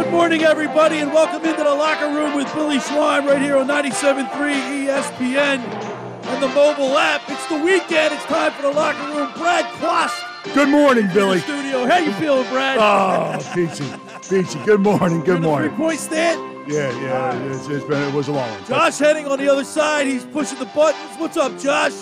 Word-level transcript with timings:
Good 0.00 0.12
morning, 0.12 0.42
everybody, 0.44 0.96
and 1.00 1.12
welcome 1.12 1.44
into 1.46 1.62
the 1.62 1.74
locker 1.74 2.06
room 2.06 2.34
with 2.34 2.50
Billy 2.54 2.78
Schwein 2.78 3.26
right 3.26 3.40
here 3.40 3.58
on 3.58 3.66
97.3 3.68 4.30
ESPN 4.30 5.58
and 5.58 6.42
the 6.42 6.48
mobile 6.48 6.96
app. 6.96 7.20
It's 7.28 7.46
the 7.48 7.56
weekend. 7.58 8.14
It's 8.14 8.24
time 8.24 8.50
for 8.52 8.62
the 8.62 8.70
locker 8.70 9.14
room. 9.14 9.30
Brad 9.36 9.66
Quast 9.74 10.14
Good 10.54 10.70
morning, 10.70 11.04
in 11.04 11.08
the 11.10 11.14
Billy. 11.14 11.40
studio. 11.40 11.84
How 11.84 11.98
you 11.98 12.12
feeling, 12.14 12.48
Brad? 12.48 12.78
Oh, 12.80 13.52
Peachy. 13.54 13.84
Peachy. 14.26 14.58
Good 14.64 14.80
morning. 14.80 15.18
Good 15.20 15.36
Three 15.36 15.46
morning. 15.46 15.76
point 15.76 16.00
stand. 16.00 16.66
Yeah, 16.66 16.90
yeah. 17.02 17.38
It's, 17.52 17.68
it's 17.68 17.84
been, 17.84 18.00
it 18.02 18.14
was 18.14 18.28
a 18.28 18.32
long 18.32 18.50
one. 18.50 18.64
Josh 18.64 18.96
Henning 18.98 19.26
on 19.26 19.38
the 19.38 19.50
other 19.52 19.64
side. 19.64 20.06
He's 20.06 20.24
pushing 20.24 20.58
the 20.58 20.66
buttons. 20.74 21.14
What's 21.18 21.36
up, 21.36 21.58
Josh? 21.58 21.92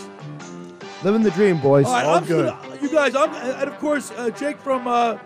Living 1.03 1.25
the 1.25 1.33
dream, 1.33 1.61
boys. 1.61 1.87
All 1.87 1.95
right, 1.95 2.05
All 2.05 2.15
I'm 2.15 2.25
good. 2.25 2.47
Gonna, 2.47 2.79
you 2.81 2.91
guys, 2.93 3.17
I'm, 3.17 3.35
and 3.35 3.69
of 3.69 3.77
course, 3.79 4.13
uh, 4.13 4.31
Jake 4.31 4.59
from 4.61 4.87
uh, 4.87 5.19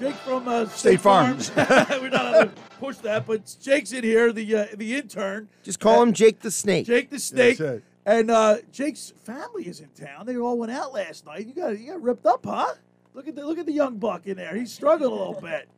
Jake 0.00 0.14
from 0.16 0.48
uh, 0.48 0.64
State, 0.66 0.78
State 0.78 1.00
Farms. 1.00 1.52
We're 1.56 2.08
not 2.08 2.24
allowed 2.26 2.56
to 2.56 2.62
push 2.80 2.96
that, 2.98 3.26
but 3.26 3.54
Jake's 3.60 3.92
in 3.92 4.02
here, 4.02 4.32
the 4.32 4.56
uh, 4.56 4.66
the 4.74 4.96
intern. 4.96 5.48
Just 5.62 5.78
call 5.78 6.02
him 6.02 6.12
Jake 6.14 6.40
the 6.40 6.50
Snake. 6.50 6.86
Jake 6.86 7.10
the 7.10 7.18
Snake. 7.18 7.58
That's 7.58 7.76
it. 7.78 7.84
And 8.06 8.30
uh, 8.30 8.56
Jake's 8.72 9.12
family 9.24 9.64
is 9.68 9.80
in 9.80 9.90
town. 9.90 10.24
They 10.24 10.38
all 10.38 10.56
went 10.56 10.72
out 10.72 10.94
last 10.94 11.26
night. 11.26 11.46
You 11.46 11.52
got 11.54 11.78
you 11.78 11.88
got 11.92 12.00
ripped 12.02 12.24
up, 12.24 12.44
huh? 12.46 12.72
Look 13.12 13.28
at 13.28 13.34
the 13.36 13.44
look 13.44 13.58
at 13.58 13.66
the 13.66 13.72
young 13.72 13.98
buck 13.98 14.26
in 14.26 14.38
there. 14.38 14.54
He's 14.56 14.72
struggling 14.72 15.10
a 15.12 15.14
little 15.14 15.38
bit. 15.42 15.68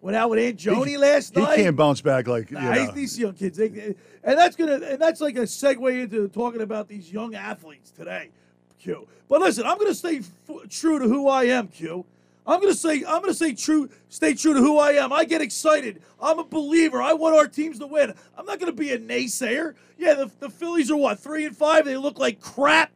Went 0.00 0.16
out 0.16 0.30
with 0.30 0.38
Aunt 0.38 0.56
Joni 0.58 0.98
last 0.98 1.34
He 1.34 1.40
night. 1.42 1.58
He 1.58 1.64
can't 1.64 1.76
bounce 1.76 2.00
back 2.00 2.28
like, 2.28 2.50
you 2.50 2.58
know. 2.60 2.90
these 2.92 3.18
young 3.18 3.32
kids, 3.34 3.56
They- 3.58 3.68
they- 3.68 3.94
and 4.22 4.38
that's 4.38 4.54
gonna, 4.56 4.74
and 4.74 5.00
that's 5.00 5.20
like 5.20 5.36
a 5.36 5.40
segue 5.42 6.02
into 6.02 6.28
talking 6.28 6.60
about 6.60 6.86
these 6.88 7.10
young 7.12 7.34
athletes 7.34 7.90
today, 7.90 8.30
Q. 8.78 9.06
But 9.28 9.40
listen, 9.40 9.64
I'm 9.66 9.78
gonna 9.78 9.94
stay 9.94 10.18
f- 10.18 10.68
true 10.70 10.98
to 10.98 11.06
who 11.08 11.28
I 11.28 11.44
am, 11.44 11.68
Q. 11.68 12.04
I'm 12.46 12.60
gonna 12.60 12.74
say, 12.74 12.98
I'm 13.06 13.20
gonna 13.22 13.34
say 13.34 13.52
true, 13.54 13.88
stay 14.08 14.34
true 14.34 14.54
to 14.54 14.60
who 14.60 14.78
I 14.78 14.92
am. 14.92 15.12
I 15.12 15.24
get 15.24 15.40
excited. 15.40 16.00
I'm 16.20 16.38
a 16.38 16.44
believer. 16.44 17.02
I 17.02 17.12
want 17.12 17.34
our 17.36 17.48
teams 17.48 17.78
to 17.80 17.86
win. 17.86 18.14
I'm 18.36 18.46
not 18.46 18.60
gonna 18.60 18.72
be 18.72 18.92
a 18.92 18.98
naysayer. 18.98 19.74
Yeah, 19.98 20.14
the, 20.14 20.30
the 20.40 20.50
Phillies 20.50 20.90
are 20.90 20.96
what 20.96 21.18
three 21.18 21.44
and 21.44 21.56
five. 21.56 21.84
They 21.84 21.96
look 21.96 22.18
like 22.18 22.40
crap. 22.40 22.90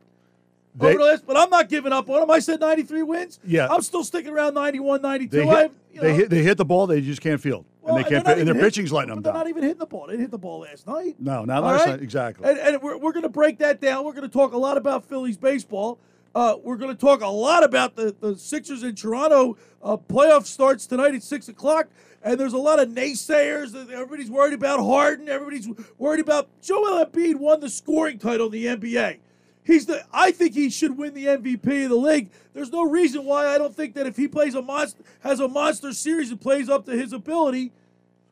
They- 0.77 0.91
over 0.91 0.99
the 0.99 1.05
last, 1.05 1.27
but 1.27 1.37
I'm 1.37 1.51
not 1.51 1.69
giving 1.69 1.93
up 1.93 2.09
on 2.09 2.21
them. 2.21 2.31
I 2.31 2.39
said 2.39 2.61
93 2.61 3.03
wins. 3.03 3.41
Yeah. 3.45 3.67
I'm 3.69 3.83
still 3.83 4.05
sticking 4.05 4.33
around 4.33 4.55
91, 4.55 5.03
92. 5.03 5.37
They 5.37 5.49
I, 5.49 5.63
hit, 5.63 5.73
you 5.93 6.01
they, 6.01 6.15
hit, 6.15 6.31
they 6.31 6.43
hit 6.45 6.59
the 6.59 6.65
ball, 6.65 6.87
they 6.87 7.01
just 7.01 7.21
can't 7.21 7.41
field. 7.41 7.65
well, 7.83 7.97
and 7.97 8.05
they 8.05 8.09
can't 8.09 8.25
and 8.29 8.47
their 8.47 8.55
hit- 8.55 8.63
pitching's 8.63 8.93
letting 8.93 9.11
them 9.11 9.21
They're 9.21 9.33
down. 9.33 9.41
not 9.41 9.49
even 9.49 9.65
hitting 9.65 9.79
the 9.79 9.87
ball. 9.87 10.07
They 10.07 10.13
didn't 10.13 10.21
hit 10.27 10.31
the 10.31 10.39
ball 10.39 10.61
last 10.61 10.87
night. 10.87 11.17
no, 11.19 11.45
not 11.45 11.65
All 11.65 11.71
last 11.73 11.81
right? 11.87 11.91
night. 11.95 12.03
Exactly. 12.03 12.49
And, 12.49 12.57
and 12.57 12.81
we're, 12.83 12.97
we're 12.99 13.11
going 13.11 13.25
to 13.25 13.29
break 13.29 13.59
that 13.59 13.81
down. 13.81 14.05
We're 14.05 14.13
going 14.13 14.23
to 14.23 14.33
talk 14.33 14.53
a 14.53 14.57
lot 14.57 14.77
about 14.77 15.05
Phillies 15.05 15.37
baseball. 15.37 15.99
Uh, 16.35 16.57
we're 16.63 16.77
going 16.77 16.95
to 16.95 17.01
talk 17.01 17.23
a 17.23 17.27
lot 17.29 17.65
about 17.65 17.97
the, 17.97 18.15
the 18.21 18.37
Sixers 18.37 18.83
in 18.83 18.95
Toronto. 18.95 19.57
Uh, 19.83 19.97
playoff 19.97 20.47
starts 20.47 20.87
tonight 20.87 21.15
at 21.15 21.23
6 21.23 21.49
o'clock. 21.49 21.89
And 22.23 22.39
there's 22.39 22.53
a 22.53 22.59
lot 22.59 22.79
of 22.79 22.91
naysayers. 22.91 23.75
Everybody's 23.91 24.31
worried 24.31 24.53
about 24.53 24.81
Harden. 24.81 25.29
Everybody's 25.29 25.69
worried 25.97 26.21
about 26.21 26.49
Joel 26.61 27.05
Embiid 27.05 27.37
won 27.37 27.61
the 27.61 27.71
scoring 27.71 28.19
title 28.19 28.47
in 28.47 28.53
the 28.53 28.67
NBA. 28.67 29.19
He's 29.65 29.87
the. 29.87 30.05
I 30.13 30.31
think 30.31 30.55
he 30.55 30.69
should 30.69 30.99
win 30.99 31.15
the 31.15 31.27
MVP 31.27 31.85
of 31.85 31.91
the 31.91 31.97
league. 31.97 32.31
There's 32.53 32.71
no 32.73 32.83
reason 32.83 33.25
why 33.25 33.47
I 33.47 33.57
don't 33.57 33.75
think 33.75 33.95
that 33.95 34.07
if 34.07 34.17
he 34.17 34.27
plays 34.29 34.55
a 34.55 34.61
monster, 34.63 35.03
has 35.21 35.41
a 35.41 35.49
monster 35.49 35.93
series 35.93 36.31
and 36.31 36.41
plays 36.41 36.69
up 36.69 36.85
to 36.87 36.93
his 36.93 37.13
ability, 37.13 37.73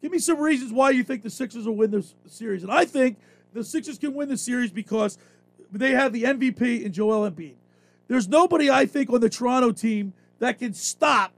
Give 0.00 0.10
me 0.10 0.18
some 0.18 0.40
reasons 0.40 0.72
why 0.72 0.88
you 0.88 1.04
think 1.04 1.22
the 1.22 1.28
Sixers 1.28 1.66
will 1.66 1.76
win 1.76 1.90
this 1.90 2.14
series. 2.26 2.62
And 2.62 2.72
I 2.72 2.86
think 2.86 3.18
the 3.52 3.64
Sixers 3.64 3.98
can 3.98 4.14
win 4.14 4.30
the 4.30 4.38
series 4.38 4.70
because 4.70 5.18
they 5.70 5.90
have 5.90 6.14
the 6.14 6.22
MVP 6.22 6.84
in 6.84 6.90
Joel 6.90 7.30
Embiid. 7.30 7.56
There's 8.08 8.28
nobody 8.28 8.70
I 8.70 8.86
think 8.86 9.10
on 9.10 9.20
the 9.20 9.28
Toronto 9.28 9.72
team 9.72 10.14
that 10.38 10.58
can 10.58 10.72
stop 10.72 11.34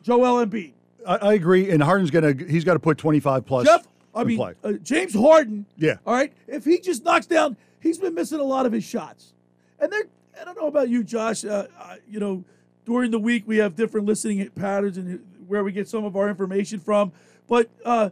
Joel 0.00 0.46
Embiid. 0.46 0.72
I, 1.06 1.16
I 1.16 1.32
agree. 1.34 1.70
And 1.70 1.82
Harden's 1.82 2.10
gonna 2.10 2.34
he's 2.34 2.64
got 2.64 2.74
to 2.74 2.80
put 2.80 2.98
twenty 2.98 3.20
five 3.20 3.44
plus. 3.46 3.66
Jeff, 3.66 3.86
I 4.14 4.24
mean, 4.24 4.40
uh, 4.40 4.72
James 4.82 5.14
Harden. 5.14 5.66
Yeah. 5.76 5.96
All 6.06 6.14
right. 6.14 6.32
If 6.46 6.64
he 6.64 6.78
just 6.78 7.04
knocks 7.04 7.26
down, 7.26 7.56
he's 7.80 7.98
been 7.98 8.14
missing 8.14 8.40
a 8.40 8.44
lot 8.44 8.66
of 8.66 8.72
his 8.72 8.84
shots. 8.84 9.32
And 9.80 9.92
they're, 9.92 10.04
I 10.40 10.44
don't 10.44 10.56
know 10.56 10.68
about 10.68 10.88
you, 10.88 11.02
Josh. 11.04 11.44
Uh, 11.44 11.66
uh, 11.78 11.96
you 12.08 12.20
know, 12.20 12.44
during 12.84 13.10
the 13.10 13.18
week 13.18 13.44
we 13.46 13.58
have 13.58 13.74
different 13.76 14.06
listening 14.06 14.48
patterns 14.50 14.96
and 14.96 15.24
where 15.48 15.64
we 15.64 15.72
get 15.72 15.88
some 15.88 16.04
of 16.04 16.16
our 16.16 16.28
information 16.28 16.80
from. 16.80 17.12
But 17.48 17.68
uh, 17.84 18.10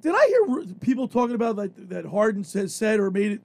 did 0.00 0.14
I 0.14 0.26
hear 0.26 0.64
people 0.80 1.06
talking 1.06 1.34
about 1.34 1.56
like, 1.56 1.70
that 1.88 2.06
Harden 2.06 2.44
has 2.54 2.74
said 2.74 2.98
or 2.98 3.10
made 3.10 3.32
it 3.32 3.40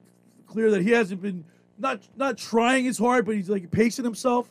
clear 0.46 0.70
that 0.70 0.82
he 0.82 0.90
hasn't 0.90 1.22
been 1.22 1.44
not 1.78 2.00
not 2.16 2.36
trying 2.36 2.88
as 2.88 2.98
hard, 2.98 3.26
but 3.26 3.36
he's 3.36 3.48
like 3.48 3.70
pacing 3.70 4.04
himself? 4.04 4.50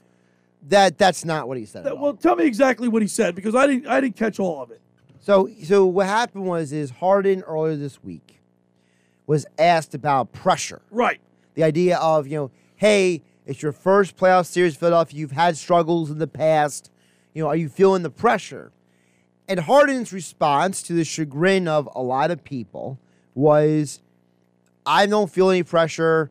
That 0.63 0.97
that's 0.97 1.23
not 1.23 1.47
what 1.47 1.57
he 1.57 1.65
said. 1.65 1.79
at 1.79 1.83
That, 1.85 1.93
all. 1.93 2.03
well, 2.03 2.13
tell 2.13 2.35
me 2.35 2.45
exactly 2.45 2.87
what 2.87 3.01
he 3.01 3.07
said 3.07 3.35
because 3.35 3.55
I 3.55 3.67
didn't 3.67 3.87
I 3.87 4.01
didn't 4.01 4.15
catch 4.15 4.39
all 4.39 4.61
of 4.61 4.71
it. 4.71 4.81
So 5.19 5.49
so 5.63 5.85
what 5.85 6.07
happened 6.07 6.45
was 6.45 6.71
is 6.73 6.89
Harden 6.91 7.41
earlier 7.43 7.75
this 7.75 8.03
week 8.03 8.41
was 9.25 9.45
asked 9.59 9.93
about 9.93 10.31
pressure. 10.33 10.81
Right. 10.89 11.19
The 11.55 11.63
idea 11.63 11.97
of, 11.97 12.27
you 12.27 12.37
know, 12.37 12.51
hey, 12.75 13.21
it's 13.45 13.61
your 13.61 13.71
first 13.71 14.15
playoff 14.17 14.45
series, 14.45 14.75
Philadelphia. 14.75 15.19
You've 15.19 15.31
had 15.31 15.57
struggles 15.57 16.09
in 16.11 16.17
the 16.19 16.27
past. 16.27 16.91
You 17.33 17.43
know, 17.43 17.49
are 17.49 17.55
you 17.55 17.67
feeling 17.69 18.03
the 18.03 18.09
pressure? 18.09 18.71
And 19.49 19.59
Harden's 19.61 20.11
response 20.13 20.81
to 20.83 20.93
the 20.93 21.03
chagrin 21.03 21.67
of 21.67 21.89
a 21.95 22.01
lot 22.01 22.31
of 22.31 22.43
people 22.43 22.99
was, 23.35 24.01
I 24.85 25.05
don't 25.07 25.31
feel 25.31 25.49
any 25.49 25.63
pressure. 25.63 26.29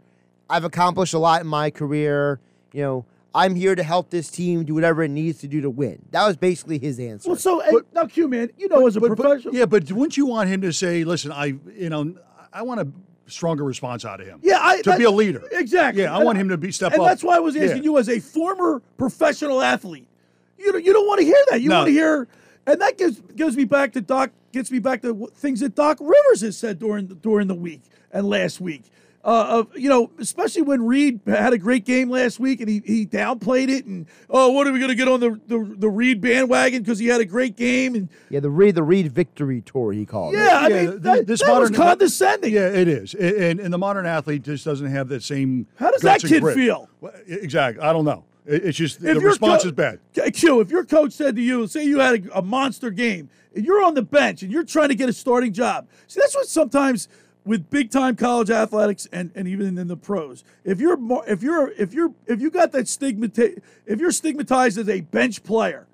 I've 0.48 0.64
accomplished 0.64 1.12
a 1.14 1.18
lot 1.18 1.40
in 1.40 1.46
my 1.46 1.70
career. 1.70 2.40
You 2.72 2.82
know, 2.82 3.04
I'm 3.36 3.54
here 3.54 3.74
to 3.74 3.82
help 3.82 4.08
this 4.10 4.30
team 4.30 4.64
do 4.64 4.74
whatever 4.74 5.02
it 5.02 5.10
needs 5.10 5.40
to 5.40 5.46
do 5.48 5.60
to 5.60 5.68
win. 5.70 6.00
That 6.10 6.26
was 6.26 6.36
basically 6.36 6.78
his 6.78 6.98
answer. 6.98 7.28
Well, 7.28 7.36
so 7.36 7.60
and 7.60 7.82
now, 7.94 8.06
Q 8.06 8.28
man, 8.28 8.50
you 8.56 8.68
know, 8.68 8.86
as 8.86 8.96
a 8.96 9.00
But- 9.00 9.10
but- 9.10 9.16
professional, 9.18 9.54
yeah, 9.54 9.66
but 9.66 9.90
wouldn't 9.92 10.16
you 10.16 10.24
want 10.26 10.48
him 10.48 10.62
to 10.62 10.72
say, 10.72 11.04
"Listen, 11.04 11.32
I, 11.32 11.54
you 11.76 11.90
know, 11.90 12.14
I 12.52 12.62
want 12.62 12.80
a 12.80 12.88
stronger 13.26 13.62
response 13.64 14.04
out 14.06 14.20
of 14.20 14.26
him." 14.26 14.40
Yeah, 14.42 14.58
I, 14.62 14.78
to 14.78 14.90
that- 14.90 14.98
be 14.98 15.04
a 15.04 15.10
leader. 15.10 15.42
Exactly. 15.52 16.02
Yeah, 16.04 16.14
I 16.14 16.16
And 16.16 16.24
want 16.24 16.38
him 16.38 16.48
to 16.48 16.56
be 16.56 16.72
step 16.72 16.92
and 16.92 17.02
up. 17.02 17.08
that's 17.08 17.22
why 17.22 17.36
I 17.36 17.40
was 17.40 17.54
asking 17.56 17.78
Yeah. 17.78 17.90
you 17.90 17.98
as 17.98 18.08
a 18.08 18.20
former 18.20 18.80
professional 18.96 19.60
athlete. 19.60 20.08
You 20.58 20.72
don't, 20.72 20.84
you 20.84 20.92
don't 20.94 21.06
want 21.06 21.18
to 21.20 21.24
hear 21.26 21.36
that. 21.50 21.60
You 21.60 21.68
No. 21.68 21.76
want 21.80 21.88
to 21.88 21.92
hear, 21.92 22.28
and 22.66 22.80
that 22.80 22.96
gives 22.96 23.20
gives 23.36 23.54
me 23.56 23.64
back 23.64 23.92
to 23.92 24.00
Doc. 24.00 24.30
Gets 24.52 24.70
me 24.70 24.78
back 24.78 25.02
to 25.02 25.28
things 25.36 25.60
that 25.60 25.74
Doc 25.74 25.98
Rivers 26.00 26.40
has 26.40 26.56
said 26.56 26.78
during 26.78 27.08
the, 27.08 27.14
during 27.14 27.46
the 27.48 27.54
week 27.54 27.82
and 28.10 28.26
last 28.26 28.58
week. 28.62 28.84
Uh, 29.26 29.46
of 29.66 29.76
you 29.76 29.88
know, 29.88 30.08
especially 30.20 30.62
when 30.62 30.86
Reed 30.86 31.18
had 31.26 31.52
a 31.52 31.58
great 31.58 31.84
game 31.84 32.08
last 32.08 32.38
week 32.38 32.60
and 32.60 32.68
he, 32.70 32.80
he 32.86 33.04
downplayed 33.04 33.68
it 33.68 33.84
and 33.84 34.06
oh, 34.30 34.52
what 34.52 34.68
are 34.68 34.72
we 34.72 34.78
going 34.78 34.88
to 34.90 34.94
get 34.94 35.08
on 35.08 35.18
the 35.18 35.40
the, 35.48 35.74
the 35.78 35.88
Reed 35.90 36.20
bandwagon 36.20 36.80
because 36.84 37.00
he 37.00 37.08
had 37.08 37.20
a 37.20 37.24
great 37.24 37.56
game 37.56 37.96
and 37.96 38.08
yeah, 38.30 38.38
the 38.38 38.50
Reed 38.50 38.76
the 38.76 38.84
Reed 38.84 39.10
victory 39.10 39.62
tour 39.62 39.92
he 39.92 40.06
called 40.06 40.36
it. 40.36 40.38
yeah, 40.38 40.58
I 40.60 40.68
Yeah, 40.68 40.76
mean 40.76 40.90
th- 40.90 41.02
that, 41.02 41.26
this 41.26 41.42
that 41.42 41.58
was 41.58 41.70
condescending. 41.72 42.52
Yeah, 42.54 42.68
it 42.68 42.86
is, 42.86 43.14
A- 43.14 43.50
and 43.50 43.58
and 43.58 43.74
the 43.74 43.78
modern 43.78 44.06
athlete 44.06 44.42
just 44.42 44.64
doesn't 44.64 44.86
have 44.86 45.08
that 45.08 45.24
same. 45.24 45.66
How 45.74 45.90
does 45.90 46.02
guts 46.04 46.22
that 46.22 46.28
kid 46.28 46.44
feel? 46.54 46.88
Well, 47.00 47.12
exactly. 47.26 47.82
I 47.82 47.92
don't 47.92 48.04
know. 48.04 48.24
It- 48.46 48.64
It's 48.66 48.78
just 48.78 49.00
the 49.00 49.08
If 49.10 49.14
your 49.20 49.30
response 49.30 49.64
co- 49.64 49.70
is 49.70 49.72
bad. 49.72 49.98
Q- 50.14 50.30
Q, 50.30 50.60
if 50.60 50.70
your 50.70 50.84
coach 50.84 51.10
said 51.14 51.34
to 51.34 51.42
you, 51.42 51.66
say 51.66 51.84
you 51.84 51.98
had 51.98 52.26
a, 52.28 52.38
a 52.38 52.42
monster 52.42 52.90
game, 52.90 53.28
and 53.56 53.64
you're 53.64 53.82
on 53.82 53.94
the 53.94 54.02
bench 54.02 54.44
and 54.44 54.52
you're 54.52 54.62
trying 54.62 54.90
to 54.90 54.94
get 54.94 55.08
a 55.08 55.12
starting 55.12 55.52
job. 55.52 55.88
See, 56.06 56.20
that's 56.20 56.36
what 56.36 56.46
sometimes 56.46 57.08
with 57.46 57.70
big 57.70 57.90
time 57.90 58.16
college 58.16 58.50
athletics 58.50 59.06
and, 59.12 59.30
and 59.34 59.48
even 59.48 59.78
in 59.78 59.88
the 59.88 59.96
pros. 59.96 60.44
If 60.64 60.80
you're 60.80 60.96
more, 60.96 61.24
if 61.26 61.42
you're 61.42 61.70
if 61.72 61.94
you're 61.94 62.12
if 62.26 62.40
you 62.40 62.50
got 62.50 62.72
that 62.72 62.88
stigmata 62.88 63.62
if 63.86 64.00
you're 64.00 64.10
stigmatized 64.12 64.76
as 64.78 64.88
a 64.88 65.00
bench 65.00 65.42
player, 65.44 65.86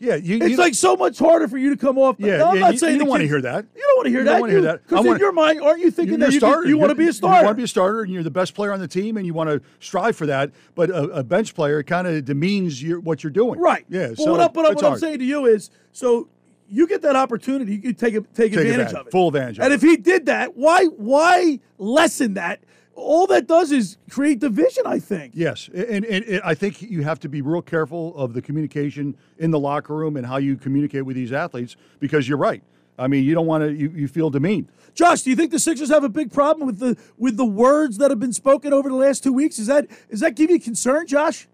Yeah, 0.00 0.16
you, 0.16 0.36
It's 0.36 0.48
you 0.50 0.56
like 0.56 0.74
so 0.74 0.96
much 0.96 1.18
harder 1.18 1.46
for 1.46 1.56
you 1.56 1.70
to 1.70 1.76
come 1.76 1.98
off. 1.98 2.16
Yeah, 2.18 2.38
no, 2.38 2.48
I'm 2.48 2.54
yeah, 2.56 2.60
not 2.62 2.72
you- 2.72 2.78
saying 2.78 2.94
you 2.94 2.98
don't 3.00 3.08
wanna 3.08 3.24
hear 3.24 3.40
that. 3.42 3.64
You 3.76 3.82
don't 3.82 3.96
want 3.96 4.06
to 4.06 4.10
hear 4.10 4.18
You 4.20 4.24
that. 4.24 4.40
wanna 4.40 4.52
hear 4.52 4.62
that. 4.62 4.82
Because 4.88 5.06
in 5.06 5.18
your 5.18 5.32
mind, 5.32 5.60
aren't 5.62 5.80
you 5.80 5.90
thinking 5.90 6.18
that 6.18 6.32
you, 6.32 6.40
you 6.66 6.76
want 6.78 6.90
to 6.90 6.94
be 6.96 7.08
a 7.08 7.12
starter? 7.12 7.38
You 7.40 7.44
want 7.44 7.56
to 7.56 7.60
be 7.60 7.64
a 7.64 7.68
starter, 7.68 8.02
and 8.02 8.12
you're 8.12 8.22
the 8.24 8.30
best 8.30 8.54
player 8.54 8.72
on 8.72 8.80
the 8.80 8.88
team, 8.88 9.16
and 9.16 9.24
you 9.26 9.32
want 9.34 9.50
to 9.50 9.60
strive 9.80 10.16
for 10.16 10.26
that. 10.26 10.50
But 10.74 10.90
a, 10.90 11.02
a 11.20 11.22
bench 11.22 11.54
player 11.54 11.82
kind 11.82 12.06
of 12.08 12.24
demeans 12.24 12.82
your, 12.82 12.98
what 13.00 13.22
you're 13.22 13.30
doing. 13.30 13.60
Right. 13.60 13.84
Yeah. 13.88 14.08
But 14.08 14.18
so 14.18 14.32
what, 14.32 14.52
but 14.52 14.74
what 14.74 14.84
I'm 14.84 14.98
saying 14.98 15.20
to 15.20 15.24
you 15.24 15.46
is, 15.46 15.70
so 15.92 16.28
you 16.74 16.86
get 16.86 17.02
that 17.02 17.16
opportunity, 17.16 17.76
you 17.76 17.92
take 17.92 18.14
take, 18.14 18.34
take 18.34 18.52
advantage 18.52 18.70
advantage, 18.72 18.94
of 18.94 19.06
it, 19.06 19.10
full 19.10 19.28
advantage 19.28 19.58
of 19.58 19.64
And 19.64 19.72
it. 19.72 19.76
if 19.76 19.82
he 19.82 19.96
did 19.96 20.26
that, 20.26 20.56
why 20.56 20.86
why 20.86 21.60
lessen 21.78 22.34
that? 22.34 22.60
All 22.96 23.26
that 23.28 23.46
does 23.48 23.72
is 23.72 23.96
create 24.10 24.38
division. 24.38 24.84
I 24.86 24.98
think. 24.98 25.32
Yes, 25.34 25.68
and, 25.74 26.04
and, 26.04 26.24
and 26.24 26.40
I 26.44 26.54
think 26.54 26.82
you 26.82 27.02
have 27.02 27.18
to 27.20 27.28
be 27.28 27.42
real 27.42 27.62
careful 27.62 28.16
of 28.16 28.34
the 28.34 28.42
communication 28.42 29.16
in 29.38 29.50
the 29.50 29.58
locker 29.58 29.94
room 29.94 30.16
and 30.16 30.26
how 30.26 30.36
you 30.36 30.56
communicate 30.56 31.04
with 31.04 31.16
these 31.16 31.32
athletes 31.32 31.76
because 32.00 32.28
you're 32.28 32.38
right. 32.38 32.62
I 32.98 33.08
mean, 33.08 33.24
you 33.24 33.34
don't 33.34 33.46
want 33.46 33.64
to. 33.64 33.72
You, 33.72 33.90
you 33.90 34.06
feel 34.08 34.30
demeaned. 34.30 34.68
Josh, 34.94 35.22
do 35.22 35.30
you 35.30 35.36
think 35.36 35.50
the 35.50 35.58
Sixers 35.58 35.88
have 35.88 36.04
a 36.04 36.08
big 36.08 36.32
problem 36.32 36.66
with 36.66 36.78
the 36.78 36.96
with 37.18 37.36
the 37.36 37.44
words 37.44 37.98
that 37.98 38.10
have 38.10 38.20
been 38.20 38.32
spoken 38.32 38.72
over 38.72 38.88
the 38.88 38.94
last 38.94 39.24
two 39.24 39.32
weeks? 39.32 39.58
Is 39.58 39.66
that 39.66 39.88
is 40.08 40.20
that 40.20 40.36
give 40.36 40.50
you 40.50 40.60
concern, 40.60 41.06
Josh? 41.06 41.48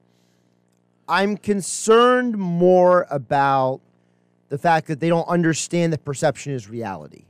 I'm 1.09 1.37
concerned 1.39 2.37
more 2.37 3.07
about 3.11 3.81
the 4.51 4.59
fact 4.59 4.87
that 4.89 5.01
they 5.01 5.09
don't 5.09 5.27
understand 5.29 5.93
that 5.95 6.05
perception 6.05 6.53
is 6.53 6.69
reality. 6.69 7.25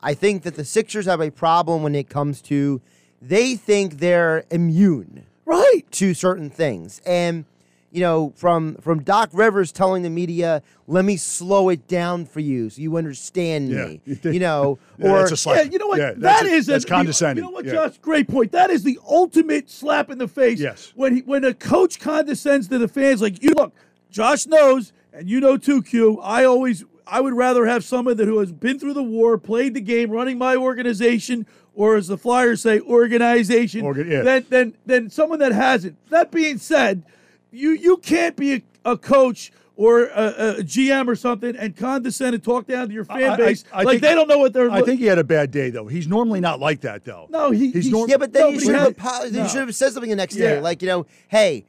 I 0.00 0.14
think 0.14 0.44
that 0.44 0.54
the 0.54 0.64
Sixers 0.64 1.06
have 1.06 1.20
a 1.20 1.30
problem 1.30 1.82
when 1.82 1.94
it 1.94 2.08
comes 2.08 2.40
to 2.42 2.80
they 3.20 3.54
think 3.56 3.98
they're 3.98 4.44
immune 4.50 5.24
Right. 5.44 5.82
to 5.92 6.14
certain 6.14 6.48
things. 6.48 7.02
And 7.04 7.44
you 7.92 8.00
know, 8.00 8.32
from 8.36 8.76
from 8.76 9.02
Doc 9.02 9.30
Rivers 9.32 9.72
telling 9.72 10.04
the 10.04 10.10
media, 10.10 10.62
"Let 10.86 11.04
me 11.04 11.16
slow 11.16 11.70
it 11.70 11.88
down 11.88 12.24
for 12.24 12.38
you 12.38 12.70
so 12.70 12.80
you 12.80 12.96
understand 12.96 13.68
me." 13.68 14.00
Yeah. 14.22 14.30
You 14.30 14.38
know, 14.38 14.78
Yeah, 14.96 15.08
or 15.10 15.18
that's 15.18 15.32
a 15.32 15.36
slap. 15.36 15.56
Yeah, 15.56 15.62
you 15.72 15.78
know 15.80 15.88
what? 15.88 15.98
Yeah, 15.98 16.12
that's 16.16 16.42
a- 16.42 16.46
is 16.46 16.68
a- 16.68 16.70
that's 16.72 16.84
condescending. 16.84 17.44
You 17.44 17.50
know 17.50 17.54
what, 17.54 17.64
Yeah. 17.64 17.72
Josh? 17.72 17.98
Great 18.00 18.28
point. 18.28 18.52
That 18.52 18.70
is 18.70 18.84
the 18.84 18.98
ultimate 19.08 19.68
slap 19.68 20.08
in 20.08 20.18
the 20.18 20.28
face. 20.28 20.60
Yes. 20.60 20.92
When 20.94 21.16
he, 21.16 21.22
when 21.22 21.42
a 21.44 21.52
coach 21.52 21.98
condescends 21.98 22.68
to 22.68 22.78
the 22.78 22.86
fans, 22.86 23.20
like 23.20 23.42
you 23.42 23.54
look, 23.56 23.74
Josh 24.08 24.46
knows, 24.46 24.92
and 25.12 25.28
you 25.28 25.40
know 25.40 25.56
too, 25.56 25.82
Q. 25.82 26.18
I 26.20 26.44
always, 26.44 26.84
I 27.06 27.20
would 27.20 27.34
rather 27.34 27.66
have 27.66 27.84
someone 27.84 28.16
that 28.18 28.26
who 28.26 28.38
has 28.38 28.52
been 28.52 28.78
through 28.78 28.94
the 28.94 29.02
war, 29.02 29.38
played 29.38 29.74
the 29.74 29.80
game, 29.80 30.10
running 30.10 30.38
my 30.38 30.56
organization, 30.56 31.46
or 31.74 31.96
as 31.96 32.08
the 32.08 32.16
Flyers 32.18 32.60
say, 32.62 32.80
organization, 32.80 33.82
Organ- 33.84 34.10
yeah. 34.10 34.22
than 34.22 34.46
than 34.48 34.74
than 34.86 35.10
someone 35.10 35.38
that 35.40 35.52
hasn't. 35.52 35.96
That 36.10 36.30
being 36.30 36.58
said, 36.58 37.02
you 37.50 37.70
you 37.72 37.96
can't 37.98 38.36
be 38.36 38.54
a, 38.54 38.62
a 38.84 38.96
coach. 38.96 39.52
Or 39.76 40.08
a, 40.08 40.56
a 40.58 40.62
GM 40.62 41.08
or 41.08 41.16
something, 41.16 41.56
and 41.56 41.74
condescend 41.74 42.34
and 42.34 42.44
talk 42.44 42.66
down 42.66 42.88
to 42.88 42.92
your 42.92 43.06
fan 43.06 43.30
I- 43.30 43.32
I- 43.32 43.36
base 43.38 43.64
I 43.72 43.78
like 43.84 43.88
think- 43.92 44.02
they 44.02 44.14
don't 44.14 44.28
know 44.28 44.36
what 44.36 44.52
they're. 44.52 44.70
I 44.70 44.82
think 44.82 45.00
he 45.00 45.06
had 45.06 45.16
a 45.18 45.24
bad 45.24 45.50
day 45.50 45.70
though. 45.70 45.86
He's 45.86 46.06
normally 46.06 46.40
not 46.40 46.60
like 46.60 46.82
that 46.82 47.02
though. 47.06 47.28
No, 47.30 47.50
he- 47.50 47.70
he's 47.70 47.84
he's- 47.84 47.86
norm- 47.86 48.10
yeah, 48.10 48.18
but 48.18 48.30
then 48.30 48.42
No, 48.42 48.48
you 48.48 48.54
but 48.56 48.60
he 48.60 48.66
should 48.66 48.74
have 48.74 48.98
had- 48.98 49.22
apo- 49.22 49.30
no. 49.30 49.48
should 49.48 49.60
have 49.60 49.74
said 49.74 49.94
something 49.94 50.10
the 50.10 50.16
next 50.16 50.34
day, 50.36 50.60
like 50.60 50.82
you 50.82 50.88
know, 50.88 51.06
hey, 51.28 51.64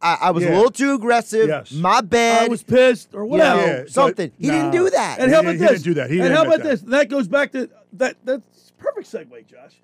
I, 0.00 0.14
I 0.22 0.30
was 0.30 0.44
Yeah. 0.44 0.50
a 0.50 0.54
little 0.56 0.70
too 0.70 0.94
aggressive. 0.94 1.48
Yes. 1.48 1.72
My 1.72 2.00
bad. 2.00 2.44
I 2.44 2.48
was 2.48 2.62
pissed 2.62 3.14
or 3.14 3.22
you 3.24 3.30
whatever. 3.30 3.60
know, 3.60 3.66
Yeah, 3.66 3.84
something. 3.88 4.30
He 4.38 4.46
didn't 4.48 4.70
do 4.70 4.88
that. 4.90 5.18
And 5.18 5.30
how 5.32 5.38
He- 5.42 5.46
about 5.46 5.52
he 5.52 5.58
this? 5.58 5.70
didn't 5.70 5.84
do 5.84 5.94
that. 5.94 6.10
He 6.10 6.16
and 6.18 6.22
didn't 6.24 6.36
how 6.36 6.44
about 6.44 6.58
that. 6.62 6.68
this? 6.68 6.80
That 6.82 7.08
goes 7.08 7.26
back 7.28 7.52
to 7.52 7.68
that. 7.94 8.16
That's 8.24 8.72
perfect 8.78 9.10
segue, 9.10 9.46
Josh. 9.46 9.80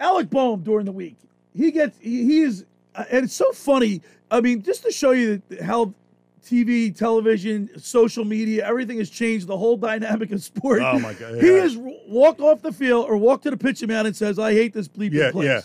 Alec 0.00 0.30
Bohm 0.30 0.60
during 0.62 0.84
the 0.86 0.92
week, 0.92 1.16
he 1.54 1.70
gets 1.70 1.98
he, 1.98 2.24
he 2.24 2.40
is, 2.42 2.64
uh, 2.94 3.04
and 3.10 3.24
it's 3.24 3.34
so 3.34 3.50
funny. 3.52 4.02
I 4.30 4.40
mean, 4.40 4.62
just 4.62 4.82
to 4.84 4.92
show 4.92 5.12
you 5.12 5.40
that 5.48 5.62
how 5.62 5.94
TV, 6.44 6.94
television, 6.96 7.68
social 7.80 8.24
media, 8.24 8.66
everything 8.66 8.98
has 8.98 9.10
changed 9.10 9.46
the 9.48 9.56
whole 9.56 9.76
dynamic 9.76 10.30
of 10.30 10.42
sport. 10.42 10.82
Oh, 10.82 10.98
my 10.98 11.12
God, 11.14 11.40
He 11.42 11.48
yeah. 11.48 11.62
has 11.62 11.76
walked 11.76 12.40
off 12.40 12.62
the 12.62 12.72
field 12.72 13.06
or 13.08 13.16
walked 13.16 13.42
to 13.44 13.50
the 13.50 13.56
pitching 13.56 13.88
mound 13.88 14.06
and 14.06 14.14
says, 14.16 14.38
"I 14.38 14.52
hate 14.52 14.72
this 14.72 14.88
bleeping 14.88 15.14
Yeah, 15.14 15.30
place." 15.32 15.46
yeah. 15.46 15.60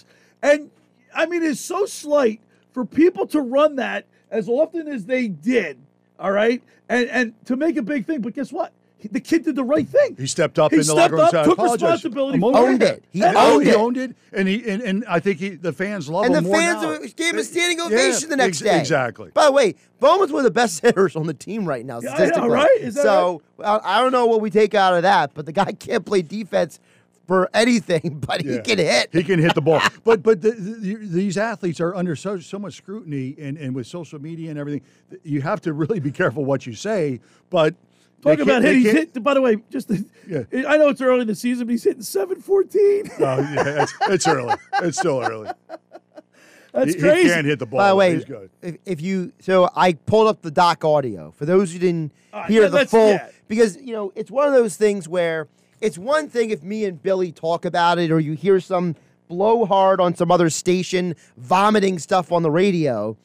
And 0.51 0.71
I 1.13 1.25
mean, 1.27 1.43
it's 1.43 1.59
so 1.61 1.85
slight 1.85 2.41
for 2.73 2.85
people 2.85 3.25
to 3.27 3.41
run 3.41 3.75
that 3.77 4.05
as 4.31 4.49
often 4.49 4.87
as 4.87 5.05
they 5.05 5.27
did. 5.27 5.77
All 6.19 6.31
right, 6.31 6.61
and 6.89 7.07
and 7.09 7.45
to 7.45 7.55
make 7.55 7.77
a 7.77 7.81
big 7.81 8.05
thing. 8.05 8.21
But 8.21 8.33
guess 8.35 8.51
what? 8.51 8.71
The 9.11 9.19
kid 9.19 9.43
did 9.43 9.57
the 9.57 9.65
right 9.65 9.85
thing. 9.85 10.15
He 10.17 10.27
stepped 10.27 10.57
up 10.57 10.71
He 10.71 10.77
in 10.79 10.85
the 10.87 10.95
locker 10.95 11.17
stepped 11.27 11.33
room. 11.33 11.41
and 11.41 11.51
up, 11.51 11.57
took 11.57 11.71
responsibility 11.73 12.35
I'm 12.35 12.39
for 12.41 12.55
over 12.57 12.67
Owned 12.69 12.83
it. 12.83 13.03
He 13.11 13.21
And- 13.21 13.35
owned 13.35 13.63
he 13.65 13.69
it. 13.71 13.75
owned 13.75 13.97
it, 13.97 14.15
and 14.31 14.47
he 14.47 14.65
and, 14.65 14.81
and 14.81 15.03
I 15.09 15.19
think 15.19 15.39
he, 15.39 15.49
the 15.49 15.73
fans 15.73 16.07
love 16.07 16.23
and 16.25 16.33
him 16.33 16.45
And 16.45 16.53
the 16.53 16.57
fans 16.57 16.81
now. 16.83 16.97
gave 17.17 17.33
him 17.33 17.39
a 17.39 17.43
standing 17.43 17.79
Yeah, 17.79 17.85
ovation 17.87 18.29
the 18.29 18.37
next 18.37 18.61
ex- 18.61 18.71
day. 18.71 18.79
Exactly. 18.79 19.31
By 19.33 19.45
the 19.47 19.51
way, 19.51 19.75
Bowman's 19.99 20.31
one 20.31 20.39
of 20.39 20.45
the 20.45 20.51
best 20.51 20.79
hitters 20.83 21.17
on 21.17 21.27
the 21.27 21.33
team 21.33 21.65
right 21.65 21.85
now, 21.85 21.99
Yeah, 22.01 22.13
I 22.15 22.27
know, 22.27 22.47
right? 22.47 22.69
Is 22.79 22.95
that 22.95 23.03
so 23.03 23.41
I 23.61 23.79
I 23.83 24.01
don't 24.01 24.13
know 24.13 24.25
what 24.27 24.39
we 24.39 24.49
take 24.49 24.73
out 24.73 24.93
of 24.93 25.01
that, 25.03 25.31
but 25.33 25.45
the 25.45 25.51
guy 25.51 25.73
can't 25.73 26.05
play 26.05 26.21
defense 26.21 26.79
for 27.27 27.49
anything, 27.53 28.19
but 28.27 28.41
he 28.41 28.59
can 28.59 28.77
hit. 28.77 29.09
He 29.11 29.23
can 29.23 29.39
hit 29.39 29.55
the 29.55 29.61
ball. 29.61 29.81
but 30.03 30.23
but 30.23 30.41
the, 30.41 30.51
the, 30.51 30.95
these 30.95 31.37
athletes 31.37 31.79
are 31.79 31.95
under 31.95 32.15
so, 32.15 32.39
so 32.39 32.59
much 32.59 32.75
scrutiny, 32.75 33.35
and, 33.39 33.57
and 33.57 33.73
with 33.75 33.87
social 33.87 34.19
media 34.19 34.49
and 34.49 34.59
everything, 34.59 34.81
you 35.23 35.41
have 35.41 35.61
to 35.61 35.73
really 35.73 35.99
be 35.99 36.11
careful 36.11 36.43
what 36.45 36.65
you 36.65 36.73
say. 36.73 37.19
But 37.49 37.75
Talk 38.21 38.39
about 38.39 38.61
can't- 38.61 38.65
hit. 38.65 38.75
He's 38.75 38.91
hit. 38.91 39.23
By 39.23 39.33
the 39.33 39.41
way, 39.41 39.57
just 39.69 39.91
Yeah. 40.27 40.43
I 40.53 40.77
know 40.77 40.87
it's 40.89 41.01
early 41.01 41.21
in 41.21 41.27
the 41.27 41.35
season, 41.35 41.67
but 41.67 41.71
he's 41.71 41.83
hitting 41.83 42.03
seven 42.03 42.39
fourteen. 42.41 43.03
Oh, 43.19 43.39
yeah, 43.39 43.83
it's, 43.83 43.93
it's 44.09 44.27
early. 44.27 44.55
It's 44.81 44.97
still 44.97 45.21
early. 45.21 45.49
That's 46.73 46.95
he, 46.95 46.99
crazy. 46.99 47.27
he 47.27 47.29
can't 47.29 47.45
hit 47.45 47.59
the 47.59 47.67
ball. 47.67 47.77
By 47.79 47.89
the 47.89 47.95
way, 47.95 48.13
he's 48.15 48.25
good. 48.25 48.49
if, 48.61 48.77
if 48.85 49.01
you 49.01 49.31
so 49.39 49.69
I 49.75 49.93
pulled 49.93 50.27
up 50.27 50.41
the 50.41 50.49
doc 50.51 50.83
audio 50.83 51.31
for 51.31 51.45
those 51.45 51.71
who 51.71 51.79
didn't 51.79 52.13
right, 52.33 52.49
hear 52.49 52.67
let- 52.67 52.71
the 52.71 52.85
full 52.87 53.09
yeah. 53.11 53.29
because 53.47 53.77
you 53.77 53.93
know 53.93 54.11
it's 54.15 54.31
one 54.31 54.47
of 54.47 54.53
those 54.53 54.75
things 54.75 55.07
where 55.07 55.47
it's 55.83 55.97
one 55.97 56.29
thing 56.29 56.49
if 56.49 56.63
me 56.63 56.85
and 56.85 57.03
Billy 57.03 57.33
talk 57.33 57.65
about 57.65 57.99
it 57.99 58.09
or 58.09 58.17
you 58.17 58.33
hear 58.33 58.61
some 58.61 58.95
blowhard 59.27 59.99
on 59.99 60.15
some 60.15 60.31
other 60.31 60.49
station 60.49 61.13
vomiting 61.35 61.99
stuff 61.99 62.31
on 62.31 62.41
the 62.41 62.49
radio. 62.49 63.17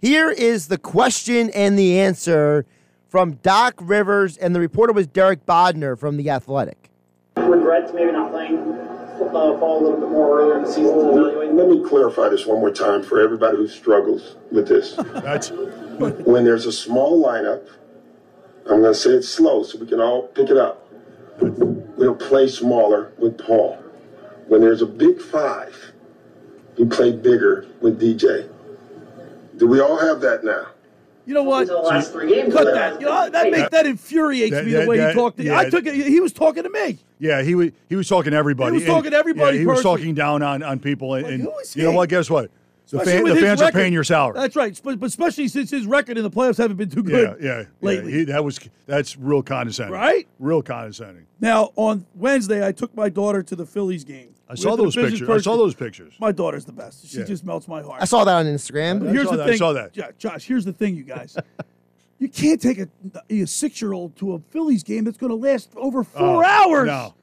Here 0.00 0.28
is 0.28 0.66
the 0.66 0.78
question 0.78 1.48
and 1.50 1.78
the 1.78 2.00
answer 2.00 2.66
from 3.08 3.34
Doc 3.34 3.74
Rivers 3.80 4.36
and 4.36 4.52
the 4.52 4.58
reporter 4.58 4.92
was 4.92 5.06
Derek 5.06 5.46
Bodner 5.46 5.96
from 5.96 6.16
the 6.16 6.28
Athletic. 6.28 6.90
regrets 7.36 7.92
maybe 7.94 8.10
not 8.10 8.32
playing 8.32 8.58
Paul 9.30 9.78
a 9.78 9.82
little 9.84 10.00
bit 10.00 10.08
more 10.08 10.40
earlier 10.40 10.56
in 10.56 10.64
the 10.64 10.68
season 10.72 10.94
to 10.94 11.10
evaluate? 11.10 11.52
Let 11.52 11.68
me 11.68 11.88
clarify 11.88 12.30
this 12.30 12.46
one 12.46 12.58
more 12.58 12.72
time 12.72 13.04
for 13.04 13.20
everybody 13.20 13.58
who 13.58 13.68
struggles 13.68 14.34
with 14.50 14.66
this. 14.66 14.94
That's 14.96 15.50
when 15.52 16.42
there's 16.42 16.66
a 16.66 16.72
small 16.72 17.24
lineup, 17.24 17.64
I'm 18.68 18.80
going 18.80 18.92
to 18.92 18.94
say 18.94 19.10
it 19.10 19.22
slow 19.22 19.62
so 19.62 19.78
we 19.78 19.86
can 19.86 20.00
all 20.00 20.26
pick 20.26 20.50
it 20.50 20.56
up. 20.56 20.81
We'll 21.40 22.14
play 22.14 22.48
smaller 22.48 23.12
with 23.18 23.38
Paul. 23.38 23.76
When 24.48 24.60
there's 24.60 24.82
a 24.82 24.86
big 24.86 25.20
five, 25.20 25.74
we 26.78 26.84
play 26.86 27.12
bigger 27.12 27.66
with 27.80 28.00
DJ. 28.00 28.48
Do 29.56 29.66
we 29.66 29.80
all 29.80 29.96
have 29.98 30.20
that 30.20 30.44
now? 30.44 30.66
You 31.24 31.34
know 31.34 31.44
what? 31.44 31.62
Until 31.62 31.82
the 31.82 31.88
last 31.88 32.12
three 32.12 32.34
games. 32.34 32.52
Cut 32.52 32.64
that. 32.74 33.00
You 33.00 33.06
know 33.06 33.30
that 33.30 33.50
make 33.50 33.70
that 33.70 33.86
infuriates 33.86 34.50
That- 34.50 34.64
me 34.66 34.72
the 34.72 34.86
way 34.86 34.96
that- 34.96 35.10
he 35.10 35.14
talked. 35.14 35.36
To, 35.36 35.44
yeah. 35.44 35.58
I 35.58 35.70
took 35.70 35.86
it. 35.86 35.94
He 35.94 36.18
was 36.20 36.32
talking 36.32 36.64
to 36.64 36.70
me. 36.70 36.98
yeah. 37.20 37.42
He 37.42 37.54
was 37.54 37.70
he 37.88 37.94
was 37.94 38.08
talking 38.08 38.32
to 38.32 38.36
everybody. 38.36 38.72
He 38.72 38.74
was 38.74 38.82
and- 38.84 38.92
talking 38.92 39.10
to 39.12 39.16
everybody 39.16 39.56
Yeah, 39.58 39.60
he 39.60 39.66
was 39.66 39.82
talking 39.82 40.14
down 40.14 40.42
on, 40.42 40.62
on 40.64 40.80
people, 40.80 41.14
and, 41.14 41.22
Like, 41.24 41.34
and 41.34 41.42
who 41.44 41.56
is 41.60 41.76
you 41.76 41.84
know 41.84 41.92
what? 41.92 42.08
Guess 42.08 42.28
what? 42.28 42.50
The, 42.98 43.04
fan, 43.04 43.22
with 43.24 43.32
the 43.32 43.38
his 43.40 43.44
fans 43.44 43.60
record. 43.60 43.74
are 43.74 43.80
paying 43.80 43.92
your 43.92 44.04
salary. 44.04 44.34
That's 44.38 44.54
right. 44.54 44.76
Sp- 44.76 44.98
But 44.98 45.04
especially 45.04 45.48
since 45.48 45.70
his 45.70 45.86
record 45.86 46.18
in 46.18 46.22
the 46.22 46.30
playoffs 46.30 46.58
haven't 46.58 46.76
been 46.76 46.90
too 46.90 47.02
yeah, 47.06 47.10
good 47.10 47.36
yeah, 47.42 47.58
yeah. 47.58 47.64
lately. 47.80 48.12
He, 48.12 48.24
that 48.24 48.44
was 48.44 48.60
that's 48.86 49.16
real 49.16 49.42
condescending. 49.42 49.94
Right? 49.94 50.28
Real 50.38 50.62
condescending. 50.62 51.26
now 51.40 51.72
on 51.76 52.04
Wednesday, 52.14 52.66
I 52.66 52.72
took 52.72 52.94
my 52.94 53.08
daughter 53.08 53.42
to 53.42 53.56
the 53.56 53.64
Phillies 53.66 54.04
game. 54.04 54.34
I 54.48 54.54
saw 54.54 54.70
went 54.70 54.72
to 54.72 54.76
the 54.76 54.82
those 54.84 54.94
Vision 54.94 55.10
pictures. 55.26 55.30
I 55.30 55.50
saw 55.50 55.56
those 55.56 55.74
pictures. 55.74 56.14
My 56.20 56.32
daughter's 56.32 56.66
the 56.66 56.72
best. 56.72 57.06
She 57.08 57.18
Yeah. 57.18 57.24
just 57.24 57.44
melts 57.44 57.66
my 57.66 57.80
heart. 57.80 58.02
I 58.02 58.04
saw 58.04 58.24
that 58.24 58.34
on 58.34 58.44
Instagram. 58.46 58.98
But 59.00 59.08
I 59.08 59.12
here's 59.12 59.24
saw 59.24 59.30
the 59.32 59.36
that. 59.38 59.46
I 59.46 59.48
thing, 59.50 59.58
saw 59.58 59.72
that. 59.72 59.92
Jo- 59.94 60.10
Josh. 60.18 60.44
Here's 60.46 60.64
the 60.66 60.72
thing, 60.74 60.94
you 60.94 61.04
guys. 61.04 61.36
you 62.18 62.28
can't 62.28 62.60
take 62.60 62.78
a, 62.78 62.88
a 63.30 63.46
six 63.46 63.80
year 63.80 63.94
old 63.94 64.14
to 64.16 64.34
a 64.34 64.38
Phillies 64.50 64.82
game 64.82 65.04
that's 65.04 65.16
going 65.16 65.30
to 65.30 65.36
last 65.36 65.70
over 65.76 66.00
oh, 66.00 66.04
four 66.04 66.44
Oh, 66.44 66.46
hours. 66.46 66.86
No. 66.88 67.14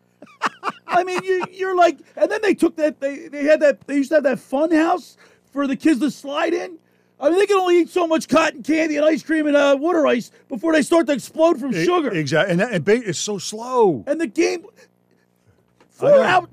I 0.88 1.04
mean, 1.04 1.24
you 1.24 1.46
you're 1.52 1.76
like, 1.76 2.00
and 2.16 2.32
then 2.32 2.42
they 2.42 2.54
took 2.56 2.76
that. 2.78 3.00
They 3.00 3.28
they 3.28 3.44
had 3.44 3.60
that. 3.60 3.86
They 3.88 3.96
used 3.98 4.10
to 4.10 4.16
have 4.16 4.24
that 4.24 4.40
fun 4.40 4.72
house 4.72 5.18
for 5.52 5.68
the 5.68 5.76
kids 5.76 6.00
to 6.02 6.12
slide 6.12 6.54
in. 6.54 6.78
I 7.20 7.30
mean, 7.30 7.38
they 7.40 7.46
can 7.48 7.58
only 7.58 7.82
eat 7.82 7.90
so 7.90 8.08
much 8.08 8.30
cotton 8.30 8.64
candy 8.64 8.96
and 8.96 9.06
ice 9.06 9.24
cream 9.24 9.46
and 9.48 9.56
uh, 9.56 9.76
water 9.80 10.08
ice 10.08 10.32
before 10.48 10.72
they 10.72 10.82
start 10.82 11.06
to 11.08 11.14
explode 11.14 11.60
from 11.60 11.74
sugar. 11.74 12.12
Exactly. 12.12 12.52
And 12.52 12.60
that 12.62 12.72
and 12.72 12.86
ba- 12.86 13.02
it's 13.10 13.20
so 13.20 13.38
slow. 13.38 14.06
And 14.08 14.22
the 14.22 14.28
game, 14.28 14.66
four 15.90 16.24
hours, 16.24 16.48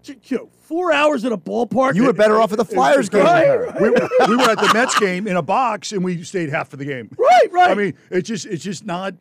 four 0.62 0.92
hours 0.92 1.24
at 1.24 1.30
a 1.30 1.36
ballpark. 1.38 1.94
You 1.94 2.04
were 2.04 2.12
better 2.12 2.40
off 2.40 2.50
at 2.50 2.58
the 2.58 2.64
Flyers 2.64 3.08
game. 3.08 3.22
Right, 3.22 3.48
right. 3.48 3.80
we, 3.80 3.90
were- 3.90 4.08
we 4.28 4.36
were 4.36 4.50
at 4.50 4.58
the 4.58 4.70
Mets 4.74 4.98
game 4.98 5.28
in 5.28 5.36
a 5.36 5.42
box, 5.42 5.92
and 5.92 6.02
we 6.02 6.22
stayed 6.24 6.48
half 6.50 6.72
of 6.72 6.78
the 6.78 6.84
game. 6.84 7.10
Right, 7.18 7.52
right. 7.52 7.70
I 7.70 7.74
mean, 7.74 7.94
it's 8.10 8.26
just 8.28 8.46
it's 8.46 8.64
just 8.64 8.84
not. 8.86 9.14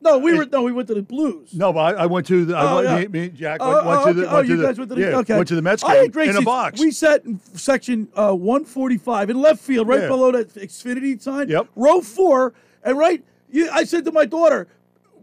No, 0.00 0.18
we 0.18 0.36
were 0.36 0.44
no, 0.46 0.62
we 0.62 0.72
went 0.72 0.88
to 0.88 0.94
the 0.94 1.02
Blues. 1.02 1.52
No, 1.54 1.72
but 1.72 1.96
I, 1.96 2.02
I 2.02 2.06
went 2.06 2.26
to 2.28 2.44
the. 2.44 2.56
I 2.56 2.70
Oh, 2.70 2.74
went, 2.76 2.88
yeah. 2.88 3.08
me, 3.08 3.20
me, 3.20 3.28
Jack 3.30 3.58
Oh, 3.60 3.72
went, 3.74 3.86
went 3.86 4.00
oh, 4.00 4.06
to 4.06 4.12
the. 4.14 4.22
okay. 4.26 4.30
Oh, 4.30 4.34
went 4.36 4.46
to 4.46 4.50
you 4.52 4.56
the, 4.58 4.62
guys 4.66 4.78
went 4.78 4.88
to 4.90 4.94
the 4.94 5.00
yeah, 5.00 5.16
okay. 5.18 5.36
went 5.36 5.48
to 5.48 5.54
the 5.56 5.62
Mets 5.62 5.82
I 5.84 5.94
had 5.96 6.02
game 6.04 6.10
great 6.12 6.28
in 6.30 6.36
a 6.36 6.42
box. 6.42 6.80
We 6.80 6.90
sat 6.90 7.24
in 7.24 7.40
section 7.54 8.08
uh, 8.14 8.32
145 8.32 9.30
in 9.30 9.40
left 9.40 9.60
field, 9.60 9.88
right 9.88 10.02
Yeah. 10.02 10.08
below 10.08 10.32
that 10.32 10.54
Xfinity 10.54 11.20
sign. 11.20 11.48
Yep. 11.48 11.68
Row 11.76 12.00
four, 12.00 12.52
and 12.84 12.96
right 12.98 13.24
You, 13.50 13.68
I 13.72 13.84
said 13.84 14.04
to 14.04 14.12
my 14.12 14.26
daughter, 14.26 14.68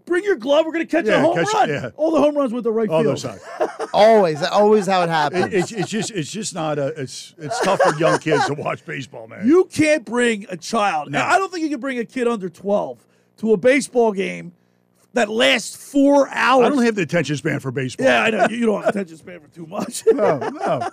"Bring 0.05 0.23
your 0.23 0.35
glove. 0.37 0.65
We're 0.65 0.71
going 0.73 0.87
to 0.87 0.91
catch 0.91 1.05
Yeah, 1.05 1.19
a 1.19 1.21
home 1.21 1.35
catch- 1.35 1.53
run." 1.53 1.69
yeah. 1.69 1.89
All 1.95 2.11
the 2.11 2.19
home 2.21 2.35
runs 2.35 2.51
with 2.51 2.63
the 2.63 2.71
right 2.71 2.89
Other 2.89 3.15
field. 3.15 3.19
side. 3.19 3.39
Always, 3.93 4.41
always 4.41 4.87
how 4.87 5.03
it 5.03 5.09
happens. 5.09 5.45
It, 5.45 5.53
it's, 5.53 5.71
it's 5.71 5.89
just 5.89 6.09
it's 6.11 6.31
just 6.31 6.55
not 6.55 6.79
a 6.79 6.87
it's 6.99 7.35
it's 7.37 7.59
tough 7.59 7.79
for 7.79 7.93
young 7.99 8.17
kids 8.17 8.47
to 8.47 8.55
watch 8.55 8.83
baseball, 8.85 9.27
man. 9.27 9.47
You 9.47 9.65
can't 9.65 10.03
bring 10.03 10.47
a 10.49 10.57
child. 10.57 11.11
No. 11.11 11.21
I 11.21 11.37
don't 11.37 11.51
think 11.51 11.61
you 11.63 11.69
can 11.69 11.79
bring 11.79 11.99
a 11.99 12.05
kid 12.05 12.27
under 12.27 12.49
12 12.49 13.05
to 13.37 13.53
a 13.53 13.57
baseball 13.57 14.11
game 14.11 14.53
that 15.13 15.29
lasts 15.29 15.91
four 15.91 16.27
hours. 16.29 16.65
I 16.65 16.69
don't 16.69 16.83
have 16.85 16.95
the 16.95 17.03
attention 17.03 17.37
span 17.37 17.59
for 17.59 17.71
baseball. 17.71 18.05
yeah, 18.07 18.23
I 18.23 18.29
know. 18.31 18.47
You, 18.49 18.57
you 18.57 18.65
don't 18.65 18.81
have 18.81 18.89
attention 18.95 19.17
span 19.17 19.39
for 19.39 19.47
too 19.47 19.65
much. 19.67 20.03
No, 20.13 20.37
no. 20.39 20.89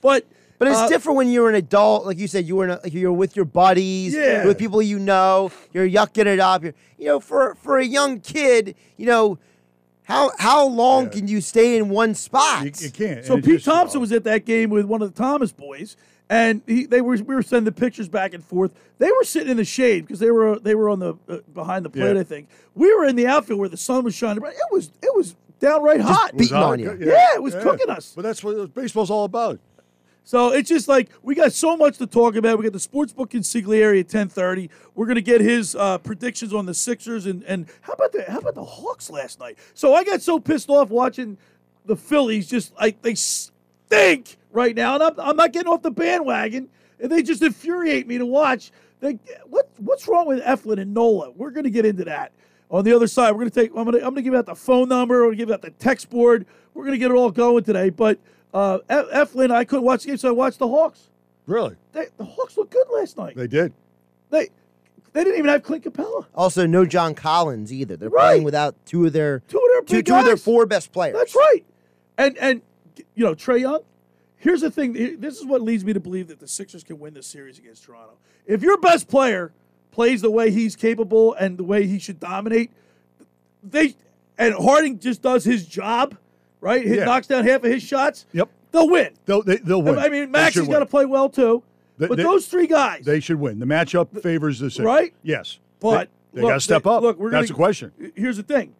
but 0.00 0.26
But 0.58 0.68
it's 0.68 0.76
uh, 0.78 0.88
different 0.88 1.16
when 1.16 1.28
you're 1.28 1.48
an 1.48 1.54
adult, 1.56 2.06
like 2.06 2.18
you 2.18 2.28
said, 2.28 2.46
you 2.46 2.56
were 2.56 2.64
in 2.64 2.70
a, 2.70 2.80
like 2.82 2.92
you're 2.92 3.12
with 3.12 3.34
your 3.36 3.44
buddies, 3.44 4.14
Yeah. 4.14 4.44
with 4.46 4.58
people 4.58 4.80
you 4.80 4.98
know, 4.98 5.50
you're 5.72 5.88
yucking 5.88 6.26
it 6.26 6.38
up. 6.40 6.62
You're, 6.62 6.74
you 6.98 7.06
know, 7.06 7.20
for 7.20 7.54
for 7.56 7.78
a 7.78 7.84
young 7.84 8.20
kid, 8.20 8.76
you 8.96 9.06
know, 9.06 9.38
how 10.04 10.30
how 10.38 10.66
long 10.66 11.04
Yeah. 11.04 11.10
can 11.10 11.28
you 11.28 11.40
stay 11.40 11.76
in 11.76 11.88
one 11.88 12.14
spot? 12.14 12.64
You, 12.64 12.72
you 12.86 12.90
can't. 12.92 13.24
So 13.24 13.34
And 13.34 13.44
Pete 13.44 13.64
Thompson 13.64 14.00
was 14.00 14.12
at 14.12 14.24
that 14.24 14.44
game 14.44 14.70
with 14.70 14.84
one 14.86 15.02
of 15.02 15.12
the 15.12 15.20
Thomas 15.20 15.50
boys, 15.52 15.96
and 16.32 16.62
he, 16.66 16.86
they 16.86 17.02
were 17.02 17.16
we 17.16 17.34
were 17.34 17.42
sending 17.42 17.66
the 17.66 17.78
pictures 17.78 18.08
back 18.08 18.32
and 18.32 18.42
forth. 18.42 18.72
They 18.96 19.10
were 19.10 19.22
sitting 19.22 19.50
in 19.50 19.58
the 19.58 19.66
shade 19.66 20.06
because 20.06 20.18
they 20.18 20.30
were 20.30 20.58
they 20.58 20.74
were 20.74 20.88
on 20.88 20.98
the 20.98 21.14
uh, 21.28 21.38
behind 21.52 21.84
the 21.84 21.90
plate. 21.90 22.14
Yeah. 22.14 22.20
I 22.20 22.24
think 22.24 22.48
we 22.74 22.92
were 22.94 23.04
in 23.04 23.16
the 23.16 23.26
outfield 23.26 23.60
where 23.60 23.68
the 23.68 23.76
sun 23.76 24.02
was 24.02 24.14
shining. 24.14 24.40
bright. 24.40 24.54
It 24.54 24.72
was 24.72 24.90
it 25.02 25.14
was 25.14 25.36
downright 25.60 26.00
hot. 26.00 26.34
beating 26.34 26.56
hot. 26.56 26.72
on 26.72 26.78
you. 26.78 26.96
Yeah, 26.98 27.34
it 27.34 27.42
was 27.42 27.54
cooking 27.56 27.90
us. 27.90 28.14
But 28.16 28.22
that's 28.22 28.42
what 28.42 28.72
baseball's 28.72 29.10
all 29.10 29.24
about. 29.24 29.60
So 30.24 30.52
it's 30.52 30.70
just 30.70 30.88
like 30.88 31.10
we 31.22 31.34
got 31.34 31.52
so 31.52 31.76
much 31.76 31.98
to 31.98 32.06
talk 32.06 32.34
about. 32.34 32.56
We 32.56 32.64
got 32.64 32.72
the 32.72 32.80
sports 32.80 33.12
book 33.12 33.28
consigliere 33.28 34.00
at 34.00 34.08
ten 34.08 34.30
thirty. 34.30 34.70
We're 34.94 35.06
gonna 35.06 35.20
get 35.20 35.42
his 35.42 35.76
uh, 35.76 35.98
predictions 35.98 36.54
on 36.54 36.64
the 36.64 36.72
Sixers 36.72 37.26
and 37.26 37.42
and 37.42 37.66
how 37.82 37.92
about 37.92 38.12
the 38.12 38.24
how 38.26 38.38
about 38.38 38.54
the 38.54 38.64
Hawks 38.64 39.10
last 39.10 39.38
night? 39.38 39.58
So 39.74 39.94
I 39.94 40.02
got 40.02 40.22
so 40.22 40.40
pissed 40.40 40.70
off 40.70 40.88
watching 40.88 41.36
the 41.84 41.96
Phillies. 41.96 42.48
Just 42.48 42.74
like 42.80 43.02
they 43.02 43.16
stink 43.16 44.38
right 44.52 44.74
now, 44.76 44.94
and 44.94 45.02
I'm, 45.02 45.20
I'm 45.20 45.36
not 45.36 45.52
getting 45.52 45.72
off 45.72 45.82
the 45.82 45.90
bandwagon. 45.90 46.68
And 47.00 47.10
they 47.10 47.22
just 47.22 47.42
infuriate 47.42 48.06
me 48.06 48.18
to 48.18 48.26
watch. 48.26 48.70
They 49.00 49.18
what 49.48 49.68
what's 49.78 50.06
wrong 50.06 50.28
with 50.28 50.42
Eflin 50.44 50.80
and 50.80 50.94
Nola? 50.94 51.30
We're 51.32 51.50
gonna 51.50 51.70
get 51.70 51.84
into 51.84 52.04
that. 52.04 52.30
On 52.70 52.84
the 52.84 52.94
other 52.94 53.08
side, 53.08 53.32
we're 53.32 53.38
gonna 53.40 53.50
take. 53.50 53.70
I'm 53.76 53.84
gonna 53.84 53.98
I'm 53.98 54.04
gonna 54.14 54.22
give 54.22 54.34
out 54.34 54.46
the 54.46 54.54
phone 54.54 54.88
number. 54.88 55.22
I'm 55.24 55.28
gonna 55.30 55.36
give 55.36 55.50
out 55.50 55.62
the 55.62 55.70
text 55.70 56.08
board. 56.10 56.46
We're 56.74 56.84
gonna 56.84 56.98
get 56.98 57.10
it 57.10 57.14
all 57.14 57.30
going 57.32 57.64
today. 57.64 57.90
But 57.90 58.18
uh, 58.54 58.78
Eflin, 58.88 59.50
I 59.50 59.64
couldn't 59.64 59.84
watch 59.84 60.02
the 60.02 60.08
game, 60.08 60.16
so 60.18 60.28
I 60.28 60.32
watched 60.32 60.60
the 60.60 60.68
Hawks. 60.68 61.08
Really, 61.46 61.74
They, 61.92 62.06
the 62.18 62.24
Hawks 62.24 62.56
looked 62.56 62.70
good 62.72 62.86
last 62.94 63.16
night. 63.18 63.34
they 63.34 63.48
did. 63.48 63.72
They 64.30 64.48
they 65.12 65.24
didn't 65.24 65.38
even 65.40 65.50
have 65.50 65.64
Clint 65.64 65.82
Capela. 65.84 66.24
Also, 66.36 66.66
no 66.66 66.86
John 66.86 67.14
Collins 67.16 67.72
either. 67.72 67.96
They're 67.96 68.08
Right. 68.10 68.26
playing 68.28 68.44
without 68.44 68.76
two 68.86 69.04
of 69.06 69.12
their 69.12 69.40
Two 69.48 69.58
of 69.58 69.64
their 69.72 69.82
two, 69.82 70.02
two 70.04 70.14
of 70.14 70.24
their 70.24 70.36
four 70.36 70.66
best 70.66 70.92
players. 70.92 71.16
That's 71.16 71.34
right. 71.34 71.64
And 72.16 72.38
and 72.38 72.62
you 73.16 73.24
know 73.24 73.34
Trae 73.34 73.60
Young. 73.60 73.80
Here's 74.42 74.60
the 74.60 74.72
thing. 74.72 74.92
This 75.20 75.38
is 75.38 75.46
what 75.46 75.62
leads 75.62 75.84
me 75.84 75.92
to 75.92 76.00
believe 76.00 76.26
that 76.26 76.40
the 76.40 76.48
Sixers 76.48 76.82
can 76.82 76.98
win 76.98 77.14
this 77.14 77.28
series 77.28 77.58
against 77.58 77.84
Toronto. 77.84 78.14
If 78.44 78.60
your 78.60 78.76
best 78.76 79.06
player 79.06 79.52
plays 79.92 80.20
the 80.20 80.32
way 80.32 80.50
he's 80.50 80.74
capable 80.74 81.32
and 81.34 81.56
the 81.56 81.62
way 81.62 81.86
he 81.86 82.00
should 82.00 82.18
dominate, 82.18 82.72
they 83.62 83.94
and 84.36 84.52
Harden 84.54 84.98
just 84.98 85.22
does 85.22 85.44
his 85.44 85.64
job, 85.64 86.16
right? 86.60 86.84
He 86.84 86.96
Yeah. 86.96 87.04
knocks 87.04 87.28
down 87.28 87.44
half 87.46 87.62
of 87.62 87.70
his 87.70 87.84
shots. 87.84 88.26
Yep. 88.32 88.48
They'll 88.72 88.88
win. 88.88 89.12
They'll 89.26 89.42
they, 89.42 89.58
they'll 89.58 89.80
win. 89.80 89.96
I 89.98 90.08
mean, 90.08 90.22
They 90.22 90.26
Max 90.26 90.56
has 90.56 90.66
got 90.66 90.80
to 90.80 90.86
play 90.86 91.04
well 91.06 91.28
too. 91.28 91.62
They- 91.98 92.08
but 92.08 92.16
they- 92.16 92.24
those 92.24 92.48
three 92.48 92.66
guys, 92.66 93.04
They 93.04 93.20
should 93.20 93.38
win. 93.38 93.60
The 93.60 93.66
matchup 93.66 94.20
favors 94.22 94.58
the 94.58 94.70
Sixers. 94.70 94.84
Right? 94.84 95.14
Yes. 95.22 95.60
But 95.78 96.08
they, 96.32 96.40
they 96.40 96.48
got 96.48 96.54
to 96.54 96.60
step 96.60 96.82
they- 96.82 96.90
up. 96.90 97.02
Look, 97.02 97.18
we're 97.20 97.30
That's 97.30 97.42
gonna, 97.42 97.48
the 97.48 97.54
question. 97.54 97.92
Here's 98.16 98.38
the 98.38 98.42
thing: 98.42 98.74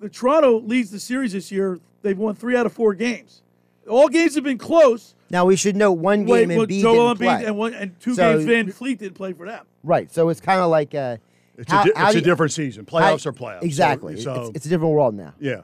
the 0.00 0.08
Toronto 0.08 0.58
leads 0.62 0.90
the 0.90 0.98
series 0.98 1.32
this 1.32 1.52
year. 1.52 1.78
They've 2.02 2.18
won 2.18 2.34
three 2.34 2.56
out 2.56 2.66
of 2.66 2.72
four 2.72 2.92
games. 2.94 3.42
All 3.88 4.08
games 4.08 4.34
have 4.34 4.44
been 4.44 4.58
close. 4.58 5.14
Now 5.30 5.44
we 5.44 5.56
should 5.56 5.76
know 5.76 5.92
one 5.92 6.24
game 6.24 6.48
Wait, 6.50 6.68
Embiid 6.68 6.80
Joel 6.82 7.14
didn't 7.14 7.28
Embiid 7.28 7.36
play. 7.38 7.44
and 7.46 7.56
one 7.58 7.74
and 7.74 7.98
two 8.00 8.14
So- 8.14 8.38
games 8.44 8.74
VanVleet 8.74 8.98
didn't 8.98 9.14
play 9.14 9.32
for 9.32 9.46
them. 9.46 9.64
right, 9.82 10.10
so 10.12 10.28
it's 10.28 10.40
kind 10.40 10.60
of 10.60 10.70
like 10.70 10.94
uh, 10.94 11.16
It's, 11.58 11.70
how- 11.70 11.82
a, 11.82 11.84
di- 11.86 11.92
how 11.96 12.04
it's 12.06 12.12
do 12.12 12.18
a 12.18 12.20
you- 12.20 12.24
different 12.24 12.52
season. 12.52 12.86
how- 12.90 12.98
Playoffs 13.00 13.26
are 13.26 13.32
playoffs. 13.32 13.60
So- 13.60 13.66
Exactly. 13.66 14.20
So, 14.20 14.34
it's, 14.34 14.56
it's 14.56 14.66
a 14.66 14.68
different 14.68 14.92
world 14.94 15.14
now. 15.14 15.34
yeah. 15.40 15.62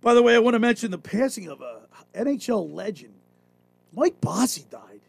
By 0.00 0.14
the 0.14 0.22
way, 0.22 0.34
I 0.34 0.38
want 0.40 0.54
to 0.54 0.58
mention 0.58 0.90
the 0.90 0.98
passing 0.98 1.46
of 1.48 1.60
a 1.60 1.82
NHL 2.14 2.72
legend. 2.72 3.14
Mike 3.94 4.20
Bossy 4.20 4.64
died 4.70 5.00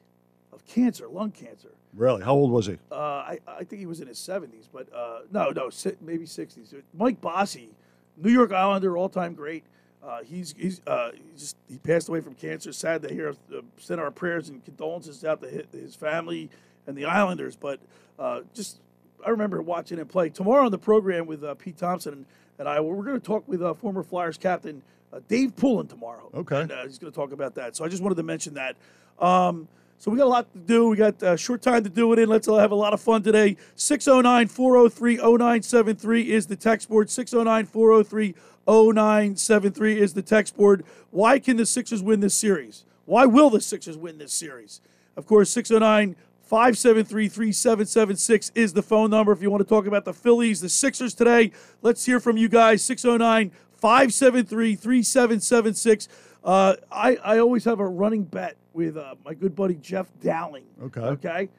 of 0.51 0.63
cancer, 0.65 1.07
lung 1.07 1.31
cancer. 1.31 1.69
Really? 1.95 2.23
How 2.23 2.33
old 2.33 2.51
was 2.51 2.65
he? 2.67 2.77
Uh, 2.91 2.95
I, 2.95 3.39
I 3.47 3.63
think 3.63 3.79
he 3.79 3.85
was 3.85 4.01
in 4.01 4.07
his 4.07 4.17
70s, 4.19 4.67
but 4.71 4.87
uh, 4.93 5.19
no, 5.31 5.49
no, 5.51 5.69
si- 5.69 5.93
maybe 6.01 6.25
60s. 6.25 6.73
Mike 6.93 7.21
Bossy, 7.21 7.69
New 8.17 8.31
York 8.31 8.51
Islander, 8.51 8.97
all-time 8.97 9.33
great. 9.35 9.63
Uh, 10.05 10.21
he's 10.23 10.53
he's 10.57 10.81
uh, 10.85 11.11
he 11.13 11.21
just 11.37 11.55
he 11.69 11.77
passed 11.77 12.09
away 12.09 12.19
from 12.19 12.35
cancer. 12.35 12.73
Sad 12.73 13.01
to 13.03 13.13
hear. 13.13 13.35
Uh, 13.55 13.61
send 13.77 14.01
our 14.01 14.11
prayers 14.11 14.49
and 14.49 14.63
condolences 14.65 15.23
out 15.23 15.41
to 15.41 15.65
his, 15.71 15.95
family 15.95 16.49
and 16.87 16.97
the 16.97 17.05
Islanders. 17.05 17.55
But 17.55 17.79
uh, 18.19 18.41
just 18.53 18.79
I 19.25 19.29
remember 19.29 19.61
watching 19.61 19.97
him 19.97 20.07
play. 20.07 20.29
Tomorrow 20.29 20.65
on 20.65 20.71
the 20.71 20.77
program 20.77 21.25
with 21.25 21.43
uh, 21.43 21.55
Pete 21.55 21.77
Thompson 21.77 22.13
and, 22.13 22.25
and 22.59 22.67
I, 22.67 22.79
we're 22.81 23.03
going 23.03 23.19
to 23.19 23.25
talk 23.25 23.47
with 23.47 23.61
uh, 23.61 23.73
former 23.73 24.03
Flyers 24.03 24.37
captain 24.37 24.81
uh, 25.13 25.19
Dave 25.27 25.55
Poulin 25.55 25.87
tomorrow. 25.87 26.29
Okay. 26.33 26.61
And, 26.61 26.71
uh, 26.71 26.83
he's 26.83 26.97
going 26.97 27.11
to 27.11 27.15
talk 27.15 27.31
about 27.31 27.55
that. 27.55 27.75
So 27.75 27.85
I 27.85 27.87
just 27.87 28.01
wanted 28.01 28.15
to 28.15 28.23
mention 28.23 28.55
that. 28.55 28.75
Um, 29.19 29.67
so 29.99 30.11
we 30.11 30.17
got 30.17 30.25
a 30.25 30.27
lot 30.27 30.51
to 30.53 30.59
do. 30.59 30.89
We 30.89 30.97
got 30.97 31.21
a 31.23 31.37
short 31.37 31.61
time 31.61 31.83
to 31.83 31.89
do 31.89 32.11
it 32.11 32.19
in. 32.19 32.27
Let's 32.27 32.47
uh, 32.47 32.55
have 32.55 32.71
a 32.71 32.75
lot 32.75 32.93
of 32.93 32.99
fun 32.99 33.23
today. 33.23 33.55
609 33.75 34.47
403 34.47 35.15
0973 35.17 36.31
is 36.31 36.47
the 36.47 36.55
text 36.55 36.89
board. 36.89 37.09
609 37.09 37.65
403 37.65 38.35
0973 38.67 39.99
is 39.99 40.13
the 40.13 40.21
text 40.21 40.55
board. 40.55 40.83
Why 41.11 41.39
can 41.39 41.57
the 41.57 41.65
Sixers 41.65 42.01
win 42.01 42.19
this 42.19 42.35
series? 42.35 42.85
Why 43.05 43.25
will 43.25 43.49
the 43.49 43.61
Sixers 43.61 43.97
win 43.97 44.17
this 44.17 44.33
series? 44.33 44.81
Of 45.15 45.25
course, 45.25 45.49
609 45.49 46.15
573 46.43 47.27
3776 47.29 48.51
is 48.55 48.73
the 48.73 48.81
phone 48.83 49.09
number 49.09 49.31
if 49.31 49.41
you 49.41 49.49
want 49.49 49.61
to 49.61 49.67
talk 49.69 49.85
about 49.85 50.05
the 50.05 50.13
Phillies, 50.13 50.61
the 50.61 50.69
Sixers 50.69 51.13
today. 51.13 51.51
Let's 51.81 52.05
hear 52.05 52.19
from 52.19 52.37
you 52.37 52.49
guys. 52.49 52.83
609 52.83 53.51
573 53.75 54.75
3776. 54.75 56.07
Uh, 56.43 56.75
I, 56.91 57.15
I 57.17 57.39
always 57.39 57.63
have 57.65 57.79
a 57.79 57.87
running 57.87 58.23
bet 58.23 58.55
with 58.73 58.97
uh, 58.97 59.15
my 59.25 59.33
good 59.33 59.55
buddy 59.55 59.75
Jeff 59.75 60.07
Dowling. 60.21 60.65
Okay. 60.83 61.01
Okay. 61.01 61.49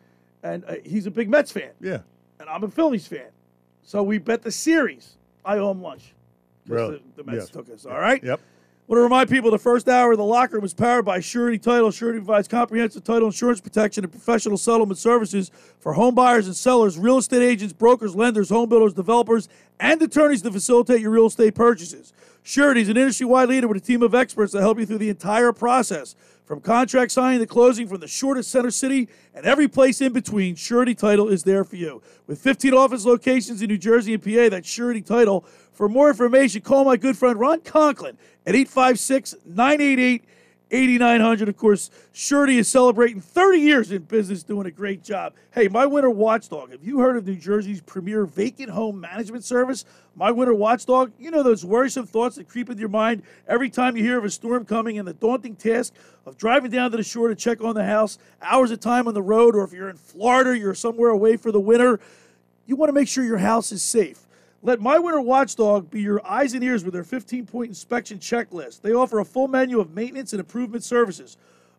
And 0.43 0.65
uh, 0.67 0.75
he's 0.85 1.07
a 1.07 1.11
big 1.11 1.29
Mets 1.31 1.51
fan, 1.51 1.71
Yeah. 1.81 2.01
and 2.39 2.49
I'm 2.51 2.65
a 2.65 2.69
Phillies 2.71 3.07
fan. 3.07 3.29
So 3.83 4.03
we 4.03 4.19
bet 4.19 4.43
the 4.43 4.51
series. 4.53 5.17
I 5.45 5.59
owe 5.59 5.71
him 5.71 5.81
lunch. 5.83 6.14
Really? 6.67 7.03
The, 7.17 7.23
the 7.23 7.31
Mets 7.31 7.45
Yes. 7.45 7.51
took 7.51 7.71
us. 7.71 7.87
All 7.87 7.99
right. 8.01 8.23
Yep. 8.23 8.41
Want 8.87 8.99
to 8.99 9.03
remind 9.03 9.31
people 9.31 9.51
the 9.51 9.59
first 9.59 9.89
hour 9.89 10.13
of 10.13 10.19
the 10.19 10.25
locker 10.25 10.57
room 10.57 10.65
is 10.65 10.75
powered 10.75 11.07
by 11.07 11.19
Surety 11.19 11.59
Title. 11.59 11.91
Surety 11.91 12.19
provides 12.19 12.47
comprehensive 12.49 13.03
title 13.03 13.29
insurance 13.29 13.59
protection 13.59 14.05
and 14.05 14.13
professional 14.13 14.59
settlement 14.59 14.99
services 14.99 15.51
for 15.81 15.95
home 15.95 16.15
buyers 16.15 16.47
and 16.47 16.55
sellers, 16.55 16.99
real 16.99 17.17
estate 17.17 17.41
agents, 17.41 17.73
brokers, 17.73 18.15
lenders, 18.15 18.51
home 18.51 18.69
builders, 18.69 18.93
developers, 18.93 19.49
and 19.81 20.03
attorneys 20.03 20.43
to 20.43 20.51
facilitate 20.51 21.01
your 21.01 21.13
real 21.13 21.27
estate 21.27 21.55
purchases. 21.55 22.13
Surety 22.43 22.83
is 22.83 22.91
an 22.91 22.99
industry 22.99 23.25
wide 23.25 23.49
leader 23.49 23.67
with 23.67 23.79
a 23.79 23.81
team 23.87 24.03
of 24.03 24.15
experts 24.15 24.53
that 24.53 24.61
help 24.61 24.79
you 24.79 24.85
through 24.85 24.99
the 24.99 25.09
entire 25.09 25.51
process. 25.55 26.15
From 26.45 26.61
contract 26.61 27.11
signing 27.11 27.41
to 27.41 27.47
closing, 27.47 27.89
from 27.89 28.01
the 28.01 28.07
shortest 28.07 28.51
center 28.51 28.71
city 28.71 29.09
and 29.35 29.47
every 29.47 29.67
place 29.67 30.03
in 30.03 30.13
between, 30.13 30.57
Surety 30.57 30.95
Title 30.95 31.29
is 31.29 31.43
there 31.45 31.65
for 31.65 31.77
you. 31.77 32.03
With 32.27 32.39
15 32.39 32.75
office 32.75 33.07
locations 33.07 33.63
in 33.63 33.69
New 33.69 33.79
Jersey 33.79 34.13
and 34.13 34.23
PA, 34.23 34.51
that's 34.51 34.69
Surety 34.69 35.01
Title. 35.01 35.47
For 35.73 35.89
more 35.89 36.11
information, 36.11 36.61
call 36.61 36.85
my 36.85 36.99
good 36.99 37.17
friend 37.17 37.41
Ron 37.41 37.63
Conklin 37.63 38.19
at 38.47 38.55
856 38.55 39.37
988 39.47 40.25
8900. 40.71 41.49
Of 41.49 41.57
course, 41.57 41.91
Surety 42.13 42.59
is 42.59 42.69
celebrating 42.69 43.21
30 43.21 43.59
years 43.59 43.93
in 43.93 44.03
business, 44.03 44.43
doing 44.43 44.67
a 44.67 44.71
great 44.71 45.03
job. 45.03 45.35
Hey, 45.53 45.69
My 45.69 45.87
Winter 45.87 46.11
Watchdog, 46.11 46.71
have 46.71 46.83
you 46.83 46.99
heard 46.99 47.17
of 47.17 47.27
New 47.27 47.37
Jersey's 47.37 47.81
premier 47.81 48.27
vacant 48.27 48.71
home 48.71 49.01
management 49.01 49.45
service? 49.45 49.85
My 50.17 50.31
Winter 50.31 50.55
Watchdog, 50.55 51.13
you 51.19 51.31
know 51.31 51.43
those 51.43 51.65
worrisome 51.65 52.07
thoughts 52.07 52.37
that 52.37 52.49
creep 52.49 52.71
into 52.71 52.81
your 52.81 52.89
mind 52.89 53.23
every 53.47 53.71
time 53.71 53.97
you 53.97 54.03
hear 54.03 54.19
of 54.19 54.25
a 54.25 54.31
storm 54.31 54.65
coming 54.65 54.99
and 54.99 55.07
the 55.07 55.15
daunting 55.15 55.57
task 55.57 55.93
of 56.27 56.37
driving 56.37 56.71
down 56.71 56.91
to 56.91 56.97
the 56.97 57.03
shore 57.03 57.29
to 57.29 57.35
check 57.35 57.61
on 57.63 57.75
the 57.75 57.85
house, 57.85 58.19
hours 58.41 58.71
of 58.71 58.81
time 58.81 59.07
on 59.07 59.15
the 59.15 59.23
road, 59.23 59.55
or 59.55 59.65
if 59.65 59.73
you're 59.73 59.91
in 59.91 59.97
Florida, 59.97 60.59
you're 60.59 60.75
somewhere 60.75 61.11
away 61.11 61.37
for 61.37 61.53
the 61.53 61.61
winter. 61.61 62.01
You 62.67 62.77
want 62.77 62.89
to 62.89 62.95
make 62.95 63.09
sure 63.09 63.25
your 63.25 63.39
house 63.39 63.73
is 63.73 63.83
safe. 63.83 64.24
Let 64.67 64.81
My 64.81 64.99
Winter 64.99 65.21
Watchdog 65.21 65.91
be 65.91 66.01
your 66.01 66.27
eyes 66.27 66.55
and 66.55 66.65
ears 66.65 66.85
with 66.85 66.95
their 66.95 67.05
15 67.05 67.45
point 67.45 67.69
inspection 67.69 68.19
checklist. 68.19 68.81
They 68.81 68.95
offer 68.95 69.19
a 69.19 69.25
full 69.25 69.47
menu 69.47 69.79
of 69.79 69.95
maintenance 69.95 70.33
and 70.33 70.41
improvement 70.41 70.83
services. 70.83 71.37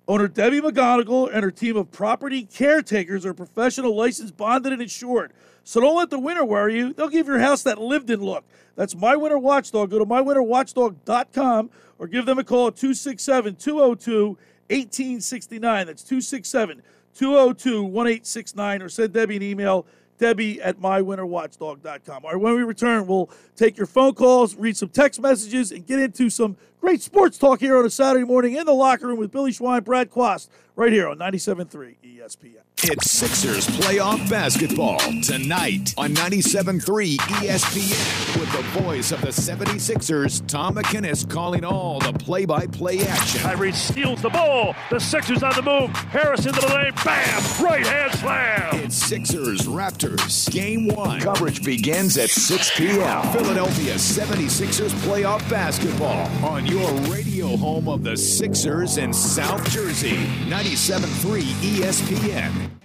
Owner 0.07 0.27
Debbie 0.27 0.61
McGonigal 0.61 1.33
and 1.33 1.43
her 1.43 1.49
team 1.49 1.77
of 1.77 1.91
property 1.91 2.43
caretakers 2.43 3.25
are 3.25 3.33
professional, 3.33 3.95
licensed, 3.95 4.37
bonded, 4.37 4.71
and 4.71 4.83
insured. 4.83 5.33
So 5.63 5.81
don't 5.81 5.97
let 5.97 6.11
the 6.11 6.19
winter 6.19 6.45
worry 6.45 6.77
you. 6.77 6.93
They'll 6.93 7.09
give 7.09 7.25
your 7.25 7.39
house 7.39 7.63
that 7.63 7.81
lived 7.81 8.11
in 8.11 8.21
look. 8.21 8.43
That's 8.75 8.95
My 8.95 9.15
Winter 9.15 9.39
Watchdog. 9.39 9.89
Go 9.89 9.97
to 9.97 10.05
mywinterwatchdog.com 10.05 11.71
or 11.97 12.07
give 12.07 12.27
them 12.27 12.37
a 12.37 12.43
call 12.43 12.67
at 12.67 12.75
267 12.75 13.55
202 13.55 14.27
1869. 14.69 15.87
That's 15.87 16.03
267 16.03 16.83
202 17.15 17.81
1869 17.81 18.81
or 18.83 18.89
send 18.89 19.13
Debbie 19.13 19.37
an 19.37 19.41
email 19.41 19.87
Debbie 20.17 20.61
at 20.61 20.79
mywinterwatchdog.com. 20.79 22.25
All 22.25 22.31
right, 22.31 22.39
when 22.39 22.55
we 22.55 22.63
return, 22.63 23.07
we'll 23.07 23.29
take 23.55 23.77
your 23.77 23.87
phone 23.87 24.13
calls, 24.13 24.55
read 24.55 24.77
some 24.77 24.89
text 24.89 25.21
messages, 25.21 25.71
and 25.71 25.85
get 25.85 25.99
into 25.99 26.29
some 26.29 26.57
great 26.85 27.01
sports 27.01 27.39
talk 27.39 27.59
here 27.59 27.75
on 27.75 27.83
a 27.83 27.89
Saturday 27.89 28.23
morning 28.23 28.53
in 28.53 28.63
the 28.63 28.71
locker 28.71 29.07
room 29.07 29.17
with 29.17 29.31
Billy 29.31 29.51
Schwein, 29.51 29.83
Brad 29.83 30.11
Quast, 30.11 30.51
right 30.75 30.93
here 30.93 31.07
on 31.07 31.17
97.3 31.17 31.95
ESPN. 32.03 32.61
It's 32.83 33.09
Sixers 33.09 33.65
playoff 33.65 34.29
basketball 34.29 34.99
tonight 35.23 35.95
on 35.97 36.13
97.3 36.13 37.17
ESPN 37.17 38.39
with 38.39 38.51
the 38.51 38.61
voice 38.81 39.11
of 39.11 39.21
the 39.21 39.29
76ers, 39.29 40.45
Tom 40.45 40.75
McGinnis, 40.75 41.27
calling 41.27 41.63
all 41.63 41.99
the 41.99 42.13
play-by-play 42.13 42.99
action. 43.07 43.41
Kyrie 43.41 43.71
steals 43.71 44.21
the 44.21 44.29
ball. 44.29 44.75
The 44.91 44.99
Sixers 44.99 45.41
on 45.41 45.53
the 45.55 45.63
move. 45.63 45.89
Harris 45.89 46.45
into 46.45 46.61
the 46.61 46.67
lane. 46.67 46.93
Bam! 47.03 47.63
Right 47.63 47.87
hand 47.87 48.11
slam. 48.19 48.75
It's 48.83 48.95
Sixers 48.95 49.61
Raptors 49.61 50.51
Game 50.51 50.87
1. 50.89 51.21
Coverage 51.21 51.63
begins 51.63 52.17
at 52.17 52.29
6 52.29 52.77
p.m. 52.77 53.31
Philadelphia 53.31 53.95
76ers 53.95 54.91
playoff 55.07 55.49
basketball 55.49 56.29
on 56.45 56.65
your 56.67 56.74
radio 57.09 57.55
home 57.55 57.87
of 57.87 58.03
the 58.03 58.17
Sixers 58.17 58.97
in 58.97 59.13
South 59.13 59.69
Jersey. 59.69 60.17
97.3 60.47 61.41
ESPN. 61.41 62.84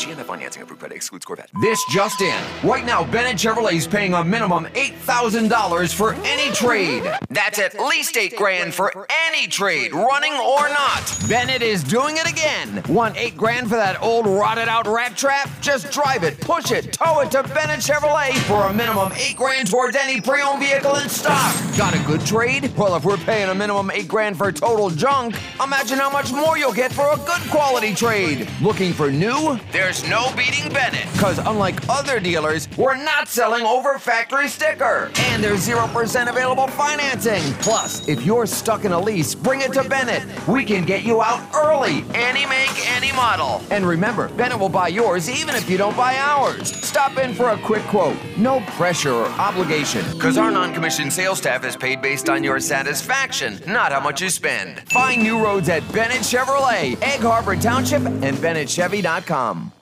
GNF 0.00 0.24
financing 0.24 0.62
approved 0.62 0.80
credit 0.80 0.94
excludes 0.94 1.26
Corvette. 1.26 1.50
This 1.60 1.84
just 1.90 2.22
in. 2.22 2.42
Right 2.64 2.86
now, 2.86 3.04
Bennett 3.04 3.36
Chevrolet 3.36 3.74
is 3.74 3.86
paying 3.86 4.14
a 4.14 4.24
minimum 4.24 4.64
$8,000 4.66 5.94
for 5.94 6.14
any 6.24 6.50
trade. 6.54 7.02
That's 7.28 7.58
at 7.58 7.78
least 7.78 8.16
eight 8.16 8.34
grand 8.34 8.72
for 8.72 9.06
any 9.28 9.46
trade, 9.46 9.92
running 9.92 10.32
or 10.32 10.70
not. 10.70 11.02
Bennett 11.28 11.60
is 11.60 11.84
doing 11.84 12.16
it 12.16 12.26
again. 12.30 12.82
Want 12.88 13.18
eight 13.18 13.36
grand 13.36 13.68
for 13.68 13.76
that 13.76 14.00
old 14.00 14.26
rotted 14.26 14.68
out 14.68 14.86
rat 14.86 15.18
trap? 15.18 15.50
Just 15.60 15.92
drive 15.92 16.24
it, 16.24 16.40
push 16.40 16.70
it, 16.70 16.94
tow 16.94 17.20
it 17.20 17.30
to 17.32 17.42
Bennett 17.42 17.80
Chevrolet 17.80 18.32
for 18.48 18.68
a 18.68 18.72
minimum 18.72 19.12
eight 19.16 19.36
grand 19.36 19.68
towards 19.70 19.96
any 19.96 20.18
pre-owned 20.22 20.62
vehicle 20.62 20.96
in 20.96 21.10
stock. 21.10 21.54
Got 21.76 21.94
a 21.94 21.98
good 22.06 22.24
trade? 22.24 22.72
Well, 22.74 22.96
if 22.96 23.04
we're 23.04 23.18
paying 23.18 23.50
a 23.50 23.54
minimum 23.54 23.90
eight 23.90 24.08
grand 24.08 24.38
for 24.38 24.50
total 24.50 24.88
junk, 24.88 25.36
imagine 25.62 25.98
how 25.98 26.10
much 26.10 26.32
more 26.32 26.56
you'll 26.56 26.72
get 26.72 26.90
for 26.90 27.12
a 27.12 27.16
good 27.16 27.50
quality 27.50 27.94
trade. 27.94 28.48
Looking 28.62 28.94
for 28.94 29.10
new? 29.10 29.58
There's 29.72 29.89
no 30.08 30.32
beating 30.36 30.72
Bennett. 30.72 31.10
Because 31.12 31.38
unlike 31.38 31.88
other 31.88 32.20
dealers, 32.20 32.68
we're 32.76 32.96
not 32.96 33.26
selling 33.26 33.64
over 33.64 33.98
factory 33.98 34.46
sticker. 34.46 35.10
And 35.16 35.42
there's 35.42 35.66
0% 35.66 36.28
available 36.28 36.68
financing. 36.68 37.42
Plus, 37.54 38.06
if 38.08 38.24
you're 38.24 38.46
stuck 38.46 38.84
in 38.84 38.92
a 38.92 39.00
lease, 39.00 39.34
bring 39.34 39.62
it 39.62 39.72
to 39.72 39.82
Bennett. 39.88 40.22
We 40.46 40.64
can 40.64 40.84
get 40.84 41.02
you 41.02 41.22
out 41.22 41.42
early. 41.54 42.04
Any 42.14 42.46
make, 42.46 42.70
any 42.96 43.12
model. 43.12 43.62
And 43.70 43.84
remember, 43.84 44.28
Bennett 44.30 44.60
will 44.60 44.68
buy 44.68 44.88
yours 44.88 45.28
even 45.28 45.56
if 45.56 45.68
you 45.68 45.76
don't 45.76 45.96
buy 45.96 46.16
ours. 46.16 46.72
Stop 46.72 47.18
in 47.18 47.34
for 47.34 47.50
a 47.50 47.58
quick 47.58 47.82
quote. 47.84 48.16
No 48.36 48.60
pressure 48.76 49.12
or 49.12 49.26
obligation. 49.26 50.04
Because 50.12 50.38
our 50.38 50.50
non 50.52 50.72
commissioned 50.72 51.12
sales 51.12 51.38
staff 51.38 51.64
is 51.64 51.76
paid 51.76 52.00
based 52.00 52.28
on 52.28 52.44
your 52.44 52.60
satisfaction, 52.60 53.58
not 53.66 53.90
how 53.90 54.00
much 54.00 54.22
you 54.22 54.30
spend. 54.30 54.80
Find 54.90 55.22
new 55.22 55.42
roads 55.42 55.68
at 55.68 55.82
Bennett 55.92 56.18
Chevrolet, 56.18 57.00
Egg 57.02 57.20
Harbor 57.20 57.56
Township, 57.56 58.02
and 58.06 58.36
BennettChevy.com. 58.36 59.72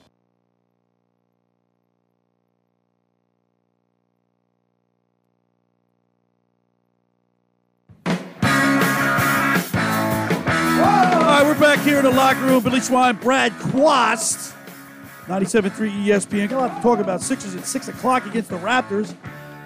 back 11.59 11.79
here 11.79 11.97
in 11.97 12.05
the 12.05 12.11
locker 12.11 12.45
room. 12.45 12.63
Billy 12.63 12.79
Schwein, 12.79 13.19
Brad 13.19 13.51
Quast, 13.53 14.53
97.3 15.25 16.05
ESPN. 16.05 16.47
Got 16.49 16.57
a 16.57 16.61
lot 16.67 16.77
to 16.77 16.81
talk 16.81 16.99
about. 16.99 17.21
Sixers 17.21 17.53
at 17.53 17.65
6 17.65 17.89
o'clock 17.89 18.25
against 18.25 18.49
the 18.49 18.57
Raptors. 18.57 19.13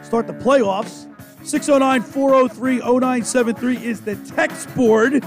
Start 0.03 0.25
the 0.25 0.34
playoffs. 0.34 1.06
609-403-0973 1.43 3.84
is 3.84 4.01
the 4.01 4.15
text 4.36 4.73
board. 4.75 5.23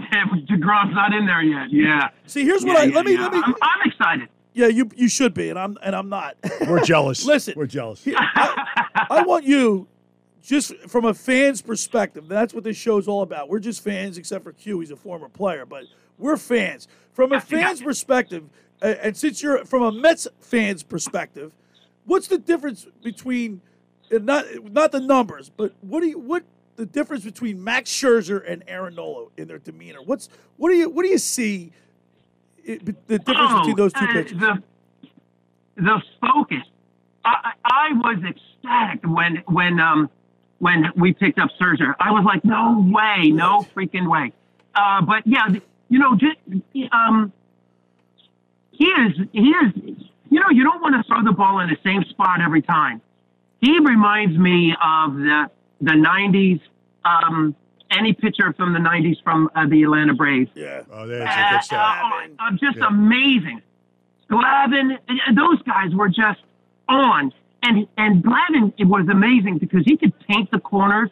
deGrom's 0.50 0.96
not 0.96 1.14
in 1.14 1.26
there 1.26 1.44
yet. 1.44 1.72
Yeah. 1.72 2.10
See, 2.26 2.44
here's 2.44 2.64
what 2.64 2.74
Yeah, 2.74 2.80
I 2.80 2.84
yeah, 2.86 2.96
let 2.96 3.06
me 3.06 3.14
yeah. 3.14 3.22
let 3.22 3.34
me. 3.34 3.42
I'm, 3.44 3.56
I'm 3.62 3.82
excited. 3.90 4.30
Yeah, 4.54 4.68
you 4.68 4.90
you 4.96 5.08
should 5.08 5.34
be, 5.34 5.50
and 5.50 5.60
I'm 5.60 5.78
and 5.84 5.96
I'm 5.96 6.10
not. 6.10 6.36
We're 6.68 6.84
jealous. 6.84 7.26
Listen, 7.28 7.54
we're 7.56 7.68
jealous. 7.68 8.06
I, 8.08 9.08
I 9.10 9.22
want 9.24 9.46
you, 9.46 9.88
just 10.42 10.76
from 10.88 11.06
a 11.06 11.14
fan's 11.14 11.62
perspective. 11.62 12.28
That's 12.28 12.54
what 12.54 12.64
this 12.64 12.78
show's 12.78 13.08
all 13.08 13.22
about. 13.22 13.50
We're 13.50 13.60
just 13.60 13.84
fans, 13.84 14.18
except 14.18 14.44
for 14.44 14.52
Q. 14.54 14.80
He's 14.80 14.92
a 14.92 14.96
former 14.96 15.30
player, 15.30 15.66
but 15.66 15.86
we're 16.18 16.38
fans. 16.38 16.88
From 17.14 17.32
a 17.34 17.42
fan's 17.42 17.82
perspective, 17.82 18.44
and 18.82 19.16
since 19.16 19.44
you're 19.44 19.66
from 19.66 19.84
a 19.84 19.92
Mets 19.92 20.28
fan's 20.40 20.84
perspective, 20.84 21.54
what's 22.06 22.28
the 22.28 22.38
difference 22.38 22.88
between 23.04 23.62
not 24.12 24.46
not 24.72 24.92
the 24.92 25.00
numbers, 25.00 25.50
but 25.50 25.74
what 25.82 26.02
do 26.02 26.08
you 26.08 26.20
what 26.20 26.44
the 26.78 26.86
difference 26.86 27.24
between 27.24 27.64
Max 27.64 27.92
Scherzer 27.92 28.44
and 28.50 28.64
Aaron 28.68 28.96
Nola 28.96 29.28
in 29.38 29.48
their 29.48 29.60
demeanor? 29.60 30.02
What's 30.02 30.30
what 30.58 30.70
do 30.70 30.76
you 30.76 30.90
what 30.90 31.04
do 31.04 31.10
you 31.10 31.18
see? 31.18 31.72
It, 32.64 32.86
the 33.08 33.20
difference 33.20 33.52
Oh, 33.52 33.60
between 33.60 33.76
those 33.76 33.94
two 33.94 34.06
uh, 34.06 34.14
pitchers. 34.14 34.40
The, 34.40 34.64
the 35.78 36.02
focus. 36.22 36.64
I, 37.26 37.52
I 37.66 37.90
I 37.90 37.94
was 37.94 38.24
ecstatic 38.24 39.04
when 39.04 39.44
when 39.48 39.80
um 39.80 40.10
when 40.62 40.86
we 40.96 41.12
picked 41.12 41.40
up 41.40 41.50
Scherzer. 41.60 41.96
I 42.00 42.12
was 42.12 42.24
like, 42.24 42.46
no 42.46 42.88
way, 42.88 43.32
no 43.32 43.66
freaking 43.76 44.08
way. 44.08 44.32
Uh, 44.76 45.02
but 45.02 45.26
yeah, 45.26 45.48
you 45.90 45.98
know, 45.98 46.16
just 46.16 46.38
um, 46.92 47.34
he 48.72 48.86
is 48.86 49.14
he 49.34 49.50
is. 49.50 49.74
You 50.30 50.40
know, 50.40 50.50
you 50.50 50.64
don't 50.64 50.82
want 50.82 50.96
to 50.96 51.04
throw 51.04 51.24
the 51.24 51.34
ball 51.34 51.60
in 51.60 51.70
the 51.70 51.78
same 51.84 52.06
spot 52.06 52.40
every 52.42 52.62
time. 52.62 53.02
He 53.60 53.80
reminds 53.80 54.38
me 54.38 54.74
of 54.82 55.16
the 55.16 55.50
the 55.82 55.92
'90s. 55.92 56.62
Um, 57.04 57.56
any 57.90 58.14
pitcher 58.14 58.54
from 58.54 58.72
the 58.74 58.80
'90s 58.80 59.22
from 59.24 59.50
uh, 59.56 59.66
the 59.68 59.82
Atlanta 59.82 60.14
Braves. 60.14 60.52
Yeah. 60.54 60.84
Oh, 60.92 61.08
that's 61.08 61.36
a 61.36 61.54
good 61.56 61.64
stuff. 61.64 61.98
Uh, 62.04 62.28
uh, 62.40 62.52
just 62.52 62.78
amazing. 62.78 63.62
Glavine, 64.30 64.98
uh, 65.10 65.34
those 65.34 65.62
guys 65.64 65.94
were 65.96 66.08
just 66.08 66.40
on. 66.88 67.34
And 67.64 67.88
and 67.98 68.24
Glavine 68.24 68.74
it 68.78 68.86
was 68.86 69.08
amazing 69.10 69.60
because 69.60 69.84
he 69.86 69.96
could 69.98 70.18
paint 70.28 70.50
the 70.52 70.60
corners, 70.60 71.10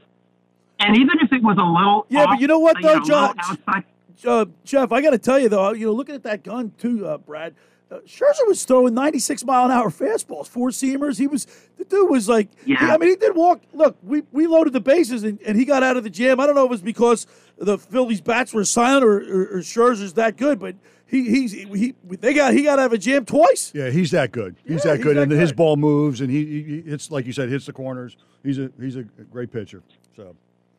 and 0.80 0.96
even 0.98 1.20
if 1.22 1.32
it 1.32 1.44
was 1.44 1.58
a 1.58 1.64
little 1.64 2.06
Yeah, 2.10 2.26
but 2.26 2.40
you 2.40 2.48
know 2.48 2.60
what 2.60 2.78
though, 2.82 2.96
know, 3.00 3.06
John? 3.06 3.36
outside, 3.40 3.84
uh, 4.26 4.46
Jeff, 4.66 4.92
I 4.92 5.02
got 5.02 5.12
to 5.12 5.20
tell 5.20 5.38
you 5.40 5.50
though, 5.50 5.72
you 5.74 5.86
know, 5.86 5.94
looking 5.94 6.16
at 6.16 6.24
that 6.24 6.44
gun 6.44 6.72
too, 6.78 7.06
uh, 7.06 7.18
Brad. 7.18 7.54
Uh, 7.92 8.00
Scherzer 8.06 8.46
was 8.48 8.64
throwing 8.66 8.94
96 8.94 9.44
mile 9.46 9.66
an 9.66 9.72
hour 9.72 9.90
fastballs, 9.90 10.48
four 10.48 10.70
seamers. 10.70 11.18
He 11.18 11.26
was 11.26 11.48
the 11.78 11.86
dude 11.86 12.10
was 12.10 12.30
like, 12.30 12.50
Yeah. 12.66 12.94
I 12.94 12.98
mean, 13.00 13.10
he 13.10 13.16
did 13.16 13.36
walk. 13.36 13.62
Look, 13.74 13.98
we, 14.04 14.22
we 14.32 14.46
loaded 14.46 14.74
the 14.74 14.80
bases 14.80 15.24
and, 15.24 15.40
and 15.42 15.58
he 15.58 15.66
got 15.66 15.82
out 15.82 15.98
of 15.98 16.04
the 16.04 16.10
jam. 16.12 16.40
I 16.40 16.46
don't 16.46 16.54
know 16.54 16.62
if 16.66 16.68
it 16.68 16.72
was 16.72 16.82
because 16.84 17.26
the 17.58 17.80
Phillies 17.80 18.22
bats 18.22 18.54
were 18.54 18.64
silent 18.64 19.04
or, 19.04 19.18
or, 19.18 19.58
or 19.58 19.60
Scherzer's 19.62 20.14
that 20.14 20.38
good, 20.38 20.60
but 20.60 20.76
he 21.08 21.24
he's 21.32 21.52
he 21.54 21.96
they 22.08 22.36
got 22.36 22.54
he 22.54 22.62
got 22.62 22.78
out 22.78 22.86
of 22.86 22.94
a 22.94 22.98
jam 23.00 23.26
twice. 23.26 23.72
Yeah, 23.74 23.90
he's 23.90 24.12
that 24.12 24.32
good. 24.32 24.56
He's 24.68 24.86
Yeah, 24.86 24.92
that 24.92 24.98
he's 24.98 25.04
good, 25.06 25.18
that 25.18 25.24
and 25.24 25.32
his 25.32 25.52
ball 25.52 25.76
moves, 25.76 26.22
and 26.22 26.30
he, 26.30 26.46
he 26.46 26.64
he 26.64 26.82
hits 26.82 27.10
like 27.10 27.26
you 27.26 27.34
said, 27.34 27.50
hits 27.50 27.66
the 27.66 27.74
corners. 27.74 28.16
He's 28.44 28.60
a 28.60 28.70
he's 28.80 28.98
a 28.98 29.04
great 29.04 29.52
pitcher. 29.52 29.82
So 30.16 30.36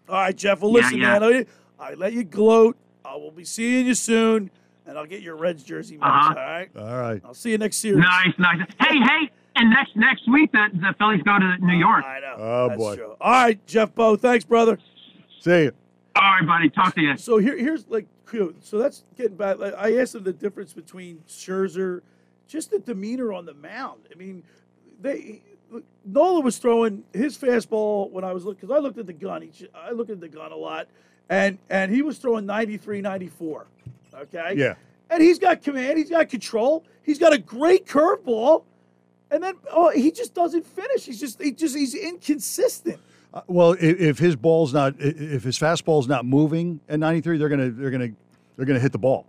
All 0.08 0.14
right, 0.14 0.36
Jeff. 0.36 0.60
Well, 0.60 0.70
Yeah, 0.70 0.76
listen, 0.84 0.98
yeah. 0.98 1.18
man. 1.18 1.46
I, 1.80 1.90
I 1.90 1.94
let 1.94 2.12
you 2.12 2.22
gloat. 2.22 2.76
I 3.04 3.16
will 3.16 3.32
be 3.32 3.44
seeing 3.44 3.86
you 3.88 3.94
soon, 3.94 4.52
and 4.90 4.98
I'll 4.98 5.06
get 5.06 5.22
your 5.22 5.36
Reds 5.36 5.62
jersey, 5.62 5.96
man. 5.96 6.10
Uh-huh. 6.10 6.28
All 6.28 6.34
right. 6.34 6.70
all 6.76 7.00
right, 7.00 7.22
I'll 7.24 7.32
see 7.32 7.52
you 7.52 7.58
next 7.58 7.76
series. 7.76 8.00
nice, 8.00 8.34
nice. 8.38 8.58
Hey, 8.80 8.98
hey, 8.98 9.30
and 9.54 9.70
next 9.70 9.94
next 9.94 10.28
week 10.28 10.50
the, 10.50 10.66
the 10.74 10.94
Phillies 10.98 11.22
go 11.22 11.38
to 11.38 11.56
New 11.64 11.78
York. 11.78 12.04
I 12.04 12.18
know. 12.20 12.34
oh 12.36 12.68
That's 12.68 12.78
boy, 12.78 12.96
true. 12.96 13.16
All 13.20 13.32
right, 13.32 13.66
Jeff 13.66 13.94
Bo. 13.94 14.16
Thanks, 14.16 14.44
brother. 14.44 14.78
see 15.40 15.64
you. 15.64 15.72
All 16.16 16.22
right, 16.22 16.46
buddy. 16.46 16.70
Talk 16.70 16.96
to 16.96 17.00
you. 17.00 17.16
So 17.16 17.38
here, 17.38 17.56
here's 17.56 17.86
like, 17.88 18.06
so 18.60 18.78
that's 18.78 19.04
getting 19.16 19.36
back. 19.36 19.58
Like, 19.58 19.74
I 19.76 19.96
asked 19.96 20.16
him 20.16 20.24
the 20.24 20.32
difference 20.32 20.72
between 20.72 21.22
Scherzer, 21.28 22.00
just 22.48 22.72
the 22.72 22.80
demeanor 22.80 23.32
on 23.32 23.46
the 23.46 23.54
mound. 23.54 24.08
I 24.12 24.16
mean, 24.16 24.42
they 25.00 25.40
Nola 26.04 26.40
was 26.40 26.58
throwing 26.58 27.04
his 27.12 27.38
fastball 27.38 28.10
when 28.10 28.24
I 28.24 28.32
was 28.32 28.44
looking 28.44 28.60
because 28.66 28.76
I 28.76 28.80
looked 28.80 28.98
at 28.98 29.06
the 29.06 29.12
gun. 29.12 29.42
He, 29.42 29.68
I 29.72 29.92
looked 29.92 30.10
at 30.10 30.20
the 30.20 30.28
gun 30.28 30.50
a 30.50 30.56
lot, 30.56 30.88
and 31.28 31.58
and 31.68 31.94
he 31.94 32.02
was 32.02 32.18
throwing 32.18 32.44
93, 32.44 33.00
94. 33.00 33.66
Okay. 34.14 34.54
Yeah. 34.56 34.74
And 35.10 35.22
he's 35.22 35.38
got 35.38 35.62
command. 35.62 35.98
He's 35.98 36.10
got 36.10 36.28
control. 36.28 36.84
He's 37.02 37.18
got 37.18 37.32
a 37.32 37.38
great 37.38 37.86
curveball, 37.86 38.64
and 39.30 39.42
then 39.42 39.54
oh, 39.72 39.90
he 39.90 40.12
just 40.12 40.34
doesn't 40.34 40.64
finish. 40.64 41.04
He's 41.06 41.18
just 41.18 41.42
he 41.42 41.50
just 41.50 41.76
he's 41.76 41.94
inconsistent. 41.94 43.00
Uh, 43.32 43.42
well, 43.46 43.72
if, 43.72 44.00
if 44.00 44.18
his 44.18 44.36
ball's 44.36 44.72
not, 44.72 44.94
if 44.98 45.42
his 45.42 45.58
fastball's 45.58 46.06
not 46.08 46.24
moving 46.24 46.80
at 46.88 46.98
93, 47.00 47.38
they're 47.38 47.48
gonna 47.48 47.70
they're 47.70 47.90
gonna 47.90 48.10
they're 48.56 48.66
gonna 48.66 48.78
hit 48.78 48.92
the 48.92 48.98
ball. 48.98 49.26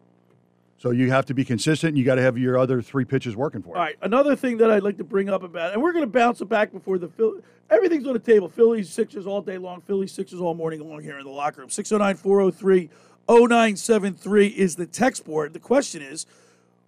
So 0.81 0.89
you 0.89 1.11
have 1.11 1.27
to 1.27 1.35
be 1.35 1.45
consistent. 1.45 1.89
and 1.89 1.97
You 1.99 2.03
got 2.03 2.15
to 2.15 2.23
have 2.23 2.39
your 2.39 2.57
other 2.57 2.81
three 2.81 3.05
pitches 3.05 3.35
working 3.35 3.61
for 3.61 3.69
you. 3.69 3.75
All 3.75 3.81
right, 3.81 3.97
another 4.01 4.35
thing 4.35 4.57
that 4.57 4.71
I'd 4.71 4.81
like 4.81 4.97
to 4.97 5.03
bring 5.03 5.29
up 5.29 5.43
about, 5.43 5.73
and 5.73 5.81
we're 5.81 5.91
going 5.93 6.05
to 6.05 6.09
bounce 6.09 6.41
it 6.41 6.49
back 6.49 6.71
before 6.71 6.97
the 6.97 7.07
Phil. 7.07 7.35
Everything's 7.69 8.07
on 8.07 8.13
the 8.13 8.19
table. 8.19 8.49
Phillies, 8.49 8.89
Sixers 8.89 9.27
all 9.27 9.43
day 9.43 9.59
long. 9.59 9.81
Phillies, 9.81 10.11
Sixers 10.11 10.41
all 10.41 10.55
morning 10.55 10.79
long 10.89 11.03
here 11.03 11.19
in 11.19 11.23
the 11.23 11.29
locker 11.31 11.61
room. 11.61 11.69
609 11.69 12.15
403 12.15 12.89
0973 13.29 14.47
is 14.47 14.75
the 14.75 14.85
text 14.85 15.25
board. 15.25 15.53
The 15.53 15.59
question 15.59 16.01
is, 16.01 16.25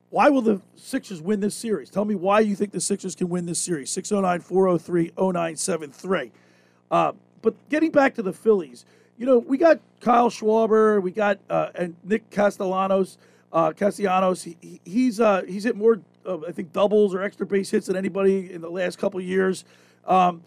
why 0.09 0.29
will 0.29 0.41
the 0.41 0.61
Sixers 0.75 1.21
win 1.21 1.39
this 1.39 1.55
series? 1.55 1.89
Tell 1.89 2.05
me 2.05 2.15
why 2.15 2.41
you 2.41 2.55
think 2.55 2.71
the 2.71 2.81
Sixers 2.81 3.15
can 3.15 3.29
win 3.29 3.45
this 3.45 3.59
series. 3.59 3.89
609 3.89 4.41
403 4.41 5.11
0973. 5.17 6.31
Uh, 6.91 7.13
but 7.41 7.55
getting 7.69 7.91
back 7.91 8.13
to 8.15 8.21
the 8.21 8.33
Phillies, 8.33 8.85
you 9.17 9.25
know, 9.25 9.39
we 9.39 9.57
got 9.57 9.79
Kyle 10.01 10.29
Schwarber, 10.29 11.01
we 11.01 11.11
got 11.11 11.39
uh, 11.49 11.69
and 11.75 11.95
Nick 12.03 12.29
Castellanos, 12.29 13.17
uh, 13.51 13.71
Castellanos. 13.71 14.43
He, 14.43 14.57
he- 14.61 14.81
he's 14.85 15.19
uh, 15.19 15.43
he's 15.47 15.63
hit 15.63 15.75
more, 15.75 15.99
uh, 16.25 16.39
I 16.47 16.51
think, 16.51 16.73
doubles 16.73 17.13
or 17.15 17.21
extra 17.21 17.45
base 17.45 17.69
hits 17.71 17.87
than 17.87 17.95
anybody 17.95 18.51
in 18.51 18.61
the 18.61 18.69
last 18.69 18.97
couple 18.99 19.19
years. 19.21 19.65
Um, 20.05 20.43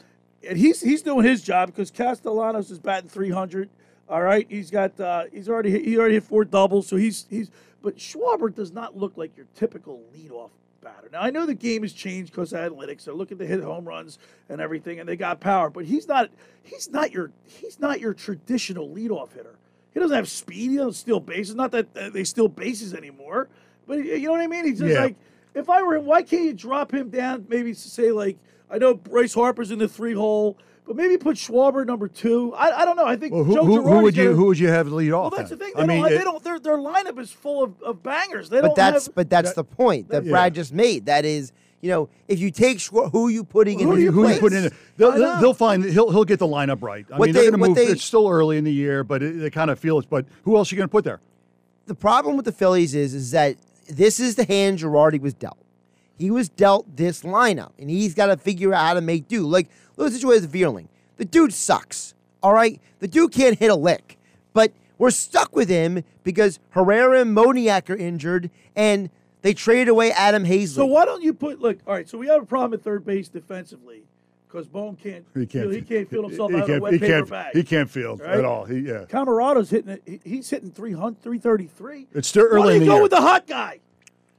and 0.48 0.58
he's 0.58 0.80
he's 0.80 1.02
doing 1.02 1.24
his 1.26 1.42
job 1.42 1.66
because 1.68 1.90
Castellanos 1.90 2.70
is 2.70 2.78
batting 2.78 3.08
300. 3.08 3.68
All 4.08 4.22
right, 4.22 4.46
he's 4.48 4.70
got 4.70 4.98
uh, 5.00 5.24
he's 5.32 5.48
already 5.48 5.70
hit, 5.70 5.84
he 5.84 5.98
already 5.98 6.14
hit 6.14 6.24
four 6.24 6.44
doubles, 6.44 6.86
so 6.86 6.96
he's 6.96 7.26
he's. 7.28 7.50
But 7.82 7.96
Schwarber 7.98 8.52
does 8.54 8.72
not 8.72 8.96
look 8.96 9.16
like 9.16 9.36
your 9.36 9.46
typical 9.54 10.02
leadoff 10.14 10.50
batter. 10.82 11.08
Now 11.12 11.20
I 11.22 11.30
know 11.30 11.46
the 11.46 11.54
game 11.54 11.82
has 11.82 11.92
changed 11.92 12.32
because 12.32 12.52
of 12.52 12.60
analytics. 12.60 13.04
They're 13.04 13.14
looking 13.14 13.38
to 13.38 13.46
hit 13.46 13.62
home 13.62 13.84
runs 13.84 14.18
and 14.48 14.60
everything, 14.60 15.00
and 15.00 15.08
they 15.08 15.16
got 15.16 15.40
power. 15.40 15.70
But 15.70 15.84
he's 15.86 16.06
not 16.08 16.30
he's 16.62 16.88
not 16.90 17.12
your 17.12 17.30
he's 17.44 17.78
not 17.80 18.00
your 18.00 18.14
traditional 18.14 18.88
leadoff 18.88 19.32
hitter. 19.32 19.56
He 19.92 20.00
doesn't 20.00 20.16
have 20.16 20.28
speed. 20.28 20.70
He 20.72 20.76
doesn't 20.76 20.92
steal 20.94 21.20
bases. 21.20 21.54
Not 21.54 21.72
that 21.72 21.86
uh, 21.96 22.10
they 22.10 22.24
steal 22.24 22.48
bases 22.48 22.92
anymore, 22.94 23.48
but 23.86 23.98
you 24.04 24.20
know 24.22 24.32
what 24.32 24.40
I 24.40 24.46
mean. 24.46 24.64
He's 24.66 24.78
just 24.80 24.92
Yeah. 24.94 25.00
like 25.00 25.16
if 25.54 25.68
I 25.70 25.82
were 25.82 25.96
him, 25.96 26.04
why 26.06 26.22
can't 26.22 26.44
you 26.44 26.52
drop 26.52 26.92
him 26.92 27.08
down? 27.10 27.46
Maybe 27.48 27.72
say 27.74 28.12
like 28.12 28.36
I 28.70 28.78
know 28.78 28.94
Bryce 28.94 29.34
Harper's 29.34 29.70
in 29.70 29.78
the 29.78 29.88
three 29.88 30.12
hole, 30.14 30.58
but 30.86 30.96
maybe 30.96 31.16
put 31.16 31.36
Schwarber 31.36 31.84
number 31.86 32.08
two. 32.08 32.54
I, 32.54 32.82
I 32.82 32.84
don't 32.84 32.96
know. 32.96 33.06
I 33.06 33.16
think 33.16 33.32
Well, 33.34 33.44
who, 33.44 33.54
Joe 33.54 33.64
who, 33.64 33.82
who 33.82 34.00
would 34.02 34.16
you 34.16 34.24
gonna- 34.24 34.36
who 34.36 34.44
would 34.46 34.58
you 34.58 34.68
have 34.68 34.88
lead 34.92 35.12
off? 35.12 35.32
Well, 35.32 35.38
that's 35.40 35.50
the 35.50 35.56
thing. 35.56 35.72
They 35.76 35.82
I 35.82 35.86
mean, 35.86 36.02
don't. 36.02 36.12
it- 36.12 36.18
they 36.18 36.24
don't. 36.24 36.42
Their 36.44 36.58
their 36.60 36.78
lineup 36.78 37.18
is 37.18 37.30
full 37.32 37.62
of, 37.64 37.82
of 37.82 38.02
bangers. 38.02 38.48
They 38.48 38.60
but 38.60 38.68
don't 38.68 38.76
that's 38.76 39.06
have. 39.06 39.14
but 39.14 39.28
that's 39.30 39.52
the 39.54 39.64
point 39.64 40.08
that 40.10 40.24
yeah. 40.24 40.30
Brad 40.30 40.54
just 40.54 40.72
made. 40.72 41.06
That 41.06 41.24
is, 41.24 41.52
you 41.80 41.90
know, 41.90 42.08
if 42.28 42.38
you 42.38 42.50
take 42.50 42.78
Schwar- 42.78 43.10
who 43.10 43.26
are 43.28 43.30
you 43.30 43.42
putting 43.44 43.80
in 43.80 43.88
Who 43.88 43.94
his 43.94 44.04
you, 44.04 44.12
who 44.12 44.28
you 44.28 44.38
put 44.40 44.52
in? 44.52 44.70
They'll, 44.96 45.12
they'll, 45.12 45.36
they'll 45.40 45.54
find 45.54 45.84
he'll 45.84 46.10
he'll 46.10 46.24
get 46.24 46.38
the 46.38 46.46
lineup 46.46 46.82
right. 46.82 47.04
I 47.12 47.18
What 47.18 47.26
mean, 47.26 47.34
they- 47.34 47.42
they're 47.42 47.50
going 47.50 47.62
to 47.62 47.68
move. 47.68 47.76
they- 47.76 47.86
it's 47.86 48.04
still 48.04 48.28
early 48.28 48.56
in 48.56 48.64
the 48.64 48.72
year, 48.72 49.02
but 49.04 49.22
it, 49.22 49.38
they 49.40 49.50
kind 49.50 49.70
of 49.70 49.78
feel 49.78 49.98
it. 49.98 50.06
But 50.08 50.24
who 50.44 50.56
else 50.56 50.70
are 50.72 50.74
you 50.74 50.78
going 50.78 50.88
to 50.88 50.92
put 50.92 51.04
there? 51.04 51.20
the 51.86 51.94
problem 51.94 52.34
with 52.36 52.44
the 52.44 52.50
Phillies 52.52 52.94
is 52.96 53.14
is 53.14 53.30
that 53.30 53.56
this 53.88 54.18
is 54.18 54.34
the 54.34 54.44
hand 54.44 54.78
Girardi 54.80 55.20
was 55.20 55.34
dealt. 55.34 55.56
He 56.18 56.30
was 56.30 56.48
dealt 56.48 56.96
this 56.96 57.22
lineup, 57.22 57.72
and 57.78 57.90
he's 57.90 58.14
got 58.14 58.26
to 58.26 58.36
figure 58.36 58.72
out 58.72 58.86
how 58.86 58.94
to 58.94 59.00
make 59.00 59.28
do. 59.28 59.46
Like 59.46 59.68
look 59.96 60.06
at 60.06 60.12
the 60.12 60.18
situation 60.18 60.50
with 60.50 60.52
Vierling. 60.52 60.88
The 61.16 61.24
dude 61.24 61.52
sucks. 61.52 62.14
All 62.42 62.52
right, 62.52 62.80
the 63.00 63.08
dude 63.08 63.32
can't 63.32 63.58
hit 63.58 63.70
a 63.70 63.74
lick, 63.74 64.18
but 64.52 64.72
we're 64.98 65.10
stuck 65.10 65.54
with 65.56 65.68
him 65.68 66.04
because 66.22 66.58
Herrera 66.70 67.20
and 67.22 67.36
Moniak 67.36 67.90
are 67.90 67.96
injured, 67.96 68.50
and 68.76 69.10
they 69.42 69.52
traded 69.54 69.88
away 69.88 70.12
Adam 70.12 70.44
Haseley. 70.44 70.68
So 70.68 70.86
why 70.86 71.04
don't 71.04 71.22
you 71.22 71.34
put 71.34 71.60
look? 71.60 71.78
All 71.86 71.94
right, 71.94 72.08
so 72.08 72.18
we 72.18 72.26
have 72.28 72.42
a 72.42 72.46
problem 72.46 72.74
at 72.78 72.82
third 72.84 73.04
base 73.04 73.28
defensively 73.28 74.02
because 74.48 74.66
Bone 74.68 74.96
can't. 74.96 75.24
He 75.34 75.46
can't. 75.46 75.64
Feel, 75.64 75.70
he 75.70 75.82
can't 75.82 76.08
feel 76.08 76.22
himself 76.28 76.50
he 76.50 76.56
out 76.56 76.62
of 76.62 76.68
a 76.68 76.72
can't, 76.72 76.82
wet 76.82 76.92
he 76.92 76.98
paper 76.98 77.12
can't, 77.12 77.30
bag. 77.30 77.54
He 77.54 77.62
can't 77.64 77.90
feel 77.90 78.16
Right? 78.16 78.38
at 78.38 78.44
all. 78.44 78.64
He, 78.64 78.78
yeah. 78.80 79.04
Camarado's 79.08 79.70
hitting 79.70 79.98
it. 80.06 80.20
He's 80.24 80.48
hitting 80.48 80.70
300, 80.70 81.22
333. 81.22 82.06
It's 82.14 82.28
still 82.28 82.44
Why 82.44 82.48
early 82.50 82.62
don't 82.62 82.68
in 82.68 82.74
you 82.74 82.80
the 82.80 82.86
go 82.86 82.94
year. 82.94 83.02
with 83.02 83.10
the 83.10 83.20
hot 83.20 83.46
guy? 83.46 83.80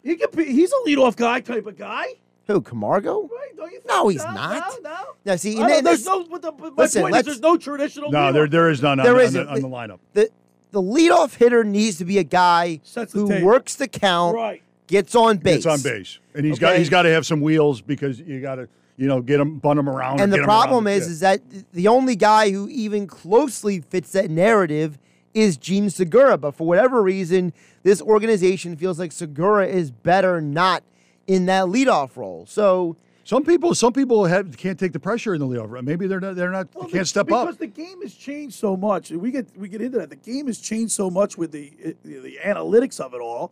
He 0.04 0.16
could 0.16 0.32
be. 0.32 0.46
He's 0.46 0.72
a 0.72 0.88
leadoff 0.90 1.16
guy 1.16 1.42
type 1.42 1.66
of 1.66 1.78
guy. 1.78 2.06
Who 2.48 2.62
Camargo? 2.62 3.24
Right? 3.24 3.58
Don't 3.58 3.72
you 3.72 3.80
think 3.80 3.88
No, 3.90 4.08
he's 4.08 4.22
so? 4.22 4.32
not. 4.32 4.74
No, 4.82 4.90
no. 4.90 4.98
Now, 5.26 5.36
see, 5.36 5.58
I 5.58 5.62
and 5.64 5.70
don't- 5.70 5.84
there's 5.84 6.06
no. 6.06 6.24
But 6.24 6.42
the, 6.42 6.52
but 6.54 6.78
my 6.78 6.84
Listen, 6.84 7.02
point 7.02 7.16
is, 7.18 7.24
there's 7.26 7.40
no 7.42 7.58
traditional. 7.58 8.10
No, 8.12 8.18
leadoff. 8.20 8.34
there 8.34 8.48
there 8.48 8.70
is 8.70 8.82
none 8.82 9.00
on, 9.00 9.06
There 9.06 9.16
on, 9.16 9.22
isn't. 9.22 9.46
the, 9.46 9.52
on 9.52 9.62
the 9.62 9.68
lineup. 9.68 10.00
the 10.14 10.30
the 10.72 10.82
leadoff 10.82 11.36
hitter 11.36 11.64
needs 11.64 11.98
to 11.98 12.06
be 12.06 12.18
a 12.20 12.24
guy 12.24 12.80
the 12.94 13.06
who 13.12 13.28
table. 13.28 13.48
works 13.48 13.76
the 13.76 13.88
count, 13.88 14.36
Right. 14.36 14.62
gets 14.88 15.14
on 15.16 15.38
base. 15.38 15.58
It's 15.58 15.66
on 15.66 15.82
base, 15.82 16.20
and 16.36 16.46
he's 16.46 16.60
got 16.60 16.78
he's 16.78 16.90
got 16.90 17.02
to 17.04 17.10
have 17.10 17.26
some 17.26 17.42
wheels 17.42 17.82
because 17.82 18.20
you 18.22 18.40
got 18.40 18.56
to 18.56 18.70
you 18.96 19.08
know 19.08 19.22
get 19.22 19.42
him 19.42 19.60
bunt 19.60 19.78
him 19.80 19.90
around. 19.90 20.22
And 20.22 20.32
the 20.32 20.38
get 20.38 20.44
him 20.44 20.50
around 20.50 20.62
problem 20.62 20.88
is, 20.88 21.06
yeah. 21.06 21.12
is 21.12 21.20
that 21.20 21.42
the 21.74 21.88
only 21.90 22.16
guy 22.16 22.52
who 22.52 22.70
even 22.70 23.08
closely 23.08 23.82
fits 23.82 24.14
that 24.14 24.30
narrative 24.32 24.98
is 25.38 25.56
Jean 25.56 25.90
Segura. 25.90 26.38
But 26.38 26.56
for 26.56 26.66
whatever 26.66 27.02
reason, 27.02 27.54
this 27.84 28.02
organization 28.02 28.76
feels 28.76 29.00
like 29.00 29.12
Segura 29.12 29.68
is 29.68 29.92
better 29.92 30.42
not 30.42 30.84
in 31.28 31.46
that 31.46 31.66
leadoff 31.66 32.18
role. 32.18 32.46
So 32.48 32.96
some 33.24 33.44
people 33.44 33.76
some 33.76 33.94
people 33.94 34.26
have 34.26 34.58
can't 34.58 34.80
take 34.80 34.94
the 34.94 35.00
pressure 35.00 35.34
in 35.36 35.40
the 35.40 35.48
leadoff. 35.48 35.70
run. 35.70 35.86
Maybe 35.86 36.08
they're 36.08 36.20
not 36.20 36.36
they're 36.36 36.52
not 36.52 36.72
they 36.72 36.88
can't 36.88 37.08
step 37.08 37.28
because 37.28 37.42
up. 37.42 37.48
Because 37.48 37.58
the 37.58 37.68
game 37.68 38.02
has 38.02 38.16
changed 38.16 38.56
so 38.56 38.76
much. 38.76 39.12
We 39.12 39.32
get 39.32 39.48
we 39.56 39.70
get 39.70 39.82
into 39.82 40.00
that. 40.00 40.10
The 40.10 40.16
game 40.16 40.48
has 40.48 40.60
changed 40.60 40.94
so 40.94 41.10
much 41.10 41.38
with 41.38 41.52
the 41.52 41.72
the, 42.04 42.20
the 42.20 42.40
analytics 42.44 43.00
of 43.00 43.14
it 43.14 43.22
all. 43.22 43.52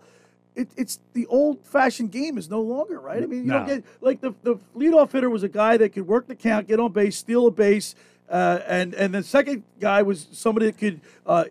It, 0.56 0.70
it's 0.78 1.00
the 1.12 1.26
old 1.26 1.60
fashioned 1.66 2.14
game 2.14 2.38
is 2.38 2.50
no 2.50 2.62
longer 2.62 3.02
right. 3.02 3.22
I 3.22 3.26
mean, 3.26 3.44
you 3.44 3.52
don't 3.52 3.68
get 3.68 3.84
like 4.00 4.22
the 4.22 4.34
the 4.44 4.56
leadoff 4.76 5.12
hitter 5.12 5.30
was 5.30 5.44
a 5.44 5.50
guy 5.50 5.76
that 5.78 5.90
could 5.90 6.08
work 6.08 6.28
the 6.28 6.36
count, 6.36 6.68
get 6.68 6.80
on 6.80 6.94
base, 6.94 7.18
steal 7.18 7.48
a 7.48 7.52
base, 7.52 7.94
uh, 8.30 8.60
and 8.66 8.94
and 8.94 9.14
the 9.14 9.24
second 9.24 9.64
guy 9.82 10.02
was 10.02 10.28
somebody 10.32 10.68
that 10.68 10.78
could. 10.78 11.02
Uh, 11.26 11.46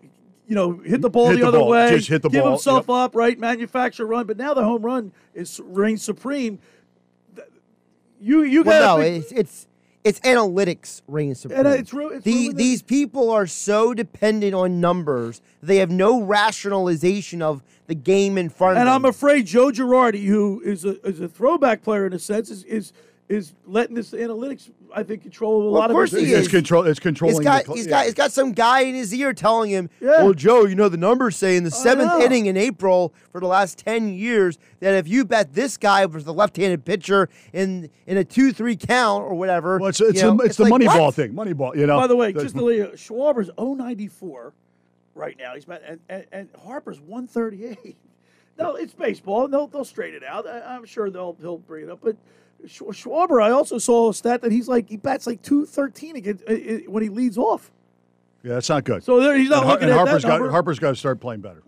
you 0.47 0.55
know, 0.55 0.77
hit 0.77 1.01
the 1.01 1.09
ball 1.09 1.27
Hit 1.29 1.35
the, 1.35 1.41
the 1.41 1.47
other 1.47 1.59
ball, 1.59 1.69
way, 1.69 1.89
just 1.89 2.07
hit 2.07 2.21
the 2.21 2.29
give 2.29 2.43
ball, 2.43 2.51
himself 2.51 2.85
yep. 2.87 2.95
up, 2.95 3.15
right? 3.15 3.37
Manufacture 3.39 4.03
a 4.03 4.05
run, 4.05 4.25
but 4.27 4.37
now 4.37 4.53
the 4.53 4.63
home 4.63 4.81
run 4.81 5.11
is 5.33 5.59
reigns 5.63 6.03
supreme. 6.03 6.59
Th- 7.35 7.47
You 8.21 8.43
you 8.43 8.63
well, 8.63 8.97
got 8.97 9.01
no, 9.01 9.05
it's 9.05 9.31
it's 9.31 9.67
it's 10.03 10.19
analytics 10.19 11.01
reigns 11.07 11.39
supreme. 11.39 11.65
And, 11.65 11.79
it's 11.79 11.93
ru- 11.93 12.09
it's 12.09 12.23
The- 12.23 12.53
these 12.53 12.81
people 12.83 13.31
are 13.31 13.47
so 13.47 13.93
dependent 13.93 14.53
on 14.53 14.79
numbers; 14.79 15.41
they 15.63 15.77
have 15.77 15.89
no 15.89 16.21
rationalization 16.21 17.41
of 17.41 17.63
the 17.87 17.95
game 17.95 18.37
in 18.37 18.49
front 18.49 18.77
And 18.77 18.87
of 18.87 18.93
them. 18.93 18.95
And 18.95 19.05
I'm 19.05 19.09
afraid 19.09 19.45
Joe 19.47 19.67
Girardi, 19.71 20.25
who 20.25 20.61
is 20.63 20.85
a 20.85 20.99
is 21.05 21.19
a 21.19 21.27
throwback 21.27 21.81
player 21.83 22.05
in 22.05 22.13
a 22.13 22.19
sense, 22.19 22.49
is 22.51 22.63
is, 22.65 22.93
is 23.27 23.53
letting 23.65 23.95
this 23.95 24.11
analytics, 24.11 24.69
I 24.93 25.01
think, 25.01 25.23
control 25.23 25.61
a 25.63 25.65
Well, 25.65 25.73
lot 25.73 25.85
of 25.85 25.91
of 25.91 25.95
course 25.95 26.11
his 26.11 26.21
he 26.27 26.33
is. 26.33 26.41
It's 26.41 26.47
control. 26.47 26.83
It's 26.85 26.99
controlling. 26.99 27.37
He's 27.37 27.43
got, 27.43 27.61
the, 27.61 27.65
cl- 27.65 27.75
he's 27.77 27.85
yeah. 27.87 27.89
got, 27.89 28.05
he's 28.05 28.13
got 28.13 28.31
some 28.31 28.51
guy 28.51 28.81
in 28.81 28.93
his 28.93 29.11
ear 29.15 29.33
telling 29.33 29.71
him, 29.71 29.89
Yeah. 29.99 30.21
"Well, 30.23 30.33
Joe, 30.33 30.65
you 30.65 30.75
know 30.75 30.89
the 30.89 30.97
numbers 30.97 31.35
say 31.35 31.57
in 31.57 31.63
the 31.63 31.71
seventh 31.71 32.09
know. 32.11 32.21
inning 32.21 32.45
in 32.45 32.55
April 32.55 33.13
for 33.31 33.41
the 33.41 33.47
last 33.47 33.79
ten 33.79 34.13
years 34.13 34.59
that 34.79 34.93
if 34.93 35.07
you 35.07 35.25
bet 35.25 35.53
this 35.55 35.75
guy 35.75 36.05
was 36.05 36.23
the 36.23 36.33
left-handed 36.35 36.85
pitcher 36.85 37.27
in 37.51 37.89
in 38.05 38.17
a 38.17 38.23
two-three 38.23 38.75
count 38.75 39.23
or 39.23 39.33
whatever, 39.33 39.79
Well, 39.79 39.89
it's 39.89 39.99
it's, 40.01 40.17
you 40.21 40.27
know, 40.27 40.37
the, 40.37 40.43
it's, 40.43 40.57
the 40.57 40.63
like, 40.63 40.69
money 40.69 40.85
what? 40.85 40.97
ball 40.97 41.11
thing. 41.11 41.33
Money 41.33 41.53
ball. 41.53 41.75
You 41.75 41.87
know. 41.87 41.97
By 41.97 42.05
the 42.07 42.15
way, 42.15 42.31
The- 42.31 42.43
just 42.43 42.55
to 42.55 42.63
let 42.63 42.75
you, 42.75 42.85
Schwarber's 42.95 43.49
094 43.57 44.53
right 45.15 45.35
now. 45.39 45.55
He's 45.55 45.63
about, 45.63 45.81
and, 45.87 45.99
and, 46.09 46.25
and 46.31 46.49
Harper's 46.63 46.99
138. 47.01 47.95
No, 48.57 48.75
it's 48.75 48.93
baseball. 48.93 49.49
They'll 49.49 49.67
they'll 49.67 49.83
straighten 49.83 50.23
it 50.23 50.25
out. 50.25 50.47
I, 50.47 50.61
I'm 50.61 50.85
sure 50.85 51.09
they'll 51.09 51.35
he'll 51.41 51.57
bring 51.57 51.83
it 51.83 51.89
up. 51.91 51.99
But 52.01 52.15
Sch- 52.15 52.17
Schwarber, 52.65 53.41
I 53.41 53.51
also 53.51 53.77
saw 53.77 54.09
a 54.09 54.13
stat 54.13 54.41
that 54.41 54.51
he's 54.51 54.67
like 54.67 54.89
he 54.89 54.97
bats 54.97 55.27
like 55.27 55.41
213 55.41 56.15
against 56.15 56.43
uh, 56.47 56.53
uh, 56.53 56.77
when 56.87 57.03
he 57.03 57.09
leads 57.09 57.37
off. 57.37 57.71
yeah, 58.43 58.53
that's 58.53 58.69
not 58.69 58.83
good. 58.83 59.03
So 59.03 59.19
there, 59.19 59.35
he's 59.35 59.49
not 59.49 59.63
and, 59.63 59.69
looking 59.69 59.83
and 59.83 59.91
at 59.91 59.97
Harper's 59.97 60.23
that 60.23 60.39
got. 60.39 60.49
Harper's 60.49 60.79
got 60.79 60.89
to 60.89 60.95
start 60.95 61.19
playing 61.19 61.41
better. 61.41 61.63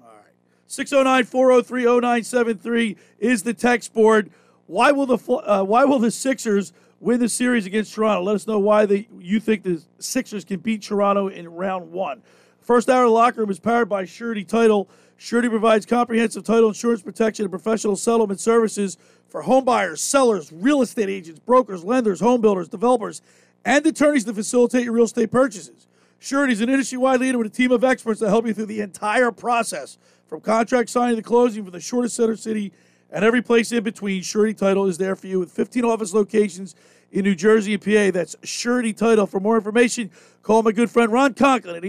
609 0.67 1.23
403 1.25 1.83
0973 1.85 2.97
is 3.19 3.43
the 3.43 3.53
text 3.53 3.93
board. 3.93 4.29
Why 4.67 4.91
will 4.91 5.05
the 5.05 5.33
uh, 5.33 5.63
why 5.63 5.85
will 5.85 5.99
the 5.99 6.11
Sixers 6.11 6.73
win 6.99 7.19
the 7.19 7.29
series 7.29 7.65
against 7.65 7.93
Toronto? 7.93 8.23
Let 8.23 8.35
us 8.35 8.47
know 8.47 8.59
why 8.59 8.85
the, 8.85 9.07
you 9.17 9.39
think 9.39 9.63
the 9.63 9.81
Sixers 9.99 10.43
can 10.43 10.59
beat 10.59 10.81
Toronto 10.81 11.29
in 11.29 11.47
round 11.47 11.91
one. 11.91 12.21
First 12.59 12.89
hour 12.89 13.05
of 13.05 13.09
the 13.09 13.13
locker 13.13 13.39
room 13.39 13.49
is 13.49 13.59
powered 13.59 13.87
by 13.87 14.03
Surety 14.03 14.43
Title. 14.43 14.89
Surety 15.17 15.49
provides 15.49 15.85
comprehensive 15.85 16.43
title 16.43 16.67
insurance 16.69 17.01
protection 17.01 17.43
and 17.43 17.51
professional 17.51 17.95
settlement 17.95 18.39
services 18.39 18.97
for 19.27 19.41
home 19.41 19.65
buyers, 19.65 19.99
sellers, 19.99 20.51
real 20.51 20.81
estate 20.81 21.09
agents, 21.09 21.39
brokers, 21.39 21.83
lenders, 21.83 22.19
home 22.19 22.39
builders, 22.39 22.69
developers, 22.69 23.21
and 23.65 23.85
attorneys 23.85 24.25
to 24.25 24.33
facilitate 24.33 24.83
your 24.83 24.93
real 24.93 25.05
estate 25.05 25.31
purchases. 25.31 25.87
Surety 26.19 26.53
is 26.53 26.61
an 26.61 26.69
industry-wide 26.69 27.19
leader 27.19 27.37
with 27.37 27.47
a 27.47 27.49
team 27.49 27.71
of 27.71 27.83
experts 27.83 28.19
that 28.19 28.29
help 28.29 28.45
you 28.45 28.53
through 28.53 28.67
the 28.67 28.81
entire 28.81 29.31
process, 29.31 29.97
from 30.27 30.41
contract 30.41 30.89
signing 30.89 31.15
to 31.15 31.21
closing, 31.21 31.63
from 31.63 31.71
the 31.71 31.79
shortest 31.79 32.15
center 32.15 32.35
city 32.35 32.71
and 33.11 33.25
every 33.25 33.41
place 33.41 33.71
in 33.71 33.83
between. 33.83 34.21
Surety 34.21 34.53
Title 34.53 34.85
is 34.85 34.97
there 34.97 35.15
for 35.15 35.27
you 35.27 35.39
with 35.39 35.51
15 35.51 35.83
office 35.85 36.13
locations 36.13 36.75
in 37.11 37.23
New 37.23 37.35
Jersey 37.35 37.73
and 37.73 37.81
PA. 37.81 38.11
That's 38.11 38.35
Surety 38.43 38.93
Title. 38.93 39.25
For 39.25 39.39
more 39.39 39.55
information, 39.55 40.11
call 40.43 40.63
my 40.63 40.71
good 40.71 40.91
friend 40.91 41.11
Ron 41.11 41.33
Conklin 41.33 41.75
at 41.75 41.83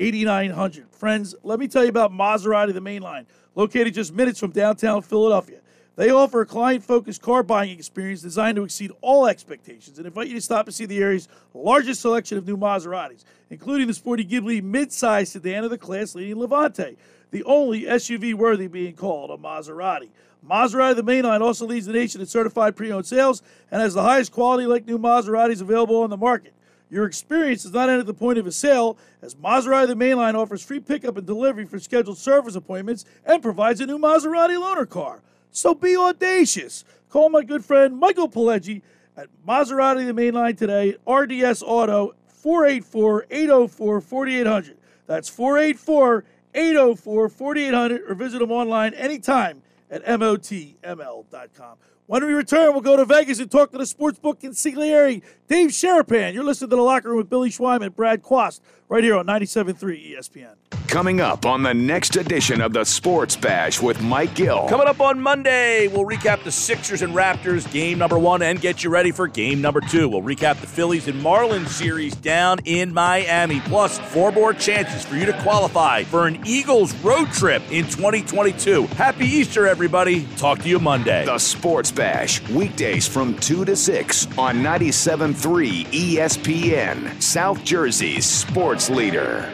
856-988-8900. 0.00 0.94
Friends, 0.94 1.34
let 1.42 1.58
me 1.58 1.68
tell 1.68 1.82
you 1.84 1.90
about 1.90 2.10
Maserati, 2.10 2.72
the 2.72 2.80
main 2.80 3.02
line, 3.02 3.26
located 3.54 3.94
just 3.94 4.14
minutes 4.14 4.40
from 4.40 4.50
downtown 4.50 5.02
Philadelphia. 5.02 5.60
They 5.96 6.10
offer 6.10 6.40
a 6.40 6.46
client 6.46 6.82
focused 6.82 7.20
car 7.20 7.42
buying 7.42 7.70
experience 7.78 8.22
designed 8.22 8.56
to 8.56 8.64
exceed 8.64 8.92
all 9.02 9.26
expectations 9.26 9.98
and 9.98 10.06
invite 10.06 10.28
you 10.28 10.34
to 10.34 10.40
stop 10.40 10.66
and 10.66 10.74
see 10.74 10.86
the 10.86 10.98
area's 10.98 11.28
largest 11.52 12.00
selection 12.00 12.38
of 12.38 12.46
new 12.46 12.56
Maseratis, 12.56 13.24
including 13.50 13.86
the 13.86 13.92
sporty 13.92 14.24
Ghibli 14.24 14.62
mid-size 14.62 15.30
sedan 15.32 15.64
of 15.64 15.70
the 15.70 15.76
class 15.76 16.14
leading 16.14 16.38
Levante, 16.38 16.96
the 17.30 17.44
only 17.44 17.82
SUV 17.82 18.32
worthy 18.32 18.66
being 18.66 18.94
called 18.94 19.30
a 19.30 19.36
Maserati. 19.36 20.08
Maserati, 20.48 20.96
the 20.96 21.02
mainline, 21.02 21.42
also 21.42 21.66
leads 21.66 21.84
the 21.84 21.92
nation 21.92 22.22
in 22.22 22.26
certified 22.26 22.74
pre 22.74 22.90
owned 22.90 23.04
sales 23.04 23.42
and 23.70 23.82
has 23.82 23.92
the 23.92 24.02
highest 24.02 24.32
quality 24.32 24.66
like 24.66 24.86
new 24.86 24.98
Maseratis 24.98 25.60
available 25.60 26.02
on 26.02 26.08
the 26.08 26.16
market. 26.16 26.54
Your 26.90 27.06
experience 27.06 27.62
does 27.62 27.72
not 27.72 27.88
end 27.88 28.00
at 28.00 28.06
the 28.06 28.14
point 28.14 28.38
of 28.38 28.46
a 28.46 28.52
sale, 28.52 28.98
as 29.22 29.36
Maserati 29.36 29.86
the 29.86 29.94
Mainline 29.94 30.34
offers 30.34 30.62
free 30.64 30.80
pickup 30.80 31.16
and 31.16 31.26
delivery 31.26 31.64
for 31.64 31.78
scheduled 31.78 32.18
service 32.18 32.56
appointments 32.56 33.04
and 33.24 33.42
provides 33.42 33.80
a 33.80 33.86
new 33.86 33.98
Maserati 33.98 34.58
loaner 34.58 34.88
car. 34.88 35.22
So 35.52 35.74
be 35.74 35.96
audacious. 35.96 36.84
Call 37.08 37.28
my 37.28 37.42
good 37.42 37.64
friend 37.64 37.98
Michael 37.98 38.28
Pileggi 38.28 38.82
at 39.16 39.28
Maserati 39.46 40.06
the 40.06 40.12
Mainline 40.12 40.56
today, 40.56 40.96
RDS 41.06 41.62
Auto, 41.62 42.14
484 42.26 43.26
804 43.30 44.00
4800. 44.00 44.76
That's 45.06 45.28
484 45.28 46.24
804 46.54 47.28
4800, 47.28 48.10
or 48.10 48.14
visit 48.14 48.38
them 48.38 48.50
online 48.50 48.94
anytime 48.94 49.62
at 49.90 50.04
MOTML.com. 50.04 51.76
When 52.10 52.26
we 52.26 52.32
return, 52.32 52.72
we'll 52.72 52.80
go 52.80 52.96
to 52.96 53.04
Vegas 53.04 53.38
and 53.38 53.48
talk 53.48 53.70
to 53.70 53.78
the 53.78 53.84
sportsbook 53.84 54.40
consigliere, 54.40 55.22
Dave 55.46 55.70
Sharapan. 55.70 56.34
You're 56.34 56.42
listening 56.42 56.70
to 56.70 56.74
The 56.74 56.82
Locker 56.82 57.10
Room 57.10 57.18
with 57.18 57.30
Billy 57.30 57.50
Schwein 57.50 57.78
Schweiman, 57.78 57.94
Brad 57.94 58.20
Quast, 58.20 58.60
right 58.88 59.04
here 59.04 59.14
on 59.16 59.26
97.3 59.26 60.16
ESPN. 60.16 60.56
Coming 60.88 61.20
up 61.20 61.46
on 61.46 61.62
the 61.62 61.72
next 61.72 62.16
edition 62.16 62.60
of 62.60 62.72
the 62.72 62.82
Sports 62.82 63.36
Bash 63.36 63.80
with 63.80 64.02
Mike 64.02 64.34
Gill. 64.34 64.68
Coming 64.68 64.88
up 64.88 65.00
on 65.00 65.20
Monday, 65.20 65.86
we'll 65.86 66.04
recap 66.04 66.42
the 66.42 66.50
Sixers 66.50 67.02
and 67.02 67.14
Raptors 67.14 67.70
game 67.72 67.96
number 67.96 68.18
one 68.18 68.42
and 68.42 68.60
get 68.60 68.82
you 68.82 68.90
ready 68.90 69.12
for 69.12 69.28
game 69.28 69.60
number 69.60 69.80
two. 69.80 70.08
We'll 70.08 70.22
recap 70.22 70.60
the 70.60 70.66
Phillies 70.66 71.06
and 71.06 71.22
Marlins 71.22 71.68
series 71.68 72.16
down 72.16 72.58
in 72.64 72.92
Miami, 72.92 73.60
plus 73.60 74.00
four 74.00 74.32
more 74.32 74.52
chances 74.52 75.04
for 75.04 75.14
you 75.14 75.26
to 75.26 75.42
qualify 75.42 76.02
for 76.02 76.26
an 76.26 76.42
Eagles 76.44 76.92
road 76.96 77.30
trip 77.30 77.62
in 77.70 77.84
2022. 77.84 78.86
Happy 78.88 79.26
Easter, 79.26 79.68
everybody. 79.68 80.26
Talk 80.38 80.58
to 80.62 80.68
you 80.68 80.80
Monday. 80.80 81.24
The 81.24 81.38
Sports 81.38 81.92
Bash, 81.92 81.99
weekdays 82.48 83.06
from 83.06 83.34
2 83.40 83.66
to 83.66 83.76
6 83.76 84.26
on 84.38 84.56
97.3 84.56 85.84
ESPN, 85.86 87.22
South 87.22 87.62
Jersey's 87.62 88.24
sports 88.24 88.88
leader. 88.88 89.46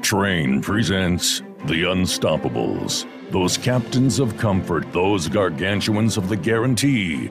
Trane 0.00 0.62
presents 0.62 1.40
The 1.64 1.84
Unstoppables. 1.84 3.06
those 3.30 3.56
captains 3.56 4.18
of 4.18 4.36
comfort, 4.36 4.92
those 4.92 5.28
gargantuans 5.28 6.16
of 6.18 6.28
the 6.28 6.36
guarantee, 6.36 7.30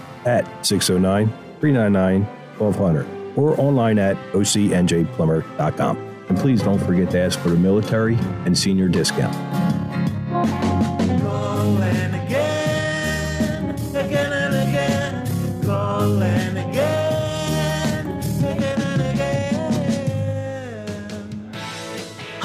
at 0.25 0.65
609 0.65 1.27
399 1.59 2.23
1200 2.57 3.37
or 3.37 3.59
online 3.59 3.97
at 3.99 4.17
ocnjplumber.com. 4.33 5.97
And 6.29 6.37
please 6.37 6.61
don't 6.61 6.79
forget 6.79 7.09
to 7.11 7.19
ask 7.19 7.39
for 7.39 7.49
the 7.49 7.57
military 7.57 8.15
and 8.45 8.57
senior 8.57 8.87
discount. 8.87 9.35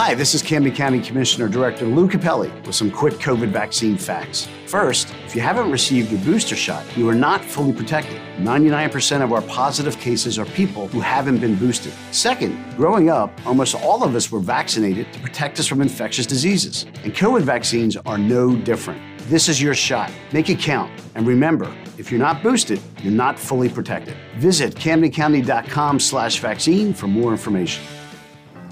Hi, 0.06 0.14
this 0.14 0.34
is 0.34 0.40
Camden 0.40 0.72
County 0.72 1.00
Commissioner 1.00 1.48
Director 1.48 1.84
Lou 1.84 2.08
Cappelli 2.08 2.52
with 2.64 2.76
some 2.76 2.92
quick 2.92 3.14
COVID 3.14 3.48
vaccine 3.48 3.98
facts. 3.98 4.46
First, 4.68 5.12
if 5.24 5.34
you 5.34 5.40
haven't 5.40 5.68
received 5.68 6.12
your 6.12 6.20
booster 6.20 6.54
shot, 6.54 6.84
you 6.96 7.08
are 7.08 7.14
not 7.16 7.44
fully 7.44 7.72
protected. 7.72 8.20
99% 8.38 9.20
of 9.20 9.32
our 9.32 9.42
positive 9.42 9.98
cases 9.98 10.38
are 10.38 10.44
people 10.44 10.86
who 10.86 11.00
haven't 11.00 11.38
been 11.38 11.56
boosted. 11.56 11.92
Second, 12.12 12.56
growing 12.76 13.10
up, 13.10 13.32
almost 13.44 13.74
all 13.74 14.04
of 14.04 14.14
us 14.14 14.30
were 14.30 14.38
vaccinated 14.38 15.12
to 15.12 15.18
protect 15.18 15.58
us 15.58 15.66
from 15.66 15.80
infectious 15.80 16.24
diseases, 16.24 16.86
and 17.02 17.12
COVID 17.12 17.42
vaccines 17.42 17.96
are 17.96 18.16
no 18.16 18.54
different. 18.54 19.02
This 19.28 19.48
is 19.48 19.60
your 19.60 19.74
shot. 19.74 20.12
Make 20.32 20.48
it 20.48 20.60
count. 20.60 20.88
And 21.16 21.26
remember, 21.26 21.76
if 21.98 22.12
you're 22.12 22.20
not 22.20 22.44
boosted, 22.44 22.80
you're 23.02 23.12
not 23.12 23.40
fully 23.40 23.68
protected. 23.68 24.16
Visit 24.36 24.76
CamdenCounty.com 24.76 25.98
slash 25.98 26.38
vaccine 26.38 26.94
for 26.94 27.08
more 27.08 27.32
information. 27.32 27.82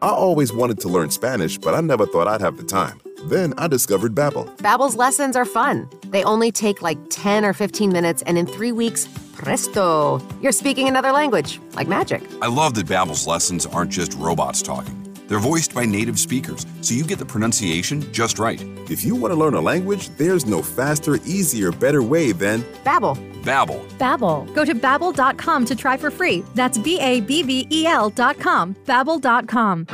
I 0.00 0.10
always 0.10 0.52
wanted 0.52 0.78
to 0.80 0.88
learn 0.88 1.10
Spanish, 1.10 1.58
but 1.58 1.74
I 1.74 1.80
never 1.80 2.06
thought 2.06 2.28
I'd 2.28 2.40
have 2.40 2.56
the 2.56 2.62
time. 2.62 3.00
Then 3.24 3.52
I 3.58 3.66
discovered 3.66 4.14
Babbel. 4.14 4.56
Babbel's 4.58 4.94
lessons 4.94 5.34
are 5.34 5.44
fun. 5.44 5.88
They 6.06 6.22
only 6.22 6.52
take 6.52 6.82
like 6.82 6.98
10 7.10 7.44
or 7.44 7.52
15 7.52 7.92
minutes, 7.92 8.22
and 8.22 8.38
in 8.38 8.46
three 8.46 8.70
weeks, 8.70 9.08
presto, 9.34 10.20
you're 10.40 10.52
speaking 10.52 10.86
another 10.86 11.10
language, 11.10 11.60
like 11.74 11.88
magic. 11.88 12.22
I 12.40 12.46
love 12.46 12.74
that 12.74 12.86
Babbel's 12.86 13.26
lessons 13.26 13.66
aren't 13.66 13.90
just 13.90 14.14
robots 14.14 14.62
talking. 14.62 14.97
They're 15.28 15.38
voiced 15.38 15.74
by 15.74 15.84
native 15.84 16.18
speakers, 16.18 16.66
so 16.80 16.94
you 16.94 17.04
get 17.04 17.18
the 17.18 17.26
pronunciation 17.26 18.10
just 18.12 18.38
right. 18.38 18.60
If 18.88 19.04
you 19.04 19.14
want 19.14 19.32
to 19.32 19.38
learn 19.38 19.52
a 19.54 19.60
language, 19.60 20.08
there's 20.16 20.46
no 20.46 20.62
faster, 20.62 21.16
easier, 21.26 21.70
better 21.70 22.02
way 22.02 22.32
than 22.32 22.62
Babbel. 22.82 23.16
Babbel. 23.42 23.86
Babbel. 23.98 24.54
Go 24.54 24.64
to 24.64 24.74
babbel.com 24.74 25.64
to 25.66 25.76
try 25.76 25.96
for 25.98 26.10
free. 26.10 26.42
That's 26.54 26.78
B 26.78 26.98
A 27.00 27.20
B 27.20 27.42
B 27.42 27.68
E 27.70 27.86
L 27.86 28.08
dot 28.10 28.38
com. 28.40 28.74
Babbel.com. 28.86 29.86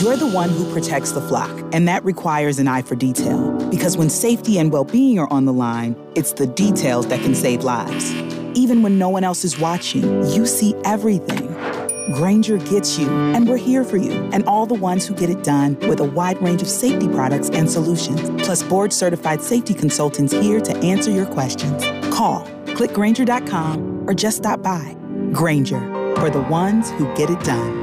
You're 0.00 0.16
the 0.16 0.30
one 0.32 0.48
who 0.48 0.72
protects 0.72 1.12
the 1.12 1.20
flock, 1.20 1.50
and 1.74 1.86
that 1.86 2.02
requires 2.04 2.58
an 2.58 2.68
eye 2.68 2.82
for 2.82 2.94
detail. 2.94 3.50
Because 3.68 3.96
when 3.98 4.08
safety 4.08 4.58
and 4.58 4.72
well 4.72 4.84
being 4.84 5.18
are 5.18 5.28
on 5.30 5.44
the 5.44 5.52
line, 5.52 5.94
it's 6.14 6.32
the 6.32 6.46
details 6.46 7.06
that 7.08 7.20
can 7.20 7.34
save 7.34 7.64
lives. 7.64 8.14
Even 8.54 8.82
when 8.82 8.98
no 8.98 9.08
one 9.10 9.24
else 9.24 9.44
is 9.44 9.58
watching, 9.58 10.02
you 10.30 10.46
see 10.46 10.74
everything. 10.84 11.48
Grainger 12.10 12.58
gets 12.58 12.98
you, 12.98 13.08
and 13.08 13.48
we're 13.48 13.56
here 13.56 13.84
for 13.84 13.96
you, 13.96 14.12
and 14.32 14.44
all 14.46 14.66
the 14.66 14.74
ones 14.74 15.06
who 15.06 15.14
get 15.14 15.30
it 15.30 15.44
done 15.44 15.78
with 15.88 16.00
a 16.00 16.04
wide 16.04 16.40
range 16.42 16.62
of 16.62 16.68
safety 16.68 17.08
products 17.08 17.50
and 17.50 17.70
solutions, 17.70 18.30
plus 18.42 18.62
board 18.62 18.92
certified 18.92 19.42
safety 19.42 19.74
consultants 19.74 20.32
here 20.32 20.60
to 20.60 20.76
answer 20.78 21.10
your 21.10 21.26
questions. 21.26 21.84
Call, 22.14 22.42
click 22.74 22.90
clickgranger.com, 22.90 24.08
or 24.08 24.14
just 24.14 24.38
stop 24.38 24.62
by. 24.62 24.96
Grainger, 25.32 25.80
for 26.16 26.30
the 26.30 26.42
ones 26.50 26.90
who 26.92 27.12
get 27.14 27.30
it 27.30 27.40
done. 27.44 27.81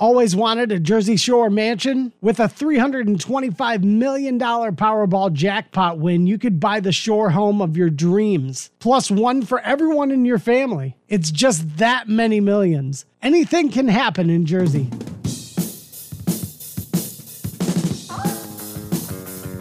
Always 0.00 0.36
wanted 0.36 0.70
a 0.70 0.78
Jersey 0.78 1.16
Shore 1.16 1.50
mansion? 1.50 2.12
With 2.20 2.38
a 2.38 2.44
$325 2.44 3.82
million 3.82 4.38
Powerball 4.38 5.32
jackpot 5.32 5.98
win, 5.98 6.28
you 6.28 6.38
could 6.38 6.60
buy 6.60 6.78
the 6.78 6.92
shore 6.92 7.30
home 7.30 7.60
of 7.60 7.76
your 7.76 7.90
dreams. 7.90 8.70
Plus 8.78 9.10
one 9.10 9.42
for 9.42 9.58
everyone 9.60 10.12
in 10.12 10.24
your 10.24 10.38
family. 10.38 10.96
It's 11.08 11.32
just 11.32 11.78
that 11.78 12.08
many 12.08 12.38
millions. 12.38 13.06
Anything 13.22 13.70
can 13.70 13.88
happen 13.88 14.30
in 14.30 14.46
Jersey. 14.46 14.88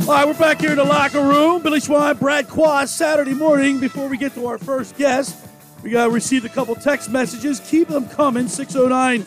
All 0.01 0.13
right, 0.13 0.27
we're 0.27 0.35
back 0.35 0.61
here 0.61 0.69
in 0.69 0.77
the 0.77 0.85
locker 0.85 1.21
room. 1.21 1.63
Billy 1.63 1.79
Schweim, 1.79 2.19
Brad 2.19 2.47
Quast, 2.47 2.95
Saturday 2.95 3.33
morning. 3.33 3.79
Before 3.79 4.07
we 4.07 4.17
get 4.17 4.35
to 4.35 4.45
our 4.45 4.59
first 4.59 4.95
guest, 4.97 5.35
we 5.81 5.89
got 5.89 6.11
received 6.11 6.45
a 6.45 6.49
couple 6.49 6.75
text 6.75 7.09
messages. 7.09 7.59
Keep 7.61 7.87
them 7.87 8.07
coming. 8.07 8.47
609 8.47 9.25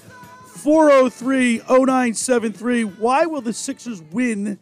403 0.61 1.59
0973. 1.69 2.85
Why 2.85 3.27
will 3.27 3.41
the 3.41 3.53
Sixers 3.53 4.03
win 4.13 4.59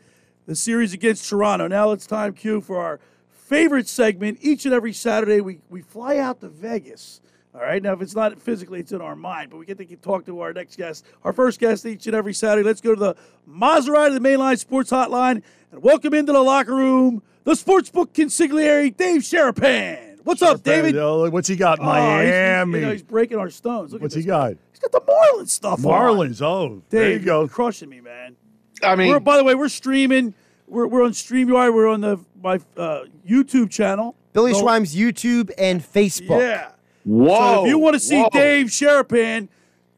the 0.47 0.55
series 0.55 0.93
against 0.93 1.29
Toronto? 1.29 1.67
Now 1.67 1.91
it's 1.93 2.07
time, 2.07 2.35
Q, 2.35 2.61
for 2.61 2.79
our 2.81 3.01
favorite 3.31 3.89
segment. 3.89 4.39
Each 4.41 4.65
and 4.65 4.73
every 4.75 4.93
Saturday, 4.93 5.41
we, 5.41 5.59
we 5.71 5.83
fly 5.83 6.19
out 6.19 6.41
to 6.41 6.49
Vegas. 6.49 7.21
All 7.55 7.63
right. 7.63 7.83
Now, 7.83 7.95
if 7.95 8.03
it's 8.03 8.15
not 8.15 8.41
physically, 8.41 8.79
it's 8.81 8.93
in 8.93 9.01
our 9.01 9.17
mind, 9.17 9.51
but 9.51 9.57
we 9.57 9.67
get 9.67 9.79
to 9.79 9.97
talk 9.97 10.25
to 10.27 10.41
our 10.41 10.53
next 10.53 10.77
guest, 10.77 11.05
our 11.25 11.33
first 11.33 11.59
guest 11.59 11.85
each 11.85 12.07
and 12.07 12.15
every 12.15 12.33
Saturday. 12.35 12.65
Let's 12.65 12.81
go 12.81 12.95
to 12.95 13.01
the 13.01 13.17
Maserati, 13.51 14.13
the 14.15 14.21
Mainline 14.21 14.59
Sports 14.59 14.91
Hotline, 14.91 15.43
and 15.73 15.83
welcome 15.83 16.15
into 16.15 16.33
the 16.33 16.41
locker 16.43 16.75
room 16.77 17.23
the 17.45 17.53
sportsbook 17.55 18.09
consigliere, 18.13 18.95
Dave 18.97 19.23
Sharapan. 19.23 20.19
What's 20.23 20.43
up, 20.43 20.63
David? 20.63 20.95
Oh, 20.99 21.29
what's 21.31 21.49
he 21.49 21.57
got? 21.57 21.79
Oh, 21.81 21.85
he's- 21.85 21.95
he's- 21.97 22.33
Miami. 22.35 22.79
you 22.81 22.85
know, 22.87 22.93
he's 22.93 23.03
breaking 23.03 23.39
our 23.39 23.49
stones. 23.49 23.93
Look 23.95 24.03
what's 24.03 24.15
at 24.15 24.19
he 24.19 24.23
this 24.25 24.31
got? 24.31 24.57
He's 24.81 24.91
got 24.91 24.93
the 24.93 25.13
Marlins 25.13 25.49
stuff 25.51 25.85
on. 25.85 25.93
Marlins. 25.93 26.41
Oh, 26.43 26.83
there 26.91 27.09
you 27.11 27.19
Dave, 27.19 27.25
go. 27.25 27.41
you're 27.41 27.49
crushing 27.49 27.89
me, 27.89 28.01
man. 28.01 28.37
I 28.83 28.95
mean- 28.95 29.09
we're, 29.09 29.19
by 29.21 29.37
the 29.37 29.45
way, 29.45 29.55
we're 29.55 29.69
streaming. 29.69 30.35
We're, 30.69 30.87
we're 30.87 31.03
on 31.03 31.11
StreamYard. 31.13 31.75
We're 31.75 31.89
on 31.89 32.01
the 32.01 32.19
my 32.41 32.61
uh, 32.77 33.05
YouTube 33.29 33.71
channel. 33.71 34.15
Billy 34.33 34.53
So- 34.55 34.63
Schweim's 34.65 34.95
YouTube 34.95 35.51
and 35.59 35.83
Facebook. 35.83 36.41
Yeah. 36.41 36.71
Whoa. 37.05 37.29
So 37.57 37.65
if 37.65 37.69
you 37.71 37.79
want 37.79 37.95
to 37.95 38.01
see 38.01 38.25
Dave 38.33 38.67
Sharapan, 38.67 39.49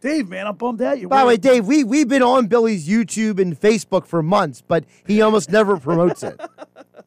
Dave, 0.00 0.28
man, 0.28 0.46
I'm 0.46 0.54
bummed 0.56 0.80
out. 0.80 0.98
You 0.98 1.08
By 1.08 1.20
the 1.22 1.26
way, 1.26 1.36
Dave, 1.36 1.66
we 1.66 1.84
we've 1.84 2.08
been 2.08 2.22
on 2.22 2.46
Billy's 2.46 2.88
YouTube 2.88 3.38
and 3.40 3.58
Facebook 3.60 4.06
for 4.06 4.22
months, 4.22 4.62
but 4.66 4.84
he 5.06 5.20
almost 5.20 5.50
never 5.50 5.76
promotes 5.76 6.22
it. 6.22 6.40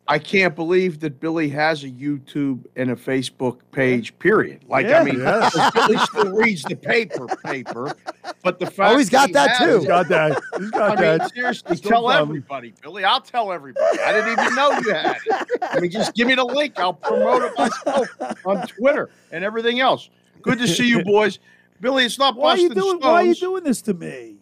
I 0.05 0.19
can't 0.19 0.53
believe 0.53 0.99
that 0.99 1.21
Billy 1.21 1.47
has 1.49 1.85
a 1.85 1.89
YouTube 1.89 2.65
and 2.75 2.91
a 2.91 2.95
Facebook 2.95 3.59
page. 3.71 4.17
Period. 4.19 4.65
Like 4.67 4.85
Yeah. 4.85 4.99
I 4.99 5.03
mean, 5.05 5.19
Yeah. 5.19 5.49
Billy 5.73 5.97
still 5.97 6.31
reads 6.33 6.63
the 6.63 6.75
paper, 6.75 7.25
paper. 7.45 7.95
But 8.43 8.59
the 8.59 8.65
fact 8.65 8.95
Oh, 8.95 8.97
he's 8.97 9.09
got 9.09 9.27
he 9.27 9.33
that 9.33 9.51
has 9.51 9.59
too. 9.59 9.77
He's 9.79 9.87
got 9.87 10.09
that. 10.09 10.41
He's 10.59 10.71
got 10.71 10.97
I 10.97 11.01
mean, 11.01 11.17
that. 11.19 11.33
seriously, 11.33 11.77
Still 11.77 11.89
tell 11.91 12.03
fun. 12.09 12.21
everybody, 12.21 12.73
Billy. 12.81 13.05
I'll 13.05 13.21
tell 13.21 13.53
everybody. 13.53 13.99
I 14.01 14.11
didn't 14.11 14.33
even 14.33 14.55
know 14.55 14.71
you 14.71 14.93
had 14.93 15.17
it. 15.25 15.47
I 15.61 15.79
mean, 15.79 15.89
just 15.89 16.13
give 16.15 16.27
me 16.27 16.35
the 16.35 16.43
link. 16.45 16.77
I'll 16.77 16.93
promote 16.93 17.43
it 17.43 17.53
myself 17.57 18.09
on 18.45 18.67
Twitter 18.67 19.09
and 19.31 19.45
everything 19.45 19.79
else. 19.79 20.09
Good 20.41 20.59
to 20.59 20.67
see 20.67 20.87
you, 20.89 21.01
boys. 21.05 21.39
Billy, 21.79 22.03
it's 22.03 22.19
not 22.19 22.35
Why 22.35 22.51
are 22.51 22.57
you 22.57 22.67
doing? 22.69 22.99
stones. 22.99 23.03
Why 23.03 23.11
are 23.13 23.23
you 23.23 23.35
doing 23.35 23.63
this 23.63 23.81
to 23.83 23.93
me? 23.93 24.35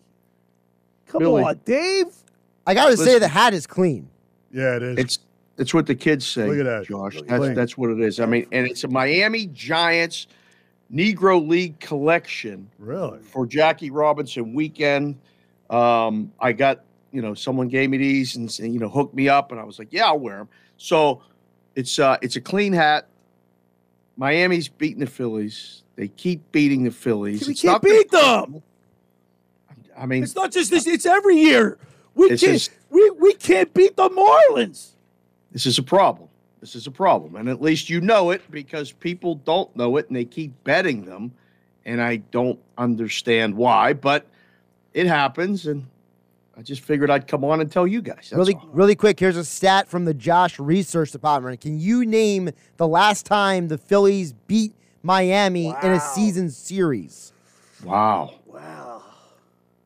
Come 1.06 1.20
Billy. 1.20 1.44
on, 1.44 1.60
Dave. 1.66 2.08
I 2.66 2.74
gotta 2.74 2.98
say 2.98 3.20
the 3.20 3.28
hat 3.28 3.54
is 3.54 3.68
clean. 3.68 4.10
Yeah, 4.52 4.76
it 4.78 4.84
is. 4.84 4.98
It's 4.98 5.20
it's 5.62 5.74
what 5.74 5.86
the 5.86 5.96
kids 5.96 6.26
say. 6.28 6.48
Look 6.48 6.60
at 6.60 6.66
that. 6.66 6.86
Josh. 6.88 7.20
That's 7.28 7.46
that. 7.46 7.56
that's 7.56 7.78
what 7.78 7.92
it 7.92 8.00
is. 8.00 8.20
I 8.20 8.26
mean, 8.26 8.48
and 8.52 8.68
it's 8.68 8.84
a 8.84 8.88
Miami 8.88 9.48
Giants 9.48 10.28
Negro 10.94 11.48
League 11.48 11.80
collection. 11.80 12.70
Really? 12.80 13.20
For 13.20 13.46
Jackie 13.46 13.92
Robinson 13.92 14.54
weekend. 14.54 15.20
Um, 15.70 16.34
I 16.40 16.52
got 16.52 16.84
you 17.12 17.22
know, 17.22 17.34
someone 17.34 17.68
gave 17.68 17.90
me 17.90 17.98
these 17.98 18.36
and, 18.36 18.58
and, 18.60 18.74
you 18.74 18.80
know, 18.80 18.90
hooked 18.90 19.14
me 19.14 19.30
up, 19.30 19.52
and 19.52 19.60
I 19.60 19.64
was 19.64 19.78
like, 19.78 19.90
yeah, 19.92 20.06
I'll 20.06 20.20
wear 20.20 20.38
them. 20.38 20.50
So 20.78 21.22
it's 21.76 22.00
uh, 22.00 22.18
it's 22.22 22.36
a 22.36 22.42
clean 22.42 22.74
hat. 22.74 23.08
Miami's 24.18 24.68
beating 24.68 25.00
the 25.00 25.08
Phillies. 25.08 25.84
They 25.96 26.08
keep 26.08 26.52
beating 26.52 26.84
the 26.84 26.92
Phillies. 26.92 27.46
We 27.46 27.54
It's 27.54 27.62
can't 27.62 27.82
beat 27.82 28.10
them. 28.12 28.64
I 29.98 30.06
mean, 30.06 30.24
It's 30.24 30.36
not 30.36 30.52
just 30.52 30.72
this; 30.72 30.88
it's 30.88 31.06
every 31.06 31.38
year. 31.38 31.78
We 32.16 32.30
can't. 32.30 32.44
is- 32.44 32.70
we 32.90 33.10
we 33.12 33.34
can't 33.34 33.74
beat 33.74 33.96
the 33.96 34.10
Marlins. 34.10 34.91
This 35.52 35.66
is 35.66 35.78
a 35.78 35.84
problem. 35.84 36.30
This 36.60 36.76
is 36.76 36.88
a 36.88 36.92
problem. 36.92 37.36
And 37.36 37.50
at 37.50 37.62
least 37.62 37.90
you 37.90 38.02
know 38.02 38.32
it 38.32 38.42
because 38.52 38.92
people 38.92 39.36
don't 39.36 39.76
know 39.76 39.98
it 39.98 40.08
and 40.08 40.16
they 40.16 40.26
keep 40.26 40.64
betting 40.64 41.06
them. 41.06 41.34
And 41.86 42.02
I 42.02 42.18
don't 42.18 42.60
understand 42.78 43.56
why, 43.56 43.94
but 43.94 44.28
it 44.94 45.08
happens. 45.08 45.66
And 45.66 45.88
I 46.56 46.62
just 46.62 46.82
figured 46.82 47.10
I'd 47.10 47.28
come 47.28 47.44
on 47.44 47.62
and 47.62 47.72
tell 47.72 47.88
you 47.88 48.02
guys. 48.02 48.30
That's 48.30 48.34
really, 48.34 48.54
all. 48.54 48.70
really 48.72 48.96
quick. 48.96 49.20
Here's 49.20 49.38
a 49.38 49.44
stat 49.44 49.90
from 49.90 50.06
the 50.06 50.14
Josh 50.14 50.60
Research 50.60 51.12
Department. 51.12 51.60
Can 51.60 51.80
you 51.80 52.06
name 52.06 52.52
the 52.78 52.88
last 52.88 53.26
time 53.26 53.68
the 53.68 53.80
Phillies 53.80 54.34
beat 54.34 54.76
Miami 55.02 55.70
in 55.82 55.92
a 55.92 56.00
season 56.00 56.52
series? 56.52 57.34
Wow. 57.84 58.36
Wow. 58.46 59.02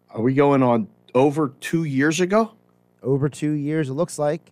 Are 0.09 0.21
we 0.21 0.33
going 0.33 0.61
on 0.61 0.89
over 1.13 1.53
two 1.61 1.85
years 1.85 2.19
ago? 2.19 2.51
Over 3.01 3.29
two 3.29 3.51
years, 3.51 3.89
it 3.89 3.93
looks 3.93 4.19
like. 4.19 4.51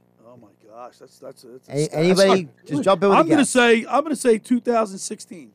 Oh 0.84 0.88
my 0.88 0.90
gosh, 0.90 0.98
that's 1.00 1.20
that's, 1.20 1.42
that's 1.44 1.70
Any- 1.70 1.82
that's 1.84 1.94
anybody, 1.96 2.44
not- 2.44 2.66
just 2.66 2.84
jump 2.84 3.04
in 3.04 3.10
with 3.10 3.18
a 3.18 3.20
I'm 3.22 3.28
gonna 3.28 3.42
guess. 3.42 3.50
say 3.50 3.86
I'm 3.90 4.04
gonna 4.04 4.16
say 4.16 4.38
2016. 4.38 5.52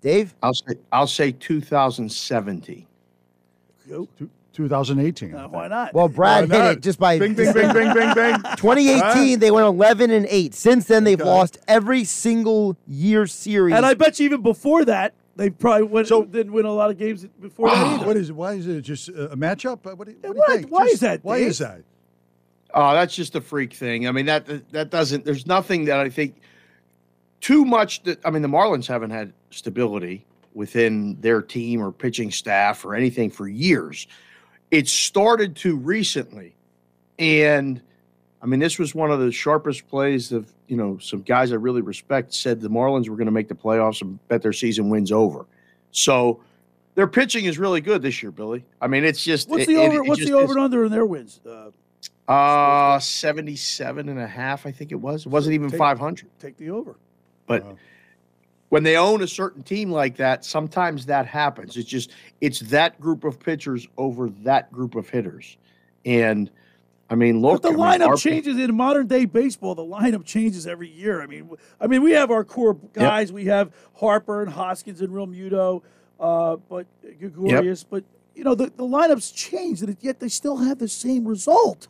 Dave? 0.00 0.34
I'll 0.42 0.54
say 0.54 0.74
I'll 0.90 1.06
say 1.06 1.32
2017. 1.32 2.86
Go. 3.88 4.08
2018. 4.52 5.34
Uh, 5.34 5.48
why 5.48 5.68
not? 5.68 5.94
Well, 5.94 6.08
Brad 6.08 6.48
Why 6.50 6.56
hit 6.56 6.62
not? 6.64 6.72
it 6.76 6.80
just 6.82 6.98
by 6.98 7.18
Bing, 7.18 7.34
bing, 7.34 7.52
bing, 7.52 7.72
bing, 7.72 7.94
bing, 7.94 8.14
bing. 8.14 8.34
2018, 8.56 9.38
they 9.38 9.50
went 9.50 9.66
11 9.66 10.10
and 10.10 10.26
8. 10.28 10.54
Since 10.54 10.86
then, 10.86 11.04
they've 11.04 11.20
Okay. 11.20 11.28
lost 11.28 11.58
every 11.68 12.04
single 12.04 12.76
year 12.86 13.26
series. 13.26 13.74
And 13.74 13.86
I 13.86 13.94
bet 13.94 14.18
you 14.18 14.24
even 14.26 14.42
before 14.42 14.84
that, 14.86 15.14
they 15.36 15.50
probably 15.50 15.84
went, 15.84 16.08
didn't 16.08 16.52
win 16.52 16.66
a 16.66 16.72
lot 16.72 16.90
of 16.90 16.98
games 16.98 17.24
before 17.40 17.68
that 17.70 17.76
either. 17.86 18.06
What 18.06 18.16
is 18.16 18.30
it? 18.30 18.32
Why 18.36 18.54
is 18.54 18.66
it 18.66 18.82
just 18.82 19.08
a 19.08 19.30
a 19.32 19.36
matchup? 19.36 19.86
Uh, 19.86 19.94
What 19.96 20.08
do, 20.08 20.16
what 20.20 20.22
do 20.22 20.28
you 20.28 20.34
what? 20.34 20.50
think? 20.50 20.66
Why 20.70 20.82
Just- 20.82 20.94
is 20.94 21.00
that, 21.00 21.24
Why 21.24 21.38
Dave? 21.38 21.46
is 21.48 21.58
that? 21.58 21.82
Oh, 22.74 22.92
that's 22.94 23.14
just 23.14 23.34
a 23.36 23.40
freak 23.40 23.72
thing. 23.74 24.06
I 24.06 24.12
mean, 24.12 24.26
that 24.26 24.70
that 24.72 24.90
doesn't. 24.90 25.24
There's 25.24 25.46
nothing 25.46 25.84
that 25.86 25.98
I 26.00 26.08
think 26.08 26.40
too 27.40 27.64
much. 27.64 28.02
That 28.04 28.18
I 28.24 28.30
mean, 28.30 28.42
the 28.42 28.48
Marlins 28.48 28.86
haven't 28.86 29.10
had 29.10 29.32
stability 29.50 30.24
within 30.54 31.20
their 31.20 31.42
team 31.42 31.82
or 31.82 31.92
pitching 31.92 32.30
staff 32.30 32.84
or 32.84 32.94
anything 32.94 33.30
for 33.30 33.48
years. 33.48 34.06
It 34.70 34.88
started 34.88 35.56
to 35.56 35.76
recently, 35.76 36.54
and 37.18 37.80
I 38.42 38.46
mean, 38.46 38.60
this 38.60 38.78
was 38.78 38.94
one 38.94 39.10
of 39.10 39.20
the 39.20 39.32
sharpest 39.32 39.88
plays 39.88 40.32
of 40.32 40.52
you 40.68 40.76
know 40.76 40.98
some 40.98 41.22
guys 41.22 41.52
I 41.52 41.56
really 41.56 41.82
respect 41.82 42.32
said 42.34 42.60
the 42.60 42.70
Marlins 42.70 43.08
were 43.08 43.16
going 43.16 43.26
to 43.26 43.32
make 43.32 43.48
the 43.48 43.54
playoffs 43.54 44.00
and 44.02 44.18
bet 44.28 44.42
their 44.42 44.52
season 44.52 44.88
wins 44.90 45.12
over. 45.12 45.46
So. 45.92 46.40
Their 46.96 47.06
pitching 47.06 47.44
is 47.44 47.56
really 47.56 47.80
good 47.80 48.02
this 48.02 48.20
year, 48.20 48.32
Billy. 48.32 48.64
I 48.82 48.88
mean, 48.88 49.04
it's 49.04 49.22
just 49.22 49.48
What's 49.48 49.62
it- 49.62 49.68
the 49.68 49.74
it- 49.76 49.86
over? 49.86 49.96
it 49.98 50.06
what's 50.08 50.18
just 50.18 50.30
the 50.32 50.36
over 50.36 50.52
and 50.54 50.60
under 50.60 50.84
in 50.84 50.90
their 50.90 51.06
wins? 51.06 51.40
Uh, 51.48 51.70
uh, 52.30 52.98
77 53.00 54.08
and 54.08 54.20
a 54.20 54.26
half, 54.26 54.64
I 54.64 54.70
think 54.70 54.92
it 54.92 55.00
was. 55.00 55.26
It 55.26 55.30
wasn't 55.30 55.54
even 55.54 55.70
take- 55.70 55.78
500. 55.78 56.28
Take 56.38 56.56
the 56.56 56.70
over. 56.70 56.96
But 57.46 57.76
when 58.68 58.84
they 58.84 58.96
own 58.96 59.20
a 59.22 59.26
certain 59.26 59.64
team 59.64 59.90
like 59.90 60.16
that, 60.18 60.44
sometimes 60.44 61.06
that 61.06 61.26
happens. 61.26 61.76
It's 61.76 61.88
just, 61.88 62.12
it's 62.40 62.60
that 62.60 63.00
group 63.00 63.24
of 63.24 63.40
pitchers 63.40 63.88
over 63.98 64.30
that 64.44 64.70
group 64.70 64.94
of 64.94 65.10
hitters. 65.10 65.56
And 66.04 66.48
I 67.10 67.16
mean, 67.16 67.40
look, 67.40 67.62
But 67.62 67.72
the 67.72 67.82
I 67.82 67.98
mean, 67.98 68.06
lineup 68.06 68.18
changes 68.20 68.56
in 68.56 68.72
modern 68.76 69.08
day 69.08 69.24
baseball. 69.24 69.74
The 69.74 69.82
lineup 69.82 70.24
changes 70.24 70.68
every 70.68 70.88
year. 70.88 71.20
I 71.20 71.26
mean, 71.26 71.50
I 71.80 71.88
mean, 71.88 72.02
we 72.02 72.12
have 72.12 72.30
our 72.30 72.44
core 72.44 72.74
guys. 72.92 73.32
We 73.32 73.46
have 73.46 73.72
Harper 73.96 74.42
and 74.42 74.52
Hoskins 74.52 75.00
and 75.00 75.08
Realmuto, 75.12 75.82
uh, 76.20 76.54
but 76.68 76.86
Gregorius. 77.18 77.82
But 77.82 78.04
you 78.36 78.44
know, 78.44 78.54
the, 78.54 78.66
the 78.66 78.84
lineups 78.84 79.34
change, 79.34 79.82
and 79.82 79.96
yet 80.00 80.20
they 80.20 80.28
still 80.28 80.58
have 80.58 80.78
the 80.78 80.86
same 80.86 81.26
result. 81.26 81.88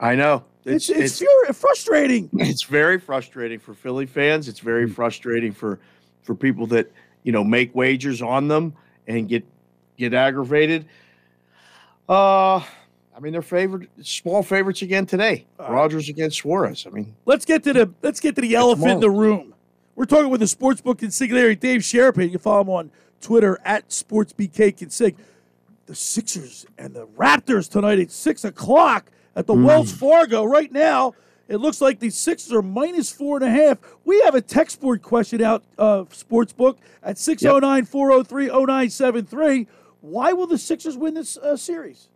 I 0.00 0.14
know. 0.14 0.44
It's 0.64 0.90
it's, 0.90 1.20
furi- 1.20 1.54
frustrating. 1.54 2.28
it's 2.34 2.62
very 2.62 2.98
frustrating 2.98 3.58
for 3.58 3.74
Philly 3.74 4.06
fans. 4.06 4.48
It's 4.48 4.60
very 4.60 4.88
frustrating 4.88 5.52
for 5.52 5.78
for 6.22 6.34
people 6.34 6.66
that 6.68 6.90
you 7.22 7.32
know 7.32 7.42
make 7.42 7.74
wagers 7.74 8.22
on 8.22 8.48
them 8.48 8.74
and 9.06 9.28
get 9.28 9.44
get 9.96 10.14
aggravated. 10.14 10.86
Uh, 12.08 12.56
I 12.56 13.20
mean, 13.20 13.32
they're 13.32 13.42
favored, 13.42 13.88
small 14.02 14.42
favorites 14.42 14.82
again 14.82 15.04
today. 15.04 15.44
Rogers 15.58 16.08
against 16.08 16.38
Suarez. 16.38 16.86
I 16.86 16.90
mean, 16.90 17.14
Let's 17.26 17.44
get 17.44 17.64
to 17.64 17.72
the 17.72 17.90
let's 18.02 18.20
get 18.20 18.34
to 18.36 18.40
the 18.40 18.54
elephant 18.54 18.90
in 18.92 19.00
the 19.00 19.10
room. 19.10 19.54
We're 19.94 20.04
talking 20.04 20.30
with 20.30 20.40
the 20.40 20.46
sportsbook 20.46 20.96
consigliere 20.96 21.58
Dave 21.58 21.80
Sharapan. 21.80 22.24
You 22.24 22.30
can 22.30 22.38
follow 22.38 22.60
him 22.60 22.70
on 22.70 22.90
Twitter 23.20 23.58
at 23.64 23.88
SportsBKConsig. 23.88 25.16
The 25.86 25.94
Sixers 25.94 26.66
and 26.76 26.94
the 26.94 27.06
Raptors 27.08 27.68
tonight 27.68 27.98
at 27.98 28.10
six 28.12 28.44
o'clock 28.44 29.10
at 29.36 29.46
the 29.46 29.54
Wells 29.54 29.92
Fargo. 29.92 30.44
Right 30.44 30.70
now, 30.72 31.14
it 31.48 31.56
looks 31.56 31.80
like 31.80 31.98
the 32.00 32.10
Sixers 32.10 32.52
are 32.52 32.62
minus 32.62 33.10
four 33.10 33.36
and 33.36 33.44
a 33.46 33.50
half. 33.50 33.78
We 34.04 34.20
have 34.22 34.34
a 34.34 34.40
text 34.42 34.80
board 34.80 35.02
question 35.02 35.42
out 35.42 35.64
uh, 35.78 36.04
sportsbook 36.04 36.76
at 37.02 37.16
609-403-0973. 37.16 39.66
Why 40.00 40.32
will 40.32 40.46
the 40.46 40.58
Sixers 40.58 40.96
win 40.96 41.14
this 41.14 41.36
uh, 41.38 41.56
series? 41.56 42.08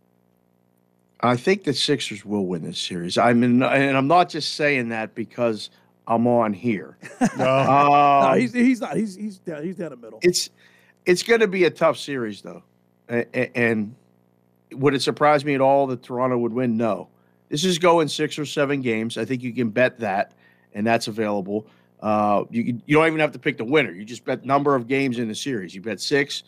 I 1.21 1.35
think 1.37 1.63
the 1.63 1.73
Sixers 1.73 2.25
will 2.25 2.45
win 2.45 2.63
this 2.63 2.79
series. 2.79 3.17
I 3.17 3.33
mean, 3.33 3.63
and 3.63 3.97
I'm 3.97 4.07
not 4.07 4.29
just 4.29 4.55
saying 4.55 4.89
that 4.89 5.15
because 5.15 5.69
I'm 6.07 6.27
on 6.27 6.53
here. 6.53 6.97
no, 7.37 7.47
Um, 7.49 8.39
he's, 8.39 8.53
he's 8.53 8.81
not. 8.81 8.97
He's 8.97 9.15
he's 9.15 9.37
down, 9.39 9.63
he's 9.63 9.77
down 9.77 9.91
the 9.91 9.97
middle. 9.97 10.19
It's 10.21 10.49
it's 11.05 11.23
going 11.23 11.39
to 11.39 11.47
be 11.47 11.63
a 11.63 11.69
tough 11.69 11.97
series, 11.97 12.41
though. 12.41 12.61
A- 13.09 13.25
a- 13.33 13.57
And 13.57 13.95
would 14.73 14.93
it 14.93 15.01
surprise 15.01 15.45
me 15.45 15.55
at 15.55 15.61
all 15.61 15.87
that 15.87 16.03
Toronto 16.03 16.37
would 16.37 16.53
win? 16.53 16.77
No. 16.77 17.09
This 17.49 17.63
is 17.63 17.77
going 17.77 18.07
six 18.07 18.39
or 18.39 18.45
seven 18.45 18.81
games. 18.81 19.17
I 19.17 19.25
think 19.25 19.43
you 19.43 19.53
can 19.53 19.69
bet 19.69 19.99
that, 19.99 20.33
and 20.73 20.85
that's 20.85 21.07
available. 21.07 21.67
Uh, 22.01 22.43
you 22.49 22.81
you 22.85 22.97
don't 22.97 23.07
even 23.07 23.19
have 23.19 23.31
to 23.31 23.39
pick 23.39 23.57
the 23.57 23.63
winner. 23.63 23.91
You 23.91 24.03
just 24.03 24.25
bet 24.25 24.43
number 24.43 24.75
of 24.75 24.87
games 24.87 25.19
in 25.19 25.27
the 25.27 25.35
series. 25.35 25.73
You 25.73 25.81
bet 25.81 26.01
six, 26.01 26.43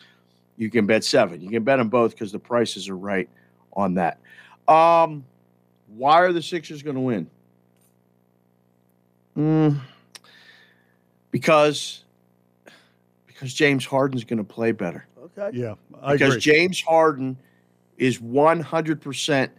you 0.56 0.70
can 0.70 0.86
bet 0.86 1.04
seven. 1.04 1.40
You 1.40 1.48
can 1.48 1.64
bet 1.64 1.78
them 1.78 1.88
both 1.88 2.12
because 2.12 2.32
the 2.32 2.38
prices 2.38 2.88
are 2.88 2.96
right 2.96 3.28
on 3.72 3.94
that. 3.94 4.18
Um, 4.68 5.24
why 5.86 6.20
are 6.20 6.32
the 6.32 6.42
Sixers 6.42 6.82
going 6.82 6.96
to 6.96 7.00
win? 7.00 7.30
Mm, 9.36 9.80
because 11.30 12.04
because 13.26 13.54
James 13.54 13.84
Harden's 13.84 14.24
going 14.24 14.38
to 14.38 14.44
play 14.44 14.72
better. 14.72 15.06
Okay. 15.38 15.56
Yeah, 15.56 15.74
I 16.02 16.14
because 16.14 16.36
agree. 16.36 16.40
James 16.40 16.80
Harden 16.80 17.36
is 17.98 18.18
100% 18.18 19.50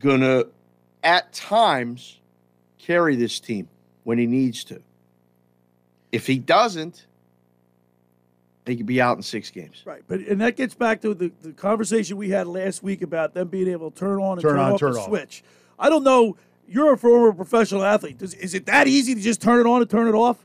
going 0.00 0.20
to, 0.20 0.48
at 1.02 1.32
times, 1.32 2.18
carry 2.78 3.16
this 3.16 3.40
team 3.40 3.68
when 4.04 4.18
he 4.18 4.26
needs 4.26 4.64
to. 4.64 4.80
If 6.12 6.26
he 6.26 6.38
doesn't, 6.38 7.06
they 8.64 8.76
could 8.76 8.86
be 8.86 9.00
out 9.00 9.16
in 9.16 9.22
six 9.22 9.50
games. 9.50 9.82
Right, 9.84 10.02
but 10.06 10.20
and 10.20 10.40
that 10.40 10.56
gets 10.56 10.74
back 10.74 11.00
to 11.02 11.14
the, 11.14 11.32
the 11.42 11.52
conversation 11.52 12.16
we 12.16 12.30
had 12.30 12.46
last 12.46 12.82
week 12.82 13.02
about 13.02 13.34
them 13.34 13.48
being 13.48 13.68
able 13.68 13.90
to 13.90 13.98
turn 13.98 14.20
on 14.20 14.32
and 14.32 14.40
Turn 14.42 14.52
turn, 14.52 14.58
on, 14.60 14.72
off 14.72 14.80
turn 14.80 14.92
the 14.92 15.00
off. 15.00 15.06
switch. 15.06 15.42
I 15.78 15.88
don't 15.88 16.04
know. 16.04 16.36
You're 16.66 16.92
a 16.92 16.98
former 16.98 17.32
professional 17.32 17.82
athlete. 17.82 18.18
Does, 18.18 18.34
is 18.34 18.54
it 18.54 18.66
that 18.66 18.86
easy 18.86 19.14
to 19.14 19.20
just 19.20 19.40
turn 19.40 19.60
it 19.60 19.66
on 19.68 19.80
and 19.80 19.90
turn 19.90 20.06
it 20.06 20.14
off? 20.14 20.36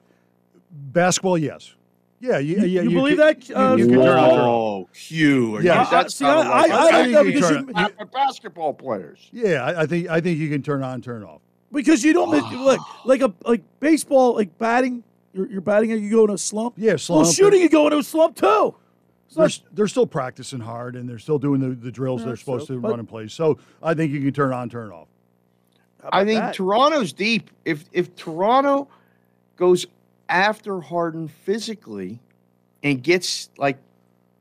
Basketball, 0.72 1.38
yes. 1.38 1.74
Yeah, 2.24 2.38
you, 2.38 2.56
You- 2.60 2.66
yeah, 2.68 2.82
you 2.84 2.90
believe 2.92 3.18
can- 3.18 3.54
that, 3.54 3.58
uh, 3.72 3.76
you, 3.76 3.84
you 3.84 3.90
can 3.92 4.00
turn 4.02 4.18
off. 4.18 4.32
Oh, 4.32 4.90
Q. 4.94 5.60
Yeah. 5.60 5.86
that's 5.92 6.16
see, 6.16 6.24
not 6.24 6.46
I- 6.48 6.50
right. 6.50 6.72
I- 6.72 6.76
I 6.78 7.02
like 7.02 7.12
that 7.12 7.26
because 7.26 7.52
you- 7.52 7.66
Not 7.74 7.98
for 7.98 8.06
basketball 8.06 8.74
players. 8.74 9.30
Yeah, 9.34 9.66
I, 9.66 9.82
I 9.82 9.86
think 9.86 10.10
I 10.10 10.22
think 10.22 10.40
you 10.40 10.50
can 10.50 10.64
turn 10.64 10.84
on, 10.84 11.02
turn 11.02 11.24
off. 11.24 11.42
Because 11.74 12.02
you 12.04 12.14
don't 12.14 12.30
look 12.30 12.80
like 13.06 13.22
a 13.22 13.34
like 13.46 13.62
baseball, 13.82 14.36
like 14.36 14.58
batting. 14.58 15.04
You're, 15.34 15.48
you're 15.50 15.62
batting 15.62 15.92
and 15.92 16.02
you 16.02 16.10
go 16.12 16.24
in 16.24 16.30
a 16.30 16.38
slump. 16.38 16.76
Yeah, 16.78 16.96
slump. 16.96 17.18
Well, 17.18 17.26
slump. 17.26 17.36
shooting 17.36 17.62
you 17.62 17.68
go 17.68 17.88
into 17.88 17.98
a 17.98 18.04
slump 18.04 18.38
too. 18.38 18.76
They're, 19.36 19.46
s- 19.46 19.64
they're 19.74 19.88
still 19.88 20.06
practicing 20.08 20.60
hard 20.62 20.96
and 20.96 21.10
they're 21.10 21.18
still 21.20 21.40
doing 21.40 21.60
the, 21.60 21.70
the 21.76 21.92
drills 21.92 22.22
Yeah, 22.22 22.28
they're 22.28 22.36
supposed 22.38 22.68
so- 22.68 22.76
to 22.76 22.80
run 22.80 23.00
in 23.02 23.06
place. 23.08 23.34
So 23.34 23.58
I 23.82 23.96
think 23.96 24.14
you 24.14 24.22
can 24.22 24.32
turn 24.32 24.54
on, 24.54 24.70
turn 24.70 24.92
off. 24.92 25.08
I 26.12 26.24
think 26.24 26.40
that? 26.40 26.54
Toronto's 26.54 27.12
deep. 27.12 27.50
If 27.66 27.84
if 27.92 28.16
Toronto 28.16 28.88
goes 29.58 29.88
after 30.30 30.82
Harden 30.82 31.28
physically 31.28 32.20
and 32.84 33.02
gets 33.04 33.50
like 33.58 33.78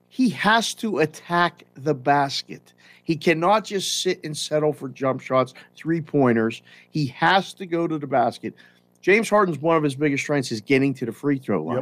he 0.08 0.28
has 0.30 0.74
to 0.74 0.98
attack 0.98 1.64
the 1.74 1.94
basket. 1.94 2.72
He 3.04 3.16
cannot 3.16 3.64
just 3.64 4.02
sit 4.02 4.22
and 4.24 4.36
settle 4.36 4.72
for 4.72 4.88
jump 4.88 5.20
shots, 5.20 5.54
three 5.76 6.00
pointers. 6.00 6.62
He 6.90 7.06
has 7.06 7.52
to 7.54 7.66
go 7.66 7.86
to 7.86 7.98
the 7.98 8.06
basket. 8.06 8.54
James 9.00 9.28
Harden's 9.28 9.58
one 9.58 9.76
of 9.76 9.82
his 9.82 9.96
biggest 9.96 10.22
strengths 10.22 10.52
is 10.52 10.60
getting 10.60 10.94
to 10.94 11.06
the 11.06 11.12
free 11.12 11.38
throw 11.38 11.62
line. 11.64 11.76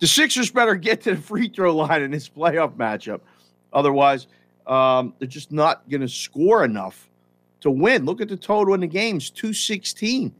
The 0.00 0.06
Sixers 0.06 0.50
better 0.50 0.74
get 0.74 1.00
to 1.02 1.14
the 1.14 1.20
free 1.20 1.48
throw 1.48 1.74
line 1.74 2.02
in 2.02 2.10
this 2.10 2.28
playoff 2.28 2.74
matchup. 2.76 3.20
Otherwise, 3.72 4.26
Um, 4.66 5.14
they're 5.18 5.26
just 5.26 5.50
not 5.50 5.88
going 5.88 6.02
to 6.02 6.08
score 6.08 6.62
enough 6.62 7.08
to 7.62 7.70
win. 7.70 8.04
Look 8.04 8.20
at 8.20 8.28
the 8.28 8.36
total 8.36 8.74
in 8.74 8.80
the 8.80 8.86
games 8.86 9.30
216. 9.30 10.30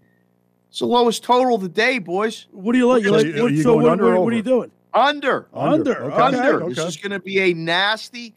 It's 0.69 0.81
the 0.81 0.87
lowest 0.87 1.23
total 1.25 1.55
of 1.55 1.63
the 1.63 1.69
day, 1.69 1.99
boys. 1.99 2.47
What 2.53 2.73
do 2.73 2.79
you 2.79 2.87
like? 2.87 3.03
You 3.03 3.11
Just- 3.11 3.27
like 3.27 3.43
what, 3.43 3.57
so 3.57 3.77
what, 3.77 4.01
what, 4.01 4.21
what 4.21 4.33
are 4.33 4.37
you 4.37 4.43
doing? 4.43 4.71
Under. 4.95 5.49
Under. 5.53 6.05
Okay. 6.05 6.17
Under. 6.17 6.63
Okay. 6.65 6.75
This 6.75 6.85
is 6.85 6.97
going 6.97 7.13
to 7.13 7.21
be 7.21 7.39
a 7.41 7.55
nasty, 7.55 8.35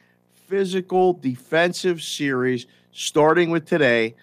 physical, 0.47 1.13
defensive 1.13 2.01
series 2.01 2.67
starting 2.91 3.49
with 3.49 3.65
today. 3.65 4.15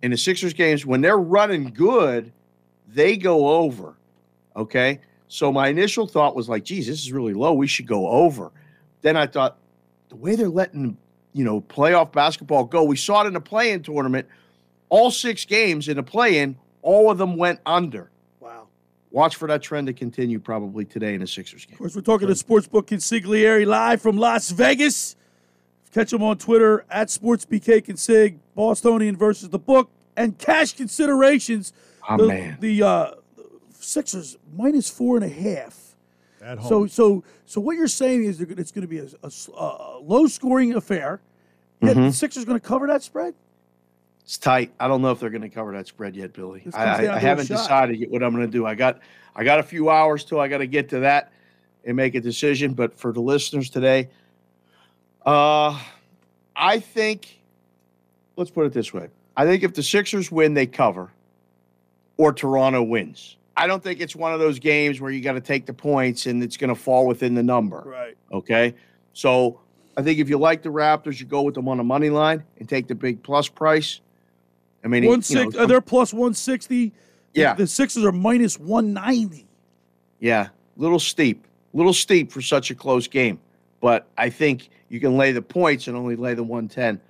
In 0.00 0.10
the 0.12 0.16
Sixers 0.16 0.54
games, 0.54 0.86
when 0.86 1.00
they're 1.00 1.18
running 1.18 1.72
good, 1.72 2.32
they 2.86 3.16
go 3.16 3.48
over. 3.48 3.96
Okay. 4.56 5.00
So 5.28 5.52
my 5.52 5.68
initial 5.68 6.06
thought 6.06 6.34
was 6.34 6.48
like, 6.48 6.64
geez, 6.64 6.86
this 6.86 7.00
is 7.00 7.12
really 7.12 7.34
low. 7.34 7.52
We 7.52 7.66
should 7.66 7.86
go 7.86 8.08
over. 8.08 8.52
Then 9.02 9.16
I 9.16 9.26
thought, 9.26 9.58
the 10.08 10.16
way 10.16 10.36
they're 10.36 10.48
letting, 10.48 10.96
you 11.34 11.44
know, 11.44 11.60
playoff 11.60 12.12
basketball 12.12 12.64
go, 12.64 12.82
we 12.84 12.96
saw 12.96 13.22
it 13.22 13.26
in 13.26 13.34
the 13.34 13.40
play 13.40 13.72
in 13.72 13.82
tournament. 13.82 14.26
All 14.88 15.10
six 15.10 15.44
games 15.44 15.88
in 15.88 15.96
the 15.96 16.02
play 16.02 16.38
in, 16.38 16.56
all 16.82 17.10
of 17.10 17.18
them 17.18 17.36
went 17.36 17.60
under. 17.66 18.10
Wow. 18.40 18.68
Watch 19.10 19.36
for 19.36 19.48
that 19.48 19.62
trend 19.62 19.86
to 19.86 19.92
continue 19.92 20.38
probably 20.38 20.84
today 20.84 21.14
in 21.14 21.22
a 21.22 21.26
Sixers 21.26 21.64
game. 21.64 21.74
Of 21.74 21.78
course, 21.78 21.96
we're 21.96 22.02
talking 22.02 22.28
to 22.28 22.34
Sportsbook 22.34 22.86
Consigliere 22.86 23.66
live 23.66 24.00
from 24.02 24.16
Las 24.18 24.50
Vegas. 24.50 25.16
Catch 25.92 26.12
him 26.12 26.22
on 26.22 26.36
Twitter 26.38 26.84
at 26.90 27.08
SportsBK 27.08 27.84
Consig, 27.86 28.38
Bostonian 28.54 29.16
versus 29.16 29.48
the 29.48 29.58
book, 29.58 29.90
and 30.16 30.36
cash 30.38 30.74
considerations. 30.74 31.72
Oh, 32.08 32.18
the, 32.18 32.26
man. 32.28 32.58
The 32.60 32.82
uh, 32.82 33.10
Sixers 33.72 34.36
minus 34.54 34.90
four 34.90 35.16
and 35.16 35.24
a 35.24 35.28
half. 35.28 35.96
At 36.42 36.58
So, 36.58 36.62
home. 36.80 36.88
so, 36.88 36.88
so 36.88 37.24
so 37.46 37.60
what 37.60 37.76
you're 37.76 37.88
saying 37.88 38.24
is 38.24 38.36
they're 38.38 38.46
gonna- 38.46 38.60
it's 38.60 38.70
going 38.70 38.82
to 38.82 38.88
be 38.88 38.98
a, 38.98 39.06
a 39.22 39.26
s- 39.26 39.48
a 39.56 39.98
low-scoring 40.02 40.74
affair. 40.74 41.20
Yet 41.80 41.96
Mhm. 41.96 42.08
the 42.08 42.12
Sixers 42.12 42.44
going 42.44 42.60
to 42.60 42.64
cover 42.66 42.86
that 42.88 43.02
spread. 43.02 43.34
It's 44.28 44.36
tight. 44.36 44.74
I 44.78 44.88
don't 44.88 45.00
know 45.00 45.10
if 45.10 45.20
they're 45.20 45.30
going 45.30 45.40
to 45.40 45.48
cover 45.48 45.72
that 45.72 45.86
spread 45.86 46.14
yet, 46.14 46.34
Billy. 46.34 46.62
I, 46.74 47.08
I, 47.08 47.18
haven't 47.18 47.48
decided 47.48 47.98
yet 47.98 48.10
what 48.10 48.22
I'm 48.22 48.34
going 48.34 48.44
to 48.44 48.52
do. 48.52 48.66
I 48.66 48.74
got 48.74 49.00
I 49.34 49.42
got 49.42 49.58
a 49.58 49.62
few 49.62 49.88
hours 49.88 50.22
till 50.22 50.38
I 50.38 50.48
got 50.48 50.58
to 50.58 50.66
get 50.66 50.90
to 50.90 50.98
that 50.98 51.32
and 51.82 51.96
make 51.96 52.14
a 52.14 52.20
decision. 52.20 52.74
But 52.74 52.98
for 52.98 53.10
the 53.10 53.22
listeners 53.22 53.70
today, 53.70 54.10
uh, 55.24 55.80
I 56.54 56.78
think 56.78 57.40
let's 58.36 58.50
put 58.50 58.66
it 58.66 58.74
this 58.74 58.92
way: 58.92 59.08
I 59.34 59.46
think 59.46 59.62
if 59.62 59.72
the 59.72 59.82
Sixers 59.82 60.30
win, 60.30 60.52
they 60.52 60.66
cover, 60.66 61.10
or 62.18 62.34
Toronto 62.34 62.82
wins. 62.82 63.38
I 63.56 63.66
don't 63.66 63.82
think 63.82 63.98
it's 63.98 64.14
one 64.14 64.34
of 64.34 64.40
those 64.40 64.58
games 64.58 65.00
where 65.00 65.10
you 65.10 65.22
got 65.22 65.32
to 65.32 65.40
take 65.40 65.64
the 65.64 65.72
points 65.72 66.26
and 66.26 66.42
it's 66.42 66.58
going 66.58 66.68
to 66.68 66.78
fall 66.78 67.06
within 67.06 67.34
the 67.34 67.42
number. 67.42 67.82
Right. 67.86 68.16
Okay. 68.30 68.74
So 69.14 69.62
I 69.96 70.02
think 70.02 70.18
if 70.18 70.28
you 70.28 70.36
like 70.36 70.62
the 70.62 70.68
Raptors, 70.68 71.18
you 71.18 71.24
go 71.24 71.40
with 71.40 71.54
them 71.54 71.66
on 71.66 71.78
the 71.78 71.84
money 71.84 72.10
line 72.10 72.44
and 72.58 72.68
take 72.68 72.88
the 72.88 72.94
big 72.94 73.22
plus 73.22 73.48
price. 73.48 74.02
I 74.84 74.88
mean, 74.88 75.04
One 75.04 75.22
you 75.26 75.36
know, 75.36 75.50
six. 75.50 75.56
uh, 75.56 75.66
they're 75.66 75.80
plus 75.80 76.12
one 76.14 76.34
sixty. 76.34 76.92
Yeah. 77.34 77.54
The 77.54 77.66
Sixers 77.66 78.04
are 78.04 78.12
minus 78.12 78.58
one 78.58 78.92
ninety. 78.92 79.46
yeah, 80.20 80.48
little 80.76 80.98
steep, 80.98 81.46
little 81.72 81.92
steep 81.92 82.30
for 82.32 82.40
such 82.40 82.70
a 82.70 82.74
close 82.74 83.06
game. 83.06 83.38
But 83.80 84.06
I 84.16 84.30
think 84.30 84.70
you 84.88 84.98
can 85.00 85.16
lay 85.16 85.32
the 85.32 85.42
points 85.42 85.86
and 85.88 85.96
only 85.96 86.16
lay 86.16 86.34
the 86.34 86.42
110. 86.42 87.00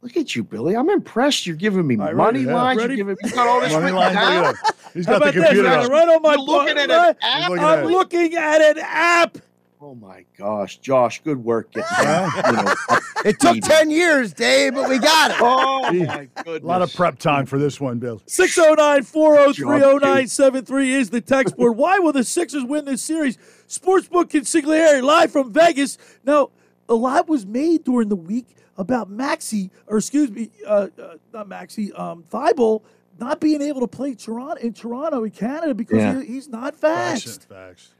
Look 0.00 0.16
at 0.16 0.34
you, 0.34 0.42
Billy. 0.42 0.74
I'm 0.74 0.90
impressed. 0.90 1.46
You're 1.46 1.54
giving 1.54 1.86
me 1.86 1.94
right, 1.94 2.14
money 2.16 2.40
yeah. 2.40 2.54
lines. 2.54 2.78
You're 2.78 2.88
Ready? 2.88 2.96
giving, 2.96 3.16
you 3.22 3.30
got 3.30 3.46
all 3.46 3.60
this 3.60 3.72
Money 3.72 3.84
written 3.84 3.98
line, 4.00 4.14
down? 4.14 4.42
look 4.46 4.56
at 4.56 4.64
that. 4.64 4.90
He's 4.94 5.06
How 5.06 5.18
got 5.18 5.18
the 5.20 5.28
about 5.30 5.34
this? 5.34 5.44
computer 5.44 5.68
I 5.68 5.70
got 5.74 5.78
up. 5.84 5.90
it 5.90 5.92
right 5.92 6.08
on 6.08 6.22
my 6.22 6.30
You're 6.32 6.40
looking 6.40 6.76
phone. 6.76 6.90
at 6.90 6.90
an 6.90 7.16
app? 7.22 7.50
Looking 7.50 7.64
I'm 7.64 7.78
at 7.78 7.86
looking 7.86 8.34
at 8.34 8.60
an 8.62 8.78
app. 8.82 9.38
Oh 9.84 9.96
my 9.96 10.24
gosh, 10.38 10.78
Josh, 10.78 11.20
good 11.24 11.42
work 11.42 11.72
getting 11.72 11.88
that, 11.90 12.46
you 12.46 12.52
know, 12.94 13.00
It 13.24 13.40
took 13.40 13.58
10 13.60 13.90
years, 13.90 14.32
Dave, 14.32 14.74
but 14.74 14.88
we 14.88 14.98
got 14.98 15.32
it. 15.32 15.36
Oh 15.40 15.92
my 15.92 16.28
goodness! 16.44 16.62
A 16.62 16.66
lot 16.66 16.82
of 16.82 16.94
prep 16.94 17.18
time 17.18 17.46
for 17.46 17.58
this 17.58 17.80
one, 17.80 17.98
Bill. 17.98 18.22
609 18.26 19.02
403 19.02 19.80
0973 20.00 20.92
is 20.94 21.10
the 21.10 21.20
text 21.20 21.56
board. 21.56 21.76
Why 21.76 21.98
will 21.98 22.12
the 22.12 22.22
Sixers 22.22 22.64
win 22.64 22.84
this 22.84 23.02
series? 23.02 23.36
Sportsbook 23.68 24.26
Consigliere 24.30 25.02
live 25.02 25.32
from 25.32 25.52
Vegas. 25.52 25.98
Now, 26.24 26.50
a 26.88 26.94
lot 26.94 27.28
was 27.28 27.44
made 27.44 27.82
during 27.84 28.08
the 28.08 28.16
week 28.16 28.56
about 28.76 29.10
Maxey, 29.10 29.70
or 29.88 29.98
excuse 29.98 30.30
me, 30.30 30.50
uh, 30.66 30.88
uh, 31.00 31.14
not 31.32 31.48
Maxey, 31.48 31.92
um, 31.94 32.24
Thybulle 32.32 32.82
not 33.18 33.40
being 33.40 33.60
able 33.60 33.80
to 33.80 33.88
play 33.88 34.14
Toronto 34.14 34.60
in 34.62 34.72
Toronto 34.72 35.24
in 35.24 35.30
Canada 35.32 35.74
because 35.74 35.98
Yeah. 35.98 36.20
he, 36.20 36.26
he's 36.26 36.48
not 36.48 36.74
fast. 36.76 37.48
Facts. 37.48 37.94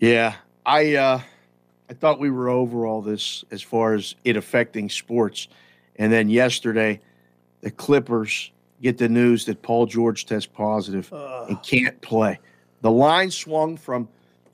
Yeah, 0.00 0.34
I 0.66 0.96
uh, 0.96 1.20
I 1.88 1.92
thought 1.94 2.18
we 2.18 2.30
were 2.30 2.48
over 2.48 2.86
all 2.86 3.00
this 3.00 3.44
as 3.52 3.62
far 3.62 3.94
as 3.94 4.16
it 4.24 4.36
affecting 4.36 4.90
sports, 4.90 5.46
and 5.96 6.12
then 6.12 6.28
yesterday, 6.28 7.00
the 7.60 7.70
Clippers 7.70 8.50
get 8.82 8.98
the 8.98 9.08
news 9.08 9.44
that 9.46 9.62
Paul 9.62 9.86
George 9.86 10.26
tests 10.26 10.50
positive 10.52 11.10
and 11.48 11.62
can't 11.62 11.98
play. 12.02 12.38
The 12.82 12.90
line 12.90 13.30
swung 13.30 13.76
from 13.76 14.08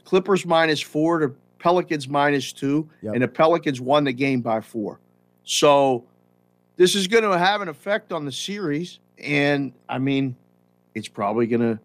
Clippers 0.05 0.45
minus 0.47 0.81
four 0.81 1.19
to 1.21 1.35
Pelicans 1.59 2.09
minus 2.09 2.53
two, 2.53 2.89
Yep. 3.03 3.15
and 3.15 3.23
the 3.23 3.29
Pelicans 3.29 3.81
won 3.81 4.05
the 4.05 4.13
game 4.13 4.41
by 4.43 4.61
four. 4.61 5.01
So 5.45 6.05
this 6.77 6.95
is 6.95 7.07
going 7.09 7.25
to 7.25 7.37
have 7.39 7.63
an 7.63 7.69
effect 7.69 8.13
on 8.13 8.25
the 8.25 8.33
series, 8.33 9.01
and 9.19 9.73
I 9.89 9.99
mean, 9.99 10.37
it's 10.95 11.09
probably 11.09 11.47
going 11.47 11.63
to 11.63 11.81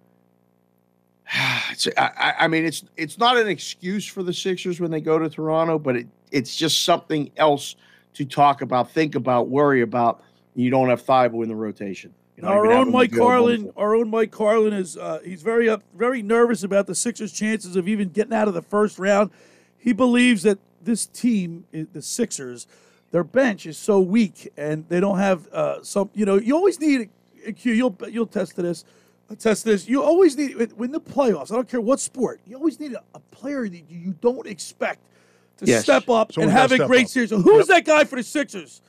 I, 1.34 1.75
I- 1.97 2.36
I 2.39 2.47
mean, 2.47 2.65
it's 2.65 2.84
it's 2.95 3.17
not 3.17 3.38
an 3.38 3.47
excuse 3.47 4.05
for 4.05 4.23
the 4.23 4.34
Sixers 4.34 4.80
when 4.80 4.91
they 4.91 5.01
go 5.01 5.19
to 5.19 5.30
Toronto, 5.30 5.78
but 5.80 5.95
it, 5.97 6.07
it's 6.32 6.55
just 6.55 6.84
something 6.84 7.32
else 7.38 7.75
to 8.13 8.25
talk 8.25 8.61
about, 8.61 8.91
think 8.91 9.15
about, 9.15 9.47
worry 9.49 9.82
about. 9.82 10.23
You 10.55 10.69
don't 10.71 10.89
have 10.89 11.03
Thybulle 11.05 11.43
in 11.43 11.49
the 11.49 11.55
rotation. 11.55 12.13
Our 12.43 12.71
own 12.71 12.91
Mike. 12.91 13.11
Carlin, 13.11 13.71
our 13.78 13.95
own 13.95 14.09
Mike 14.09 14.32
Carlin 14.32 14.73
is 14.73 14.95
uh, 14.97 15.19
he's 15.25 15.41
very 15.41 15.67
up, 15.69 15.84
very 15.95 16.21
nervous 16.21 16.63
about 16.63 16.86
the 16.88 16.95
Sixers' 16.95 17.32
chances 17.32 17.75
of 17.75 17.88
even 17.88 18.09
getting 18.09 18.34
out 18.34 18.47
of 18.47 18.53
the 18.53 18.61
first 18.61 18.99
round. 18.99 19.32
He 19.78 19.91
believes 19.93 20.43
that 20.43 20.59
this 20.82 21.05
team, 21.07 21.65
the 21.71 22.01
Sixers, 22.01 22.67
their 23.11 23.23
bench 23.23 23.65
is 23.65 23.78
so 23.78 23.99
weak 23.99 24.51
and 24.57 24.88
they 24.89 24.99
don't 24.99 25.17
have 25.17 25.47
uh, 25.51 25.82
some. 25.84 26.09
You 26.13 26.25
know, 26.25 26.36
you 26.36 26.55
always 26.55 26.80
need 26.80 27.09
a 27.45 27.51
Q. 27.53 27.73
You'll 27.73 27.97
you'll 28.09 28.28
test 28.28 28.55
to 28.55 28.61
this. 28.61 28.86
I'll 29.30 29.36
test 29.36 29.65
this. 29.65 29.88
You 29.88 30.01
always 30.03 30.38
need 30.38 30.71
when 30.73 30.91
the 30.91 31.01
playoffs. 31.01 31.51
I 31.51 31.55
don't 31.55 31.67
care 31.69 31.82
what 31.82 31.99
sport. 31.99 32.39
You 32.47 32.55
always 32.55 32.80
need 32.80 32.93
a, 32.93 33.03
a 33.13 33.19
player 33.19 33.67
that 33.67 33.84
you 33.89 34.15
don't 34.21 34.47
expect 34.47 34.99
to 35.57 35.65
Yes. 35.65 35.84
step 35.84 36.09
up 36.09 36.32
Someone 36.32 36.49
and 36.49 36.57
have 36.57 36.71
a 36.71 36.86
great 36.88 37.05
up. 37.05 37.09
series. 37.11 37.30
So 37.30 37.41
who's 37.41 37.67
that 37.67 37.84
guy 37.84 38.05
for 38.05 38.15
the 38.15 38.23
Sixers? 38.23 38.82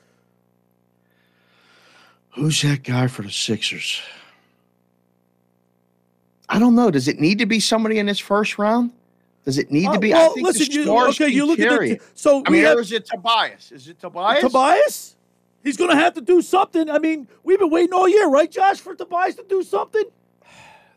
Who's 2.30 2.62
that 2.62 2.84
guy 2.84 3.08
for 3.08 3.22
the 3.22 3.30
Sixers? 3.30 4.00
I 6.48 6.58
don't 6.58 6.74
know. 6.74 6.90
Does 6.90 7.08
it 7.08 7.18
need 7.20 7.38
to 7.40 7.46
be 7.46 7.60
somebody 7.60 7.98
in 7.98 8.06
this 8.06 8.18
first 8.18 8.58
round? 8.58 8.92
Does 9.44 9.58
it 9.58 9.70
need 9.70 9.86
Uh, 9.86 9.94
to 9.94 9.98
be? 9.98 10.12
well, 10.12 10.30
I 10.30 10.34
think 10.34 10.46
listen, 10.46 10.66
the 10.68 10.72
you- 10.74 10.84
stars 10.84 11.08
okay, 11.16 11.26
can 11.26 11.32
you 11.32 11.46
look 11.46 11.58
at 11.58 11.68
the 11.70 11.76
carry 11.76 12.00
so 12.14 12.42
I 12.46 12.50
we 12.50 12.56
mean, 12.58 12.64
have- 12.66 12.78
or 12.78 12.80
is 12.80 12.92
it 12.92 13.06
Tobias? 13.06 13.72
Is 13.72 13.88
it 13.88 13.98
Tobias? 13.98 14.40
Tobias? 14.42 15.14
He's 15.64 15.76
going 15.76 15.90
to 15.90 15.96
have 15.96 16.14
to 16.14 16.20
do 16.20 16.40
something. 16.40 16.88
I 16.88 16.98
mean, 16.98 17.26
we've 17.42 17.58
been 17.58 17.70
waiting 17.70 17.92
all 17.92 18.08
year, 18.08 18.28
right, 18.28 18.50
Josh, 18.50 18.78
for 18.80 18.94
Tobias 18.94 19.34
to 19.36 19.44
do 19.48 19.62
something? 19.62 20.04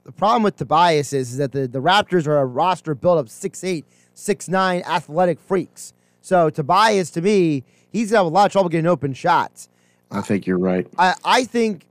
The 0.03 0.11
problem 0.11 0.43
with 0.43 0.55
Tobias 0.57 1.13
is, 1.13 1.31
is 1.31 1.37
that 1.37 1.51
the, 1.51 1.67
the 1.67 1.81
Raptors 1.81 2.25
are 2.27 2.39
a 2.39 2.45
roster 2.45 2.95
built 2.95 3.19
of 3.19 3.27
6'8, 3.27 3.83
6'9 4.15 4.83
athletic 4.85 5.39
freaks. 5.39 5.93
So 6.21 6.49
Tobias, 6.49 7.11
to 7.11 7.21
me, 7.21 7.63
he's 7.91 8.11
gonna 8.11 8.19
have 8.19 8.25
a 8.25 8.29
lot 8.29 8.45
of 8.47 8.51
trouble 8.51 8.69
getting 8.69 8.87
open 8.87 9.13
shots. 9.13 9.69
I 10.09 10.21
think 10.21 10.45
you're 10.47 10.57
right. 10.59 10.87
I, 10.97 11.15
I 11.23 11.43
think 11.45 11.85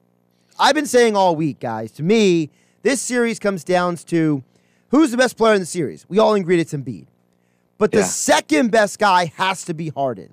I've 0.59 0.75
been 0.75 0.87
saying 0.87 1.17
all 1.17 1.37
week, 1.37 1.61
guys. 1.61 1.93
To 1.93 2.03
me, 2.03 2.51
this 2.83 3.01
series 3.01 3.39
comes 3.39 3.65
down 3.65 3.97
to 3.97 4.43
who's 4.91 5.11
the 5.11 5.17
best 5.17 5.37
player 5.37 5.55
in 5.55 5.61
the 5.61 5.67
series. 5.67 6.05
We 6.09 6.19
all 6.19 6.35
agree 6.35 6.61
it's 6.61 6.73
Embiid, 6.73 7.07
but 7.79 7.93
the 7.93 7.99
Yeah. 7.99 8.05
second 8.05 8.71
best 8.71 8.99
guy 8.99 9.27
has 9.37 9.65
to 9.65 9.75
be 9.75 9.89
Harden. 9.89 10.33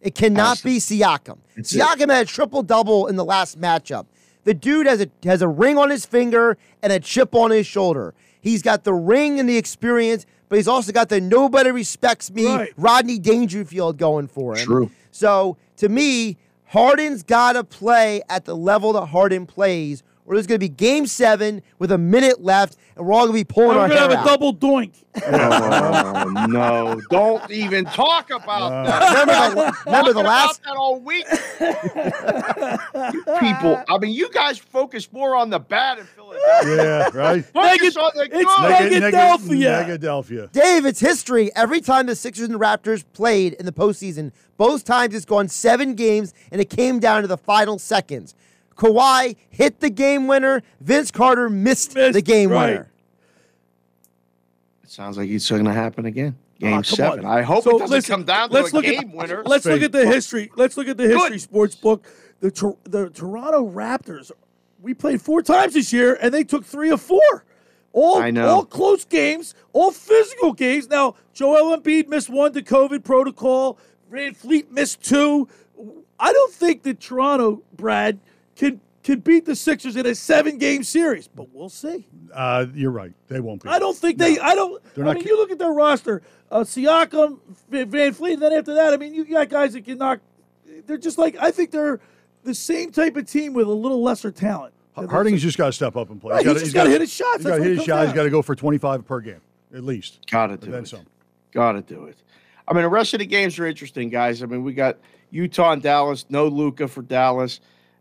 It 0.00 0.14
cannot 0.14 0.62
be 0.62 0.76
Siakam. 0.78 1.38
That's 1.56 1.72
it. 1.74 1.80
Siakam 1.80 2.10
had 2.10 2.24
a 2.26 2.28
triple 2.28 2.62
double 2.62 3.06
in 3.06 3.16
the 3.16 3.24
last 3.24 3.60
matchup. 3.60 4.06
The 4.46 4.54
dude 4.54 4.86
has 4.86 5.00
a 5.00 5.10
has 5.24 5.42
a 5.42 5.48
ring 5.48 5.76
on 5.76 5.90
his 5.90 6.06
finger 6.06 6.56
and 6.80 6.92
a 6.92 7.00
chip 7.00 7.34
on 7.34 7.50
his 7.50 7.66
shoulder. 7.66 8.14
He's 8.40 8.62
got 8.62 8.84
the 8.84 8.94
ring 8.94 9.40
and 9.40 9.48
the 9.48 9.56
experience, 9.56 10.24
but 10.48 10.54
he's 10.54 10.68
also 10.68 10.92
got 10.92 11.08
the 11.08 11.20
nobody 11.20 11.72
respects 11.72 12.30
me 12.30 12.46
Right. 12.46 12.72
Rodney 12.76 13.18
Dangerfield 13.18 13.98
going 13.98 14.28
for 14.28 14.54
him. 14.56 14.64
True. 14.64 14.90
So 15.10 15.56
to 15.78 15.88
me, 15.88 16.36
Harden's 16.66 17.24
got 17.24 17.54
to 17.54 17.64
play 17.64 18.22
at 18.28 18.44
the 18.44 18.56
level 18.56 18.92
that 18.92 19.06
Harden 19.06 19.46
plays, 19.46 20.04
or 20.26 20.34
there's 20.34 20.46
going 20.46 20.58
to 20.60 20.64
be 20.64 20.68
game 20.68 21.06
seven 21.06 21.62
with 21.78 21.90
a 21.92 21.98
minute 21.98 22.42
left, 22.42 22.76
and 22.96 23.06
we're 23.06 23.12
all 23.14 23.26
going 23.26 23.38
to 23.38 23.44
be 23.44 23.44
pulling 23.44 23.70
And 23.70 23.78
our 23.80 23.88
we're 23.88 23.94
gonna 23.94 24.16
have 24.16 24.26
a 24.26 24.28
double 24.28 24.54
doink. 24.54 24.92
Oh 25.24 26.46
no! 26.48 27.00
Don't 27.10 27.50
even 27.50 27.86
talk 27.86 28.30
about 28.30 28.84
that. 28.84 29.20
Remember 29.26 29.54
the- 29.54 29.76
remember 29.86 30.12
the 30.12 30.22
Talking 30.22 30.26
last- 30.26 30.60
about 30.60 30.74
that 30.74 30.76
all 30.78 31.00
week. 31.00 31.26
People, 33.40 33.82
I 33.88 33.98
mean, 33.98 34.12
you 34.12 34.30
guys 34.30 34.58
focus 34.58 35.10
more 35.12 35.34
on 35.34 35.50
the 35.50 35.58
bad 35.58 35.98
in 35.98 36.04
Philadelphia. 36.06 36.76
Yeah, 36.76 37.08
right. 37.14 37.44
Focus 37.44 37.96
on 37.96 38.10
the 38.14 38.28
good. 38.28 38.46
Neg- 38.92 39.02
neg- 39.02 39.14
Negadelphia. 39.14 40.52
Dave, 40.52 40.86
it's 40.86 41.00
history. 41.00 41.50
Every 41.54 41.80
time 41.80 42.06
the 42.06 42.16
Sixers 42.16 42.48
and 42.48 42.60
Raptors 42.60 43.04
played 43.12 43.54
in 43.54 43.66
the 43.66 43.72
postseason, 43.72 44.32
both 44.56 44.84
times 44.84 45.14
it's 45.14 45.24
gone 45.24 45.48
seven 45.48 45.94
games, 45.94 46.34
and 46.50 46.60
it 46.60 46.70
came 46.70 46.98
down 46.98 47.22
to 47.22 47.28
the 47.28 47.38
final 47.38 47.78
seconds. 47.78 48.34
Kawhi 48.76 49.36
hit 49.50 49.80
the 49.80 49.90
game 49.90 50.26
winner. 50.26 50.62
Vince 50.80 51.10
Carter 51.10 51.48
missed, 51.48 51.94
the 51.94 52.22
game 52.22 52.50
right. 52.50 52.70
winner. 52.70 52.90
It 54.84 54.90
sounds 54.90 55.16
like 55.16 55.28
it's 55.28 55.48
going 55.48 55.64
to 55.64 55.72
happen 55.72 56.06
again. 56.06 56.36
Game 56.58 56.72
ah, 56.72 56.76
come 56.76 56.84
seven. 56.84 57.24
on. 57.24 57.38
I 57.38 57.42
hope 57.42 57.64
So 57.64 57.76
it 57.76 57.80
doesn't 57.80 57.94
listen, 57.94 58.12
come 58.14 58.24
down 58.24 58.48
to 58.48 58.54
let's 58.54 58.72
a 58.72 58.76
look 58.76 58.84
game 58.84 58.98
at, 59.00 59.14
winner. 59.14 59.42
Let's 59.44 59.66
look 59.66 59.82
at 59.82 59.92
the 59.92 60.06
history. 60.06 60.50
Let's 60.56 60.76
look 60.76 60.88
at 60.88 60.96
the 60.96 61.08
history 61.08 61.30
Good. 61.30 61.40
sports 61.40 61.74
book. 61.74 62.06
The 62.40 62.50
Tor- 62.50 62.76
the 62.84 63.10
Toronto 63.10 63.68
Raptors. 63.70 64.30
We 64.80 64.94
played 64.94 65.20
four 65.20 65.42
times 65.42 65.74
this 65.74 65.92
year, 65.92 66.18
and 66.20 66.32
they 66.32 66.44
took 66.44 66.64
three 66.64 66.90
of 66.90 67.00
four. 67.00 67.44
All 67.92 68.18
I 68.18 68.30
know. 68.30 68.46
all 68.46 68.64
close 68.64 69.06
games, 69.06 69.54
all 69.72 69.90
physical 69.90 70.52
games. 70.52 70.88
Now 70.88 71.14
Joel 71.32 71.76
Embiid 71.76 72.08
missed 72.08 72.28
one 72.28 72.52
to 72.52 72.62
COVID 72.62 73.04
protocol. 73.04 73.78
VanVleet 74.12 74.70
missed 74.70 75.02
two. 75.02 75.48
I 76.18 76.32
don't 76.32 76.52
think 76.52 76.82
that 76.84 77.00
Toronto, 77.00 77.62
Brad, 77.74 78.20
can 78.56 78.80
can 79.02 79.20
beat 79.20 79.44
the 79.44 79.54
Sixers 79.54 79.94
in 79.96 80.04
a 80.06 80.14
seven 80.14 80.58
game 80.58 80.82
series, 80.82 81.28
but 81.28 81.48
we'll 81.52 81.68
see. 81.68 82.08
Uh, 82.34 82.66
you're 82.74 82.90
right. 82.90 83.12
They 83.28 83.38
won't 83.40 83.62
be. 83.62 83.68
I 83.68 83.78
don't 83.78 83.96
think 83.96 84.18
they. 84.18 84.38
I 84.38 84.54
don't. 84.54 84.82
They're 84.94 85.04
I 85.04 85.08
not 85.08 85.14
mean, 85.16 85.24
ca- 85.24 85.30
you 85.30 85.36
look 85.36 85.50
at 85.52 85.58
their 85.58 85.70
roster: 85.72 86.22
uh, 86.50 86.60
Siakam, 86.60 87.38
Van 87.70 87.90
VanVleet, 87.90 88.32
and 88.34 88.42
then 88.42 88.52
after 88.52 88.74
that, 88.74 88.92
I 88.92 88.96
mean, 88.96 89.14
you 89.14 89.24
got 89.24 89.48
guys 89.48 89.74
that 89.74 89.84
can 89.84 89.98
knock. 89.98 90.20
They're 90.86 90.98
just 90.98 91.18
like 91.18 91.36
I 91.40 91.50
think 91.52 91.70
they're 91.70 92.00
the 92.42 92.54
same 92.54 92.90
type 92.90 93.16
of 93.16 93.26
team 93.30 93.52
with 93.54 93.66
a 93.66 93.72
little 93.72 94.02
lesser 94.02 94.30
talent. 94.30 94.72
Harden's 94.94 95.42
just 95.42 95.58
got 95.58 95.66
to 95.66 95.72
step 95.72 95.94
up 95.94 96.08
and 96.10 96.20
play. 96.20 96.32
Right, 96.32 96.46
he's 96.46 96.60
just 96.60 96.74
gotta 96.74 96.88
hit 96.90 97.00
his 97.02 97.12
shots. 97.12 97.36
He's 97.38 97.44
That's 97.44 97.58
got 97.58 97.62
to 97.62 97.62
hit 97.62 97.70
his 97.70 97.78
comes 97.80 97.86
shot. 97.86 97.96
down 97.96 98.06
He's 98.06 98.14
got 98.14 98.22
to 98.22 98.30
go 98.30 98.40
for 98.42 98.54
25 98.54 99.04
per 99.06 99.20
game, 99.20 99.40
at 99.74 99.84
least. 99.84 100.20
Got 100.30 100.46
to 100.46 100.52
And 100.54 100.62
do 100.62 100.70
then 100.70 100.82
it. 100.84 100.88
some. 100.88 101.06
Got 101.52 101.72
to 101.72 101.82
do 101.82 102.04
it. 102.06 102.16
I 102.66 102.72
mean, 102.72 102.82
the 102.82 102.88
rest 102.88 103.12
of 103.12 103.20
the 103.20 103.26
games 103.26 103.58
are 103.58 103.66
interesting, 103.66 104.08
guys. 104.08 104.42
I 104.42 104.46
mean, 104.46 104.62
we 104.64 104.72
got 104.72 104.96
Utah 105.30 105.72
and 105.72 105.82
Dallas. 105.82 106.24
No 106.30 106.48
Luka 106.48 106.88
for 106.88 107.02
Dallas. 107.02 107.60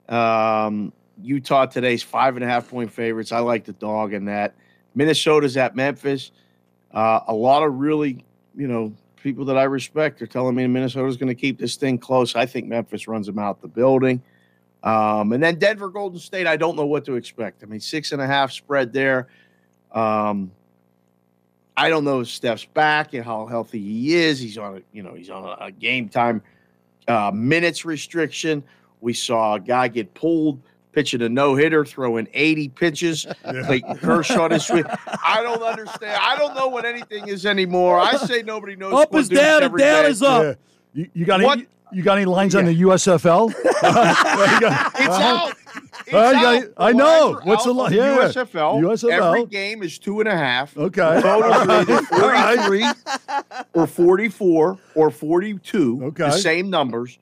Um, 0.10 0.94
Utah 1.22 1.66
today's 1.66 2.04
five 2.04 2.36
and 2.36 2.44
a 2.44 2.48
half 2.48 2.70
point 2.70 2.92
favorites. 2.92 3.32
I 3.32 3.40
like 3.40 3.66
the 3.66 3.74
dog 3.74 4.14
in 4.14 4.26
that. 4.26 4.56
Minnesota's 4.96 5.58
at 5.58 5.76
Memphis. 5.76 6.32
Uh, 6.94 7.22
a 7.28 7.34
lot 7.34 7.64
of 7.64 7.76
really, 7.76 8.24
you 8.56 8.68
know, 8.68 8.94
people 9.18 9.46
that 9.46 9.58
I 9.58 9.64
respect 9.64 10.22
are 10.22 10.28
telling 10.28 10.56
me 10.56 10.68
Minnesota's 10.68 11.18
going 11.18 11.30
to 11.30 11.36
keep 11.36 11.58
this 11.58 11.76
thing 11.76 11.98
close. 11.98 12.36
I 12.36 12.46
think 12.46 12.68
Memphis 12.68 13.08
runs 13.08 13.28
them 13.28 13.40
out 13.40 13.62
the 13.62 13.68
building. 13.68 14.22
Um, 14.84 15.34
and 15.34 15.42
then 15.42 15.58
Denver, 15.58 15.90
Golden 15.90 16.20
State. 16.20 16.46
I 16.46 16.58
don't 16.58 16.76
know 16.76 16.86
what 16.86 17.06
to 17.06 17.16
expect. 17.16 17.64
I 17.64 17.66
mean, 17.66 17.80
six 17.80 18.12
and 18.12 18.22
a 18.22 18.28
half 18.28 18.52
spread 18.52 18.94
there. 18.94 19.28
Um, 19.92 20.52
I 21.76 21.90
don't 21.90 22.04
know 22.04 22.22
if 22.22 22.28
Steph's 22.28 22.66
back 22.66 23.14
and 23.14 23.26
how 23.26 23.48
healthy 23.48 23.80
he 23.80 24.16
is. 24.16 24.40
He's 24.40 24.58
on 24.58 24.78
a, 24.78 24.82
you 24.94 25.04
know, 25.04 25.14
he's 25.16 25.30
on 25.30 25.58
a, 25.60 25.72
game 25.72 26.08
time 26.08 26.42
uh, 27.08 27.32
minutes 27.34 27.84
restriction. 27.84 28.64
We 29.02 29.14
saw 29.14 29.56
a 29.56 29.60
guy 29.60 29.88
get 29.88 30.14
pulled 30.14 30.62
pitching 30.92 31.22
a 31.22 31.28
no 31.30 31.56
hitter, 31.56 31.84
throwing 31.84 32.28
80 32.34 32.70
pitches. 32.70 33.28
Clayton 33.44 33.98
Kershaw 33.98 34.48
this 34.48 34.70
week. 34.72 34.86
I 35.26 35.42
don't 35.44 35.62
understand. 35.62 36.18
I 36.24 36.38
don't 36.38 36.56
know 36.56 36.68
what 36.70 36.86
anything 36.86 37.28
is 37.28 37.46
anymore. 37.46 38.00
I 38.00 38.16
say 38.18 38.42
nobody 38.44 38.76
knows. 38.78 38.94
Up 38.94 39.14
is 39.14 39.28
down 39.28 39.64
and 39.64 39.78
down 39.78 40.04
day. 40.06 40.10
is 40.10 40.22
up. 40.24 40.44
Yeah. 40.44 41.02
You, 41.04 41.10
you 41.14 41.26
got 41.26 41.42
What? 41.42 41.58
any? 41.60 41.68
You 41.92 42.02
got 42.02 42.18
any 42.18 42.26
lines 42.26 42.56
on 42.56 42.66
the 42.66 42.82
USFL? 42.82 43.54
It's 44.98 45.16
out. 45.16 45.54
It's 46.08 46.14
Uh, 46.14 46.32
got- 46.34 46.56
out. 46.64 46.64
I 46.78 46.92
know. 46.94 47.30
lines 47.32 47.46
What's 47.46 47.64
the 47.66 47.72
out 47.74 47.92
li- 47.92 47.98
yeah. 47.98 48.18
USFL. 48.18 48.82
USFL. 48.82 49.12
Every 49.12 49.46
game 49.46 49.84
is 49.84 49.98
two 50.00 50.20
and 50.20 50.30
a 50.30 50.36
half. 50.36 50.76
Okay. 50.78 51.16
The 51.16 51.22
total 51.22 51.52
is 51.54 51.68
either 51.90 52.02
All 52.24 52.30
right. 52.30 52.58
43 52.60 53.54
or 53.74 53.88
44 53.88 54.78
or 54.96 55.10
42. 55.12 56.00
Okay. 56.06 56.24
The 56.24 56.32
same 56.32 56.70
numbers. 56.70 57.18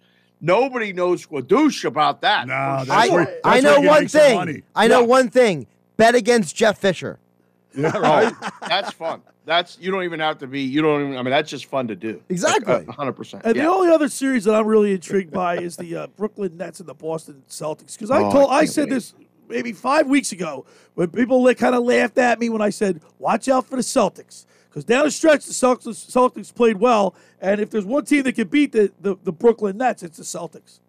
Nobody 0.47 0.91
knows 0.91 1.25
squadoosh 1.25 1.85
about 1.85 2.19
that. 2.21 2.47
No, 2.47 2.79
For 2.81 2.85
that's 2.85 3.07
sure. 3.07 3.15
where- 3.23 3.39
I 3.45 3.61
know 3.61 3.79
where 3.79 3.89
one 3.89 4.07
thing. 4.09 4.35
money. 4.35 4.63
I 4.75 4.87
know 4.87 4.99
Yeah. 4.99 5.05
one 5.07 5.29
thing. 5.29 5.67
Bet 5.97 6.15
against 6.15 6.55
Jeff 6.55 6.77
Fisher. 6.77 7.17
Yeah, 7.75 7.97
right. 7.97 8.31
Oh, 8.39 8.49
that's 8.67 8.91
fun. 8.91 9.21
That's 9.45 9.79
you 9.81 9.89
don't 9.91 10.03
even 10.03 10.19
have 10.19 10.37
to 10.39 10.47
be. 10.47 10.61
You 10.61 10.83
don't 10.83 11.01
even. 11.01 11.13
I 11.17 11.23
mean, 11.23 11.31
that's 11.31 11.49
just 11.49 11.65
fun 11.65 11.87
to 11.87 11.95
do. 11.95 12.21
Exactly. 12.29 12.85
hundred 12.85 13.13
percent. 13.13 13.43
And 13.45 13.55
Yeah. 13.55 13.63
the 13.63 13.69
only 13.71 13.89
other 13.89 14.09
series 14.09 14.43
that 14.43 14.53
I'm 14.53 14.67
really 14.67 14.91
intrigued 14.93 15.31
by 15.31 15.57
is 15.57 15.75
the 15.77 15.95
uh, 15.95 16.07
Brooklyn 16.15 16.55
Nets 16.55 16.79
and 16.81 16.87
the 16.87 16.93
Boston 16.93 17.41
Celtics. 17.49 17.93
Because 17.93 18.11
I 18.11 18.21
Oh, 18.21 18.31
told, 18.31 18.51
I, 18.51 18.59
can't 18.59 18.69
said 18.69 18.83
wait. 18.89 18.89
this 18.91 19.13
maybe 19.49 19.71
five 19.73 20.05
weeks 20.05 20.31
ago 20.31 20.65
when 20.93 21.07
people 21.09 21.51
kind 21.55 21.73
of 21.73 21.83
laughed 21.83 22.19
at 22.19 22.39
me 22.39 22.49
when 22.49 22.61
I 22.61 22.69
said, 22.69 23.01
"Watch 23.17 23.47
out 23.49 23.65
for 23.65 23.75
the 23.75 23.81
Celtics." 23.81 24.45
Because 24.73 24.85
down 24.85 25.05
the 25.05 25.11
stretch, 25.11 25.45
the 25.45 25.53
Celtics, 25.53 26.09
Celtics 26.09 26.53
played 26.53 26.77
well, 26.77 27.13
and 27.39 27.61
if 27.61 27.69
there's 27.69 27.85
one 27.85 28.05
team 28.05 28.23
that 28.23 28.33
can 28.33 28.47
beat 28.47 28.71
the, 28.71 28.91
the, 29.01 29.15
the 29.23 29.31
Brooklyn 29.31 29.77
Nets, 29.77 30.01
it's 30.01 30.17
the 30.17 30.23
Celtics. 30.23 30.79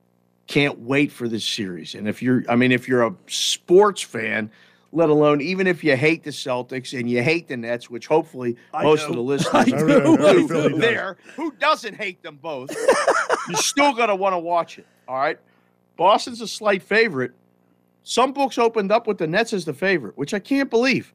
can't 0.46 0.78
wait 0.78 1.12
for 1.12 1.28
this 1.28 1.44
series. 1.44 1.94
And 1.94 2.08
if 2.08 2.22
you're, 2.22 2.44
I 2.48 2.56
mean, 2.56 2.72
if 2.72 2.88
you're 2.88 3.06
a 3.06 3.14
sports 3.26 4.00
fan, 4.00 4.50
let 4.92 5.10
alone 5.10 5.42
even 5.42 5.66
if 5.66 5.84
you 5.84 5.96
hate 5.96 6.22
the 6.22 6.30
Celtics 6.30 6.98
and 6.98 7.10
you 7.10 7.22
hate 7.22 7.46
the 7.46 7.58
Nets, 7.58 7.90
which 7.90 8.06
hopefully 8.06 8.56
I 8.72 8.84
most 8.84 9.02
do. 9.02 9.08
of 9.08 9.16
the 9.16 9.22
listeners 9.22 9.54
I 9.54 9.64
do, 9.64 9.86
do. 9.86 10.26
I 10.26 10.32
do 10.32 10.48
Philly 10.48 10.70
does. 10.70 10.80
there, 10.80 11.16
who 11.36 11.52
doesn't 11.52 11.94
hate 11.96 12.22
them 12.22 12.38
both, 12.40 12.74
you're 13.50 13.58
still 13.58 13.92
going 13.92 14.08
to 14.08 14.14
want 14.14 14.32
to 14.32 14.38
watch 14.38 14.78
it. 14.78 14.86
All 15.06 15.16
right. 15.18 15.38
Boston's 15.98 16.40
a 16.40 16.48
slight 16.48 16.82
favorite. 16.82 17.32
Some 18.02 18.32
books 18.32 18.56
opened 18.56 18.90
up 18.90 19.06
with 19.06 19.18
the 19.18 19.26
Nets 19.26 19.52
as 19.52 19.66
the 19.66 19.74
favorite, 19.74 20.16
which 20.16 20.32
I 20.32 20.38
can't 20.38 20.70
believe. 20.70 21.12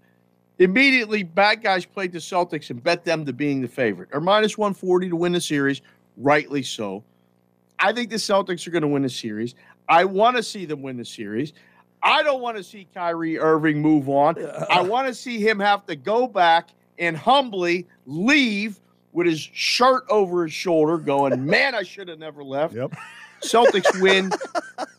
Immediately, 0.59 1.23
bad 1.23 1.63
guys 1.63 1.85
played 1.85 2.11
the 2.11 2.19
Celtics 2.19 2.69
and 2.69 2.83
bet 2.83 3.05
them 3.05 3.25
to 3.25 3.33
being 3.33 3.61
the 3.61 3.67
favorite. 3.67 4.09
Or 4.11 4.19
minus 4.19 4.57
140 4.57 5.09
to 5.09 5.15
win 5.15 5.31
the 5.31 5.41
series, 5.41 5.81
rightly 6.17 6.61
so. 6.63 7.03
I 7.79 7.93
think 7.93 8.09
the 8.09 8.17
Celtics 8.17 8.67
are 8.67 8.71
going 8.71 8.81
to 8.81 8.87
win 8.89 9.03
the 9.03 9.09
series. 9.09 9.55
I 9.87 10.03
want 10.03 10.35
to 10.35 10.43
see 10.43 10.65
them 10.65 10.81
win 10.81 10.97
the 10.97 11.05
series. 11.05 11.53
I 12.03 12.23
don't 12.23 12.41
want 12.41 12.57
to 12.57 12.63
see 12.63 12.87
Kyrie 12.93 13.39
Irving 13.39 13.81
move 13.81 14.09
on. 14.09 14.35
I 14.69 14.81
want 14.81 15.07
to 15.07 15.13
see 15.13 15.39
him 15.39 15.59
have 15.59 15.85
to 15.87 15.95
go 15.95 16.27
back 16.27 16.69
and 16.97 17.15
humbly 17.15 17.87
leave 18.05 18.79
with 19.13 19.27
his 19.27 19.39
shirt 19.39 20.03
over 20.09 20.43
his 20.43 20.53
shoulder, 20.53 20.97
going, 20.97 21.45
Man, 21.49 21.73
I 21.73 21.83
should 21.83 22.09
have 22.09 22.19
never 22.19 22.43
left. 22.43 22.75
Yep. 22.75 22.95
Celtics 23.41 24.01
win. 24.01 24.31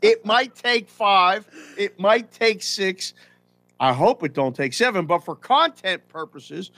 It 0.02 0.24
might 0.24 0.54
take 0.54 0.88
five, 0.88 1.46
it 1.76 2.00
might 2.00 2.32
take 2.32 2.62
six. 2.62 3.12
I 3.80 3.92
hope 3.94 4.22
it 4.22 4.34
don't 4.34 4.54
take 4.54 4.74
seven, 4.74 5.06
but 5.06 5.24
for 5.24 5.34
content 5.34 6.06
purposes, 6.08 6.70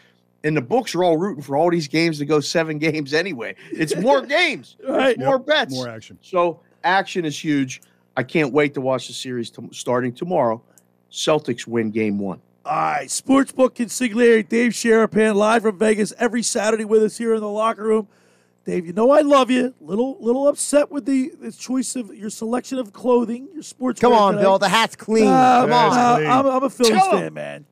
and 0.45 0.57
the 0.57 0.61
books 0.63 0.95
are 0.95 1.03
all 1.05 1.17
rooting 1.17 1.43
for 1.43 1.57
all 1.57 1.71
these 1.71 1.89
games 1.89 2.19
to 2.19 2.25
go 2.25 2.41
seven 2.41 2.79
games 2.89 3.13
anyway. 3.13 3.57
It's 3.73 3.95
more 3.97 4.23
games, 4.39 4.77
Right. 4.89 5.11
it's 5.17 5.19
more 5.19 5.37
Yep. 5.39 5.47
bets. 5.47 5.75
More 5.75 5.89
action. 5.89 6.19
So 6.23 6.61
action 6.85 7.25
is 7.25 7.39
huge. 7.43 7.83
I 8.17 8.23
can't 8.23 8.53
wait 8.53 8.75
to 8.75 8.81
watch 8.81 9.09
the 9.09 9.15
series 9.15 9.51
t- 9.51 9.63
starting 9.73 10.13
tomorrow. 10.13 10.63
Celtics 11.11 11.67
win 11.67 11.91
game 11.91 12.19
one. 12.19 12.41
All 12.65 12.73
right, 12.73 13.09
Sportsbook 13.09 13.71
consigliere 13.75 14.49
Dave 14.49 14.71
Sharapan 14.73 15.35
live 15.35 15.63
from 15.63 15.79
Vegas 15.79 16.13
every 16.19 16.43
Saturday 16.45 16.85
with 16.85 17.03
us 17.03 17.19
here 17.19 17.35
in 17.35 17.41
the 17.41 17.49
locker 17.49 17.83
room. 17.83 18.07
Dave, 18.65 18.87
you 18.87 18.93
know 18.93 19.11
I 19.11 19.21
love 19.23 19.51
you. 19.51 19.75
Little 19.81 20.17
little 20.21 20.47
upset 20.47 20.91
with 20.91 21.05
the, 21.05 21.33
the 21.41 21.51
choice 21.51 21.97
of 21.97 22.15
your 22.15 22.31
selection 22.31 22.79
of 22.79 22.93
clothing, 22.93 23.49
your 23.53 23.63
sports. 23.65 24.01
Come 24.01 24.13
on, 24.13 24.35
today. 24.35 24.45
Bill. 24.45 24.59
The 24.59 24.69
hat's 24.69 24.95
clean. 24.95 25.25
Nah, 25.25 25.63
Come 25.63 25.73
on. 25.73 26.17
clean. 26.17 26.31
I'm, 26.31 26.47
I'm 26.47 26.63
a 26.63 26.71
Phillies 26.71 26.93
Tell 26.93 27.15
'em. 27.15 27.21
fan, 27.23 27.35
man. 27.35 27.67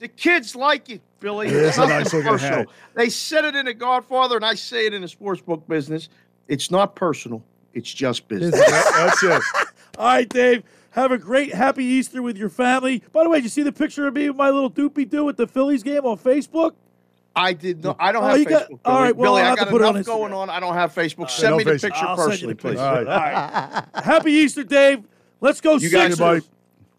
The 0.00 0.08
kids 0.08 0.56
like 0.56 0.90
it, 0.90 1.00
Billy. 1.20 1.46
Yeah, 1.48 1.58
It's 1.58 1.68
it's 1.68 1.76
a 1.76 1.80
nothing 1.82 1.96
nice 1.98 2.12
looking 2.12 2.28
personal. 2.30 2.58
hat. 2.58 2.66
They 2.94 3.08
said 3.08 3.44
it 3.44 3.54
in 3.54 3.66
The 3.66 3.74
Godfather, 3.74 4.34
and 4.34 4.44
I 4.44 4.54
say 4.54 4.86
it 4.86 4.94
in 4.94 5.02
the 5.02 5.06
sportsbook 5.08 5.68
business. 5.68 6.08
It's 6.48 6.72
not 6.72 6.96
personal. 6.96 7.44
It's 7.72 7.92
just 7.94 8.26
business. 8.26 8.60
That's 8.68 9.22
it. 9.22 9.42
All 9.98 10.06
right, 10.06 10.28
Dave. 10.28 10.64
Have 10.90 11.12
a 11.12 11.18
great, 11.18 11.54
happy 11.54 11.84
Easter 11.84 12.20
with 12.20 12.36
your 12.36 12.48
family. 12.50 13.02
By 13.12 13.22
the 13.22 13.30
way, 13.30 13.38
did 13.38 13.44
you 13.44 13.48
see 13.48 13.62
the 13.62 13.72
picture 13.72 14.06
of 14.08 14.14
me 14.14 14.28
with 14.28 14.36
my 14.36 14.50
little 14.50 14.70
doopy 14.70 15.08
doo 15.08 15.26
at 15.28 15.36
the 15.38 15.46
Phillies 15.46 15.82
game 15.84 16.04
on 16.04 16.18
Facebook? 16.18 16.72
I 17.34 17.52
did 17.54 17.82
not. 17.82 17.96
I 17.98 18.12
don't 18.12 18.22
Oh, 18.24 18.26
have 18.28 18.38
you 18.38 18.44
Facebook. 18.46 18.50
got- 18.50 18.78
all 18.84 19.00
right, 19.00 19.16
well, 19.16 19.32
Billy, 19.32 19.42
I'll 19.42 19.52
I 19.52 19.56
got 19.56 19.68
put 19.68 19.80
it 19.80 19.84
on 19.86 19.96
enough 19.96 20.06
going 20.06 20.32
on. 20.34 20.50
I 20.50 20.60
don't 20.60 20.74
have 20.74 20.94
Facebook. 20.94 21.20
yeah, 21.20 21.26
Send 21.28 21.50
no 21.52 21.56
me 21.58 21.64
the 21.64 21.70
Facebook. 21.72 21.80
picture 21.82 22.04
I'll 22.06 22.16
send 22.28 22.42
you 22.42 22.48
the 22.48 22.54
personally, 22.54 22.54
please. 22.54 22.70
picture. 22.70 22.82
All 22.84 22.96
All 22.98 23.04
right. 23.04 23.84
right. 23.94 24.04
happy 24.04 24.32
Easter, 24.32 24.64
Dave. 24.64 25.02
Let's 25.40 25.60
go, 25.60 25.72
You 25.76 25.88
guys 25.90 26.02
Sixers. 26.12 26.18
buddy. 26.18 26.40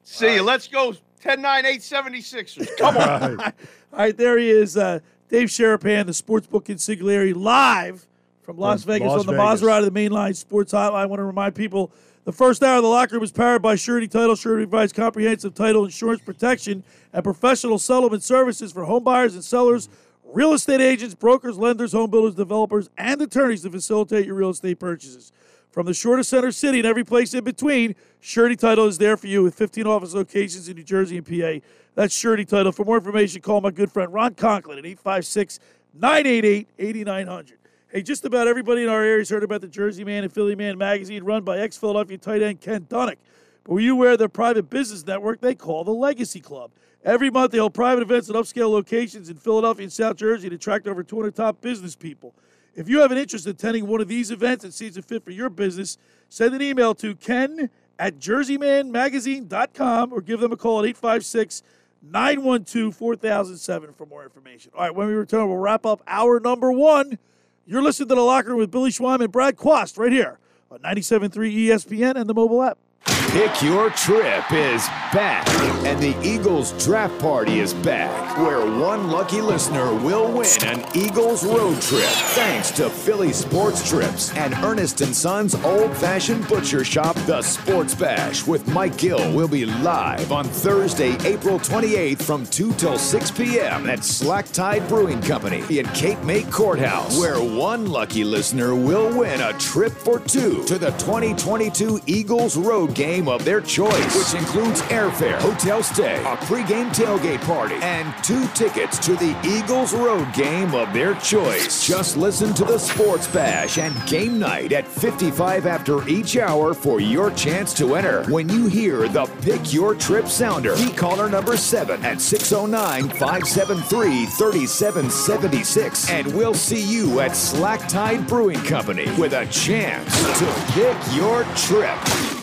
See 0.04 0.34
you. 0.36 0.42
Let's 0.44 0.68
go 0.68 0.96
10 1.22 1.42
9 1.42 1.66
8 1.66 1.80
76ers. 1.82 2.78
Come 2.78 2.98
on. 2.98 3.38
Right. 3.38 3.54
All 3.94 4.00
right, 4.00 4.18
there 4.18 4.38
he 4.40 4.50
is, 4.50 4.76
uh, 4.76 5.00
Dave 5.30 5.50
Sharapan, 5.50 6.06
the 6.08 6.12
Sportsbook 6.12 6.66
Consigliere, 6.66 7.36
live 7.36 8.06
from 8.42 8.58
Las 8.58 8.84
From 8.84 8.94
Vegas 8.94 9.08
Las 9.08 9.20
on 9.22 9.26
the 9.28 9.32
Vegas. 9.34 9.62
Maserati, 9.62 9.86
the 9.86 9.92
mainline 9.92 10.36
sports 10.36 10.74
hotline. 10.74 10.96
I 10.96 11.06
want 11.06 11.20
to 11.20 11.24
remind 11.26 11.54
people 11.56 11.92
the 12.26 12.32
first 12.34 12.62
hour 12.64 12.78
of 12.78 12.84
the 12.84 12.90
locker 12.90 13.16
room 13.16 13.24
is 13.24 13.32
powered 13.32 13.62
by 13.62 13.76
Surety 13.76 14.08
Title. 14.08 14.36
Surety 14.36 14.66
provides 14.66 14.92
comprehensive 14.94 15.54
title 15.54 15.86
insurance 15.86 16.22
protection 16.22 16.84
and 17.14 17.24
professional 17.24 17.78
settlement 17.78 18.24
services 18.24 18.72
for 18.74 18.84
home 18.86 19.04
buyers 19.04 19.36
and 19.36 19.44
sellers, 19.44 19.88
real 20.34 20.54
estate 20.54 20.82
agents, 20.82 21.14
brokers, 21.16 21.58
lenders, 21.58 21.94
home 21.94 22.10
builders, 22.10 22.36
developers, 22.36 22.90
and 22.98 23.22
attorneys 23.22 23.62
to 23.62 23.70
facilitate 23.70 24.26
your 24.26 24.36
real 24.36 24.50
estate 24.50 24.80
purchases. 24.80 25.32
From 25.72 25.86
the 25.86 25.94
shore 25.94 26.18
to 26.18 26.24
center 26.24 26.52
city 26.52 26.80
and 26.80 26.88
every 26.88 27.04
place 27.04 27.34
in 27.34 27.44
between, 27.44 27.96
Surety 28.20 28.56
Title 28.56 28.86
is 28.86 28.98
there 28.98 29.18
for 29.18 29.28
you 29.28 29.44
with 29.44 29.56
15 29.56 29.88
office 29.88 30.14
locations 30.14 30.70
in 30.70 30.76
New 30.76 30.84
Jersey 30.84 31.18
and 31.18 31.26
PA. 31.26 31.66
That's 31.96 32.14
Surety 32.14 32.46
Title. 32.46 32.72
For 32.72 32.86
more 32.86 32.98
information, 32.98 33.42
call 33.42 33.62
my 33.62 33.72
good 33.72 33.92
friend 33.92 34.14
Ron 34.14 34.36
Conklin 34.36 34.78
at 34.78 34.86
856 34.86 35.60
988 35.94 36.68
8900. 36.78 37.58
Hey, 37.92 38.02
just 38.02 38.26
about 38.26 38.48
everybody 38.48 38.84
in 38.84 38.90
our 38.90 39.04
area 39.04 39.20
has 39.20 39.30
heard 39.30 39.44
about 39.44 39.62
the 39.62 39.68
Jersey 39.68 40.04
Man 40.04 40.24
and 40.24 40.34
Philly 40.34 40.56
Man 40.56 40.78
magazine 40.78 41.24
run 41.24 41.44
by 41.44 41.60
ex 41.60 41.78
Philadelphia 41.78 42.18
tight 42.18 42.42
end 42.42 42.60
Ken 42.60 42.82
Dunek. 42.86 43.18
But 43.64 43.74
were 43.74 43.80
you 43.80 44.03
of 44.05 44.20
their 44.20 44.30
private 44.30 44.70
business 44.70 45.05
network 45.05 45.41
they 45.41 45.55
call 45.55 45.84
the 45.84 45.91
Legacy 45.91 46.39
Club? 46.39 46.72
Every 47.03 47.30
month, 47.30 47.51
they 47.51 47.57
hold 47.57 47.74
private 47.74 48.01
events 48.01 48.30
at 48.30 48.36
upscale 48.36 48.72
locations 48.72 49.30
in 49.30 49.36
Philadelphia 49.36 49.84
and 49.84 49.91
South 49.91 50.16
Jersey 50.16 50.49
to 50.49 50.55
attract 50.55 50.88
over 50.88 51.03
200 51.03 51.36
top 51.36 51.59
business 51.61 51.95
people. 51.95 52.34
If 52.76 52.89
you 52.89 53.01
have 53.01 53.11
an 53.11 53.18
interest 53.18 53.45
in 53.45 53.51
attending 53.51 53.88
one 53.88 54.01
of 54.01 54.07
these 54.07 54.32
events 54.32 54.64
and 54.64 54.74
sees 54.74 54.97
a 54.97 55.01
fit 55.01 55.24
for 55.24 55.32
your 55.32 55.49
business, 55.49 55.97
send 56.30 56.55
an 56.55 56.61
email 56.61 56.95
to 56.95 57.16
ken 57.16 57.70
at 57.99 58.20
jerseymanmagazine.com 58.20 60.14
or 60.14 60.22
give 60.22 60.39
them 60.39 60.51
a 60.51 60.57
call 60.57 60.80
at 60.80 60.86
856 60.86 61.61
912 62.01 62.95
4007 62.95 63.93
for 63.93 64.05
more 64.05 64.24
information. 64.24 64.72
All 64.76 64.82
right, 64.82 64.95
when 64.95 65.07
we 65.07 65.14
return, 65.14 65.47
we'll 65.47 65.57
wrap 65.57 65.86
up 65.86 66.01
hour 66.07 66.39
number 66.39 66.72
one. 66.72 67.20
You're 67.66 67.82
listening 67.82 68.09
to 68.09 68.16
The 68.16 68.22
Locker 68.22 68.49
Room 68.49 68.57
with 68.57 68.72
Billy 68.72 68.91
Schweim 68.91 69.22
and 69.22 69.32
Brad 69.32 69.55
Quast 69.55 69.97
right 69.97 70.11
here 70.11 70.39
on 70.72 70.80
97.3 70.80 71.30
ESPN 71.32 72.16
and 72.16 72.30
the 72.30 72.34
mobile 72.34 72.61
app. 72.64 72.78
Pick 73.06 73.64
Your 73.64 73.89
Trip 73.89 74.51
is 74.51 74.88
back, 75.12 75.47
and 75.86 75.99
the 75.99 76.16
Eagles 76.24 76.72
draft 76.86 77.20
party 77.20 77.60
is 77.62 77.74
back, 77.74 78.38
where 78.38 78.60
one 78.80 79.10
lucky 79.10 79.41
listener 79.41 79.91
will 79.91 80.32
win 80.32 80.45
an 80.64 80.86
Eagles 80.95 81.43
road 81.43 81.82
trip 81.82 82.04
thanks 82.36 82.70
to 82.72 82.91
Philly 82.91 83.34
Sports 83.34 83.89
Trips 83.89 84.32
and 84.36 84.54
Ernest 84.56 84.99
Sons 84.99 85.56
Old 85.56 85.97
Fashioned 85.97 86.47
Butcher 86.47 86.84
Shop, 86.84 87.16
The 87.26 87.41
Sports 87.41 87.95
Bash 87.95 88.45
with 88.45 88.68
Mike 88.68 88.97
Gill 88.97 89.34
will 89.34 89.47
be 89.47 89.66
live 89.66 90.32
on 90.32 90.45
Thursday, 90.45 91.18
April 91.26 91.58
28th 91.58 92.22
from 92.22 92.45
2 92.45 92.74
till 92.74 92.99
6 92.99 93.32
p.m. 93.32 93.89
at 93.89 94.04
Slack 94.04 94.45
Tide 94.51 94.88
Brewing 94.88 95.22
Company 95.22 95.64
in 95.80 95.88
Cape 95.88 96.22
May 96.24 96.43
Courthouse, 96.43 97.18
where 97.18 97.41
one 97.41 97.88
lucky 97.88 98.24
listener 98.24 98.76
will 98.76 99.18
win 99.18 99.41
a 99.41 99.54
trip 99.54 99.91
for 99.91 100.20
two 100.20 100.64
to 100.66 100.78
the 100.78 100.91
2022 100.91 101.99
Eagles 102.06 102.58
road 102.58 102.93
game 102.94 103.28
of 103.28 103.44
their 103.44 103.62
choice, 103.62 104.16
which 104.16 104.39
includes 104.39 104.82
airfare, 104.84 105.39
hotel 105.39 105.82
stay, 105.84 106.18
a 106.22 106.38
pregame 106.38 106.89
tailgate 106.96 107.41
party, 107.41 107.76
and 107.76 108.14
two 108.24 108.48
tickets 108.50 108.98
to 109.00 109.16
the 109.16 109.36
Eagles 109.44 109.94
road 109.94 110.32
game 110.34 110.74
of 110.74 110.94
their 110.94 111.16
choice. 111.16 111.86
Just 111.86 112.18
listen 112.18 112.54
to 112.54 112.64
the 112.64 112.78
Sports 112.78 113.28
Bash 113.28 113.78
and 113.78 113.94
game 114.08 114.39
night 114.39 114.72
at 114.72 114.88
55 114.88 115.66
after 115.66 116.08
each 116.08 116.38
hour 116.38 116.74
for 116.74 117.00
your 117.00 117.32
chance 117.32 117.74
to 117.76 117.96
enter. 117.96 118.24
When 118.26 118.50
you 118.50 118.68
hear 118.68 119.08
the 119.08 119.26
Pick 119.41 119.74
Your 119.74 119.96
Trip 119.96 120.28
sounder, 120.28 120.76
key 120.76 120.91
caller 120.91 121.30
number 121.30 121.58
7 121.58 122.04
at 122.04 122.22
609 122.22 123.10
573 123.10 124.26
3776, 124.26 126.10
and 126.10 126.34
we'll 126.34 126.54
see 126.54 126.82
you 126.82 127.20
at 127.20 127.36
Slack 127.36 127.88
Tide 127.88 128.28
Brewing 128.28 128.62
Company 128.64 129.06
with 129.20 129.34
a 129.34 129.46
chance 129.48 130.12
to 130.39 130.46
pick 130.74 130.98
your 131.16 131.44
trip. 131.56 132.43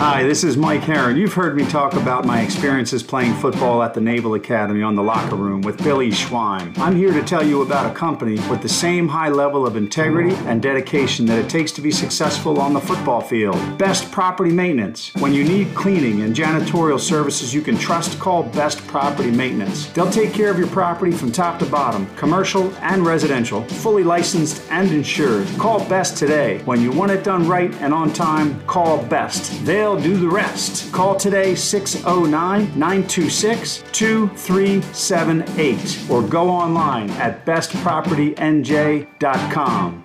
Hi, 0.00 0.22
this 0.22 0.44
is 0.44 0.56
Mike 0.56 0.80
Heron. 0.80 1.18
You've 1.18 1.34
heard 1.34 1.54
me 1.54 1.66
talk 1.66 1.92
about 1.92 2.24
my 2.24 2.40
experiences 2.40 3.02
playing 3.02 3.34
football 3.34 3.82
at 3.82 3.92
the 3.92 4.00
Naval 4.00 4.32
Academy 4.32 4.80
on 4.80 4.94
the 4.94 5.02
locker 5.02 5.36
room 5.36 5.60
with 5.60 5.76
Billy 5.84 6.08
Schweim. 6.08 6.72
I'm 6.78 6.96
here 6.96 7.12
to 7.12 7.22
tell 7.22 7.46
you 7.46 7.60
about 7.60 7.84
a 7.84 7.94
company 7.94 8.36
with 8.48 8.62
the 8.62 8.68
same 8.70 9.06
high 9.06 9.28
level 9.28 9.66
of 9.66 9.76
integrity 9.76 10.34
and 10.46 10.62
dedication 10.62 11.26
that 11.26 11.38
it 11.38 11.50
takes 11.50 11.70
to 11.72 11.82
be 11.82 11.90
successful 11.90 12.60
on 12.60 12.72
the 12.72 12.80
football 12.80 13.20
field. 13.20 13.58
Best 13.76 14.10
Property 14.10 14.50
Maintenance. 14.50 15.12
When 15.16 15.34
you 15.34 15.44
need 15.44 15.74
cleaning 15.74 16.22
and 16.22 16.34
janitorial 16.34 16.98
services 16.98 17.52
you 17.52 17.60
can 17.60 17.76
trust, 17.76 18.18
call 18.18 18.44
Best 18.44 18.78
Property 18.86 19.30
Maintenance. 19.30 19.88
They'll 19.88 20.10
take 20.10 20.32
care 20.32 20.50
of 20.50 20.58
your 20.58 20.68
property 20.68 21.12
from 21.12 21.30
top 21.30 21.58
to 21.58 21.66
bottom, 21.66 22.06
commercial 22.16 22.74
and 22.76 23.04
residential, 23.04 23.64
fully 23.64 24.02
licensed 24.02 24.62
and 24.70 24.90
insured. 24.92 25.46
Call 25.58 25.86
Best 25.90 26.16
today. 26.16 26.62
When 26.64 26.80
you 26.80 26.90
want 26.90 27.12
it 27.12 27.22
done 27.22 27.46
right 27.46 27.74
and 27.82 27.92
on 27.92 28.14
time, 28.14 28.66
call 28.66 29.04
Best. 29.04 29.62
They'll 29.66 29.89
do 29.98 30.16
the 30.16 30.28
rest. 30.28 30.92
Call 30.92 31.16
today 31.16 31.54
609 31.54 32.78
926 32.78 33.84
2378 33.92 36.10
or 36.10 36.22
go 36.22 36.50
online 36.50 37.08
at 37.12 37.46
bestpropertynj.com. 37.46 40.04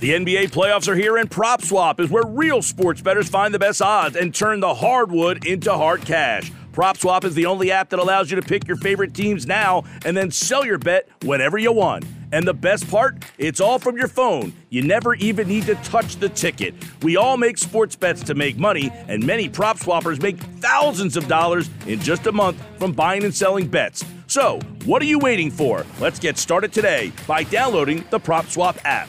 The 0.00 0.12
NBA 0.12 0.50
playoffs 0.50 0.88
are 0.88 0.94
here, 0.94 1.18
and 1.18 1.30
PropSwap 1.30 2.00
is 2.00 2.08
where 2.08 2.24
real 2.24 2.62
sports 2.62 3.02
bettors 3.02 3.28
find 3.28 3.52
the 3.52 3.58
best 3.58 3.82
odds 3.82 4.16
and 4.16 4.34
turn 4.34 4.60
the 4.60 4.74
hardwood 4.74 5.44
into 5.44 5.70
hard 5.74 6.06
cash. 6.06 6.50
PropSwap 6.72 7.24
is 7.24 7.34
the 7.34 7.46
only 7.46 7.72
app 7.72 7.90
that 7.90 7.98
allows 7.98 8.30
you 8.30 8.36
to 8.36 8.46
pick 8.46 8.68
your 8.68 8.76
favorite 8.76 9.12
teams 9.12 9.46
now 9.46 9.82
and 10.04 10.16
then 10.16 10.30
sell 10.30 10.64
your 10.64 10.78
bet 10.78 11.08
whenever 11.24 11.58
you 11.58 11.72
want. 11.72 12.04
And 12.32 12.46
the 12.46 12.54
best 12.54 12.88
part, 12.88 13.24
it's 13.38 13.60
all 13.60 13.80
from 13.80 13.96
your 13.96 14.06
phone. 14.06 14.52
You 14.68 14.82
never 14.82 15.14
even 15.14 15.48
need 15.48 15.66
to 15.66 15.74
touch 15.76 16.16
the 16.16 16.28
ticket. 16.28 16.74
We 17.02 17.16
all 17.16 17.36
make 17.36 17.58
sports 17.58 17.96
bets 17.96 18.22
to 18.24 18.36
make 18.36 18.56
money, 18.56 18.92
and 19.08 19.26
many 19.26 19.48
prop 19.48 19.78
swappers 19.78 20.22
make 20.22 20.38
thousands 20.38 21.16
of 21.16 21.26
dollars 21.26 21.68
in 21.88 21.98
just 21.98 22.28
a 22.28 22.32
month 22.32 22.62
from 22.78 22.92
buying 22.92 23.24
and 23.24 23.34
selling 23.34 23.66
bets. 23.66 24.04
So, 24.28 24.60
what 24.84 25.02
are 25.02 25.06
you 25.06 25.18
waiting 25.18 25.50
for? 25.50 25.84
Let's 25.98 26.20
get 26.20 26.38
started 26.38 26.72
today 26.72 27.12
by 27.26 27.42
downloading 27.42 28.04
the 28.10 28.20
PropSwap 28.20 28.78
app. 28.84 29.08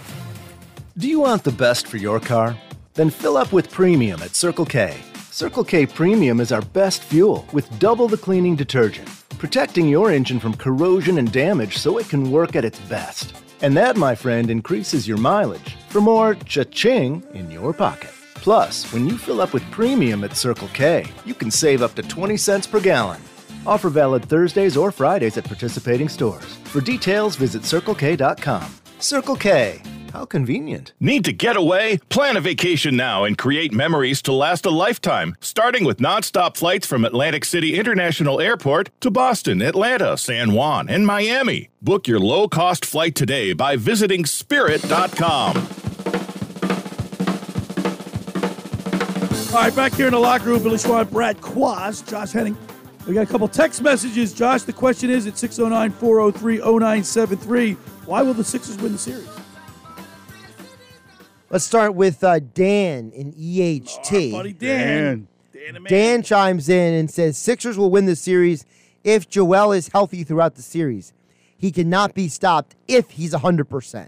Do 0.98 1.08
you 1.08 1.20
want 1.20 1.44
the 1.44 1.52
best 1.52 1.86
for 1.86 1.98
your 1.98 2.20
car? 2.20 2.58
Then 2.96 3.12
fill 3.12 3.38
up 3.38 3.54
with 3.54 3.70
premium 3.70 4.22
at 4.24 4.36
Circle 4.36 4.66
K. 4.66 4.98
Circle 5.32 5.64
K 5.64 5.86
Premium 5.86 6.42
is 6.42 6.52
our 6.52 6.62
best 6.62 7.04
fuel 7.06 7.46
with 7.54 7.80
double 7.80 8.10
the 8.10 8.18
cleaning 8.18 8.54
detergent, 8.54 9.08
protecting 9.40 9.88
your 9.88 10.12
engine 10.12 10.42
from 10.42 10.54
corrosion 10.54 11.18
and 11.20 11.32
damage 11.32 11.78
so 11.78 11.98
it 11.98 12.10
can 12.10 12.30
work 12.30 12.58
at 12.58 12.66
its 12.66 12.80
best. 12.90 13.34
And 13.62 13.76
that, 13.78 13.96
my 13.96 14.14
friend, 14.14 14.50
increases 14.52 15.08
your 15.08 15.16
mileage 15.16 15.78
for 15.88 16.02
more 16.02 16.36
cha-ching 16.36 17.24
in 17.34 17.50
your 17.50 17.72
pocket. 17.72 18.12
Plus, 18.36 18.92
when 18.92 19.08
you 19.08 19.18
fill 19.18 19.40
up 19.40 19.54
with 19.54 19.72
premium 19.72 20.26
at 20.26 20.36
Circle 20.36 20.68
K, 20.74 21.08
you 21.26 21.34
can 21.34 21.50
save 21.50 21.82
up 21.82 21.96
to 21.96 22.02
20 22.02 22.36
cents 22.36 22.68
per 22.68 22.82
gallon. 22.82 23.22
Offer 23.66 23.90
valid 23.90 24.26
Thursdays 24.26 24.76
or 24.76 24.92
Fridays 24.92 25.38
at 25.38 25.46
participating 25.46 26.10
stores. 26.10 26.58
For 26.66 26.82
details, 26.82 27.38
visit 27.38 27.62
CircleK.com. 27.62 28.81
Circle 29.02 29.36
K. 29.36 29.82
How 30.14 30.26
convenient. 30.26 30.94
Need 31.00 31.24
to 31.26 31.34
get 31.34 31.56
away? 31.56 32.00
Plan 32.10 32.36
a 32.36 32.42
vacation 32.42 32.98
now 32.98 33.24
and 33.24 33.38
create 33.38 33.72
memories 33.72 34.22
to 34.24 34.34
last 34.34 34.66
a 34.66 34.70
lifetime, 34.70 35.36
starting 35.40 35.86
with 35.86 36.00
nonstop 36.00 36.58
flights 36.58 36.86
from 36.86 37.06
Atlantic 37.06 37.46
City 37.46 37.80
International 37.80 38.42
Airport 38.42 38.90
to 39.00 39.10
Boston, 39.10 39.62
Atlanta, 39.62 40.18
San 40.18 40.54
Juan, 40.54 40.90
and 40.90 41.06
Miami. 41.06 41.70
Book 41.82 42.08
your 42.08 42.20
low 42.20 42.48
cost 42.48 42.86
flight 42.86 43.16
today 43.16 43.54
by 43.54 43.78
visiting 43.78 44.26
spirit.com. 44.26 45.58
All 49.54 49.62
right, 49.62 49.76
back 49.76 49.94
here 49.94 50.08
in 50.08 50.14
the 50.14 50.20
locker 50.20 50.46
room, 50.46 50.64
Billy 50.64 50.78
Schweim, 50.78 51.10
Brad 51.10 51.42
Quast, 51.42 52.10
Josh 52.10 52.32
Henning. 52.32 52.58
We 53.08 53.14
got 53.14 53.24
a 53.24 53.32
couple 53.32 53.48
text 53.48 53.82
messages. 53.82 54.34
Josh, 54.34 54.64
the 54.64 54.74
question 54.74 55.10
is 55.10 55.26
at 55.26 55.38
609 55.38 55.92
403 55.92 56.58
0973 56.60 57.78
why 58.06 58.22
will 58.22 58.34
the 58.34 58.44
Sixers 58.44 58.78
win 58.78 58.92
the 58.92 58.98
series? 58.98 59.28
Let's 61.50 61.66
start 61.66 61.96
with 61.96 62.24
uh, 62.24 62.40
Dan 62.40 63.12
in 63.12 63.34
EHT. 63.34 64.32
buddy 64.32 64.54
Dan. 64.54 65.28
Dan 65.88 66.24
chimes 66.24 66.70
in 66.70 66.94
and 66.94 67.12
says 67.12 67.38
Sixers 67.38 67.78
will 67.78 67.92
win 67.92 68.06
the 68.06 68.16
series 68.16 68.66
if 69.04 69.30
Joel 69.30 69.74
is 69.74 69.90
healthy 69.90 70.24
throughout 70.24 70.56
the 70.56 70.62
series. 70.62 71.14
He 71.58 71.72
cannot 71.72 72.14
be 72.16 72.28
stopped 72.28 72.76
if 72.88 73.12
he's 73.12 73.34
100%. 73.34 74.08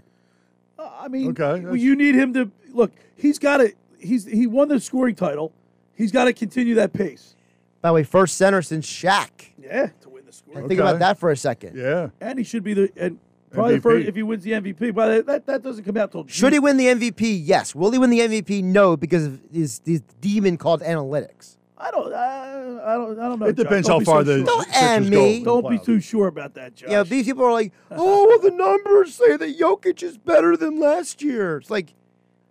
I 0.78 1.08
mean, 1.08 1.30
Okay, 1.38 1.60
well, 1.60 1.76
you 1.76 1.94
need 1.94 2.14
him 2.14 2.32
to 2.34 2.50
look. 2.72 2.90
He's 3.14 3.38
got 3.38 3.58
to. 3.58 3.72
He's 3.98 4.24
he 4.24 4.46
won 4.46 4.68
the 4.68 4.80
scoring 4.80 5.14
title. 5.14 5.52
He's 5.94 6.10
got 6.12 6.24
to 6.24 6.32
continue 6.32 6.74
that 6.74 6.92
pace. 6.92 7.36
By 7.80 7.90
the 7.90 7.94
way, 7.94 8.02
first 8.04 8.36
center 8.36 8.62
since 8.62 8.86
Shaq. 8.86 9.28
Yeah, 9.58 9.88
to 10.00 10.08
win 10.08 10.24
the 10.26 10.32
scoring. 10.32 10.66
Think 10.66 10.80
about 10.80 10.98
that 11.00 11.18
for 11.18 11.30
a 11.30 11.36
second. 11.36 11.76
Yeah. 11.76 12.08
And 12.20 12.38
he 12.38 12.44
should 12.44 12.64
be 12.64 12.74
the 12.74 12.92
and 12.96 13.18
probably 13.54 13.78
MVP. 13.78 13.82
first 13.82 14.08
if 14.08 14.14
he 14.14 14.22
wins 14.22 14.44
the 14.44 14.52
MVP. 14.52 14.94
But 14.94 15.26
that 15.26 15.46
that 15.46 15.62
doesn't 15.62 15.84
come 15.84 15.96
out 15.96 16.12
till 16.12 16.24
June. 16.24 16.28
Should 16.28 16.52
he 16.52 16.58
win 16.58 16.76
the 16.76 16.86
MVP? 16.86 17.40
Yes. 17.42 17.74
Will 17.74 17.90
he 17.90 17.98
win 17.98 18.10
the 18.10 18.20
MVP? 18.20 18.62
No, 18.62 18.96
because 18.96 19.26
of 19.26 19.40
his, 19.52 19.80
his 19.84 20.02
demon 20.20 20.56
called 20.56 20.82
analytics. 20.82 21.56
I 21.76 21.90
don't. 21.90 22.12
I, 22.14 22.50
I 22.84 22.94
don't. 22.94 23.18
I 23.18 23.28
don't 23.28 23.38
know. 23.38 23.46
It 23.46 23.56
depends 23.56 23.88
Don't 23.88 24.04
how 24.04 24.12
far 24.12 24.24
so 24.24 24.24
the 24.24 24.36
sure. 24.38 24.46
Don't 24.46 24.76
and 24.76 25.10
me. 25.10 25.42
Don't 25.42 25.68
be 25.68 25.78
too 25.78 26.00
sure 26.00 26.28
about 26.28 26.54
that, 26.54 26.76
Josh. 26.76 26.90
Yeah, 26.90 27.02
these 27.02 27.26
people 27.26 27.44
are 27.44 27.52
like, 27.52 27.72
oh, 27.90 28.26
well, 28.26 28.38
the 28.38 28.50
numbers 28.50 29.14
say 29.14 29.36
that 29.36 29.58
Jokic 29.58 30.02
is 30.02 30.16
better 30.16 30.56
than 30.56 30.78
last 30.78 31.20
year. 31.20 31.58
It's 31.58 31.70
like, 31.70 31.92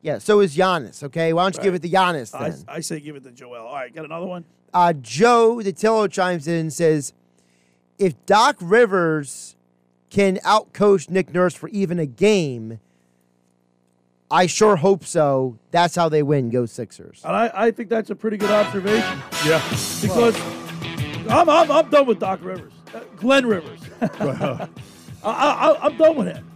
yeah, 0.02 0.18
so 0.18 0.42
is 0.42 0.56
Giannis, 0.56 1.02
okay? 1.04 1.32
Why 1.32 1.44
don't 1.44 1.56
you 1.56 1.64
give 1.64 1.74
it 1.74 1.82
to 1.82 1.90
Giannis 1.90 2.36
I, 2.36 2.50
then? 2.50 2.64
I 2.68 2.80
say 2.82 3.00
give 3.00 3.16
it 3.16 3.24
to 3.24 3.32
Joel. 3.32 3.66
All 3.66 3.74
right, 3.74 3.94
got 3.94 4.06
another 4.06 4.26
one. 4.26 4.44
Uh, 4.74 4.94
Joe 4.94 5.62
DeTillo 5.64 6.12
chimes 6.12 6.48
in 6.48 6.56
and 6.56 6.74
says, 6.74 7.14
if 7.98 8.26
Doc 8.26 8.58
Rivers 8.60 9.56
can 10.14 10.38
outcoach 10.46 11.10
Nick 11.10 11.34
Nurse 11.34 11.56
for 11.56 11.68
even 11.70 11.98
a 12.00 12.06
game, 12.06 12.80
I 14.32 14.46
sure 14.46 14.76
hope 14.76 15.04
so. 15.06 15.58
That's 15.72 15.96
how 15.96 16.08
they 16.08 16.22
win. 16.24 16.50
Go 16.52 16.66
Sixers. 16.68 17.22
And 17.26 17.36
I, 17.36 17.52
I 17.54 17.72
think 17.72 17.90
that's 17.90 18.10
a 18.12 18.16
pretty 18.16 18.38
good 18.38 18.52
observation 18.52 19.20
Yeah. 19.46 19.60
because 20.02 20.40
I'm, 21.30 21.50
I'm 21.50 21.72
I'm 21.72 21.90
done 21.90 22.06
with 22.06 22.20
Doc 22.20 22.40
Rivers, 22.44 22.74
uh, 22.94 23.00
Glenn 23.18 23.46
Rivers. 23.48 23.80
I, 24.02 24.68
I, 25.24 25.78
I'm 25.82 25.98
done 25.98 26.16
with 26.16 26.28
him. 26.28 26.50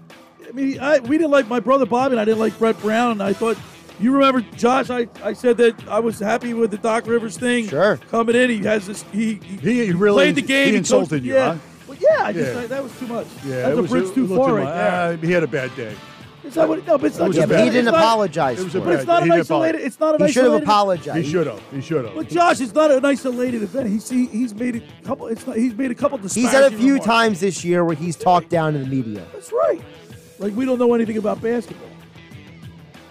I 0.48 0.52
mean, 0.52 0.80
I, 0.80 1.00
we 1.00 1.18
didn't 1.18 1.32
like 1.32 1.48
my 1.48 1.60
brother 1.60 1.86
Bobby, 1.86 2.14
and 2.14 2.20
I 2.22 2.26
didn't 2.26 2.40
like 2.40 2.58
Brett 2.60 2.80
Brown, 2.80 3.12
and 3.14 3.24
I 3.24 3.34
thought. 3.34 3.58
You 4.00 4.12
remember, 4.14 4.42
Josh? 4.56 4.92
I, 4.92 5.08
I 5.24 5.34
said 5.34 5.58
that 5.58 5.88
I 5.88 6.00
was 6.00 6.20
happy 6.20 6.54
with 6.54 6.70
the 6.70 6.78
Doc 6.78 7.08
Rivers 7.08 7.36
thing. 7.36 7.68
Sure. 7.68 7.98
Coming 8.12 8.36
in, 8.36 8.52
he 8.52 8.60
has 8.60 8.86
this. 8.86 9.02
He 9.12 9.36
he, 9.36 9.88
He 9.88 9.92
really 9.92 10.16
played 10.26 10.36
the 10.36 10.44
game. 10.44 10.66
he 10.68 10.72
coached- 10.74 10.78
insulted 10.78 11.26
you, 11.26 11.34
yeah. 11.34 11.54
huh? 11.54 11.60
Well, 11.88 11.98
yeah, 12.02 12.26
I 12.26 12.34
just 12.34 12.54
Yeah. 12.54 12.60
I- 12.62 12.68
that 12.68 12.84
was 12.84 12.92
too 13.00 13.08
much. 13.08 13.28
Yeah, 13.46 13.62
that's 13.62 13.78
it 13.78 13.80
a 13.80 13.88
bridge 13.88 14.10
a 14.10 14.14
too 14.14 14.28
little 14.28 14.46
far 14.46 14.56
right 14.56 14.64
much. 14.66 14.74
there. 14.74 14.92
Uh, 14.92 15.18
he 15.18 15.32
had 15.32 15.44
a 15.44 15.48
bad 15.48 15.76
day. 15.76 15.94
Is 16.44 16.54
that 16.54 16.70
what? 16.70 16.86
No, 16.88 16.98
but 16.98 17.08
it's 17.08 17.18
not. 17.18 17.28
was 17.30 17.36
just 17.36 17.46
a 17.46 17.48
but 17.50 17.56
bad 17.58 17.64
he 17.66 17.70
didn't 17.72 17.86
not- 17.86 17.96
apologize 17.96 18.60
It 18.60 18.64
was 18.64 18.72
for 18.74 18.78
a 18.78 18.82
it. 18.82 18.86
But 18.86 18.94
it's 18.94 19.06
bad- 19.06 19.08
not 19.08 19.24
he 19.24 19.30
an 19.30 19.36
didn't 19.36 19.46
apologize. 19.48 19.70
isolated. 19.74 19.86
It's 19.88 20.00
not 20.00 20.16
an 20.22 20.28
He 20.28 20.32
should 20.34 20.44
have 20.44 20.52
isolated. 20.54 20.64
apologized. 20.64 21.26
He 21.26 21.32
should 21.32 21.48
have. 21.48 21.62
He 21.74 21.82
should 21.82 22.06
have. 22.06 22.16
But 22.16 22.30
Josh, 22.30 22.62
it's 22.62 22.74
not 22.74 22.92
an 22.92 23.06
isolated 23.06 23.64
event. 23.64 23.90
He's 23.90 24.10
he, 24.10 24.26
he's 24.28 24.54
made 24.56 24.76
a 24.78 24.82
couple. 25.06 25.28
It's 25.28 25.46
not, 25.48 25.58
he's 25.58 25.74
made 25.76 25.92
a 25.92 25.96
couple. 25.96 26.18
He's 26.20 26.34
had 26.36 26.44
a 26.44 26.70
disparaging 26.70 26.78
few 26.80 26.88
remarks. 26.94 27.06
times 27.06 27.40
this 27.42 27.66
year 27.66 27.84
where 27.84 27.96
he's 27.96 28.16
talked 28.16 28.50
down 28.50 28.74
to 28.74 28.80
the 28.80 28.86
media. 28.86 29.24
That's 29.34 29.52
right. 29.52 29.82
Like 30.40 30.56
we 30.56 30.64
don't 30.66 30.80
know 30.80 30.94
anything 30.94 31.18
about 31.18 31.42
basketball. 31.42 31.90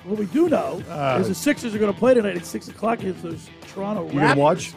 What 0.05 0.18
we 0.20 0.27
do 0.27 0.49
know 0.49 0.81
Uh, 0.89 1.18
is 1.20 1.29
the 1.29 1.35
Sixers 1.35 1.74
are 1.74 1.79
going 1.79 1.93
to 1.93 1.99
play 1.99 2.14
tonight 2.14 2.37
at 2.37 2.47
six 2.47 2.68
o'clock 2.68 3.01
against 3.01 3.22
those 3.24 3.49
Toronto 3.74 4.05
You 4.07 4.12
Raptors. 4.12 4.29
gonna 4.29 4.41
watch? 4.41 4.72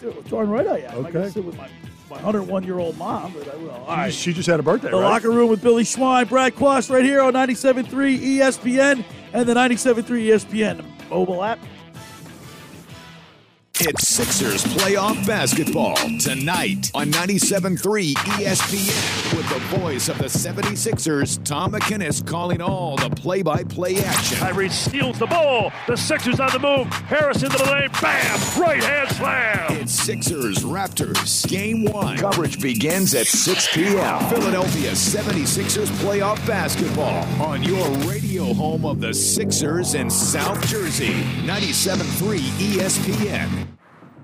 Dude, 0.00 0.28
darn 0.30 0.48
right 0.48 0.66
I 0.66 0.78
am. 0.78 1.04
I 1.04 1.10
can 1.10 1.20
Okay. 1.20 1.30
sit 1.30 1.44
with 1.44 1.56
my 1.58 1.68
my 2.10 2.16
101 2.16 2.64
year 2.64 2.78
old 2.78 2.96
mom, 2.98 3.32
but 3.32 3.48
I 3.52 3.56
will. 3.56 3.70
All 3.70 3.86
right. 3.96 4.12
She 4.12 4.32
just 4.32 4.48
had 4.48 4.58
a 4.60 4.62
birthday, 4.62 4.90
The 4.90 4.96
right? 4.96 5.04
locker 5.10 5.30
room 5.30 5.48
with 5.48 5.62
Billy 5.62 5.84
Schweim, 5.84 6.28
Brad 6.28 6.54
Quast 6.56 6.90
right 6.90 7.04
here 7.04 7.20
on 7.22 7.32
97.3 7.34 7.86
ESPN 8.38 9.04
and 9.32 9.48
the 9.48 9.54
97.3 9.54 10.04
ESPN 10.26 10.84
mobile 11.08 11.42
app. 11.44 11.58
It's 13.82 14.08
Sixers 14.08 14.62
playoff 14.62 15.26
basketball 15.26 15.96
tonight 16.18 16.90
on 16.92 17.10
97.3 17.12 18.12
ESPN 18.14 19.34
with 19.34 19.48
the 19.48 19.78
voice 19.78 20.10
of 20.10 20.18
the 20.18 20.26
76ers, 20.26 21.42
Tom 21.44 21.72
McGinnis, 21.72 22.26
calling 22.26 22.60
all 22.60 22.96
the 22.96 23.08
play-by-play 23.08 23.96
action. 24.02 24.36
Kyrie 24.36 24.68
steals 24.68 25.18
the 25.18 25.26
ball. 25.26 25.72
The 25.86 25.96
Sixers 25.96 26.40
on 26.40 26.50
the 26.52 26.58
move. 26.58 26.88
Harris 27.04 27.42
into 27.42 27.56
the 27.56 27.64
lane. 27.64 27.88
Bam! 28.02 28.60
Right 28.60 28.84
hand 28.84 29.08
slam. 29.12 29.72
It's 29.72 29.94
Sixers 29.94 30.58
Raptors 30.58 31.48
Game 31.48 31.84
1. 31.84 32.18
Coverage 32.18 32.60
begins 32.60 33.14
at 33.14 33.28
6 33.28 33.74
p.m. 33.74 34.28
Philadelphia 34.28 34.90
76ers 34.90 35.88
playoff 36.04 36.46
basketball 36.46 37.24
on 37.42 37.62
your 37.62 37.88
radio 38.06 38.52
home 38.52 38.84
of 38.84 39.00
the 39.00 39.14
Sixers 39.14 39.94
in 39.94 40.10
South 40.10 40.66
Jersey. 40.66 41.14
97.3 41.46 42.40
ESPN. 42.74 43.69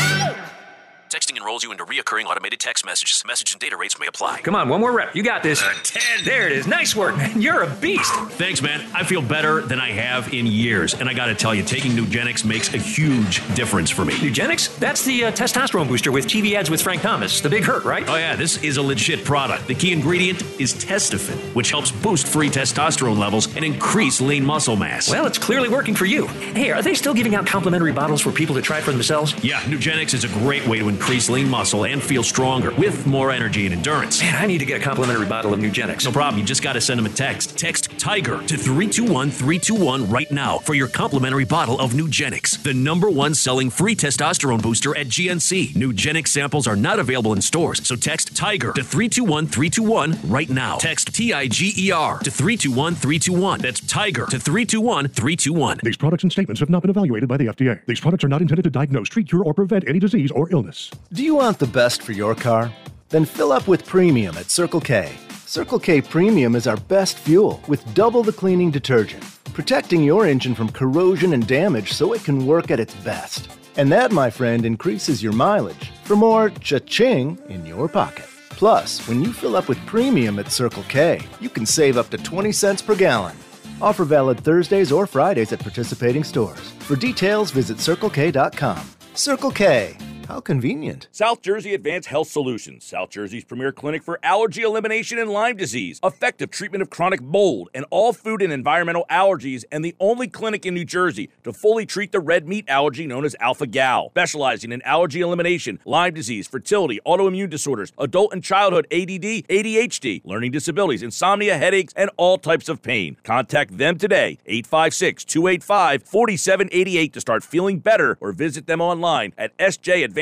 Texting 1.21 1.37
enrolls 1.37 1.63
you 1.63 1.71
into 1.71 1.85
reoccurring 1.85 2.25
automated 2.25 2.59
text 2.59 2.83
messages. 2.83 3.23
Message 3.27 3.51
and 3.51 3.61
data 3.61 3.77
rates 3.77 3.99
may 3.99 4.07
apply. 4.07 4.41
Come 4.41 4.55
on, 4.55 4.69
one 4.69 4.81
more 4.81 4.91
rep. 4.91 5.15
You 5.15 5.21
got 5.21 5.43
this. 5.43 5.61
Ten. 5.83 6.25
There 6.25 6.47
it 6.47 6.51
is. 6.51 6.65
Nice 6.65 6.95
work. 6.95 7.15
Man. 7.15 7.39
You're 7.39 7.61
a 7.61 7.69
beast. 7.69 8.11
Thanks, 8.39 8.59
man. 8.59 8.89
I 8.95 9.03
feel 9.03 9.21
better 9.21 9.61
than 9.61 9.79
I 9.79 9.91
have 9.91 10.33
in 10.33 10.47
years. 10.47 10.95
And 10.95 11.07
I 11.07 11.13
got 11.13 11.27
to 11.27 11.35
tell 11.35 11.53
you, 11.53 11.61
taking 11.61 11.91
Nugenix 11.91 12.43
makes 12.43 12.73
a 12.73 12.77
huge 12.77 13.37
difference 13.53 13.91
for 13.91 14.03
me. 14.03 14.13
Nugenix? 14.13 14.75
That's 14.79 15.05
the 15.05 15.25
uh, 15.25 15.31
testosterone 15.31 15.87
booster 15.87 16.11
with 16.11 16.25
TV 16.25 16.55
ads 16.55 16.71
with 16.71 16.81
Frank 16.81 17.03
Thomas. 17.03 17.39
The 17.39 17.49
big 17.49 17.65
hurt, 17.65 17.83
right? 17.83 18.03
Oh, 18.09 18.15
yeah, 18.15 18.35
this 18.35 18.57
is 18.63 18.77
a 18.77 18.81
legit 18.81 19.23
product. 19.23 19.67
The 19.67 19.75
key 19.75 19.91
ingredient 19.91 20.41
is 20.59 20.73
Testofen, 20.73 21.37
which 21.53 21.69
helps 21.69 21.91
boost 21.91 22.27
free 22.27 22.49
testosterone 22.49 23.19
levels 23.19 23.55
and 23.55 23.63
increase 23.63 24.21
lean 24.21 24.43
muscle 24.43 24.75
mass. 24.75 25.07
Well, 25.07 25.27
it's 25.27 25.37
clearly 25.37 25.69
working 25.69 25.93
for 25.93 26.05
you. 26.05 26.25
Hey, 26.25 26.71
are 26.71 26.81
they 26.81 26.95
still 26.95 27.13
giving 27.13 27.35
out 27.35 27.45
complimentary 27.45 27.91
bottles 27.91 28.21
for 28.21 28.31
people 28.31 28.55
to 28.55 28.61
try 28.63 28.81
for 28.81 28.91
themselves? 28.91 29.35
Yeah, 29.43 29.61
Nugenix 29.61 30.15
is 30.15 30.23
a 30.23 30.29
great 30.29 30.65
way 30.65 30.79
to 30.79 30.89
increase 30.89 31.10
lean 31.11 31.49
muscle 31.49 31.83
and 31.83 32.01
feel 32.01 32.23
stronger 32.23 32.71
with 32.75 33.05
more 33.05 33.31
energy 33.31 33.65
and 33.65 33.75
endurance. 33.75 34.21
Man, 34.21 34.33
I 34.35 34.45
need 34.47 34.59
to 34.59 34.65
get 34.65 34.79
a 34.79 34.83
complimentary 34.83 35.25
bottle 35.25 35.53
of 35.53 35.59
Nugenix. 35.59 36.05
No 36.05 36.11
problem. 36.11 36.39
You 36.39 36.45
just 36.45 36.63
got 36.63 36.73
to 36.73 36.81
send 36.81 36.99
them 36.99 37.05
a 37.05 37.09
text. 37.09 37.57
Text 37.57 37.89
Tiger 37.99 38.37
to 38.47 38.57
321 38.57 39.29
321 39.29 40.09
right 40.09 40.31
now 40.31 40.59
for 40.59 40.73
your 40.73 40.87
complimentary 40.87 41.43
bottle 41.43 41.79
of 41.81 41.91
Nugenix, 41.91 42.63
the 42.63 42.73
number 42.73 43.09
one 43.09 43.35
selling 43.35 43.69
free 43.69 43.93
testosterone 43.93 44.61
booster 44.61 44.97
at 44.97 45.07
GNC. 45.07 45.73
Nugenix 45.73 46.29
samples 46.29 46.65
are 46.65 46.77
not 46.77 46.97
available 46.97 47.33
in 47.33 47.41
stores, 47.41 47.85
so 47.85 47.97
text 47.97 48.33
Tiger 48.33 48.71
to 48.71 48.81
321 48.81 49.47
321 49.47 50.31
right 50.31 50.49
now. 50.49 50.77
Text 50.77 51.13
T 51.13 51.33
I 51.33 51.47
G 51.47 51.73
E 51.77 51.91
R 51.91 52.19
to 52.19 52.31
321 52.31 52.95
321. 52.95 53.59
That's 53.59 53.81
Tiger 53.81 54.27
to 54.27 54.39
321 54.39 55.09
321. 55.09 55.79
These 55.83 55.97
products 55.97 56.23
and 56.23 56.31
statements 56.31 56.61
have 56.61 56.69
not 56.69 56.81
been 56.81 56.91
evaluated 56.91 57.27
by 57.27 57.35
the 57.35 57.47
FDA. 57.47 57.85
These 57.85 57.99
products 57.99 58.23
are 58.23 58.29
not 58.29 58.41
intended 58.41 58.63
to 58.63 58.69
diagnose, 58.69 59.09
treat, 59.09 59.27
cure, 59.27 59.43
or 59.43 59.53
prevent 59.53 59.87
any 59.87 59.99
disease 59.99 60.31
or 60.31 60.49
illness. 60.51 60.91
Do 61.09 61.23
you 61.23 61.35
want 61.35 61.59
the 61.59 61.67
best 61.67 62.03
for 62.03 62.13
your 62.13 62.35
car? 62.35 62.71
Then 63.09 63.25
fill 63.25 63.51
up 63.51 63.67
with 63.67 63.85
premium 63.85 64.37
at 64.37 64.49
Circle 64.49 64.79
K. 64.81 65.13
Circle 65.45 65.79
K 65.79 66.01
Premium 66.01 66.55
is 66.55 66.67
our 66.67 66.77
best 66.77 67.17
fuel 67.19 67.61
with 67.67 67.93
double 67.93 68.23
the 68.23 68.31
cleaning 68.31 68.71
detergent, 68.71 69.23
protecting 69.53 70.03
your 70.03 70.25
engine 70.25 70.55
from 70.55 70.69
corrosion 70.69 71.33
and 71.33 71.45
damage 71.45 71.91
so 71.91 72.13
it 72.13 72.23
can 72.23 72.45
work 72.45 72.71
at 72.71 72.79
its 72.79 72.95
best. 73.03 73.51
And 73.75 73.91
that, 73.91 74.13
my 74.13 74.29
friend, 74.29 74.65
increases 74.65 75.21
your 75.21 75.33
mileage 75.33 75.91
for 76.03 76.15
more 76.15 76.49
cha-ching 76.49 77.37
in 77.49 77.65
your 77.65 77.89
pocket. 77.89 78.27
Plus, 78.51 79.05
when 79.07 79.21
you 79.21 79.33
fill 79.33 79.57
up 79.57 79.67
with 79.67 79.85
premium 79.85 80.39
at 80.39 80.51
Circle 80.51 80.83
K, 80.87 81.21
you 81.41 81.49
can 81.49 81.65
save 81.65 81.97
up 81.97 82.09
to 82.11 82.17
20 82.17 82.53
cents 82.53 82.81
per 82.81 82.95
gallon. 82.95 83.35
Offer 83.81 84.05
valid 84.05 84.39
Thursdays 84.39 84.91
or 84.93 85.05
Fridays 85.05 85.51
at 85.51 85.59
participating 85.59 86.23
stores. 86.23 86.71
For 86.79 86.95
details, 86.95 87.51
visit 87.51 87.77
CircleK.com. 87.77 88.89
Circle 89.15 89.51
K, 89.51 89.97
How 90.31 90.39
convenient. 90.39 91.09
South 91.11 91.41
Jersey 91.41 91.73
Advanced 91.73 92.07
Health 92.07 92.29
Solutions, 92.29 92.85
South 92.85 93.09
Jersey's 93.09 93.43
premier 93.43 93.73
clinic 93.73 94.01
for 94.01 94.17
allergy 94.23 94.61
elimination 94.61 95.19
and 95.19 95.29
Lyme 95.29 95.57
disease, 95.57 95.99
effective 96.05 96.49
treatment 96.49 96.81
of 96.81 96.89
chronic 96.89 97.21
mold 97.21 97.69
and 97.73 97.83
all 97.89 98.13
food 98.13 98.41
and 98.41 98.53
environmental 98.53 99.05
allergies, 99.11 99.65
and 99.73 99.83
the 99.83 99.93
only 99.99 100.29
clinic 100.29 100.65
in 100.65 100.73
New 100.73 100.85
Jersey 100.85 101.29
to 101.43 101.51
fully 101.51 101.85
treat 101.85 102.13
the 102.13 102.21
red 102.21 102.47
meat 102.47 102.63
allergy 102.69 103.05
known 103.05 103.25
as 103.25 103.35
alpha 103.41 103.67
gal, 103.67 104.07
specializing 104.11 104.71
in 104.71 104.81
allergy 104.83 105.19
elimination, 105.19 105.79
Lyme 105.83 106.13
disease, 106.13 106.47
fertility, 106.47 107.01
autoimmune 107.05 107.49
disorders, 107.49 107.91
adult 107.97 108.31
and 108.31 108.41
childhood 108.41 108.87
ADD, 108.89 109.43
ADHD, 109.49 110.21
learning 110.23 110.51
disabilities, 110.51 111.03
insomnia, 111.03 111.57
headaches, 111.57 111.91
and 111.97 112.09
all 112.15 112.37
types 112.37 112.69
of 112.69 112.81
pain. 112.81 113.17
Contact 113.23 113.77
them 113.77 113.97
today, 113.97 114.37
856 114.45 115.25
285 115.25 116.03
4788 116.03 117.11
to 117.11 117.19
start 117.19 117.43
feeling 117.43 117.79
better 117.79 118.17
or 118.21 118.31
visit 118.31 118.65
them 118.65 118.79
online 118.79 119.33
at 119.37 119.51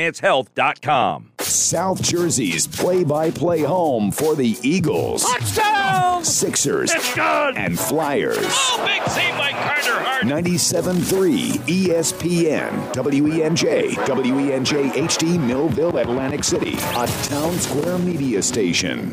sjadvancehealth.com. 0.00 1.32
South 1.40 2.02
Jersey's 2.02 2.66
play-by-play 2.66 3.60
home 3.62 4.10
for 4.10 4.34
the 4.34 4.56
Eagles, 4.62 5.24
Touchdown! 5.24 6.24
Sixers, 6.24 6.92
It's 6.92 7.14
good! 7.14 7.56
and 7.56 7.78
Flyers. 7.78 8.36
Oh, 8.40 8.84
big 8.86 9.02
save 9.10 9.36
by 9.36 9.50
Carter 9.52 10.00
Hart. 10.00 10.24
97.3 10.24 11.58
ESPN, 11.66 12.92
WENJ, 12.94 13.94
WENJ 13.94 14.90
HD 14.92 15.38
Millville, 15.38 15.96
Atlantic 15.98 16.44
City, 16.44 16.74
a 16.74 17.06
town 17.24 17.52
square 17.54 17.98
media 17.98 18.42
station. 18.42 19.12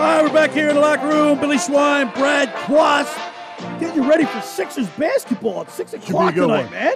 All 0.00 0.06
right, 0.06 0.22
we're 0.24 0.32
back 0.32 0.52
here 0.52 0.70
in 0.70 0.76
the 0.76 0.80
locker 0.80 1.06
room. 1.06 1.38
Billy 1.38 1.58
Schweim, 1.58 2.14
Brad 2.14 2.48
Quast. 2.64 3.14
Getting 3.78 4.02
you 4.02 4.08
ready 4.08 4.24
for 4.24 4.40
Sixers 4.40 4.88
basketball 4.90 5.60
at 5.60 5.70
6 5.70 5.92
o'clock 5.92 6.32
tonight, 6.34 6.62
one. 6.62 6.70
man. 6.70 6.94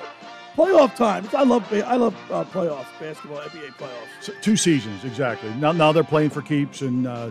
Playoff 0.57 0.97
time. 0.97 1.29
I 1.37 1.43
love 1.43 1.71
I 1.71 1.97
love 1.97 2.15
uh, 2.31 2.45
playoffs, 2.45 2.87
basketball, 2.99 3.41
NBA 3.41 3.75
playoffs. 3.75 4.41
Two 4.41 4.57
seasons 4.57 5.05
exactly. 5.05 5.51
Now, 5.57 5.73
now 5.73 5.93
they're 5.93 6.03
playing 6.03 6.31
for 6.31 6.41
keeps, 6.41 6.81
and 6.81 7.07
uh, 7.07 7.31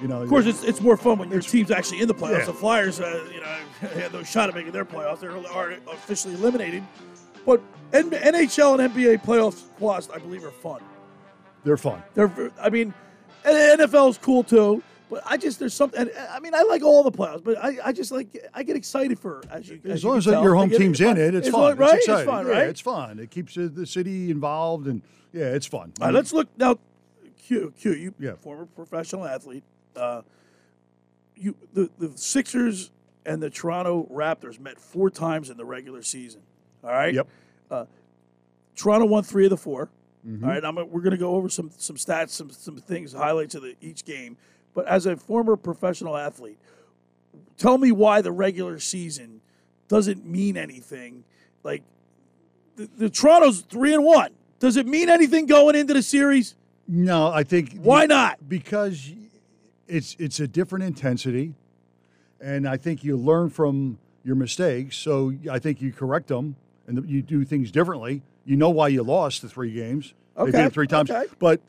you 0.00 0.08
know, 0.08 0.22
Of 0.22 0.28
course, 0.28 0.46
it's, 0.46 0.64
it's 0.64 0.80
more 0.80 0.96
fun 0.96 1.18
when 1.18 1.30
your 1.30 1.40
team's 1.40 1.70
actually 1.70 2.00
in 2.00 2.08
the 2.08 2.14
playoffs. 2.14 2.40
Yeah. 2.40 2.46
The 2.46 2.54
Flyers, 2.54 2.98
uh, 3.00 3.28
you 3.32 3.40
know, 3.40 3.90
had 4.00 4.12
no 4.12 4.24
shot 4.24 4.48
at 4.48 4.56
making 4.56 4.72
their 4.72 4.84
playoffs. 4.84 5.20
They're 5.20 5.36
are 5.52 5.70
officially 5.92 6.34
eliminated. 6.34 6.82
But 7.46 7.60
N- 7.92 8.10
NHL 8.10 8.80
and 8.80 8.92
NBA 8.92 9.22
playoffs, 9.22 9.62
Quast, 9.78 10.10
I 10.12 10.18
believe, 10.18 10.44
are 10.44 10.50
fun. 10.50 10.80
they're 11.62 11.76
fun. 11.76 12.02
They're, 12.14 12.50
I 12.60 12.70
mean, 12.70 12.92
NFL 13.44 14.10
is 14.10 14.18
cool 14.18 14.42
too. 14.42 14.82
But 15.12 15.22
I 15.26 15.36
just 15.36 15.58
there's 15.58 15.74
something. 15.74 16.08
I 16.30 16.40
mean, 16.40 16.54
I 16.54 16.62
like 16.62 16.82
all 16.82 17.02
the 17.02 17.12
playoffs, 17.12 17.44
but 17.44 17.62
I, 17.62 17.76
I 17.84 17.92
just 17.92 18.10
like 18.12 18.48
I 18.54 18.62
get 18.62 18.76
excited 18.76 19.18
for 19.18 19.42
as 19.50 19.68
you 19.68 19.78
As 19.84 20.02
you 20.02 20.08
long 20.08 20.14
can 20.14 20.18
as 20.20 20.24
your 20.24 20.34
tell, 20.42 20.54
I 20.54 20.56
home 20.56 20.70
team's 20.70 21.02
in 21.02 21.18
it, 21.18 21.34
it's 21.34 21.48
As 21.48 21.52
fun. 21.52 21.60
long- 21.60 21.76
right? 21.76 21.94
It's 21.98 22.08
It's 22.08 22.22
fun, 22.24 22.46
yeah, 22.46 22.52
right? 22.52 22.68
it's 22.68 22.80
fun. 22.80 23.18
It 23.18 23.30
keeps 23.30 23.58
uh, 23.58 23.68
the 23.70 23.84
city 23.84 24.30
involved, 24.30 24.86
and 24.86 25.02
yeah, 25.34 25.48
it's 25.50 25.66
fun. 25.66 25.92
All 26.00 26.06
right, 26.06 26.14
let's 26.14 26.32
look 26.32 26.48
now. 26.56 26.78
Q, 27.46 27.74
Q, 27.78 27.92
you 27.92 28.14
Yeah. 28.18 28.36
former 28.36 28.64
professional 28.64 29.26
athlete. 29.26 29.64
Uh, 29.94 30.22
you 31.36 31.56
the 31.74 31.90
the 31.98 32.16
Sixers 32.16 32.90
and 33.26 33.42
the 33.42 33.50
Toronto 33.50 34.08
Raptors 34.10 34.58
met 34.58 34.80
four 34.80 35.10
times 35.10 35.50
in 35.50 35.58
the 35.58 35.64
regular 35.66 36.00
season. 36.02 36.40
All 36.82 36.90
right. 36.90 37.12
Yep. 37.12 37.28
Uh, 37.70 37.84
Toronto 38.76 39.04
won 39.06 39.24
three 39.24 39.44
of 39.44 39.50
the 39.50 39.56
4 39.58 39.90
Mhm. 40.26 40.42
All 40.42 40.48
right. 40.48 40.64
I'm, 40.64 40.76
we're 40.76 41.02
going 41.02 41.10
to 41.10 41.16
go 41.18 41.34
over 41.34 41.50
some 41.50 41.70
some 41.76 41.96
stats, 41.96 42.30
some 42.30 42.48
some 42.50 42.76
things, 42.78 43.12
highlights 43.12 43.54
of 43.54 43.62
the, 43.62 43.76
each 43.82 44.06
game. 44.06 44.38
But 44.74 44.86
as 44.86 45.06
a 45.06 45.16
former 45.16 45.56
professional 45.56 46.16
athlete, 46.16 46.58
tell 47.58 47.78
me 47.78 47.92
why 47.92 48.22
the 48.22 48.32
regular 48.32 48.78
season 48.78 49.40
doesn't 49.88 50.24
mean 50.24 50.56
anything. 50.56 51.24
Like 51.62 51.82
the, 52.76 52.88
the 52.96 53.10
Toronto's 53.10 53.60
three 53.60 53.94
and 53.94 54.04
one. 54.04 54.30
Does 54.58 54.76
it 54.76 54.86
mean 54.86 55.08
anything 55.08 55.46
going 55.46 55.74
into 55.74 55.92
the 55.92 56.02
series? 56.02 56.54
No, 56.88 57.28
I 57.32 57.42
think 57.42 57.80
Why 57.82 58.06
not? 58.06 58.48
Because 58.48 59.12
it's 59.88 60.16
it's 60.18 60.40
a 60.40 60.46
different 60.48 60.84
intensity, 60.84 61.54
and 62.40 62.68
I 62.68 62.76
think 62.76 63.04
you 63.04 63.16
learn 63.16 63.50
from 63.50 63.98
your 64.24 64.36
mistakes. 64.36 64.96
So 64.96 65.32
I 65.50 65.58
think 65.58 65.80
you 65.80 65.92
correct 65.92 66.28
them, 66.28 66.56
and 66.86 67.08
you 67.08 67.22
do 67.22 67.44
things 67.44 67.70
differently. 67.70 68.22
You 68.44 68.56
know 68.56 68.70
why 68.70 68.88
you 68.88 69.02
lost 69.02 69.42
the 69.42 69.48
three 69.48 69.72
games. 69.72 70.14
They 70.36 70.44
beat 70.44 70.48
Okay, 70.50 70.62
them 70.62 70.70
three 70.70 70.86
times, 70.86 71.10
okay. 71.10 71.30
but 71.38 71.60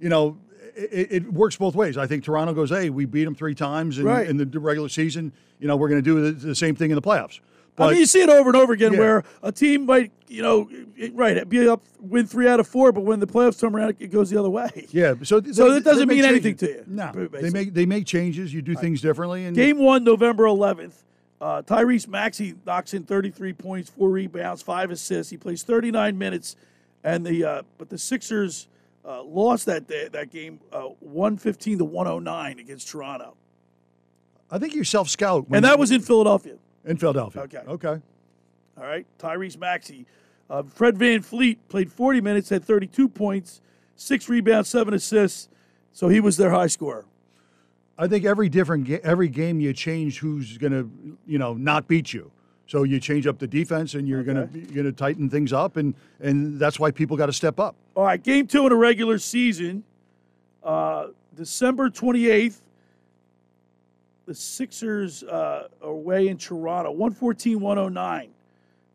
you 0.00 0.08
know. 0.08 0.36
It, 0.76 1.08
it 1.12 1.32
works 1.32 1.56
both 1.56 1.74
ways. 1.74 1.96
I 1.96 2.06
think 2.06 2.24
Toronto 2.24 2.54
goes, 2.54 2.70
"Hey, 2.70 2.90
we 2.90 3.04
beat 3.04 3.24
them 3.24 3.34
three 3.34 3.54
times 3.54 3.98
in, 3.98 4.04
Right. 4.04 4.28
in 4.28 4.36
the 4.36 4.58
regular 4.60 4.88
season. 4.88 5.32
You 5.60 5.66
know, 5.68 5.76
we're 5.76 5.88
going 5.88 6.02
to 6.02 6.04
do 6.04 6.32
the, 6.32 6.46
the 6.48 6.54
same 6.54 6.74
thing 6.74 6.90
in 6.90 6.94
the 6.96 7.02
playoffs." 7.02 7.40
I 7.80 7.90
mean, 7.90 7.98
you 8.00 8.06
see 8.06 8.22
it 8.22 8.28
over 8.28 8.48
and 8.48 8.56
over 8.56 8.72
again 8.72 8.92
Yeah. 8.94 8.98
where 8.98 9.24
a 9.40 9.52
team 9.52 9.86
might, 9.86 10.10
you 10.26 10.42
know, 10.42 10.68
right, 11.12 11.48
be 11.48 11.68
up, 11.68 11.80
win 12.00 12.26
three 12.26 12.48
out 12.48 12.58
of 12.58 12.66
four, 12.66 12.90
but 12.90 13.02
when 13.02 13.20
the 13.20 13.26
playoffs 13.28 13.60
come 13.60 13.76
around, 13.76 13.94
it 14.00 14.08
goes 14.10 14.30
the 14.30 14.36
other 14.36 14.50
way. 14.50 14.88
Yeah, 14.90 15.14
so 15.22 15.40
So 15.52 15.70
it 15.70 15.84
doesn't 15.84 16.08
mean 16.08 16.24
anything 16.24 16.56
to 16.56 16.66
you. 16.66 16.84
No, 16.88 17.12
basically. 17.12 17.40
they 17.42 17.50
make 17.50 17.74
they 17.74 17.86
make 17.86 18.04
changes. 18.04 18.52
You 18.52 18.62
do 18.62 18.74
things 18.74 19.00
differently, 19.00 19.44
and 19.44 19.54
Game 19.54 19.78
one, 19.78 20.02
November 20.02 20.44
11th. 20.44 21.04
Uh, 21.40 21.62
Tyrese 21.62 22.08
Maxey 22.08 22.54
knocks 22.66 22.94
in 22.94 23.04
33 23.04 23.52
points, 23.52 23.88
four 23.90 24.10
rebounds, 24.10 24.60
five 24.60 24.90
assists. 24.90 25.30
He 25.30 25.36
plays 25.36 25.62
39 25.62 26.18
minutes, 26.18 26.56
and 27.04 27.24
the 27.24 27.44
uh, 27.44 27.62
but 27.78 27.90
the 27.90 27.98
Sixers 27.98 28.66
uh, 29.04 29.22
lost 29.22 29.66
that 29.66 29.86
day, 29.86 30.08
that 30.08 30.30
game 30.30 30.60
uh, 30.72 30.82
115 31.00 31.78
to 31.78 31.84
109 31.84 32.58
against 32.58 32.88
Toronto, 32.88 33.36
I 34.50 34.58
think 34.58 34.74
you 34.74 34.84
self 34.84 35.08
scout, 35.08 35.46
and 35.50 35.64
that 35.64 35.78
was 35.78 35.90
in 35.90 36.00
Philadelphia. 36.00 36.56
in 36.84 36.96
Philadelphia. 36.96 37.42
Okay. 37.42 37.62
okay. 37.66 38.00
All 38.76 38.84
right, 38.84 39.06
Tyrese 39.18 39.58
Maxey. 39.58 40.06
Uh, 40.48 40.62
Fred 40.62 40.96
VanVleet 40.96 41.58
played 41.68 41.92
40 41.92 42.20
minutes, 42.22 42.48
had 42.48 42.64
32 42.64 43.08
points, 43.08 43.60
six 43.96 44.28
rebounds, 44.28 44.68
seven 44.70 44.94
assists. 44.94 45.48
So 45.92 46.08
he 46.08 46.20
was 46.20 46.36
their 46.36 46.50
high 46.50 46.68
scorer. 46.68 47.04
I 47.98 48.06
think 48.06 48.24
every 48.24 48.48
different 48.48 48.84
ga- 48.84 49.00
every 49.02 49.28
game 49.28 49.60
you 49.60 49.72
change 49.72 50.20
who's 50.20 50.56
going 50.56 50.72
to 50.72 51.18
you 51.26 51.38
know 51.38 51.54
not 51.54 51.88
beat 51.88 52.12
you. 52.12 52.30
So 52.68 52.82
you 52.82 53.00
change 53.00 53.26
up 53.26 53.38
the 53.38 53.46
defense, 53.46 53.94
and 53.94 54.06
you're 54.06 54.22
going 54.22 54.46
to 54.46 54.72
you're 54.72 54.84
to 54.84 54.92
tighten 54.92 55.30
things 55.30 55.54
up, 55.54 55.78
and 55.78 55.94
and 56.20 56.60
that's 56.60 56.78
why 56.78 56.90
people 56.90 57.16
got 57.16 57.26
to 57.26 57.32
step 57.32 57.58
up. 57.58 57.74
All 57.94 58.04
right, 58.04 58.22
game 58.22 58.46
two 58.46 58.64
in 58.64 58.68
the 58.68 58.76
regular 58.76 59.18
season, 59.18 59.82
uh, 60.62 61.08
December 61.34 61.88
28th. 61.88 62.60
The 64.26 64.34
Sixers 64.34 65.22
uh, 65.22 65.68
are 65.82 65.88
away 65.88 66.28
in 66.28 66.36
Toronto, 66.36 66.90
114 66.90 67.58
109. 67.58 68.28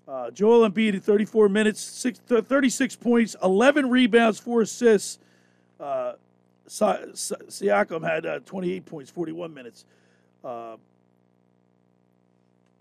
Uh, 0.07 0.29
Joel 0.29 0.69
Embiid 0.69 0.95
at 0.95 1.01
34 1.03 1.49
minutes, 1.49 1.79
six, 1.81 2.19
th- 2.29 2.43
36 2.43 2.95
points, 2.97 3.35
11 3.41 3.89
rebounds, 3.89 4.37
four 4.37 4.61
assists. 4.61 5.17
Uh, 5.79 6.13
Sa- 6.67 6.99
Sa- 7.15 7.35
Siakam 7.47 8.07
had 8.07 8.27
uh, 8.27 8.39
28 8.45 8.85
points, 8.85 9.09
41 9.09 9.51
minutes. 9.51 9.85
Uh, 10.43 10.75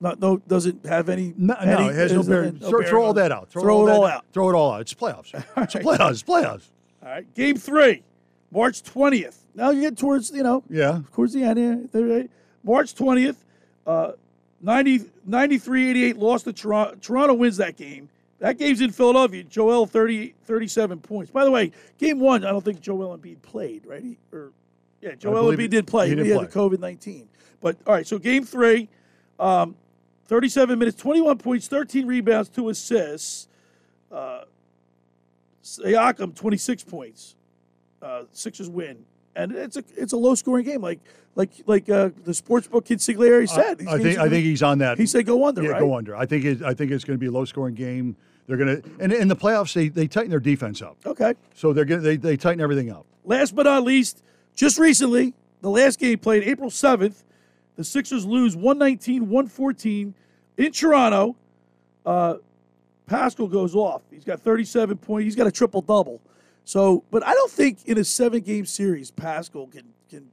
not, 0.03 0.21
no, 0.21 0.37
doesn't 0.37 0.85
have 0.85 1.09
any. 1.09 1.33
No, 1.39 1.55
any- 1.55 1.71
no, 1.85 1.89
it 1.89 1.95
has 1.95 2.13
no 2.13 2.23
bearing. 2.23 2.59
no 2.61 2.69
throw, 2.69 2.83
throw 2.83 3.03
all 3.05 3.15
that 3.15 3.33
out. 3.33 3.49
Throw, 3.51 3.75
all 3.75 3.89
it 3.89 3.93
all 3.93 4.05
out. 4.05 4.25
Throw 4.33 4.51
it 4.51 4.55
all 4.55 4.73
out. 4.73 4.81
It's 4.83 4.93
playoffs. 4.95 5.33
It's 5.57 5.75
right. 5.75 5.85
playoffs. 5.85 6.11
It's 6.11 6.23
playoffs. 6.23 6.69
All 7.03 7.09
right, 7.09 7.35
game 7.35 7.57
three, 7.57 8.03
March 8.51 8.83
20th. 8.83 9.37
Now 9.55 9.71
you 9.71 9.81
get 9.81 9.97
towards, 9.97 10.31
you 10.31 10.43
know, 10.43 10.63
Yeah. 10.69 11.01
towards 11.15 11.33
the 11.33 11.43
end 11.45 11.89
here. 11.93 12.29
March 12.65 12.95
20th, 12.95 13.37
uh, 13.87 14.13
90, 14.61 15.01
93-88 15.29 16.17
lost 16.19 16.45
to 16.45 16.53
Toronto. 16.53 16.97
Toronto 17.01 17.35
wins 17.35 17.57
that 17.57 17.77
game. 17.77 18.09
That 18.39 18.59
game's 18.59 18.81
in 18.81 18.91
Philadelphia. 18.91 19.45
Joel 19.45 19.87
30, 19.87 20.35
37 20.45 20.99
points. 21.01 21.31
By 21.31 21.45
the 21.45 21.51
way, 21.51 21.71
game 21.99 22.19
one, 22.21 22.45
I 22.45 22.51
don't 22.51 22.65
think 22.65 22.81
Joel 22.81 23.17
Embiid 23.17 23.41
played, 23.43 23.87
right? 23.87 24.03
He, 24.03 24.17
or 24.33 24.51
Yeah, 25.01 25.15
Joel 25.17 25.53
Embiid 25.53 25.71
did 25.71 25.87
play. 25.87 26.09
he 26.09 26.15
He, 26.23 26.29
had 26.31 26.41
the 26.41 26.47
COVID 26.49 26.79
nineteen. 26.81 27.29
But 27.61 27.77
all 27.87 27.95
right, 27.95 28.07
so 28.07 28.19
game 28.19 28.45
three, 28.45 28.89
um, 29.39 29.77
thirty-seven 30.37 30.79
minutes, 30.79 30.97
twenty-one 30.97 31.37
points, 31.37 31.69
thirteen 31.69 32.07
rebounds, 32.07 32.49
two 32.49 32.71
assists. 32.71 33.49
Uh, 34.11 34.45
Siakam 35.63 36.35
twenty-six 36.35 36.83
points. 36.85 37.37
Uh, 38.01 38.23
Sixers 38.33 38.69
win, 38.71 39.05
and 39.37 39.53
it's 39.53 39.77
a 39.77 39.85
it's 39.95 40.13
a 40.15 40.17
low-scoring 40.17 40.65
game, 40.65 40.81
like 40.81 41.01
like 41.37 41.51
like 41.67 41.89
uh, 41.91 42.09
the 42.25 42.33
sportsbook 42.33 42.87
consigliere 42.87 43.47
said. 43.49 43.79
These 43.79 43.89
I 43.89 43.99
think 43.99 44.07
I 44.07 44.15
gonna- 44.23 44.31
think 44.31 44.45
he's 44.45 44.63
on 44.63 44.79
that. 44.79 44.97
He 44.99 45.05
said 45.07 45.27
go 45.27 45.47
under, 45.47 45.63
Yeah, 45.63 45.71
right? 45.73 45.81
go 45.81 45.95
under. 45.97 46.17
I 46.17 46.25
think 46.25 46.45
it, 46.47 46.63
I 46.63 46.73
think 46.73 46.91
it's 46.93 47.05
going 47.05 47.17
to 47.17 47.21
be 47.21 47.27
a 47.27 47.31
low 47.31 47.45
scoring 47.45 47.75
game. 47.75 48.17
They're 48.47 48.57
going 48.57 48.83
to 48.83 48.91
and 49.01 49.13
in 49.13 49.29
the 49.29 49.37
playoffs 49.37 49.73
they, 49.75 49.89
they 49.89 50.09
tighten 50.09 50.31
their 50.31 50.41
defense 50.41 50.81
up. 50.83 50.97
Okay. 51.07 51.35
So 51.55 51.73
they're 51.75 51.85
going 51.85 52.03
they 52.03 52.17
they 52.17 52.37
tighten 52.39 52.61
everything 52.61 52.91
up. 52.91 53.05
Last 53.25 53.55
but 53.55 53.65
not 53.65 53.85
least, 53.85 54.23
just 54.57 54.79
recently, 54.79 55.35
the 55.61 55.71
last 55.71 56.01
game 56.01 56.19
played 56.19 56.43
April 56.43 56.71
7th, 56.71 57.23
the 57.77 57.85
Sixers 57.85 58.27
lose 58.27 58.57
119 58.57 59.29
114 59.29 60.15
in 60.59 60.73
Toronto. 60.73 61.37
Uh, 62.05 62.37
Pascal 63.07 63.49
goes 63.49 63.75
off. 63.75 64.03
He's 64.11 64.25
got 64.25 64.41
37 64.41 64.97
points. 64.99 65.25
He's 65.25 65.37
got 65.37 65.47
a 65.47 65.53
triple 65.53 65.83
double. 65.83 66.21
So, 66.65 67.05
but 67.11 67.27
I 67.27 67.35
don't 67.35 67.51
think 67.51 67.85
in 67.87 67.99
a 67.99 68.05
seven 68.05 68.41
game 68.41 68.67
series, 68.67 69.11
Pascal 69.11 69.67
can 69.67 69.85
can 70.09 70.29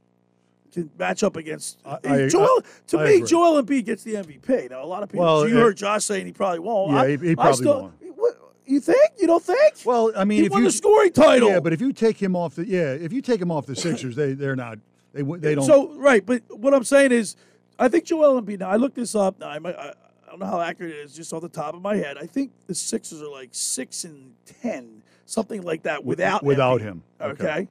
can 0.72 0.90
match 0.98 1.22
up 1.22 1.36
against 1.36 1.78
I- 1.84 2.28
Joel. 2.28 2.62
to 2.88 2.98
I 2.98 3.04
me, 3.04 3.14
agree. 3.16 3.28
Joel 3.28 3.62
Embiid 3.62 3.84
gets 3.84 4.04
the 4.04 4.14
MVP. 4.14 4.70
Now, 4.70 4.84
a 4.84 4.86
lot 4.86 5.02
of 5.02 5.08
people. 5.08 5.24
Well, 5.24 5.40
so 5.40 5.46
you 5.46 5.58
uh, 5.58 5.62
heard 5.62 5.76
Josh 5.76 6.04
saying 6.04 6.26
he 6.26 6.32
probably 6.32 6.60
won't. 6.60 6.92
Yeah, 6.92 7.00
I, 7.00 7.08
he, 7.08 7.16
he 7.16 7.30
I 7.32 7.34
probably 7.34 7.54
still, 7.54 7.80
won't. 7.82 7.94
What, 8.16 8.36
you 8.66 8.80
think? 8.80 9.10
You 9.18 9.26
don't 9.26 9.42
think? 9.42 9.74
Well, 9.84 10.12
I 10.16 10.24
mean, 10.24 10.40
he 10.40 10.46
if 10.46 10.52
won 10.52 10.62
you 10.62 10.68
the 10.68 10.72
scoring 10.72 11.12
title. 11.12 11.48
Yeah, 11.48 11.58
but 11.60 11.72
if 11.72 11.80
you 11.80 11.92
take 11.92 12.22
him 12.22 12.36
off 12.36 12.54
the 12.54 12.66
yeah, 12.66 12.92
if 12.92 13.12
you 13.12 13.20
take 13.22 13.40
him 13.40 13.50
off 13.50 13.66
the 13.66 13.74
Sixers, 13.74 14.14
they 14.14 14.34
they're 14.34 14.54
not 14.56 14.78
they 15.12 15.22
they 15.22 15.54
don't. 15.54 15.64
So 15.64 15.92
right, 15.98 16.24
but 16.24 16.42
what 16.56 16.72
I'm 16.74 16.84
saying 16.84 17.12
is, 17.12 17.36
I 17.78 17.88
think 17.88 18.04
Joel 18.04 18.40
Embiid. 18.40 18.60
Now 18.60 18.70
I 18.70 18.76
looked 18.76 18.96
this 18.96 19.14
up. 19.14 19.38
Now 19.40 19.48
I, 19.48 19.58
might, 19.58 19.74
I 19.76 19.88
I 19.90 20.30
don't 20.30 20.38
know 20.40 20.46
how 20.46 20.60
accurate 20.60 20.92
it 20.92 20.98
is, 20.98 21.14
just 21.14 21.32
off 21.32 21.42
the 21.42 21.48
top 21.48 21.74
of 21.74 21.82
my 21.82 21.96
head. 21.96 22.16
I 22.18 22.26
think 22.26 22.52
the 22.66 22.74
Sixers 22.74 23.20
are 23.22 23.28
like 23.30 23.48
six 23.52 24.04
and 24.04 24.32
ten, 24.62 25.02
something 25.26 25.62
like 25.62 25.82
that, 25.84 26.04
without 26.04 26.42
without 26.44 26.80
Embiid. 26.80 26.84
him. 26.84 27.02
Okay. 27.20 27.68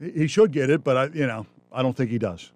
He- 0.00 0.10
he 0.10 0.26
should 0.26 0.52
get 0.52 0.68
it, 0.70 0.84
but 0.84 0.96
I 0.96 1.04
you 1.16 1.26
know 1.26 1.46
I 1.72 1.82
don't 1.82 1.96
think 1.96 2.10
he 2.10 2.18
does. 2.18 2.50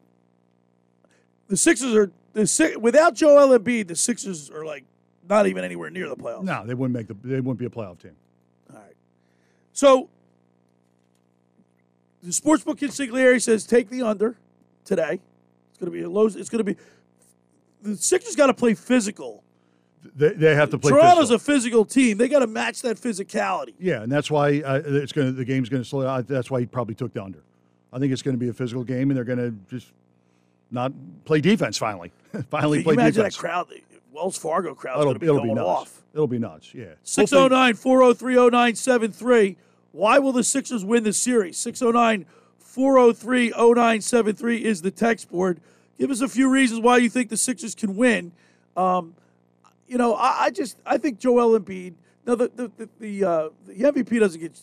The 1.49 1.57
Sixers 1.57 1.95
are 1.95 2.11
the 2.35 2.47
Si- 2.47 2.77
without 2.77 3.15
Joel 3.15 3.59
Embiid. 3.59 3.89
The 3.89 3.97
Sixers 3.97 4.51
are 4.51 4.65
like 4.67 4.85
not 5.29 5.47
even 5.47 5.65
anywhere 5.65 5.89
near 5.89 6.09
the 6.09 6.17
playoffs. 6.17 6.43
No, 6.43 6.67
they 6.67 6.75
wouldn't 6.75 6.95
make 6.97 7.07
the 7.09 7.17
they 7.27 7.41
wouldn't 7.41 7.59
be 7.59 7.65
a 7.67 7.71
playoff 7.71 7.99
team. 8.01 8.17
All 8.71 8.79
right. 8.81 8.95
So 9.73 10.11
the 12.23 12.31
sportsbook 12.31 12.79
consigliere 12.79 13.41
says 13.41 13.67
take 13.67 13.89
the 13.91 14.03
under 14.03 14.37
today. 14.85 15.21
It's 15.71 15.79
going 15.79 15.91
to 15.93 15.97
be 15.97 16.03
a 16.03 16.11
low. 16.11 16.27
It's 16.27 16.49
going 16.49 16.59
to 16.59 16.65
be 16.65 16.77
the 17.83 17.97
Sixers 17.97 18.37
got 18.37 18.47
to 18.47 18.55
play 18.55 18.75
physical. 18.75 19.45
They, 20.15 20.31
they 20.31 20.55
have 20.55 20.71
to 20.71 20.79
play. 20.79 20.91
Physical. 20.91 21.01
Toronto's 21.01 21.31
physical. 21.31 21.37
a 21.37 21.39
physical 21.39 21.85
team. 21.85 22.19
They 22.19 22.29
got 22.29 22.41
to 22.41 22.47
match 22.47 22.83
that 22.83 22.97
physicality. 22.97 23.75
Yeah, 23.79 24.03
and 24.03 24.11
that's 24.11 24.31
why 24.31 24.61
uh, 24.61 24.83
it's 24.85 25.13
going 25.13 25.29
to 25.29 25.33
the 25.33 25.45
game's 25.45 25.69
going 25.69 25.83
to 25.83 25.89
slow 25.89 26.03
down. 26.05 26.25
That's 26.29 26.51
why 26.51 26.61
he 26.61 26.67
probably 26.67 26.95
took 26.95 27.13
the 27.13 27.23
under. 27.23 27.43
I 27.93 27.99
think 27.99 28.13
it's 28.13 28.23
going 28.23 28.37
to 28.37 28.41
be 28.41 28.49
a 28.49 28.53
physical 28.53 28.85
game, 28.85 29.11
and 29.11 29.17
they're 29.17 29.25
going 29.25 29.39
to 29.39 29.51
just 29.71 29.93
not 30.71 30.93
play 31.25 31.41
defense. 31.41 31.79
Finally, 31.79 32.13
finally 32.51 32.79
Can 32.79 32.85
play 32.85 32.95
you 32.95 33.01
imagine 33.01 33.23
defense. 33.25 33.37
that 33.37 33.41
crowd? 33.41 33.69
The 33.69 33.81
Wells 34.13 34.37
Fargo 34.37 34.75
crowd's 34.75 35.01
it'll 35.01 35.15
be 35.15 35.27
it'll 35.27 35.37
going 35.39 35.49
be 35.51 35.55
nuts. 35.55 35.69
off. 35.69 36.03
It'll 36.15 36.27
be 36.27 36.39
nuts. 36.39 36.75
Yeah. 36.75 36.95
609 37.03 37.75
403 37.75 38.35
0973. 38.51 39.57
Why 39.93 40.19
will 40.19 40.33
the 40.33 40.45
Sixers 40.45 40.85
win 40.85 41.05
this 41.05 41.19
series? 41.19 41.57
609 41.57 42.27
403 42.59 43.51
0973 43.51 44.65
is 44.65 44.83
the 44.83 44.91
text 44.91 45.31
board. 45.31 45.61
Give 45.99 46.11
us 46.11 46.21
a 46.21 46.29
few 46.29 46.49
reasons 46.51 46.81
why 46.81 46.99
you 46.99 47.09
think 47.09 47.31
the 47.31 47.37
Sixers 47.37 47.75
can 47.75 47.97
win. 47.97 48.33
Um, 48.77 49.15
you 49.87 49.99
know, 49.99 50.15
I, 50.15 50.45
I 50.45 50.51
just 50.51 50.79
I 50.87 50.99
think 50.99 51.19
Joel 51.19 51.59
Embiid. 51.59 51.95
Now 52.27 52.35
the 52.35 52.49
the 52.55 52.71
the, 52.77 52.89
the, 53.01 53.25
uh, 53.25 53.49
the 53.67 53.75
MVP 53.75 54.21
doesn't 54.21 54.41
get 54.41 54.61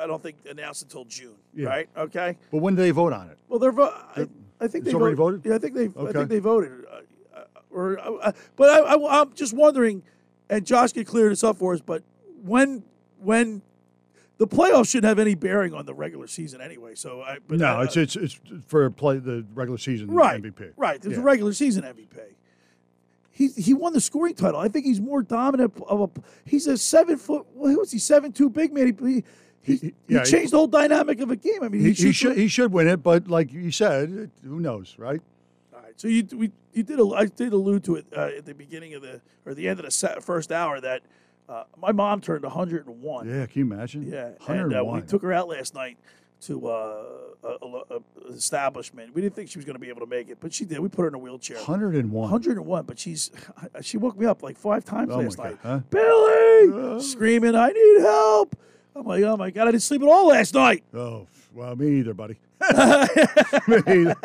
I 0.00 0.06
don't 0.06 0.22
think 0.22 0.36
announced 0.48 0.82
until 0.84 1.04
June, 1.04 1.34
Yeah. 1.52 1.68
right? 1.68 1.88
Okay. 1.96 2.36
But 2.52 2.58
when 2.58 2.76
do 2.76 2.82
they 2.82 2.92
vote 2.92 3.12
on 3.12 3.28
it? 3.28 3.38
Well, 3.48 3.58
they're 3.58 3.72
vo- 3.72 3.92
I, 4.16 4.28
I 4.60 4.68
think 4.68 4.84
they 4.84 4.92
voted. 4.92 5.16
voted? 5.16 5.42
Yeah, 5.44 5.56
I 5.56 5.58
think 5.58 5.74
they. 5.74 5.88
okay. 5.88 6.08
I 6.08 6.12
think 6.12 6.28
they 6.28 6.38
voted. 6.38 6.84
Uh, 6.90 7.00
uh, 7.36 7.44
or, 7.70 7.98
uh, 7.98 8.32
but 8.56 8.70
I, 8.70 8.94
I, 8.94 9.20
I'm 9.20 9.34
just 9.34 9.52
wondering, 9.52 10.02
and 10.48 10.64
Josh 10.64 10.92
can 10.92 11.04
clear 11.04 11.28
this 11.28 11.42
up 11.44 11.56
for 11.58 11.74
us. 11.74 11.80
But 11.80 12.02
when 12.44 12.84
when 13.20 13.62
the 14.38 14.46
playoffs 14.46 14.88
shouldn't 14.90 15.08
have 15.08 15.18
any 15.18 15.34
bearing 15.34 15.74
on 15.74 15.84
the 15.84 15.94
regular 15.94 16.26
season 16.26 16.60
anyway. 16.60 16.94
So 16.94 17.20
I. 17.22 17.38
But 17.46 17.58
no, 17.58 17.66
I- 17.78 17.84
it's 17.84 17.96
it's 17.96 18.16
it's 18.16 18.40
for 18.66 18.88
play 18.90 19.18
the 19.18 19.44
regular 19.54 19.78
season 19.78 20.10
right, 20.10 20.42
MVP. 20.42 20.72
right. 20.76 21.00
There's 21.00 21.14
Yeah. 21.16 21.20
a 21.20 21.24
regular 21.24 21.52
season 21.52 21.84
MVP. 21.84 22.18
He 23.30 23.48
he 23.48 23.72
won 23.74 23.92
the 23.92 24.00
scoring 24.00 24.34
title. 24.34 24.58
I 24.58 24.68
think 24.68 24.84
he's 24.84 25.00
more 25.00 25.22
dominant 25.22 25.74
of 25.86 26.00
a. 26.00 26.10
He's 26.44 26.66
a 26.66 26.76
seven 26.76 27.16
foot. 27.16 27.46
What 27.54 27.76
was 27.78 27.92
he? 27.92 27.98
Seven 27.98 28.32
two 28.32 28.50
big 28.50 28.72
man. 28.72 28.96
He 29.00 29.24
he, 29.62 29.76
he, 29.76 29.94
yeah, 30.08 30.24
he- 30.24 30.30
changed 30.30 30.52
the 30.52 30.56
whole 30.56 30.66
dynamic 30.66 31.20
of 31.20 31.30
a 31.30 31.36
game. 31.36 31.62
I 31.62 31.68
mean, 31.68 31.82
He, 31.82 31.92
he, 31.92 32.12
should 32.12 32.36
he 32.36 32.48
should 32.48 32.72
win 32.72 32.88
it, 32.88 33.02
but 33.02 33.28
like 33.28 33.52
you 33.52 33.70
said, 33.70 34.30
who 34.42 34.58
knows, 34.60 34.94
right? 34.98 35.20
All 35.74 35.80
right. 35.82 35.92
So 36.00 36.08
you 36.08 36.26
we 36.34 36.50
you 36.72 36.82
did 36.82 36.98
I 37.14 37.26
did 37.26 37.52
allude 37.52 37.84
to 37.84 37.96
it 37.96 38.06
uh, 38.16 38.30
at 38.38 38.44
the 38.46 38.54
beginning 38.54 38.94
of 38.94 39.02
the 39.02 39.20
or 39.46 39.54
the 39.54 39.68
end 39.68 39.78
of 39.78 39.86
the 39.86 40.20
first 40.20 40.50
hour 40.50 40.80
that 40.80 41.02
uh, 41.48 41.64
my 41.80 41.92
mom 41.92 42.20
turned 42.20 42.42
101. 42.44 43.28
Yeah, 43.28 43.46
can 43.46 43.58
you 43.60 43.64
imagine? 43.72 44.02
Yeah, 44.10 44.30
and 44.48 44.72
uh, 44.74 44.84
we 44.84 44.90
101. 45.00 45.06
took 45.06 45.22
her 45.22 45.32
out 45.32 45.48
last 45.48 45.74
night 45.74 45.96
to 46.42 46.68
uh, 46.68 47.02
a, 47.42 47.46
a, 47.48 47.82
a 47.96 48.32
establishment. 48.32 49.14
We 49.14 49.22
didn't 49.22 49.34
think 49.34 49.50
she 49.50 49.58
was 49.58 49.64
going 49.64 49.74
to 49.74 49.80
be 49.80 49.88
able 49.88 50.00
to 50.00 50.06
make 50.06 50.28
it, 50.28 50.38
but 50.40 50.52
she 50.52 50.64
did. 50.64 50.78
We 50.78 50.88
put 50.88 51.02
her 51.02 51.08
in 51.08 51.14
a 51.14 51.18
wheelchair. 51.18 51.56
101. 51.56 52.10
101, 52.30 52.84
but 52.84 52.98
she's 52.98 53.30
she 53.82 53.96
woke 53.96 54.16
me 54.18 54.26
up 54.26 54.42
like 54.42 54.56
five 54.56 54.84
times 54.84 55.10
Oh 55.12 55.16
my 55.18 55.22
last 55.24 55.36
God, 55.36 55.44
night. 55.44 55.58
huh? 55.62 55.80
Billy, 55.90 57.00
screaming, 57.02 57.54
"I 57.56 57.70
need 57.70 58.00
help!" 58.02 58.56
I'm 58.94 59.04
like, 59.06 59.22
"Oh 59.24 59.36
my 59.36 59.50
god, 59.50 59.68
I 59.68 59.70
didn't 59.72 59.82
sleep 59.82 60.02
at 60.02 60.08
all 60.08 60.28
last 60.28 60.54
night." 60.54 60.84
Oh, 60.94 61.26
well, 61.54 61.74
me 61.76 61.98
either, 62.00 62.14
buddy. 62.14 62.36
me 63.68 63.76
either. 63.86 64.16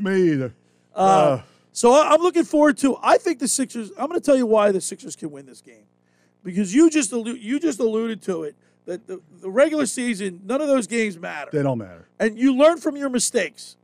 me 0.00 0.32
either. 0.32 0.52
Uh, 0.94 1.40
so 1.72 1.94
I'm 1.94 2.20
looking 2.20 2.44
forward 2.44 2.76
to. 2.78 2.96
I 3.02 3.18
think 3.18 3.38
the 3.38 3.48
Sixers. 3.48 3.90
I'm 3.98 4.08
going 4.08 4.20
to 4.20 4.24
tell 4.24 4.36
you 4.36 4.46
why 4.46 4.72
the 4.72 4.80
Sixers 4.80 5.14
can 5.16 5.30
win 5.30 5.46
this 5.46 5.60
game, 5.60 5.84
because 6.48 6.74
you 6.74 6.90
just 6.90 7.10
allu- 7.12 7.40
you 7.40 7.58
just 7.60 7.78
alluded 7.80 8.22
to 8.22 8.42
it 8.44 8.54
that 8.86 9.06
the, 9.06 9.20
the 9.40 9.50
regular 9.50 9.86
season, 9.86 10.40
none 10.44 10.60
of 10.60 10.68
those 10.68 10.86
games 10.86 11.18
matter, 11.18 11.50
They 11.52 11.62
don't 11.62 11.78
matter. 11.78 12.08
and 12.18 12.38
you 12.38 12.54
learn 12.54 12.78
from 12.78 12.96
your 12.96 13.08
mistakes. 13.10 13.76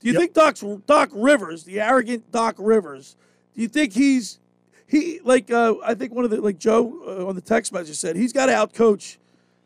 Do 0.00 0.06
you 0.08 0.14
think 0.14 0.32
Doc's, 0.32 0.64
Doc 0.86 1.10
Rivers, 1.12 1.64
the 1.64 1.80
arrogant 1.80 2.30
Doc 2.30 2.54
Rivers, 2.58 3.16
do 3.54 3.62
you 3.62 3.68
think 3.68 3.92
he's 3.92 4.38
he 4.86 5.20
like 5.24 5.50
uh, 5.50 5.74
I 5.84 5.94
think 5.94 6.14
one 6.14 6.24
of 6.24 6.30
the 6.30 6.40
like 6.40 6.58
Joe 6.58 7.00
uh, 7.06 7.26
on 7.28 7.34
the 7.34 7.40
text 7.40 7.72
message 7.72 7.96
said 7.96 8.14
he's 8.16 8.32
got 8.32 8.46
to 8.46 8.52
outcoach. 8.52 9.16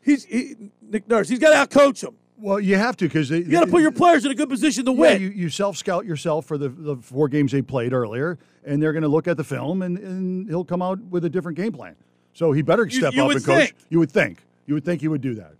He's 0.01 0.25
he, 0.25 0.55
Nick 0.81 1.07
Nurse. 1.07 1.29
He's 1.29 1.39
got 1.39 1.67
to 1.67 1.77
outcoach 1.79 2.03
him. 2.03 2.15
Well, 2.39 2.59
you 2.59 2.75
have 2.77 2.97
to 2.97 3.05
because 3.05 3.29
You 3.29 3.43
got 3.45 3.63
to 3.63 3.71
put 3.71 3.81
your 3.83 3.91
players 3.91 4.25
in 4.25 4.31
a 4.31 4.35
good 4.35 4.49
position 4.49 4.83
to 4.85 4.91
Yeah, 4.91 4.97
win. 4.99 5.21
you, 5.21 5.29
you 5.29 5.49
self 5.49 5.77
scout 5.77 6.05
yourself 6.05 6.45
for 6.45 6.57
the, 6.57 6.67
the 6.67 6.97
four 6.97 7.29
games 7.29 7.53
they 7.53 7.61
played 7.61 7.93
earlier, 7.93 8.37
and 8.65 8.81
they're 8.83 8.91
going 8.91 9.03
to 9.03 9.07
look 9.07 9.27
at 9.29 9.37
the 9.37 9.45
film, 9.45 9.81
and, 9.83 9.97
and 9.99 10.49
he'll 10.49 10.65
come 10.65 10.81
out 10.81 10.99
with 10.99 11.23
a 11.23 11.29
different 11.29 11.55
game 11.57 11.71
plan. 11.71 11.95
So 12.33 12.51
he 12.51 12.61
better 12.61 12.89
step 12.89 13.13
you 13.13 13.23
up 13.23 13.31
and 13.31 13.43
coach. 13.45 13.67
think. 13.67 13.75
You 13.89 13.99
would 13.99 14.11
think. 14.11 14.39
You 14.65 14.73
would 14.73 14.85
think 14.85 15.01
he 15.01 15.07
would 15.07 15.21
do 15.21 15.35
that. 15.35 15.53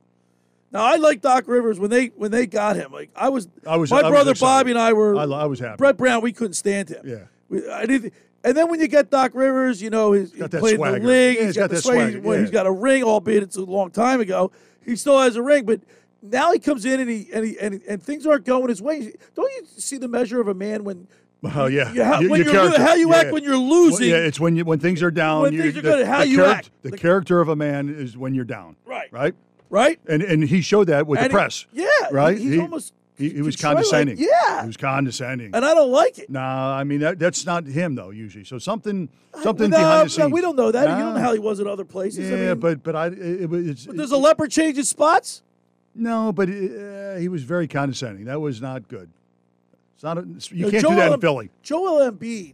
Now 0.72 0.84
I 0.84 0.96
like 0.96 1.22
Doc 1.22 1.48
Rivers 1.48 1.80
when 1.80 1.92
they 1.92 2.08
when 2.08 2.32
they 2.32 2.48
got 2.48 2.76
him. 2.76 2.92
Like 2.92 3.12
I 3.16 3.30
was, 3.30 3.48
I 3.66 3.78
was- 3.78 3.92
my 3.92 3.98
I 3.98 4.10
brother 4.10 4.32
excited. 4.32 4.46
Bobby 4.46 4.72
and 4.72 4.80
I 4.80 4.94
were. 4.94 5.16
I, 5.16 5.24
I 5.24 5.46
was 5.46 5.60
happy. 5.60 5.78
Brett 5.78 5.98
Brown, 5.98 6.22
we 6.22 6.34
couldn't 6.34 6.54
stand 6.54 6.90
him. 6.90 7.04
Yeah. 7.06 7.18
We, 7.50 7.70
I 7.70 7.86
didn't. 7.86 8.14
And 8.44 8.58
then 8.58 8.70
when 8.70 8.80
you 8.80 8.88
get 8.88 9.10
Doc 9.10 9.32
Rivers, 9.36 9.82
you 9.82 9.90
know 9.90 10.12
he's, 10.12 10.34
he 10.34 10.40
got 10.40 10.52
that 10.52 10.60
played 10.60 10.76
in 10.76 10.82
the 10.82 10.88
swagger. 10.88 11.08
league. 11.08 11.38
Yeah, 11.38 11.46
he's 11.46 11.56
got, 11.56 11.70
the 11.70 11.82
swagger. 11.82 12.18
He's, 12.18 12.26
yeah. 12.26 12.40
he's 12.40 12.52
got 12.52 12.66
a 12.66 12.72
ring, 12.72 13.04
albeit 13.04 13.44
it's 13.44 13.56
a 13.56 13.62
long 13.62 13.90
time 13.90 14.20
ago. 14.20 14.52
He 14.84 14.98
still 14.98 15.18
has 15.22 15.38
a 15.38 15.42
ring, 15.42 15.66
but 15.66 15.80
now 16.22 16.52
he 16.52 16.60
comes 16.60 16.84
in 16.84 17.00
and 17.00 17.10
he 17.10 17.28
and 17.34 17.46
he, 17.46 17.58
and, 17.60 17.82
and 17.88 18.04
things 18.04 18.26
aren't 18.26 18.44
going 18.46 18.68
his 18.68 18.82
way. 18.82 19.14
Don't 19.36 19.52
you 19.54 19.66
see 19.78 19.98
the 19.98 20.08
measure 20.08 20.42
of 20.42 20.48
a 20.48 20.54
man 20.54 20.84
when? 20.84 21.08
Oh 21.44 21.66
yeah, 21.68 21.92
You- 22.20 22.30
when 22.30 22.42
your 22.44 22.54
you're 22.54 22.64
lo- 22.70 22.78
how 22.78 22.94
you 22.96 23.10
Yeah. 23.10 23.16
act 23.18 23.32
when 23.34 23.44
you're 23.44 23.54
Well, 23.60 23.70
losing. 23.70 24.10
yeah, 24.10 24.16
it's 24.18 24.40
when 24.40 24.56
you 24.56 24.64
when 24.66 24.80
things 24.80 25.04
are 25.04 25.12
down. 25.12 25.42
When 25.44 25.54
you- 25.54 25.62
things 25.64 25.78
are 25.78 25.82
the- 25.82 25.90
good, 25.90 26.08
how 26.08 26.20
the 26.20 26.28
you 26.28 26.44
act. 26.46 26.72
The 26.84 26.92
The- 26.92 26.98
character 26.98 27.42
of 27.42 27.50
a 27.50 27.56
man 27.56 27.90
is 27.90 28.16
when 28.18 28.34
you're 28.34 28.46
down. 28.46 28.76
Right. 28.86 29.10
Right. 29.12 29.36
Right. 29.70 30.00
And 30.08 30.22
and 30.22 30.44
he 30.44 30.62
showed 30.62 30.88
that 30.88 31.06
with 31.08 31.20
And 31.20 31.26
the 31.26 31.30
he- 31.30 31.34
press. 31.34 31.66
yeah, 31.74 31.86
Right. 32.12 32.38
he- 32.38 32.52
he's 32.52 32.60
almost 32.60 32.94
he, 33.18 33.30
he 33.30 33.42
was 33.42 33.56
condescending. 33.56 34.18
yeah. 34.18 34.62
He 34.62 34.68
was 34.68 34.78
condescending. 34.78 35.52
and 35.54 35.64
I 35.66 35.74
don't 35.74 35.92
like 35.92 36.18
it. 36.18 36.30
Nah, 36.30 36.76
I 36.76 36.84
mean 36.84 37.00
that, 37.02 37.20
that's 37.20 37.46
not 37.46 37.66
him 37.68 37.96
though. 37.96 38.10
Usually, 38.10 38.44
so 38.46 38.58
something 38.58 39.10
something 39.42 39.70
No, 39.70 39.78
behind 39.78 40.06
the 40.08 40.10
scenes. 40.12 40.32
we 40.32 40.42
don't 40.42 40.56
know 40.56 40.72
that. 40.72 40.84
You 40.90 41.04
don't 41.04 41.16
know 41.16 41.20
how 41.22 41.34
he 41.34 41.40
was 41.40 41.60
at 41.60 41.68
other 41.68 41.86
places. 41.86 42.30
Yeah, 42.30 42.36
I 42.36 42.40
mean, 42.52 42.60
but 42.60 42.84
but 42.84 42.96
I 42.96 43.08
it, 43.08 43.50
was. 43.50 43.86
But 43.88 43.98
does 43.98 44.12
a 44.12 44.18
leopard 44.18 44.50
change 44.52 44.78
his 44.78 44.90
spots? 44.90 45.42
no, 45.96 46.32
but 46.34 46.50
uh, 46.50 47.18
he 47.18 47.28
was 47.28 47.44
very 47.44 47.68
condescending. 47.68 48.26
That 48.26 48.42
was 48.42 48.62
not 48.62 48.88
good. 48.88 49.10
It's 50.04 50.16
not. 50.16 50.18
A, 50.18 50.56
you 50.56 50.70
can't 50.70 50.84
do 50.84 50.96
that 50.96 51.06
Joel 51.06 51.14
in 51.14 51.22
Philly. 51.22 51.50
Joel 51.62 52.12
Embiid. 52.12 52.54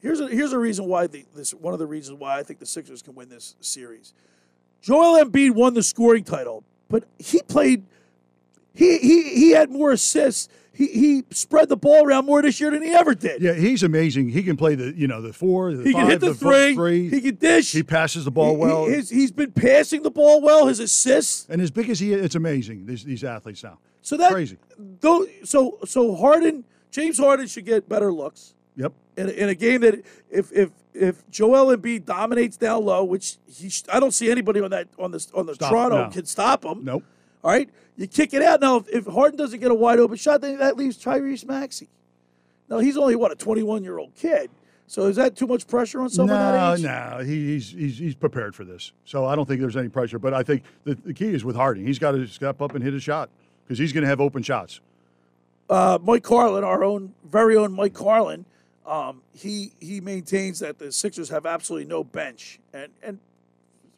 Here's 0.00 0.20
a 0.20 0.28
here's 0.28 0.52
a 0.52 0.58
reason 0.58 0.86
why 0.86 1.06
the 1.06 1.24
this 1.34 1.52
one 1.54 1.72
of 1.72 1.78
the 1.78 1.86
reasons 1.86 2.18
why 2.18 2.38
I 2.38 2.42
think 2.42 2.58
the 2.58 2.66
Sixers 2.66 3.02
can 3.02 3.14
win 3.14 3.28
this 3.28 3.54
series. 3.60 4.14
Joel 4.82 5.24
Embiid 5.24 5.52
won 5.54 5.74
the 5.74 5.82
scoring 5.82 6.24
title, 6.24 6.64
but 6.88 7.04
he 7.18 7.40
played 7.42 7.84
he 8.74 8.98
he 8.98 9.22
he 9.34 9.50
had 9.50 9.70
more 9.70 9.92
assists. 9.92 10.48
He 10.72 10.86
he 10.88 11.24
spread 11.30 11.68
the 11.68 11.76
ball 11.76 12.04
around 12.06 12.26
more 12.26 12.40
this 12.42 12.60
year 12.60 12.70
than 12.70 12.82
he 12.82 12.90
ever 12.90 13.14
did. 13.14 13.42
Yeah, 13.42 13.54
he's 13.54 13.82
amazing. 13.82 14.28
He 14.30 14.42
can 14.44 14.56
play 14.56 14.76
the 14.76 14.92
you 14.96 15.06
know 15.08 15.20
the 15.20 15.32
four, 15.32 15.72
the 15.74 15.82
He 15.84 15.92
five, 15.92 16.02
can 16.02 16.10
hit 16.10 16.20
the, 16.20 16.34
foot 16.34 16.38
three. 16.38 16.74
three. 16.74 17.08
He 17.10 17.20
can 17.20 17.34
dish. 17.36 17.72
He 17.72 17.82
passes 17.82 18.24
the 18.24 18.30
ball 18.30 18.52
He- 18.52 18.56
well. 18.56 18.86
He, 18.86 18.92
his, 18.94 19.10
he's 19.10 19.32
been 19.32 19.50
passing 19.52 20.02
the 20.02 20.10
ball 20.10 20.40
well. 20.40 20.66
His 20.68 20.78
assists. 20.78 21.46
and 21.48 21.60
as 21.60 21.70
big 21.72 21.90
as 21.90 21.98
he 21.98 22.12
is, 22.12 22.24
it's 22.24 22.34
amazing. 22.36 22.86
These 22.86 23.04
these 23.04 23.24
athletes 23.24 23.62
now. 23.64 23.78
So 24.02 24.16
that 24.16 24.30
crazy. 24.32 24.58
Though, 25.00 25.26
so 25.44 25.78
so 25.84 26.14
Harden, 26.14 26.64
James 26.90 27.18
Harden 27.18 27.46
should 27.46 27.64
get 27.64 27.88
better 27.88 28.12
looks. 28.12 28.54
Yep. 28.76 28.92
In 29.16 29.28
a, 29.28 29.32
in 29.32 29.48
a 29.48 29.54
game 29.54 29.80
that 29.80 30.04
if 30.30 30.52
if 30.52 30.70
if 30.94 31.28
Joel 31.30 31.76
Embiid 31.76 32.04
dominates 32.04 32.56
down 32.56 32.84
low, 32.84 33.04
which 33.04 33.38
he 33.52 33.68
sh- 33.68 33.84
I 33.92 34.00
don't 34.00 34.12
see 34.12 34.30
anybody 34.30 34.60
on 34.60 34.70
that 34.70 34.88
on 34.98 35.10
this 35.10 35.30
on 35.32 35.46
the 35.46 35.54
Stop, 35.54 35.70
Toronto 35.70 36.04
no. 36.04 36.10
can 36.10 36.24
stop 36.26 36.64
him. 36.64 36.84
Nope. 36.84 37.04
All 37.42 37.50
right, 37.50 37.68
you 37.96 38.06
kick 38.06 38.34
it 38.34 38.42
out 38.42 38.60
now. 38.60 38.76
If, 38.76 38.88
if 38.88 39.06
Harden 39.06 39.36
doesn't 39.36 39.60
get 39.60 39.70
a 39.70 39.74
wide 39.74 39.98
open 39.98 40.16
shot, 40.16 40.40
then 40.40 40.58
that 40.58 40.76
leaves 40.76 41.02
Tyrese 41.02 41.46
Maxey. 41.46 41.88
Now 42.68 42.78
he's 42.78 42.96
only 42.96 43.16
what 43.16 43.32
a 43.32 43.36
21 43.36 43.82
year 43.82 43.98
old 43.98 44.14
kid. 44.14 44.50
So 44.86 45.06
is 45.06 45.16
that 45.16 45.36
too 45.36 45.46
much 45.46 45.66
pressure 45.66 46.00
on 46.00 46.08
someone 46.08 46.38
no, 46.38 46.52
that 46.52 46.78
age? 46.78 46.82
no, 46.82 47.22
he, 47.22 47.54
he's, 47.54 47.70
he's 47.70 47.98
he's 47.98 48.14
prepared 48.14 48.54
for 48.54 48.64
this. 48.64 48.92
So 49.04 49.26
I 49.26 49.36
don't 49.36 49.46
think 49.46 49.60
there's 49.60 49.76
any 49.76 49.90
pressure. 49.90 50.18
But 50.18 50.32
I 50.32 50.42
think 50.42 50.62
the, 50.84 50.94
the 50.94 51.12
key 51.12 51.28
is 51.34 51.44
with 51.44 51.56
Harden. 51.56 51.86
He's 51.86 51.98
got 51.98 52.12
to 52.12 52.26
step 52.26 52.62
up 52.62 52.74
and 52.74 52.82
hit 52.82 52.94
a 52.94 53.00
shot 53.00 53.28
because 53.64 53.78
he's 53.78 53.92
going 53.92 54.02
to 54.02 54.08
have 54.08 54.20
open 54.20 54.42
shots. 54.42 54.80
Uh, 55.68 55.98
Mike 56.02 56.22
Carlin, 56.22 56.64
our 56.64 56.84
own 56.84 57.14
very 57.28 57.56
own 57.56 57.72
Mike 57.72 57.94
Carlin, 57.94 58.44
um, 58.86 59.22
he 59.32 59.72
he 59.80 60.00
maintains 60.00 60.60
that 60.60 60.78
the 60.78 60.90
Sixers 60.92 61.28
have 61.28 61.46
absolutely 61.46 61.86
no 61.88 62.04
bench, 62.04 62.58
and 62.72 62.90
and 63.02 63.18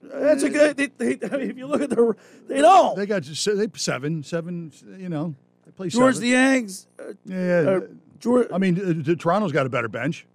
that's 0.02 0.42
a 0.42 0.50
good. 0.50 0.76
They, 0.76 0.86
they, 0.86 1.18
I 1.26 1.36
mean, 1.36 1.50
if 1.50 1.56
you 1.56 1.66
look 1.66 1.82
at 1.82 1.90
the, 1.90 2.16
they 2.48 2.60
don't. 2.60 2.96
They 2.96 3.06
got 3.06 3.22
they 3.22 3.68
seven 3.74 4.22
seven. 4.22 4.72
You 4.98 5.08
know, 5.08 5.34
they 5.64 5.72
play 5.72 5.88
George 5.88 6.16
seven. 6.16 6.28
Niang's. 6.30 6.86
Uh, 6.98 7.12
Yeah, 7.24 7.60
uh, 7.68 7.80
George. 8.18 8.48
I 8.52 8.58
mean, 8.58 9.04
uh, 9.08 9.14
Toronto's 9.14 9.52
got 9.52 9.66
a 9.66 9.68
better 9.68 9.88
bench. 9.88 10.26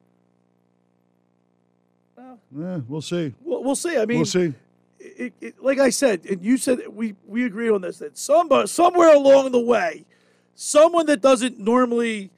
Yeah, 2.57 2.79
we'll 2.87 3.01
see. 3.01 3.33
We'll, 3.41 3.63
we'll 3.63 3.75
see. 3.75 3.97
I 3.97 4.05
mean, 4.05 4.19
we'll 4.19 4.25
see. 4.25 4.53
It, 4.99 5.33
it, 5.41 5.63
like 5.63 5.79
I 5.79 5.89
said, 5.89 6.25
and 6.25 6.41
you 6.41 6.57
said 6.57 6.79
we 6.89 7.15
we 7.27 7.45
agreed 7.45 7.71
on 7.71 7.81
this 7.81 7.99
that 7.99 8.17
somebody 8.17 8.67
somewhere 8.67 9.13
along 9.13 9.51
the 9.51 9.59
way, 9.59 10.05
someone 10.55 11.05
that 11.07 11.21
doesn't 11.21 11.59
normally, 11.59 12.31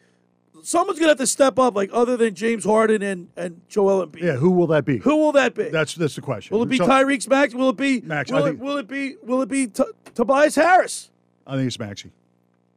someone's 0.64 1.00
gonna 1.00 1.12
have 1.12 1.18
to 1.20 1.28
step 1.28 1.58
up, 1.60 1.76
like 1.76 1.90
other 1.94 2.18
than 2.18 2.36
James 2.36 2.66
Harden 2.66 3.02
and 3.02 3.30
and 3.38 3.62
Joel 3.70 4.06
Embiid. 4.06 4.22
Yeah, 4.22 4.34
who 4.34 4.52
will 4.52 4.68
that 4.68 4.86
be? 4.86 4.98
Who 4.98 5.16
will 5.18 5.32
that 5.34 5.54
be? 5.56 5.70
That's 5.70 5.96
that's 5.96 6.16
the 6.16 6.22
question. 6.22 6.56
Will 6.56 6.64
it 6.64 6.70
be 6.70 6.78
So- 6.78 6.88
Tyrese 6.88 7.28
Maxey? 7.30 7.58
Will 7.58 7.70
it 7.70 7.78
be 7.78 8.02
Max, 8.02 8.32
Will, 8.32 8.46
it, 8.46 8.60
will 8.60 8.78
it 8.78 8.88
be? 8.88 9.16
Will 9.24 9.42
it 9.42 9.50
be 9.50 9.68
T- 9.68 9.84
Tobias 10.14 10.56
Harris? 10.56 11.10
I 11.46 11.56
think 11.56 11.68
it's 11.68 11.80
Maxey. 11.80 12.12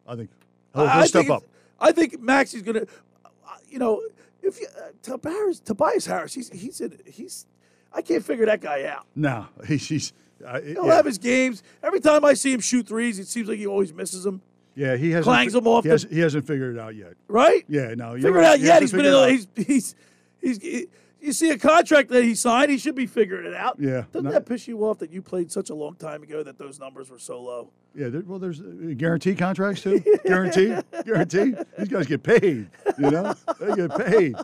I 0.07 0.15
think 0.17 0.31
he'll, 0.75 0.83
I- 0.85 0.93
he'll 0.93 1.03
I 1.03 1.07
step 1.07 1.21
think 1.23 1.31
up. 1.33 1.43
I 1.81 1.93
think 1.93 2.21
Max 2.21 2.55
is 2.55 2.62
gonna. 2.62 2.83
uh, 3.25 3.29
You 3.69 3.79
know, 3.79 4.03
if 4.43 4.61
you, 4.61 4.67
uh, 4.79 4.91
Tobias 5.03 5.61
Tobias 5.61 6.07
Harris, 6.07 6.35
he's 6.35 6.51
he's 6.51 6.81
in, 6.81 6.99
he's. 7.07 7.47
I 7.93 8.03
can't 8.03 8.25
figure 8.25 8.47
that 8.47 8.61
guy 8.61 8.85
out. 8.85 9.07
No, 9.17 9.47
he's 9.67 9.89
he's. 9.89 10.12
Uh, 10.47 10.61
He'll 10.62 10.87
yeah. 10.87 10.95
have 10.95 11.05
his 11.05 11.19
games. 11.19 11.62
Every 11.83 12.01
time 12.01 12.25
I 12.25 12.33
see 12.35 12.53
him 12.53 12.61
shoot 12.61 12.87
threes, 12.87 13.19
it 13.19 13.27
seems 13.27 13.47
like 13.49 13.59
he 13.59 13.67
always 13.67 13.93
misses 13.93 14.25
them. 14.25 14.41
Yeah, 14.81 14.97
he 14.97 15.11
hasn't 15.11 15.24
clangs 15.24 15.55
him 15.55 15.66
off 15.66 15.85
He, 15.85 15.90
has, 15.90 16.07
he 16.11 16.20
hasn't 16.20 16.47
figured 16.47 16.77
it 16.77 16.81
out 16.81 16.94
yet. 16.94 17.12
Right? 17.28 17.66
Yeah, 17.69 17.94
no. 17.94 18.15
you're 18.15 18.32
right. 18.32 18.44
it 18.44 18.47
out 18.47 18.59
He 18.61 18.65
yet. 18.65 18.81
He's 18.81 18.93
been 18.93 19.05
in. 19.05 19.12
The, 19.12 19.28
he's 19.28 19.47
he's 19.66 19.94
he's. 20.40 20.86
You 21.20 21.35
see 21.35 21.51
a 21.51 21.59
contract 21.59 22.09
that 22.12 22.24
he 22.24 22.35
signed, 22.35 22.70
he 22.70 22.78
should 22.78 22.94
be 22.94 23.05
figuring 23.05 23.44
it 23.44 23.52
out. 23.52 23.77
Yeah, 23.78 24.05
Doesn't 24.11 24.24
no- 24.24 24.31
that 24.31 24.47
piss 24.47 24.66
you 24.66 24.82
off 24.86 25.01
that 25.01 25.11
you 25.12 25.20
played 25.20 25.52
such 25.52 25.69
a 25.69 25.74
long 25.74 25.97
time 25.97 26.23
ago 26.23 26.43
that 26.43 26.57
those 26.57 26.81
numbers 26.81 27.11
were 27.11 27.19
so 27.19 27.43
low? 27.43 27.69
Yeah, 27.94 28.09
there, 28.09 28.23
well, 28.23 28.39
there's 28.39 28.62
uh, 28.62 28.94
guarantee 28.97 29.35
contracts 29.35 29.82
too. 29.82 30.02
guarantee, 30.24 30.74
guarantee. 31.05 31.55
These 31.78 31.89
guys 31.89 32.07
get 32.07 32.23
paid. 32.23 32.70
You 32.98 33.11
know, 33.11 33.35
they 33.59 33.74
get 33.74 33.94
paid. 33.98 34.35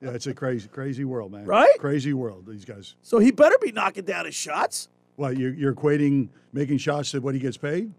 Yeah, 0.00 0.12
it's 0.12 0.26
a 0.26 0.32
crazy, 0.32 0.66
crazy 0.68 1.04
world, 1.04 1.30
man. 1.30 1.44
Right? 1.44 1.78
Crazy 1.78 2.14
world. 2.14 2.46
These 2.48 2.64
guys. 2.64 2.94
So 3.02 3.18
he 3.18 3.30
better 3.30 3.58
be 3.60 3.72
knocking 3.72 4.04
down 4.06 4.24
his 4.24 4.34
shots. 4.34 4.88
Well, 5.18 5.34
you're, 5.34 5.52
you're 5.52 5.74
equating 5.74 6.30
making 6.54 6.78
shots 6.78 7.10
to 7.10 7.20
what 7.20 7.34
he 7.34 7.40
gets 7.40 7.58
paid? 7.58 7.92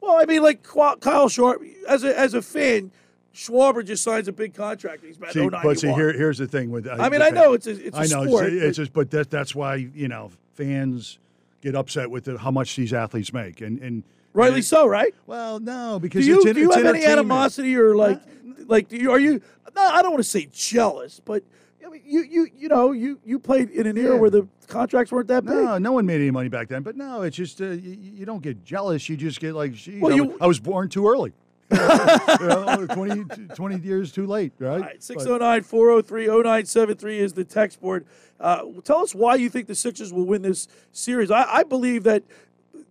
Well, 0.00 0.16
I 0.18 0.24
mean, 0.24 0.42
like 0.42 0.62
Kyle 0.62 1.28
Sharp, 1.28 1.62
as 1.88 2.04
a 2.04 2.18
as 2.18 2.34
a 2.34 2.42
fan, 2.42 2.90
Schwarber 3.34 3.84
just 3.84 4.02
signs 4.02 4.28
a 4.28 4.32
big 4.32 4.54
contract. 4.54 5.04
He's 5.04 5.16
about 5.16 5.32
See, 5.32 5.40
091. 5.40 5.62
but 5.62 5.78
see, 5.78 5.92
here, 5.92 6.12
here's 6.12 6.38
the 6.38 6.46
thing 6.46 6.70
with. 6.70 6.86
uh, 6.86 6.96
I 6.98 7.08
mean, 7.08 7.22
I 7.22 7.30
know 7.30 7.52
it's 7.52 7.66
a- 7.66 7.86
it's 7.86 7.96
a 7.96 8.00
I 8.00 8.06
know 8.06 8.24
sport, 8.26 8.52
It's, 8.52 8.62
it's 8.62 8.76
just, 8.76 8.92
but 8.92 9.10
that 9.10 9.30
that's 9.30 9.54
why 9.54 9.76
you 9.76 10.08
know 10.08 10.30
fans 10.54 11.18
get 11.60 11.74
upset 11.74 12.10
with 12.10 12.24
the, 12.24 12.38
how 12.38 12.50
much 12.50 12.76
these 12.76 12.92
athletes 12.92 13.32
make, 13.32 13.60
and 13.60 13.80
and 13.80 14.02
Rightly 14.34 14.62
so, 14.62 14.86
right? 14.86 15.14
Well, 15.26 15.58
no, 15.58 15.94
Do 15.98 16.00
because 16.00 16.26
you 16.26 16.36
it's, 16.36 16.52
do 16.52 16.60
you 16.60 16.70
have 16.70 16.84
any 16.86 17.04
animosity 17.04 17.74
or 17.76 17.96
like 17.96 18.20
like 18.66 18.88
do 18.88 18.96
you 18.96 19.10
are 19.10 19.18
you? 19.18 19.40
No, 19.74 19.82
I 19.82 20.00
don't 20.02 20.12
want 20.12 20.22
to 20.22 20.28
say 20.30 20.48
jealous, 20.52 21.20
but 21.24 21.42
I 21.88 21.90
mean, 21.92 22.02
you 22.04 22.20
you 22.22 22.46
you 22.56 22.68
know 22.68 22.92
you 22.92 23.18
you 23.24 23.38
played 23.38 23.70
in 23.70 23.86
an 23.86 23.96
era 23.96 24.14
Yeah. 24.14 24.20
where 24.20 24.30
the 24.30 24.46
contracts 24.66 25.10
weren't 25.10 25.28
that 25.28 25.44
big. 25.44 25.54
No, 25.54 25.78
no 25.78 25.92
one 25.92 26.04
made 26.06 26.20
any 26.20 26.30
money 26.30 26.48
back 26.48 26.68
then. 26.68 26.82
But 26.82 26.96
no, 26.96 27.22
it's 27.22 27.36
just 27.36 27.60
uh, 27.60 27.66
you, 27.66 27.96
you 28.18 28.26
don't 28.26 28.42
get 28.42 28.62
jealous. 28.64 29.08
You 29.08 29.16
just 29.16 29.40
get 29.40 29.54
like, 29.54 29.72
geez, 29.72 30.00
Well, 30.02 30.12
I, 30.12 30.16
you- 30.16 30.24
was, 30.24 30.36
I 30.42 30.46
was 30.46 30.60
born 30.60 30.88
too 30.88 31.08
early. 31.08 31.32
you 31.70 31.76
know, 31.76 32.86
20, 32.90 33.24
20 33.54 33.78
years 33.86 34.10
too 34.10 34.26
late, 34.26 34.52
right? 34.58 34.70
All 34.72 34.78
right, 34.80 35.02
609 35.02 35.62
403 35.64 36.26
0973 36.26 37.18
is 37.18 37.32
the 37.34 37.44
text 37.44 37.78
board. 37.80 38.06
Uh, 38.40 38.62
tell 38.84 38.98
us 39.02 39.14
why 39.14 39.34
you 39.34 39.50
think 39.50 39.66
the 39.66 39.74
Sixers 39.74 40.10
will 40.10 40.24
win 40.24 40.40
this 40.40 40.66
series. 40.92 41.30
I, 41.30 41.42
I 41.42 41.62
believe 41.64 42.04
that 42.04 42.22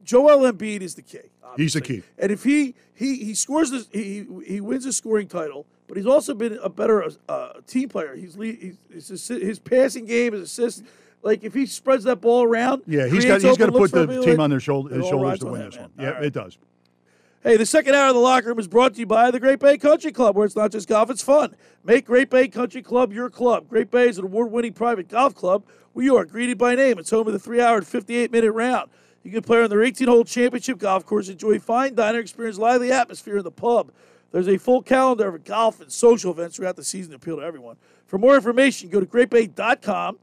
Joel 0.03 0.51
Embiid 0.51 0.81
is 0.81 0.93
the 0.93 1.01
key. 1.01 1.19
He's 1.55 1.73
the 1.73 1.81
key. 1.81 2.03
And 2.19 2.31
if 2.31 2.43
he 2.43 2.75
he 2.93 3.15
he 3.23 3.33
scores 3.33 3.71
this, 3.71 3.87
he 3.91 4.27
he 4.45 4.61
wins 4.61 4.85
a 4.85 4.93
scoring 4.93 5.27
title. 5.27 5.65
But 5.88 5.97
he's 5.97 6.05
also 6.05 6.34
been 6.34 6.59
a 6.61 6.69
better 6.69 7.09
uh, 7.30 7.53
team 7.65 7.89
player. 7.89 8.15
He's, 8.15 8.35
he's 8.35 9.07
his, 9.07 9.27
his 9.27 9.59
passing 9.59 10.05
game, 10.05 10.34
his 10.34 10.41
assists. 10.43 10.84
Like 11.23 11.43
if 11.43 11.53
he 11.53 11.65
spreads 11.65 12.03
that 12.03 12.22
ball 12.22 12.43
around, 12.43 12.84
Yeah, 12.85 13.07
he's 13.07 13.26
got 13.26 13.41
he's 13.41 13.57
got 13.57 13.68
to 13.68 13.72
put 13.72 13.91
the 13.91 14.22
team 14.23 14.39
on 14.39 14.49
their 14.49 14.59
shoulder, 14.59 14.93
his 14.93 15.07
shoulders 15.07 15.39
to 15.39 15.47
win 15.47 15.65
this 15.65 15.77
one. 15.77 15.91
Yeah, 15.97 16.09
right. 16.09 16.26
it 16.26 16.34
does. 16.34 16.57
Hey, 17.43 17.55
the 17.55 17.65
second 17.65 17.95
hour 17.95 18.09
of 18.09 18.15
the 18.15 18.19
locker 18.19 18.47
room 18.47 18.59
is 18.59 18.68
brought 18.68 18.95
to 18.95 18.99
you 18.99 19.05
by 19.05 19.31
the 19.31 19.39
Great 19.39 19.59
Bay 19.59 19.77
Country 19.77 20.11
Club, 20.11 20.35
where 20.35 20.45
it's 20.45 20.55
not 20.55 20.72
just 20.72 20.88
golf, 20.88 21.09
it's 21.09 21.22
fun. 21.22 21.55
Make 21.84 22.05
Great 22.05 22.30
Bay 22.30 22.47
Country 22.47 22.81
Club 22.81 23.14
your 23.14 23.30
club. 23.30 23.69
Great 23.69 23.89
Bay 23.89 24.09
is 24.09 24.18
an 24.18 24.26
award 24.26 24.51
winning 24.51 24.73
private 24.73 25.07
golf 25.07 25.34
club 25.34 25.64
where 25.93 26.03
you 26.03 26.18
are 26.18 26.26
greeted 26.26 26.57
by 26.57 26.76
name. 26.76 26.99
It's 26.99 27.09
home 27.09 27.26
of 27.26 27.34
the 27.34 27.39
three 27.39 27.61
hour 27.61 27.77
and 27.77 27.88
58 27.88 28.31
minute 28.31 28.51
round. 28.51 28.89
You 29.23 29.31
can 29.31 29.43
play 29.43 29.64
on 29.64 29.69
their 29.69 29.84
18 29.84 30.07
hole 30.07 30.23
championship 30.23 30.77
golf 30.77 31.05
course, 31.05 31.30
enjoy 31.30 31.59
fine 31.59 31.95
dining, 31.95 32.22
experience 32.22 32.57
lively 32.57 32.91
atmosphere 32.91 33.38
in 33.38 33.43
the 33.43 33.51
pub. 33.51 33.91
There's 34.31 34.47
a 34.47 34.57
full 34.57 34.81
calendar 34.81 35.27
of 35.27 35.43
golf 35.43 35.81
and 35.81 35.91
social 35.91 36.31
events 36.31 36.57
throughout 36.57 36.75
the 36.75 36.83
season 36.83 37.11
to 37.11 37.15
appeal 37.15 37.37
to 37.37 37.43
everyone. 37.43 37.77
For 38.05 38.17
more 38.17 38.35
information, 38.35 38.89
go 38.89 38.99
to 38.99 39.05
greatbay.com 39.05 40.19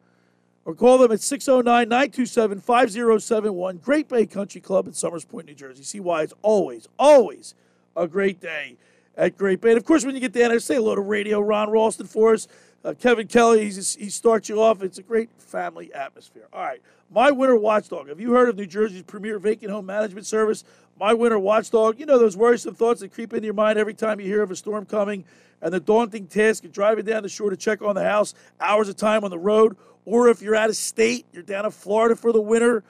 or 0.64 0.74
call 0.74 0.98
them 0.98 1.12
at 1.12 1.20
609 1.20 1.88
927 1.88 2.60
5071. 2.60 3.76
Great 3.78 4.08
Bay 4.08 4.26
Country 4.26 4.60
Club 4.60 4.86
in 4.86 4.92
Somers 4.92 5.24
Point, 5.24 5.46
New 5.46 5.54
Jersey. 5.54 5.82
See 5.82 6.00
why 6.00 6.22
it's 6.22 6.34
always, 6.42 6.88
always 6.98 7.54
a 7.96 8.06
great 8.06 8.40
day 8.40 8.76
at 9.16 9.36
Great 9.36 9.60
Bay. 9.60 9.70
And 9.70 9.78
of 9.78 9.84
course, 9.84 10.04
when 10.04 10.14
you 10.14 10.20
get 10.20 10.32
down 10.32 10.50
there, 10.50 10.60
say 10.60 10.76
hello 10.76 10.94
to 10.94 11.00
Radio 11.00 11.40
Ron 11.40 11.70
Ralston 11.70 12.06
for 12.06 12.34
us. 12.34 12.48
Uh, 12.84 12.92
Kevin 12.92 13.26
Kelly, 13.26 13.64
he's, 13.64 13.94
he 13.94 14.10
starts 14.10 14.48
you 14.50 14.60
off. 14.60 14.82
It's 14.82 14.98
a 14.98 15.02
great 15.02 15.30
family 15.38 15.92
atmosphere. 15.94 16.46
All 16.52 16.62
right. 16.62 16.82
My 17.10 17.30
Winter 17.30 17.56
Watchdog. 17.56 18.08
Have 18.08 18.20
you 18.20 18.32
heard 18.32 18.50
of 18.50 18.56
New 18.56 18.66
Jersey's 18.66 19.02
premier 19.02 19.38
vacant 19.38 19.70
home 19.70 19.86
management 19.86 20.26
service? 20.26 20.64
My 21.00 21.14
Winter 21.14 21.38
Watchdog. 21.38 21.98
You 21.98 22.04
know 22.04 22.18
those 22.18 22.36
worrisome 22.36 22.74
thoughts 22.74 23.00
that 23.00 23.12
creep 23.12 23.32
into 23.32 23.46
your 23.46 23.54
mind 23.54 23.78
every 23.78 23.94
time 23.94 24.20
you 24.20 24.26
hear 24.26 24.42
of 24.42 24.50
a 24.50 24.56
storm 24.56 24.84
coming 24.84 25.24
and 25.62 25.72
the 25.72 25.80
daunting 25.80 26.26
task 26.26 26.64
of 26.66 26.72
driving 26.72 27.06
down 27.06 27.22
the 27.22 27.28
shore 27.28 27.48
to 27.48 27.56
check 27.56 27.80
on 27.80 27.94
the 27.94 28.04
house, 28.04 28.34
hours 28.60 28.90
of 28.90 28.96
time 28.96 29.24
on 29.24 29.30
the 29.30 29.38
road, 29.38 29.78
or 30.04 30.28
if 30.28 30.42
you're 30.42 30.54
out 30.54 30.68
of 30.68 30.76
state, 30.76 31.24
you're 31.32 31.42
down 31.42 31.64
in 31.64 31.70
Florida 31.70 32.14
for 32.14 32.32
the 32.32 32.40
winter. 32.40 32.84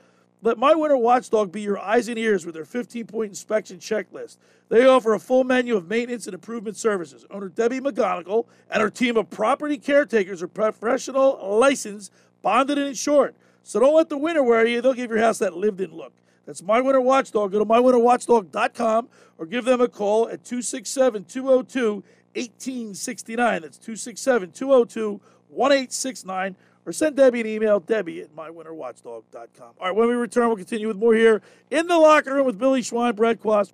Let 0.44 0.58
My 0.58 0.74
Winter 0.74 0.98
Watchdog 0.98 1.52
be 1.52 1.62
your 1.62 1.78
eyes 1.78 2.06
and 2.06 2.18
ears 2.18 2.44
with 2.44 2.54
their 2.54 2.66
15 2.66 3.06
point 3.06 3.30
inspection 3.30 3.78
checklist. 3.78 4.36
They 4.68 4.84
offer 4.84 5.14
a 5.14 5.18
full 5.18 5.42
menu 5.42 5.74
of 5.74 5.88
maintenance 5.88 6.26
and 6.26 6.34
improvement 6.34 6.76
services. 6.76 7.24
Owner 7.30 7.48
Debbie 7.48 7.80
McGonigal 7.80 8.44
and 8.70 8.82
her 8.82 8.90
team 8.90 9.16
of 9.16 9.30
property 9.30 9.78
caretakers 9.78 10.42
are 10.42 10.48
professional, 10.48 11.40
licensed, 11.58 12.12
bonded, 12.42 12.76
and 12.76 12.88
insured. 12.88 13.34
So 13.62 13.80
don't 13.80 13.96
let 13.96 14.10
the 14.10 14.18
winter 14.18 14.42
worry 14.42 14.74
you. 14.74 14.82
They'll 14.82 14.92
give 14.92 15.10
your 15.10 15.20
house 15.20 15.38
that 15.38 15.56
lived 15.56 15.80
in 15.80 15.90
look. 15.90 16.12
That's 16.44 16.62
My 16.62 16.82
Winter 16.82 17.00
Watchdog. 17.00 17.52
Go 17.52 17.58
to 17.58 17.64
mywinterwatchdog.com 17.64 19.08
or 19.38 19.46
give 19.46 19.64
them 19.64 19.80
a 19.80 19.88
call 19.88 20.28
at 20.28 20.44
267 20.44 21.24
202 21.24 22.04
1869. 22.34 23.62
That's 23.62 23.78
267 23.78 24.52
202 24.52 25.20
1869. 25.48 26.56
Or 26.86 26.92
send 26.92 27.16
Debbie 27.16 27.40
an 27.40 27.46
email, 27.46 27.80
Debbie 27.80 28.20
at 28.20 28.34
mywinterwatchdog.com. 28.36 29.74
All 29.80 29.86
right, 29.86 29.96
when 29.96 30.08
we 30.08 30.14
return, 30.14 30.48
we'll 30.48 30.56
continue 30.56 30.88
with 30.88 30.98
more 30.98 31.14
here 31.14 31.40
in 31.70 31.86
the 31.86 31.96
locker 31.96 32.34
room 32.34 32.44
with 32.44 32.58
Billy 32.58 32.82
Schweim, 32.82 33.16
Brad 33.16 33.40
Quast, 33.40 33.72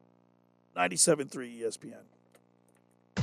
97.3 0.76 1.60
ESPN. 1.60 2.02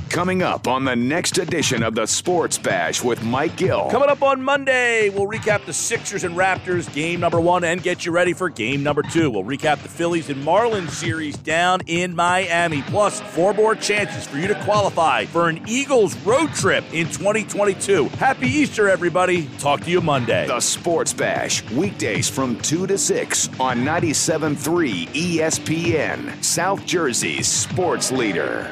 Coming 0.10 0.41
up 0.41 0.68
on 0.68 0.84
the 0.84 0.95
next 0.95 1.38
edition 1.38 1.84
of 1.84 1.94
the 1.94 2.07
Sports 2.07 2.57
Bash 2.57 3.03
with 3.03 3.24
Mike 3.24 3.56
Gill. 3.56 3.90
Coming 3.91 4.10
up 4.10 4.24
on 4.24 4.41
Monday, 4.41 5.10
we'll 5.10 5.28
recap 5.28 5.65
the 5.65 5.74
Sixers 5.74 6.24
and 6.24 6.36
Raptors 6.36 6.91
game 6.94 7.19
number 7.19 7.40
one 7.40 7.64
and 7.64 7.84
get 7.84 8.06
you 8.06 8.11
ready 8.11 8.34
for 8.34 8.49
game 8.49 8.82
number 8.82 9.03
two. 9.03 9.30
We'll 9.30 9.44
recap 9.44 9.84
the 9.84 9.90
Phillies 9.90 10.30
and 10.30 10.44
Marlins 10.44 10.90
series 10.90 11.38
down 11.38 11.82
in 11.86 12.15
Miami, 12.15 12.82
plus 12.84 13.19
four 13.22 13.53
more 13.53 13.76
chances 13.76 14.26
for 14.26 14.38
you 14.38 14.48
to 14.48 14.56
qualify 14.64 15.26
for 15.26 15.49
an 15.49 15.61
Eagles 15.68 16.15
road 16.19 16.53
trip 16.53 16.84
in 16.94 17.06
2022. 17.07 18.06
Happy 18.18 18.48
Easter, 18.48 18.90
everybody. 18.90 19.48
Talk 19.60 19.82
to 19.82 19.91
you 19.91 20.02
Monday. 20.02 20.48
The 20.48 20.60
Sports 20.60 21.14
Bash, 21.14 21.69
weekdays 21.72 22.30
from 22.30 22.60
2 22.61 22.88
to 22.88 22.98
6 22.98 23.49
on 23.60 23.80
97.3 23.80 25.10
ESPN, 25.10 26.44
South 26.44 26.86
Jersey's 26.86 27.48
sports 27.48 28.11
leader. 28.11 28.72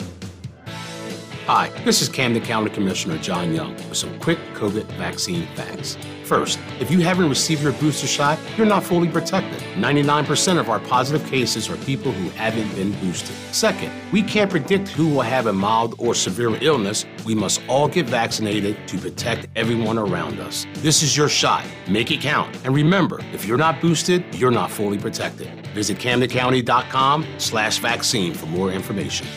Hi, 1.53 1.67
this 1.83 2.01
is 2.01 2.07
Camden 2.07 2.41
County 2.43 2.69
Commissioner 2.69 3.17
John 3.17 3.53
Young 3.53 3.75
with 3.75 3.97
some 3.97 4.17
quick 4.21 4.37
COVID 4.53 4.85
vaccine 4.93 5.45
facts. 5.47 5.97
First, 6.23 6.57
if 6.79 6.89
you 6.89 7.01
haven't 7.01 7.27
received 7.27 7.61
your 7.61 7.73
booster 7.73 8.07
shot, 8.07 8.39
you're 8.55 8.65
not 8.65 8.85
fully 8.85 9.09
protected. 9.09 9.59
99% 9.75 10.57
of 10.57 10.69
our 10.69 10.79
positive 10.79 11.29
cases 11.29 11.69
are 11.69 11.75
people 11.75 12.13
who 12.13 12.29
haven't 12.29 12.73
been 12.75 12.93
boosted. 13.01 13.35
Second, 13.53 13.91
we 14.13 14.23
can't 14.23 14.49
predict 14.49 14.87
who 14.87 15.09
will 15.09 15.23
have 15.23 15.47
a 15.47 15.51
mild 15.51 15.93
or 15.97 16.15
severe 16.15 16.57
illness. 16.63 17.05
We 17.25 17.35
must 17.35 17.61
all 17.67 17.89
get 17.89 18.05
vaccinated 18.05 18.77
to 18.87 18.97
protect 18.97 19.47
everyone 19.57 19.97
around 19.97 20.39
us. 20.39 20.65
This 20.75 21.03
is 21.03 21.17
your 21.17 21.27
shot. 21.27 21.65
Make 21.85 22.11
it 22.11 22.21
count. 22.21 22.55
And 22.63 22.73
remember, 22.73 23.19
if 23.33 23.43
you're 23.43 23.57
not 23.57 23.81
boosted, 23.81 24.23
you're 24.35 24.51
not 24.51 24.71
fully 24.71 24.97
protected. 24.97 25.67
Visit 25.75 25.97
CamdenCounty.com 25.97 27.27
slash 27.39 27.79
vaccine 27.79 28.33
for 28.33 28.45
more 28.45 28.71
information. 28.71 29.27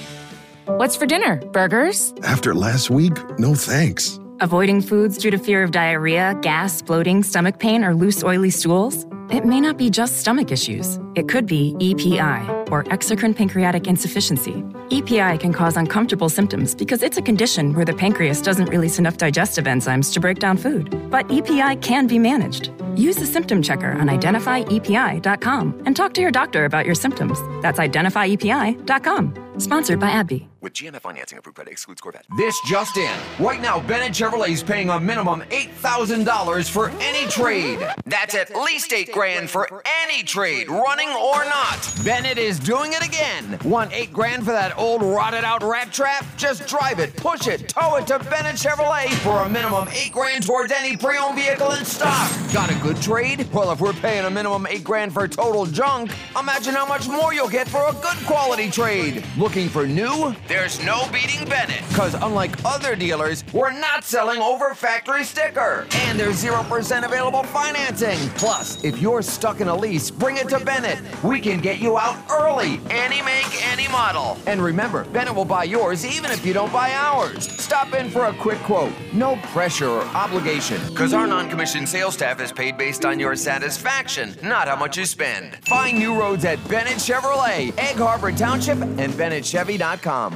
What's 0.66 0.96
for 0.96 1.04
dinner? 1.04 1.36
Burgers? 1.52 2.14
After 2.22 2.54
last 2.54 2.88
week, 2.88 3.12
no 3.38 3.54
thanks. 3.54 4.18
Avoiding 4.40 4.80
foods 4.80 5.18
due 5.18 5.30
to 5.30 5.36
fear 5.36 5.62
of 5.62 5.72
diarrhea, 5.72 6.38
gas, 6.40 6.80
bloating, 6.80 7.22
stomach 7.22 7.58
pain, 7.58 7.84
or 7.84 7.94
loose, 7.94 8.22
oily 8.22 8.48
stools? 8.48 9.04
It 9.28 9.44
may 9.44 9.60
not 9.60 9.76
be 9.76 9.90
just 9.90 10.16
stomach 10.18 10.50
issues. 10.50 10.98
It 11.16 11.28
could 11.28 11.46
be 11.46 11.76
EPI, 11.80 12.63
or 12.70 12.84
exocrine 12.84 13.36
pancreatic 13.36 13.86
insufficiency. 13.86 14.64
EPI 14.90 15.38
can 15.38 15.52
cause 15.52 15.76
uncomfortable 15.76 16.28
symptoms 16.28 16.74
because 16.74 17.02
it's 17.02 17.18
a 17.18 17.22
condition 17.22 17.74
where 17.74 17.84
the 17.84 17.94
pancreas 17.94 18.42
doesn't 18.42 18.66
release 18.66 18.98
enough 18.98 19.16
digestive 19.16 19.64
enzymes 19.64 20.12
to 20.12 20.20
break 20.20 20.38
down 20.38 20.56
food. 20.56 21.10
But 21.10 21.30
EPI 21.30 21.76
can 21.76 22.06
be 22.06 22.18
managed. 22.18 22.70
Use 22.96 23.16
the 23.16 23.26
symptom 23.26 23.62
checker 23.62 23.92
on 23.92 24.08
identifyepi.com 24.08 25.82
and 25.84 25.96
talk 25.96 26.14
to 26.14 26.20
your 26.20 26.30
doctor 26.30 26.64
about 26.64 26.86
your 26.86 26.94
symptoms. 26.94 27.38
That's 27.62 27.78
identifyepi.com. 27.78 29.44
Sponsored 29.58 30.00
by 30.00 30.10
AbbVie. 30.10 30.48
With 30.60 30.72
GMF 30.72 31.02
financing 31.02 31.38
approved 31.38 31.56
credit 31.56 31.72
excludes 31.72 32.00
Corvette. 32.00 32.24
This 32.38 32.58
just 32.66 32.96
in. 32.96 33.16
Right 33.38 33.60
now, 33.60 33.80
Bennett 33.80 34.12
Chevrolet 34.12 34.48
is 34.48 34.62
paying 34.62 34.88
a 34.88 34.98
minimum 34.98 35.42
$8,000 35.50 36.70
for 36.70 36.90
any 37.00 37.28
trade. 37.28 37.78
That's 38.06 38.34
at 38.34 38.54
least 38.56 38.92
8 38.92 39.12
grand 39.12 39.50
for 39.50 39.82
any 40.06 40.22
trade, 40.22 40.68
running 40.68 41.10
or 41.10 41.44
not. 41.44 41.94
Bennett 42.04 42.38
is 42.38 42.53
doing 42.58 42.92
it 42.92 43.06
again. 43.06 43.58
Want 43.64 43.92
8 43.92 44.12
grand 44.12 44.44
for 44.44 44.52
that 44.52 44.76
old 44.78 45.02
rotted 45.02 45.44
out 45.44 45.62
rat 45.62 45.92
trap? 45.92 46.24
Just 46.36 46.66
drive 46.66 46.98
it, 46.98 47.16
push 47.16 47.46
it, 47.46 47.68
tow 47.68 47.96
it 47.96 48.06
to 48.08 48.18
Bennett 48.18 48.56
Chevrolet 48.56 49.08
for 49.22 49.42
a 49.42 49.48
minimum 49.48 49.88
8 49.90 50.12
grand 50.12 50.46
towards 50.46 50.72
any 50.72 50.96
pre-owned 50.96 51.36
vehicle 51.36 51.72
in 51.72 51.84
stock. 51.84 52.30
Got 52.52 52.70
a 52.70 52.74
good 52.82 53.00
trade? 53.00 53.48
Well, 53.52 53.72
if 53.72 53.80
we're 53.80 53.92
paying 53.94 54.24
a 54.24 54.30
minimum 54.30 54.66
8 54.66 54.84
grand 54.84 55.12
for 55.12 55.26
total 55.26 55.66
junk, 55.66 56.12
imagine 56.38 56.74
how 56.74 56.86
much 56.86 57.08
more 57.08 57.34
you'll 57.34 57.48
get 57.48 57.68
for 57.68 57.88
a 57.88 57.92
good 57.92 58.16
quality 58.26 58.70
trade. 58.70 59.24
Looking 59.36 59.68
for 59.68 59.86
new? 59.86 60.34
There's 60.46 60.84
no 60.84 61.08
beating 61.12 61.48
Bennett. 61.48 61.82
Because 61.88 62.14
unlike 62.14 62.64
other 62.64 62.94
dealers, 62.94 63.44
we're 63.52 63.72
not 63.72 64.04
selling 64.04 64.40
over 64.40 64.74
factory 64.74 65.24
sticker. 65.24 65.86
And 65.92 66.18
there's 66.18 66.42
0% 66.42 67.04
available 67.04 67.42
financing. 67.42 68.18
Plus, 68.36 68.84
if 68.84 69.00
you're 69.00 69.22
stuck 69.22 69.60
in 69.60 69.68
a 69.68 69.74
lease, 69.76 70.10
bring 70.10 70.36
it 70.36 70.48
to 70.50 70.60
Bennett. 70.60 70.98
We 71.24 71.40
can 71.40 71.60
get 71.60 71.80
you 71.80 71.98
out 71.98 72.16
early. 72.30 72.43
Any 72.50 73.22
make, 73.22 73.66
any 73.72 73.88
model. 73.88 74.38
And 74.46 74.62
remember, 74.62 75.04
Bennett 75.04 75.34
will 75.34 75.44
buy 75.44 75.64
yours 75.64 76.04
even 76.04 76.30
if 76.30 76.44
you 76.44 76.52
don't 76.52 76.72
buy 76.72 76.92
ours. 76.92 77.50
Stop 77.60 77.94
in 77.94 78.10
for 78.10 78.26
a 78.26 78.34
quick 78.34 78.58
quote. 78.58 78.92
No 79.12 79.36
pressure 79.36 79.88
or 79.88 80.02
obligation. 80.02 80.80
Because 80.88 81.14
our 81.14 81.26
non 81.26 81.48
commissioned 81.48 81.88
sales 81.88 82.14
staff 82.14 82.40
is 82.40 82.52
paid 82.52 82.76
based 82.76 83.04
on 83.04 83.18
your 83.18 83.36
satisfaction, 83.36 84.34
not 84.42 84.68
how 84.68 84.76
much 84.76 84.98
you 84.98 85.06
spend. 85.06 85.56
Find 85.66 85.98
new 85.98 86.18
roads 86.18 86.44
at 86.44 86.58
Bennett 86.68 86.94
Chevrolet, 86.94 87.76
Egg 87.78 87.96
Harbor 87.96 88.32
Township, 88.32 88.80
and 88.80 89.12
BennettChevy.com. 89.14 90.32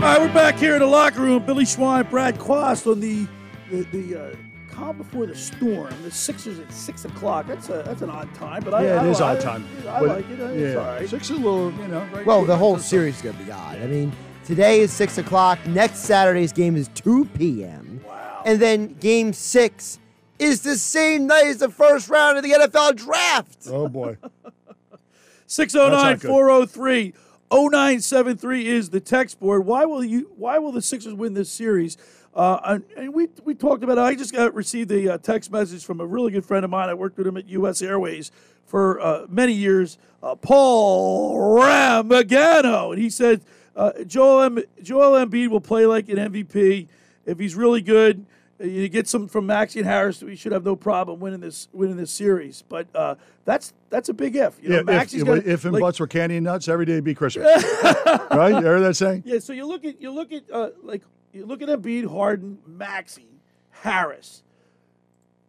All 0.00 0.06
right, 0.06 0.18
we're 0.20 0.32
back 0.32 0.56
here 0.56 0.74
in 0.74 0.80
the 0.80 0.86
locker 0.86 1.20
room. 1.20 1.44
Billy 1.44 1.64
Schweim, 1.64 2.08
Brad 2.08 2.38
Quast 2.38 2.86
on 2.86 3.00
the 3.00 3.26
the, 3.70 3.82
the 3.92 4.20
uh, 4.20 4.36
calm 4.80 4.96
before 4.96 5.26
the 5.26 5.36
storm. 5.36 5.92
The 6.02 6.10
Sixers 6.10 6.58
at 6.58 6.72
six 6.72 7.04
o'clock. 7.04 7.46
That's 7.46 7.68
a 7.68 7.82
that's 7.84 8.02
an 8.02 8.10
odd 8.10 8.34
time, 8.34 8.62
but 8.64 8.74
I, 8.74 8.84
yeah, 8.84 9.02
I, 9.02 9.06
it 9.06 9.10
is 9.10 9.20
I, 9.20 9.34
odd 9.34 9.40
time. 9.40 9.66
I, 9.86 10.00
But- 10.00 10.08
like 10.08 10.30
it. 10.30 10.40
It's 10.40 10.74
yeah, 10.74 10.80
all 10.80 10.86
right. 10.86 11.08
six 11.08 11.30
is 11.30 11.36
a 11.36 11.40
little, 11.40 11.72
you 11.72 11.88
know. 11.88 12.06
Right 12.12 12.26
Well, 12.26 12.44
the 12.44 12.56
whole 12.56 12.78
series 12.78 13.16
is 13.16 13.22
going 13.22 13.36
to 13.36 13.44
be 13.44 13.52
odd. 13.52 13.78
I 13.78 13.86
mean, 13.86 14.12
today 14.44 14.80
is 14.80 14.92
6 14.92 15.18
o'clock. 15.18 15.64
Next 15.66 16.00
Saturday's 16.00 16.52
game 16.52 16.76
is 16.76 16.88
2 16.94 17.26
p.m. 17.26 18.00
Wow. 18.06 18.42
And 18.46 18.60
then 18.60 18.94
game 18.94 19.32
six 19.32 19.98
is 20.38 20.62
the 20.62 20.76
same 20.76 21.26
night 21.26 21.46
as 21.46 21.58
the 21.58 21.68
first 21.68 22.08
round 22.08 22.38
of 22.38 22.42
the 22.44 22.52
NFL 22.52 22.96
draft. 22.96 23.68
Oh, 23.70 23.88
boy. 23.88 24.16
609 25.46 26.18
403 26.18 27.12
0973 27.52 28.68
is 28.68 28.90
the 28.90 29.00
text 29.00 29.40
board. 29.40 29.66
Why 29.66 29.84
will 29.84 30.04
you 30.04 30.30
why 30.36 30.58
will 30.58 30.70
the 30.70 30.80
Sixers 30.82 31.14
win 31.14 31.34
this 31.34 31.50
series? 31.50 31.96
Uh, 32.34 32.60
and, 32.64 32.84
and 32.96 33.14
we 33.14 33.28
we 33.44 33.54
talked 33.54 33.82
about 33.82 33.98
it. 33.98 34.00
I 34.02 34.14
just 34.14 34.32
got 34.32 34.54
received 34.54 34.92
a 34.92 35.14
uh, 35.14 35.18
text 35.18 35.50
message 35.50 35.84
from 35.84 36.00
a 36.00 36.06
really 36.06 36.30
good 36.30 36.44
friend 36.46 36.64
of 36.64 36.70
mine. 36.70 36.88
I 36.88 36.94
worked 36.94 37.18
with 37.18 37.26
him 37.26 37.36
at 37.36 37.48
US 37.48 37.82
Airways 37.82 38.30
for 38.66 39.00
uh, 39.00 39.26
many 39.28 39.52
years, 39.52 39.98
uh, 40.22 40.36
Paul 40.36 41.36
Ramagano, 41.58 42.92
and 42.92 43.00
he 43.02 43.10
said 43.10 43.40
uh, 43.76 43.92
Joel 44.06 44.42
M- 44.42 44.64
Joel 44.82 45.24
Embiid 45.26 45.48
will 45.48 45.60
play 45.60 45.86
like 45.86 46.08
an 46.08 46.16
MVP 46.18 46.86
if 47.26 47.38
he's 47.38 47.54
really 47.56 47.80
good. 47.80 48.24
uh, 48.60 48.64
You 48.64 48.88
get 48.88 49.08
some 49.08 49.26
from 49.26 49.46
Maxey 49.46 49.80
and 49.80 49.88
Harris. 49.88 50.22
We 50.22 50.36
should 50.36 50.52
have 50.52 50.64
no 50.64 50.76
problem 50.76 51.18
winning 51.18 51.40
this 51.40 51.68
winning 51.72 51.96
this 51.96 52.12
series. 52.12 52.62
But 52.68 52.86
uh, 52.94 53.16
that's 53.44 53.72
that's 53.88 54.08
a 54.08 54.14
big 54.14 54.36
if. 54.36 54.56
You 54.62 54.68
know, 54.68 54.74
Yeah, 54.76 54.80
if, 54.82 54.86
Maxey's 54.86 55.22
if, 55.22 55.26
got- 55.26 55.46
if 55.46 55.64
and 55.64 55.72
like- 55.74 55.80
butts 55.80 55.98
were 55.98 56.06
candy 56.06 56.36
and 56.36 56.44
nuts, 56.44 56.68
every 56.68 56.86
day 56.86 56.94
would 56.94 57.04
be 57.04 57.14
Christmas. 57.14 57.44
right? 58.30 58.50
You 58.50 58.60
heard 58.62 58.82
that 58.84 58.94
saying? 58.94 59.24
Yeah, 59.26 59.40
so 59.40 59.52
you 59.52 59.66
look 59.66 59.84
at 59.84 60.00
you 60.00 60.12
look 60.12 60.32
at 60.32 60.44
uh, 60.52 60.70
like 60.84 61.02
you 61.32 61.46
look 61.46 61.62
at 61.62 61.68
Embiid, 61.68 62.06
Harden, 62.06 62.58
Maxey, 62.66 63.26
Harris. 63.70 64.42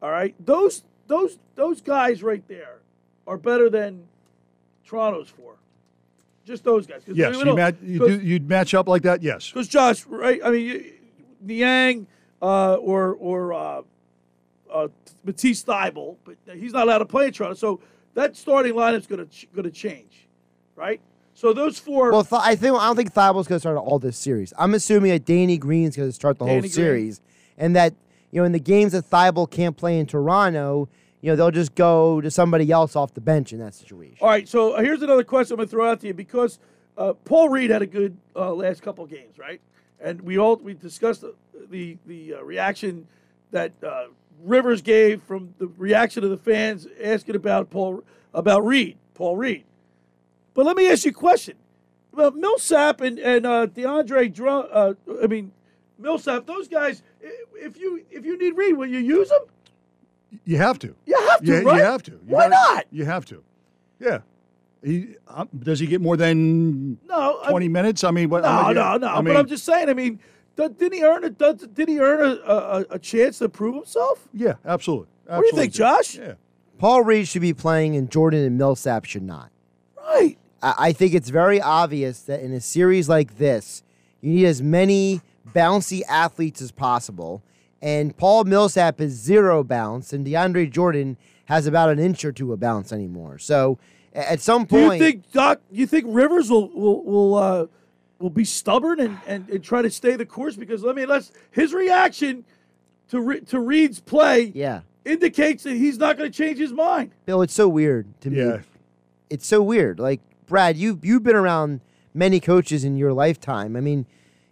All 0.02 0.12
right, 0.12 0.36
those 0.44 0.84
those 1.08 1.38
those 1.56 1.82
guys 1.82 2.24
right 2.24 2.48
there 2.48 2.80
are 3.28 3.38
better 3.38 3.70
than 3.70 4.08
Toronto's 4.86 5.30
four. 5.30 5.56
Just 6.45 6.64
those 6.64 6.88
guys. 6.88 7.03
Yes, 7.08 7.36
you 7.38 7.56
match, 7.56 7.76
you 7.84 7.99
do, 7.99 8.20
you'd 8.20 8.49
match 8.49 8.74
up 8.74 8.88
like 8.88 9.03
that. 9.03 9.22
Yes. 9.22 9.49
Because 9.49 9.68
Josh, 9.68 10.06
right? 10.08 10.41
I 10.44 10.49
mean, 10.49 10.66
you, 10.66 10.94
Niang 11.41 12.08
uh, 12.41 12.76
or 12.76 13.16
or 13.20 13.53
uh, 13.53 13.82
uh, 14.72 14.88
Matisse 15.24 15.64
Thybulle, 15.64 16.18
but 16.26 16.36
he's 16.56 16.74
not 16.74 16.84
allowed 16.84 16.99
to 16.99 17.06
play 17.06 17.28
in 17.28 17.34
Toronto. 17.34 17.53
So 17.56 17.80
that 18.16 18.36
starting 18.36 18.74
lineup's 18.74 19.08
going 19.08 19.26
to 19.26 19.32
ch- 19.32 19.48
going 19.53 19.66
to 19.66 19.72
change, 19.72 20.28
right? 20.76 20.99
So 21.41 21.53
those 21.53 21.80
four. 21.80 22.11
Well, 22.11 22.23
Th- 22.23 22.39
I 22.39 22.55
think 22.55 22.76
I 22.77 22.85
don't 22.85 22.95
think 22.95 23.15
Thybulle's 23.15 23.47
going 23.47 23.55
to 23.55 23.59
start 23.61 23.76
all 23.76 23.97
this 23.97 24.15
series. 24.15 24.53
I'm 24.59 24.76
assuming 24.76 25.09
that 25.09 25.26
Danny 25.26 25.57
Green's 25.57 25.97
going 25.97 26.07
to 26.07 26.13
start 26.13 26.38
the 26.38 26.45
Danny 26.45 26.53
whole 26.53 26.61
Green. 26.61 26.72
series, 26.72 27.19
and 27.57 27.76
that 27.76 27.95
you 28.30 28.39
know 28.39 28.45
in 28.45 28.51
the 28.51 28.59
games 28.59 28.91
that 28.91 29.09
Thybulle 29.09 29.49
can't 29.49 29.76
play 29.76 29.97
in 29.97 30.05
Toronto, 30.05 30.88
you 31.19 31.31
know 31.31 31.35
they'll 31.35 31.49
just 31.49 31.73
go 31.73 32.22
to 32.22 32.30
somebody 32.30 32.69
else 32.69 32.95
off 32.95 33.15
the 33.15 33.22
bench 33.22 33.53
in 33.53 33.57
that 33.57 33.73
situation. 33.73 34.18
All 34.22 34.30
right, 34.30 34.47
so 34.47 34.77
here's 34.77 35.01
another 35.01 35.23
question 35.23 35.55
I'm 35.55 35.57
going 35.57 35.68
to 35.68 35.72
throw 35.72 35.89
out 35.89 35.99
to 36.01 36.07
you 36.07 36.13
because 36.13 36.59
uh, 36.95 37.13
Paul 37.13 37.49
Reed 37.49 37.72
had 37.72 37.81
a 37.81 37.88
good 37.88 38.15
uh, 38.35 38.53
last 38.53 38.84
couple 38.84 39.03
games, 39.07 39.39
right? 39.39 39.59
And 39.99 40.22
we 40.22 40.38
all 40.38 40.57
we 40.57 40.76
discussed 40.76 41.22
the 41.22 41.34
the, 41.72 41.97
the 42.05 42.35
uh, 42.35 42.43
reaction 42.43 43.07
that 43.49 43.72
uh, 43.84 44.09
Rivers 44.43 44.84
gave 44.84 45.23
from 45.23 45.55
the 45.57 45.65
reaction 45.76 46.23
of 46.23 46.30
the 46.30 46.38
fans 46.38 46.85
asking 47.03 47.35
about 47.35 47.72
Paul 47.72 48.03
about 48.31 48.63
Reed, 48.63 48.95
Paul 49.15 49.38
Reed. 49.38 49.63
But 50.53 50.65
let 50.65 50.76
me 50.76 50.90
ask 50.91 51.06
you 51.06 51.11
a 51.11 51.14
question 51.14 51.56
about 52.14 52.36
Millsap 52.36 53.02
and 53.02 53.19
and 53.19 53.45
uh, 53.45 53.68
DeAndre. 53.68 54.34
Drum, 54.34 54.68
uh, 54.72 54.94
I 55.23 55.28
mean 55.28 55.52
Millsap. 55.98 56.45
Those 56.45 56.68
guys. 56.68 57.03
If 57.53 57.78
you 57.80 58.03
if 58.10 58.26
you 58.26 58.38
need 58.38 58.56
Reed, 58.57 58.76
will 58.76 58.88
you 58.88 58.99
use 58.99 59.30
them? 59.30 59.41
You 60.45 60.57
have 60.57 60.80
to. 60.80 60.95
You 61.06 61.15
have 61.30 61.40
to, 61.41 61.45
You, 61.45 61.61
right? 61.61 61.78
you 61.78 61.84
have 61.84 62.03
to. 62.03 62.11
You 62.11 62.19
Why 62.26 62.49
gotta- 62.49 62.76
not? 62.76 62.86
You 62.91 63.06
have 63.06 63.26
to. 63.26 63.44
Yeah. 63.99 64.19
He, 64.84 65.15
um, 65.28 65.48
does 65.60 65.80
he 65.80 65.86
get 65.86 66.02
more 66.02 66.18
than 66.18 66.98
No, 67.07 67.40
I 67.44 67.49
20 67.52 67.68
minutes? 67.68 68.03
I 68.03 68.10
mean, 68.11 68.30
what? 68.30 68.41
No, 68.41 68.49
I 68.49 68.65
mean, 68.68 68.76
no, 68.76 68.98
no. 68.98 69.07
I 69.07 69.15
mean, 69.22 69.26
but 69.26 69.38
I'm 69.38 69.45
just 69.48 69.64
saying. 69.64 69.90
I 69.90 69.94
mean, 69.94 70.19
did, 70.56 70.78
did 70.80 70.94
he 70.94 71.03
earn 71.03 71.23
a 71.23 71.30
did, 71.30 71.73
did 71.76 71.88
he 71.88 71.99
earn 71.99 72.40
a, 72.45 72.52
a, 72.52 72.86
a 72.91 72.99
chance 72.99 73.38
to 73.40 73.49
prove 73.49 73.76
himself? 73.76 74.28
Yeah, 74.34 74.53
absolutely. 74.65 75.07
What 75.26 75.41
do 75.41 75.45
you 75.48 75.52
think, 75.53 75.73
Josh? 75.73 76.15
Yeah. 76.18 76.34
Paul 76.80 77.03
Reed 77.03 77.28
should 77.28 77.44
be 77.44 77.53
playing, 77.53 77.95
and 77.95 78.10
Jordan 78.10 78.44
and 78.44 78.57
Millsap 78.57 79.06
should 79.06 79.22
not. 79.22 79.52
Right. 79.95 80.38
I, 80.61 80.75
I 80.77 80.93
think 80.93 81.13
it's 81.13 81.29
very 81.29 81.61
obvious 81.61 82.21
that 82.23 82.41
in 82.41 82.53
a 82.53 82.61
series 82.61 83.09
like 83.09 83.38
this, 83.38 83.83
you 84.21 84.33
need 84.33 84.45
as 84.45 84.61
many 84.61 85.21
bouncy 85.53 86.01
athletes 86.07 86.61
as 86.61 86.71
possible. 86.71 87.43
And 87.81 88.15
Paul 88.15 88.43
Millsap 88.43 89.01
is 89.01 89.13
zero 89.13 89.63
bounce, 89.63 90.13
and 90.13 90.25
DeAndre 90.25 90.69
Jordan 90.69 91.17
has 91.45 91.65
about 91.65 91.89
an 91.89 91.99
inch 91.99 92.23
or 92.23 92.31
two 92.31 92.53
of 92.53 92.59
bounce 92.59 92.93
anymore. 92.93 93.39
So 93.39 93.79
at 94.13 94.39
some 94.39 94.65
Do 94.65 94.77
you 94.77 94.88
point, 94.88 95.01
think 95.01 95.31
Doc? 95.31 95.61
You 95.71 95.88
think 95.88 96.05
Rivers 96.07 96.49
will 96.49 96.69
will 96.69 97.03
will 97.03 97.35
uh, 97.35 97.65
will 98.19 98.29
be 98.29 98.45
stubborn 98.45 98.99
and, 98.99 99.19
and, 99.25 99.49
and 99.49 99.63
try 99.63 99.81
to 99.81 99.89
stay 99.89 100.15
the 100.15 100.25
course? 100.25 100.55
Because 100.55 100.85
I 100.85 100.93
mean, 100.93 101.09
let's 101.09 101.31
his 101.49 101.73
reaction 101.73 102.45
to 103.09 103.19
Re, 103.19 103.41
to 103.41 103.59
Reed's 103.59 103.99
play 103.99 104.51
yeah, 104.53 104.81
indicates 105.03 105.63
that 105.63 105.75
he's 105.75 105.97
not 105.97 106.17
going 106.17 106.31
to 106.31 106.38
change 106.38 106.59
his 106.59 106.71
mind. 106.71 107.11
Bill, 107.25 107.41
it's 107.41 107.53
so 107.53 107.67
weird 107.67 108.07
to 108.21 108.29
me. 108.29 108.38
Yeah. 108.38 108.57
me. 108.57 108.63
It's 109.29 109.47
so 109.47 109.61
weird. 109.61 109.99
Like 109.99 110.21
Brad, 110.52 110.76
you 110.76 110.99
you've 111.02 111.23
been 111.23 111.36
around 111.38 111.80
many 112.14 112.41
coaches 112.41 112.84
in 112.84 112.98
your 112.98 113.14
lifetime. 113.14 113.78
I 113.78 113.80
mean, 113.80 114.06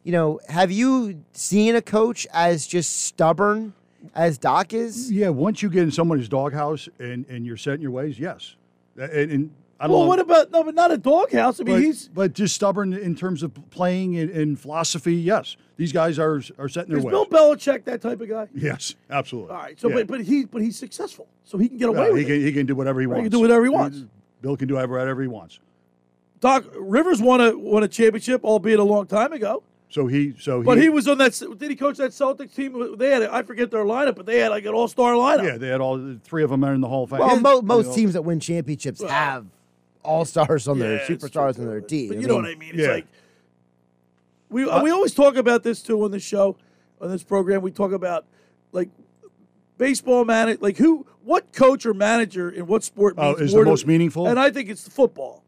you 0.05 0.13
know, 0.13 0.39
have 0.47 0.71
you 0.71 1.25
seen 1.33 1.75
a 1.75 1.81
coach 1.81 2.25
as 2.33 2.65
just 2.65 3.01
stubborn 3.01 3.73
as 4.15 4.37
Doc 4.37 4.73
is? 4.73 5.11
Yeah, 5.11 5.27
once 5.27 5.61
you 5.61 5.69
get 5.69 5.83
in 5.83 5.91
somebody's 5.91 6.29
doghouse 6.29 6.87
and, 6.99 7.25
and 7.27 7.45
you're 7.45 7.57
set 7.57 7.73
in 7.73 7.81
your 7.81 7.91
ways, 7.91 8.17
yes. 8.17 8.55
And, 8.95 9.11
and 9.11 9.51
I 9.77 9.87
don't 9.87 9.91
Well, 9.93 10.03
know. 10.03 10.07
what 10.07 10.19
about 10.19 10.51
no? 10.51 10.63
But 10.63 10.73
not 10.73 10.89
a 10.91 10.97
doghouse. 10.97 11.59
I 11.59 11.65
mean, 11.65 11.75
but, 11.75 11.81
he's 11.83 12.07
but 12.07 12.31
just 12.33 12.55
stubborn 12.55 12.93
in 12.93 13.13
terms 13.13 13.43
of 13.43 13.51
playing 13.69 14.17
and, 14.17 14.29
and 14.31 14.57
philosophy. 14.57 15.15
Yes, 15.17 15.57
these 15.75 15.91
guys 15.91 16.17
are 16.17 16.41
are 16.57 16.69
set 16.69 16.85
in 16.85 16.91
their 16.91 16.99
is 16.99 17.03
ways. 17.03 17.11
Bill 17.11 17.25
Belichick 17.25 17.83
that 17.83 18.01
type 18.01 18.21
of 18.21 18.29
guy? 18.29 18.47
yes, 18.55 18.95
absolutely. 19.09 19.51
All 19.53 19.57
right. 19.61 19.77
So, 19.77 19.89
Yeah. 19.89 19.95
but 19.95 20.07
but 20.07 20.21
he 20.21 20.45
but 20.45 20.61
he's 20.61 20.77
successful, 20.79 21.27
so 21.43 21.57
he 21.57 21.67
can 21.67 21.77
get 21.77 21.89
away 21.89 22.03
Yeah, 22.05 22.13
with 22.13 22.17
he 22.19 22.23
it. 22.23 22.27
can 22.27 22.41
he 22.45 22.51
can 22.53 22.65
do 22.67 22.75
whatever 22.75 23.01
he 23.01 23.05
Right, 23.05 23.17
he 23.17 23.23
can 23.23 23.31
do 23.33 23.41
whatever 23.41 23.63
he 23.65 23.69
wants. 23.69 24.05
Bill 24.41 24.55
can 24.55 24.69
do 24.69 24.75
whatever 24.75 25.21
he 25.21 25.27
wants. 25.27 25.59
Doc 26.41 26.65
Rivers 26.75 27.21
won 27.21 27.41
a 27.41 27.57
won 27.57 27.83
a 27.83 27.87
championship, 27.87 28.43
albeit 28.43 28.79
a 28.79 28.83
long 28.83 29.05
time 29.07 29.33
ago. 29.33 29.63
So 29.89 30.05
he 30.07 30.35
so 30.39 30.61
he, 30.61 30.65
But 30.65 30.77
he 30.77 30.87
was 30.89 31.07
on 31.07 31.17
that. 31.17 31.33
Did 31.57 31.69
he 31.69 31.75
coach 31.75 31.97
that 31.97 32.11
Celtics 32.11 32.53
team? 32.55 32.95
They 32.97 33.09
had 33.09 33.23
I 33.23 33.41
forget 33.43 33.71
their 33.71 33.83
lineup, 33.83 34.15
but 34.15 34.25
they 34.25 34.39
had 34.39 34.49
like 34.49 34.63
an 34.65 34.73
all 34.73 34.87
star 34.87 35.13
lineup. 35.13 35.43
yeah 35.43 35.57
they 35.57 35.67
had 35.67 35.81
all 35.81 36.17
three 36.23 36.43
of 36.43 36.49
them 36.51 36.63
are 36.63 36.73
in 36.73 36.81
the 36.81 36.87
Hall 36.87 37.03
of 37.05 37.09
Fame. 37.09 37.19
Well, 37.19 37.39
mo- 37.39 37.61
most 37.61 37.93
teams 37.95 38.13
that 38.13 38.21
win 38.21 38.39
championships 38.39 39.01
have 39.01 39.47
all 40.03 40.25
stars 40.25 40.67
on 40.67 40.79
their 40.79 40.95
Yeah, 40.97 41.05
it's 41.09 41.23
superstars 41.25 41.59
on 41.59 41.65
their 41.65 41.81
team. 41.81 42.09
But 42.09 42.21
you 42.21 42.27
know 42.27 42.35
what 42.35 42.45
I 42.45 42.55
mean? 42.55 42.69
It's 42.75 42.79
Yeah. 42.83 42.91
like 42.93 43.07
we 44.49 44.69
Uh, 44.69 44.81
we 44.83 44.91
always 44.91 45.13
talk 45.13 45.35
about 45.35 45.63
this 45.63 45.81
too 45.81 46.03
on 46.03 46.11
the 46.11 46.19
show, 46.19 46.55
on 47.01 47.09
this 47.09 47.23
program. 47.23 47.61
We 47.61 47.71
talk 47.71 47.91
about 47.91 48.25
like 48.71 48.89
baseball 49.77 50.23
man, 50.23 50.55
like 50.61 50.77
who, 50.77 51.05
what 51.23 51.51
coach 51.51 51.85
or 51.85 51.93
manager 51.93 52.49
in 52.49 52.67
what 52.67 52.83
sport 52.83 53.15
Oh, 53.17 53.29
means 53.29 53.41
is 53.41 53.53
more 53.53 53.61
the 53.63 53.65
to- 53.65 53.71
most 53.71 53.87
meaningful? 53.87 54.27
And 54.27 54.39
I 54.39 54.51
think 54.51 54.69
it's 54.69 54.83
the 54.83 54.91
football. 54.91 55.43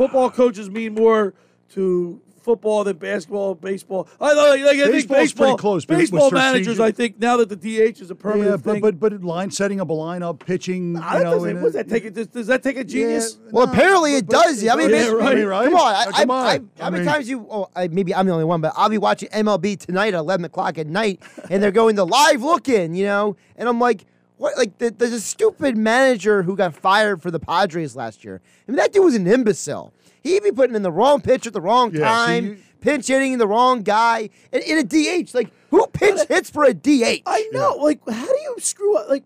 Football 0.00 0.30
coaches 0.30 0.70
mean 0.70 0.94
more 0.94 1.34
to 1.74 2.22
football 2.40 2.84
than 2.84 2.96
basketball, 2.96 3.54
baseball. 3.54 4.08
I, 4.18 4.32
like, 4.32 4.60
like, 4.62 4.78
I 4.78 4.90
think 4.90 5.08
baseball, 5.10 5.48
pretty 5.48 5.60
close, 5.60 5.84
baseball 5.84 6.30
managers. 6.30 6.76
strategic- 6.76 6.80
I 6.80 6.90
think 6.90 7.20
now 7.20 7.36
that 7.36 7.50
the 7.50 7.56
DH 7.56 8.00
is 8.00 8.10
a 8.10 8.14
permanent 8.14 8.48
yeah, 8.48 8.56
but, 8.56 8.72
thing. 8.72 8.80
but 8.80 8.98
but 8.98 9.22
line 9.22 9.50
setting 9.50 9.78
up 9.78 9.90
a 9.90 9.92
lineup, 9.92 10.38
pitching. 10.38 10.94
Nah, 10.94 11.12
you 11.12 11.18
that 11.18 11.24
know, 11.24 11.30
doesn't- 11.32 11.50
in 11.50 11.56
a- 11.58 11.60
does 11.60 11.72
that 11.74 11.88
take? 11.90 12.14
Does, 12.14 12.26
does 12.28 12.46
that 12.46 12.62
take 12.62 12.78
a 12.78 12.84
genius? 12.84 13.36
Well, 13.50 13.68
apparently 13.68 14.14
it 14.14 14.26
does. 14.26 14.66
I 14.66 14.74
mean, 14.74 14.88
Yeah, 14.88 15.12
maybe- 15.12 15.42
right. 15.44 15.46
right? 15.46 15.64
come 15.66 15.74
on. 15.74 15.94
I, 15.94 16.04
come 16.12 16.30
on. 16.30 16.46
I, 16.46 16.50
I 16.54 16.60
how 16.82 16.88
many 16.90 17.04
mean- 17.04 17.12
times 17.12 17.28
you? 17.28 17.46
Oh, 17.50 17.68
I, 17.76 17.88
maybe 17.88 18.14
I'm 18.14 18.24
the 18.24 18.32
only 18.32 18.46
one, 18.46 18.62
but 18.62 18.72
I'll 18.76 18.88
be 18.88 18.96
watching 18.96 19.28
MLB 19.28 19.76
tonight 19.78 20.14
at 20.14 20.20
11 20.20 20.46
o'clock 20.46 20.78
at 20.78 20.86
night, 20.86 21.20
and 21.50 21.62
they're 21.62 21.70
going 21.72 21.94
the 21.96 22.06
live 22.06 22.40
look-in, 22.40 22.94
you 22.94 23.04
know, 23.04 23.36
and 23.56 23.68
I'm 23.68 23.78
like. 23.78 24.06
What 24.40 24.56
like 24.56 24.78
the, 24.78 24.88
there's 24.90 25.12
a 25.12 25.20
stupid 25.20 25.76
manager 25.76 26.42
who 26.44 26.56
got 26.56 26.74
fired 26.74 27.20
for 27.20 27.30
the 27.30 27.38
Padres 27.38 27.94
last 27.94 28.24
year. 28.24 28.40
I 28.66 28.70
mean 28.70 28.76
that 28.78 28.90
dude 28.90 29.04
was 29.04 29.14
an 29.14 29.26
imbecile. 29.26 29.92
He'd 30.22 30.42
be 30.42 30.50
putting 30.50 30.74
in 30.74 30.82
the 30.82 30.90
wrong 30.90 31.20
pitch 31.20 31.46
at 31.46 31.52
the 31.52 31.60
wrong 31.60 31.90
Yeah, 31.92 31.98
see, 31.98 32.02
time, 32.32 32.44
you- 32.46 32.58
pinch 32.80 33.08
hitting 33.08 33.36
the 33.36 33.46
wrong 33.46 33.82
guy, 33.82 34.30
and 34.50 34.62
in 34.62 34.78
a 34.78 34.82
DH. 34.82 35.34
Like 35.34 35.50
who 35.68 35.86
pinch 35.88 36.20
hits 36.28 36.48
for 36.48 36.64
a 36.64 36.72
DH? 36.72 37.20
I 37.26 37.48
know. 37.52 37.76
Like, 37.82 38.00
how 38.08 38.24
do 38.24 38.38
you 38.40 38.54
screw 38.60 38.96
up? 38.96 39.10
Like, 39.10 39.24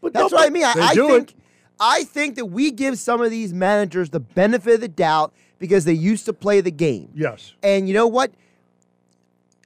but 0.00 0.12
That's 0.12 0.32
no, 0.32 0.36
what 0.38 0.46
I 0.46 0.50
mean. 0.50 0.64
I, 0.64 0.72
I 0.76 0.94
think 0.94 1.30
it. 1.30 1.34
I 1.78 2.02
think 2.02 2.34
that 2.34 2.46
we 2.46 2.72
give 2.72 2.98
some 2.98 3.20
of 3.22 3.30
these 3.30 3.52
managers 3.54 4.10
the 4.10 4.18
benefit 4.20 4.74
of 4.74 4.80
the 4.80 4.88
doubt 4.88 5.32
because 5.60 5.84
they 5.84 5.92
used 5.92 6.24
to 6.24 6.32
play 6.32 6.60
the 6.60 6.72
game. 6.72 7.10
Yes. 7.14 7.54
And 7.62 7.86
you 7.86 7.94
know 7.94 8.08
what? 8.08 8.32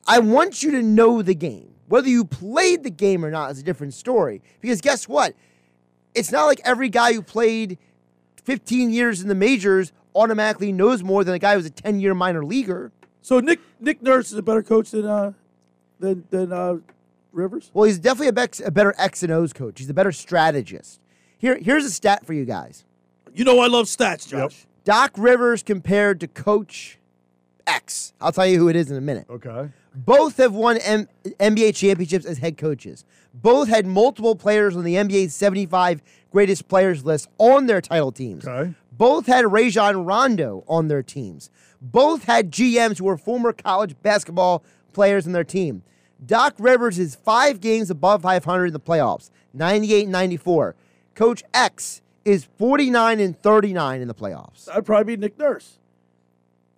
I 0.06 0.18
want 0.18 0.62
you 0.62 0.72
to 0.72 0.82
know 0.82 1.22
the 1.22 1.34
game. 1.34 1.69
Whether 1.90 2.08
you 2.08 2.24
played 2.24 2.84
the 2.84 2.90
game 2.90 3.24
or 3.24 3.32
not 3.32 3.50
is 3.50 3.58
a 3.58 3.64
different 3.64 3.94
story. 3.94 4.42
Because 4.60 4.80
guess 4.80 5.08
what? 5.08 5.34
It's 6.14 6.30
not 6.30 6.44
like 6.44 6.60
every 6.64 6.88
guy 6.88 7.14
who 7.14 7.20
played 7.20 7.78
15 8.44 8.90
years 8.90 9.20
in 9.20 9.26
the 9.26 9.34
majors 9.34 9.92
automatically 10.14 10.70
knows 10.70 11.02
more 11.02 11.24
than 11.24 11.34
a 11.34 11.38
guy 11.40 11.54
who's 11.54 11.66
a 11.66 11.70
10 11.70 11.98
year 11.98 12.14
minor 12.14 12.44
leaguer. 12.44 12.92
So 13.22 13.40
Nick 13.40 13.58
Nick 13.80 14.02
Nurse 14.02 14.30
is 14.30 14.38
a 14.38 14.42
better 14.42 14.62
coach 14.62 14.92
than 14.92 15.04
uh 15.04 15.32
than 15.98 16.24
than 16.30 16.52
uh 16.52 16.76
Rivers. 17.32 17.72
Well, 17.74 17.84
he's 17.84 17.98
definitely 17.98 18.28
a, 18.28 18.32
bex- 18.34 18.60
a 18.60 18.70
better 18.70 18.94
X 18.96 19.24
and 19.24 19.32
O's 19.32 19.52
coach. 19.52 19.80
He's 19.80 19.90
a 19.90 19.94
better 19.94 20.12
strategist. 20.12 21.00
Here, 21.38 21.58
here's 21.58 21.84
a 21.84 21.90
stat 21.90 22.24
for 22.24 22.34
you 22.34 22.44
guys. 22.44 22.84
You 23.34 23.44
know 23.44 23.58
I 23.58 23.66
love 23.66 23.86
stats, 23.86 24.28
Josh. 24.28 24.64
Doc 24.84 25.12
Rivers 25.16 25.64
compared 25.64 26.20
to 26.20 26.28
Coach 26.28 26.98
X. 27.66 28.12
I'll 28.20 28.32
tell 28.32 28.46
you 28.46 28.58
who 28.58 28.68
it 28.68 28.76
is 28.76 28.90
in 28.92 28.96
a 28.96 29.00
minute. 29.00 29.26
Okay. 29.28 29.70
Both 29.94 30.36
have 30.36 30.52
won 30.54 30.78
M- 30.78 31.08
NBA 31.24 31.74
championships 31.74 32.24
as 32.24 32.38
head 32.38 32.56
coaches. 32.56 33.04
Both 33.34 33.68
had 33.68 33.86
multiple 33.86 34.34
players 34.36 34.76
on 34.76 34.84
the 34.84 34.94
NBA's 34.94 35.34
75 35.34 36.02
greatest 36.30 36.68
players 36.68 37.04
list 37.04 37.28
on 37.38 37.66
their 37.66 37.80
title 37.80 38.12
teams. 38.12 38.46
Okay. 38.46 38.74
Both 38.92 39.26
had 39.26 39.50
Rajon 39.50 40.04
Rondo 40.04 40.62
on 40.68 40.88
their 40.88 41.02
teams. 41.02 41.50
Both 41.80 42.24
had 42.24 42.50
GMs 42.52 42.98
who 42.98 43.04
were 43.04 43.16
former 43.16 43.52
college 43.52 43.96
basketball 44.02 44.62
players 44.92 45.26
in 45.26 45.32
their 45.32 45.44
team. 45.44 45.82
Doc 46.24 46.54
Rivers 46.58 46.98
is 46.98 47.14
five 47.14 47.60
games 47.60 47.90
above 47.90 48.22
500 48.22 48.66
in 48.66 48.72
the 48.74 48.80
playoffs, 48.80 49.30
98 49.54 50.02
and 50.02 50.12
94. 50.12 50.74
Coach 51.14 51.42
X 51.54 52.02
is 52.26 52.44
49 52.58 53.18
and 53.20 53.40
39 53.42 54.00
in 54.02 54.08
the 54.08 54.14
playoffs. 54.14 54.68
I'd 54.68 54.84
probably 54.84 55.16
be 55.16 55.20
Nick 55.20 55.38
Nurse. 55.38 55.78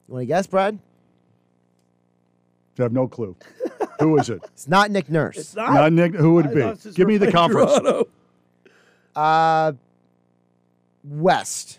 You 0.08 0.14
want 0.14 0.22
to 0.22 0.26
guess, 0.26 0.46
Brad? 0.46 0.78
I 2.78 2.82
have 2.82 2.92
no 2.92 3.06
clue. 3.06 3.36
Who 4.00 4.18
is 4.18 4.30
it? 4.30 4.42
It's 4.44 4.66
not 4.66 4.90
Nick 4.90 5.10
Nurse. 5.10 5.36
It's 5.36 5.54
not. 5.54 5.72
Not 5.72 5.92
Nick. 5.92 6.14
Who 6.14 6.34
would 6.34 6.46
it 6.46 6.54
be? 6.54 6.60
thought 6.62 6.74
it's 6.74 6.84
just 6.84 6.96
Give 6.96 7.06
me 7.06 7.18
the 7.18 7.30
conference. 7.30 7.72
Toronto. 7.72 8.08
Uh, 9.14 9.72
West. 11.04 11.78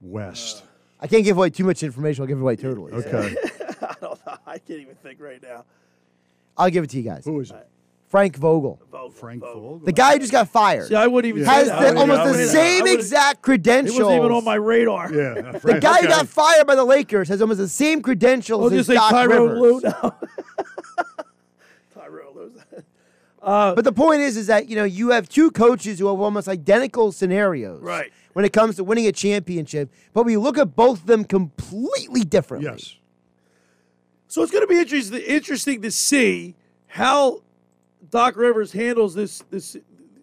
West. 0.00 0.64
I 1.00 1.06
can't 1.06 1.24
give 1.24 1.36
away 1.36 1.50
too 1.50 1.64
much 1.64 1.82
information. 1.82 2.22
I'll 2.22 2.28
give 2.28 2.38
it 2.38 2.42
away 2.42 2.56
totally. 2.56 2.92
Okay. 2.92 3.36
I 3.82 3.94
don't 4.00 4.26
know. 4.26 4.36
I 4.46 4.58
can't 4.58 4.80
even 4.80 4.94
think 4.96 5.20
right 5.20 5.42
now. 5.42 5.64
I'll 6.56 6.70
give 6.70 6.84
it 6.84 6.90
to 6.90 6.96
you 6.96 7.02
guys. 7.02 7.24
Who 7.24 7.40
is 7.40 7.50
it? 7.50 7.68
Frank 8.12 8.36
Vogel. 8.36 8.78
Frank 9.14 9.40
Vogel. 9.40 9.78
The 9.78 9.90
guy 9.90 10.12
who 10.12 10.18
just 10.18 10.32
got 10.32 10.46
fired. 10.50 10.88
See, 10.88 10.94
I 10.94 11.06
wouldn't 11.06 11.34
even 11.34 11.44
has 11.48 11.62
say 11.66 11.68
that. 11.70 11.78
I 11.78 11.80
the, 11.80 11.84
wouldn't 11.94 11.98
almost 11.98 12.20
even- 12.20 12.20
I 12.20 12.24
the 12.26 12.30
wouldn't- 12.32 12.50
same 12.50 12.78
I 12.78 12.82
wouldn't- 12.82 12.98
exact 13.00 13.38
It 13.38 13.42
credentials. 13.42 13.98
wasn't 14.00 14.16
even 14.18 14.32
on 14.32 14.44
my 14.44 14.54
radar. 14.54 15.10
Yeah. 15.12 15.34
the 15.52 15.60
Frank, 15.60 15.80
guy 15.82 16.02
who 16.02 16.08
got 16.08 16.28
fired 16.28 16.66
by 16.66 16.74
the 16.74 16.84
Lakers 16.84 17.28
has 17.30 17.40
almost 17.40 17.58
the 17.58 17.68
same 17.68 18.02
credentials 18.02 18.60
I'll 18.60 18.66
as 18.66 18.72
just 18.86 18.88
say 18.88 18.94
Doc 18.96 19.12
Tyronn 19.14 19.28
Rivers. 19.30 19.58
Lue 19.58 19.80
now. 19.82 20.16
Uh, 23.42 23.74
but 23.74 23.82
the 23.84 23.92
point 23.92 24.20
is, 24.20 24.36
is 24.36 24.46
that 24.46 24.68
you 24.68 24.76
know 24.76 24.84
you 24.84 25.10
have 25.10 25.28
two 25.28 25.50
coaches 25.50 25.98
who 25.98 26.06
have 26.06 26.20
almost 26.20 26.46
identical 26.46 27.10
scenarios, 27.10 27.82
Right. 27.82 28.12
When 28.34 28.44
it 28.44 28.52
comes 28.52 28.76
to 28.76 28.84
winning 28.84 29.08
a 29.08 29.12
championship, 29.12 29.90
but 30.12 30.22
we 30.24 30.36
look 30.36 30.56
at 30.58 30.76
both 30.76 31.00
of 31.00 31.06
them 31.06 31.24
completely 31.24 32.22
differently. 32.22 32.70
Yes. 32.70 32.94
So 34.28 34.42
it's 34.44 34.52
going 34.52 34.62
to 34.62 34.68
be 34.68 34.78
interesting 34.78 35.18
interesting 35.22 35.82
to 35.82 35.90
see 35.90 36.54
how 36.86 37.42
Doc 38.12 38.36
Rivers 38.36 38.70
handles 38.72 39.14
this 39.14 39.42
this 39.50 39.76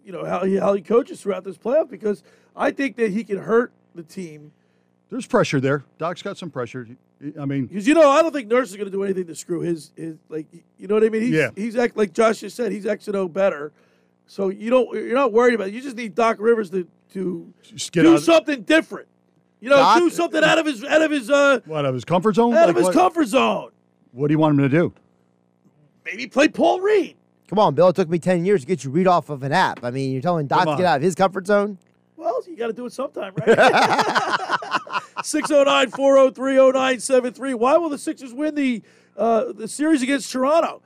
you 0.05 0.13
know 0.13 0.23
how 0.23 0.45
he 0.45 0.55
how 0.55 0.73
he 0.73 0.81
coaches 0.81 1.21
throughout 1.21 1.43
this 1.43 1.57
playoff 1.57 1.89
because 1.89 2.23
I 2.55 2.71
think 2.71 2.95
that 2.95 3.11
he 3.11 3.25
can 3.25 3.37
hurt 3.39 3.73
the 3.95 4.03
team 4.03 4.51
There's 5.09 5.25
pressure 5.27 5.59
there. 5.59 5.83
Doc's 5.97 6.21
got 6.21 6.37
some 6.37 6.49
pressure. 6.51 6.87
I 7.37 7.43
mean, 7.45 7.65
because 7.65 7.85
you 7.85 7.93
know 7.95 8.09
I 8.09 8.21
don't 8.21 8.31
think 8.31 8.47
Nurse 8.47 8.69
is 8.69 8.77
going 8.77 8.85
to 8.85 8.91
do 8.91 9.03
anything 9.03 9.27
to 9.27 9.35
screw 9.35 9.59
his 9.59 9.91
his 9.97 10.15
like 10.29 10.47
you 10.77 10.87
know 10.87 10.93
what 10.95 11.03
I 11.03 11.09
mean 11.09 11.23
he's 11.23 11.31
Yeah. 11.31 11.49
he's 11.55 11.75
act 11.75 11.97
like 11.97 12.13
Josh 12.13 12.39
just 12.39 12.55
said 12.55 12.71
he's 12.71 12.85
X 12.85 13.07
and 13.07 13.17
O 13.17 13.27
better 13.27 13.73
so 14.25 14.47
you 14.49 14.69
don't 14.69 14.93
you're 14.95 15.15
not 15.15 15.33
worried 15.33 15.55
about 15.55 15.67
it 15.67 15.73
you 15.73 15.81
just 15.81 15.97
need 15.97 16.15
Doc 16.15 16.37
Rivers 16.39 16.69
to 16.69 16.87
to 17.13 17.51
do 17.91 18.17
something 18.19 18.61
different 18.61 19.07
you 19.59 19.69
know 19.69 19.75
Doc- 19.77 19.97
do 19.99 20.09
something 20.11 20.43
out 20.43 20.59
of 20.59 20.65
his 20.67 20.83
out 20.85 21.01
of 21.01 21.09
his 21.11 21.29
uh 21.29 21.59
what, 21.65 21.79
out 21.79 21.85
of 21.85 21.93
his 21.95 22.05
comfort 22.05 22.35
zone? 22.35 22.53
out 22.53 22.67
Like 22.67 22.69
of 22.69 22.75
his 22.77 22.85
what, 22.85 22.93
comfort 22.93 23.25
zone 23.27 23.71
What 24.11 24.27
do 24.27 24.33
you 24.33 24.37
want 24.39 24.57
him 24.59 24.69
to 24.69 24.69
do? 24.69 24.93
maybe 26.05 26.27
play 26.27 26.47
Paul 26.47 26.79
Reed 26.79 27.15
Come 27.49 27.57
on, 27.57 27.73
Bill. 27.73 27.87
It 27.89 27.95
took 27.95 28.09
me 28.09 28.19
ten 28.19 28.45
years 28.45 28.61
to 28.61 28.67
get 28.67 28.83
you 28.83 28.91
read 28.91 29.07
off 29.07 29.31
of 29.31 29.41
an 29.41 29.51
app. 29.51 29.83
I 29.83 29.89
mean, 29.89 30.11
you're 30.11 30.21
telling 30.21 30.45
Doc 30.45 30.65
to 30.67 30.77
get 30.77 30.85
out 30.85 30.97
of 30.97 31.01
his 31.01 31.15
comfort 31.15 31.47
zone. 31.47 31.79
Well, 32.15 32.43
you 32.47 32.55
got 32.55 32.67
to 32.67 32.73
do 32.73 32.85
it 32.85 32.93
sometime, 32.93 33.33
right? 33.37 35.01
609 35.23 35.89
403 35.89 36.55
0973. 36.55 37.53
Why 37.55 37.77
will 37.77 37.89
the 37.89 37.97
Sixers 37.97 38.33
win 38.33 38.53
the 38.53 38.83
uh, 39.17 39.51
the 39.51 39.67
series 39.67 40.03
against 40.03 40.31
Toronto? 40.31 40.83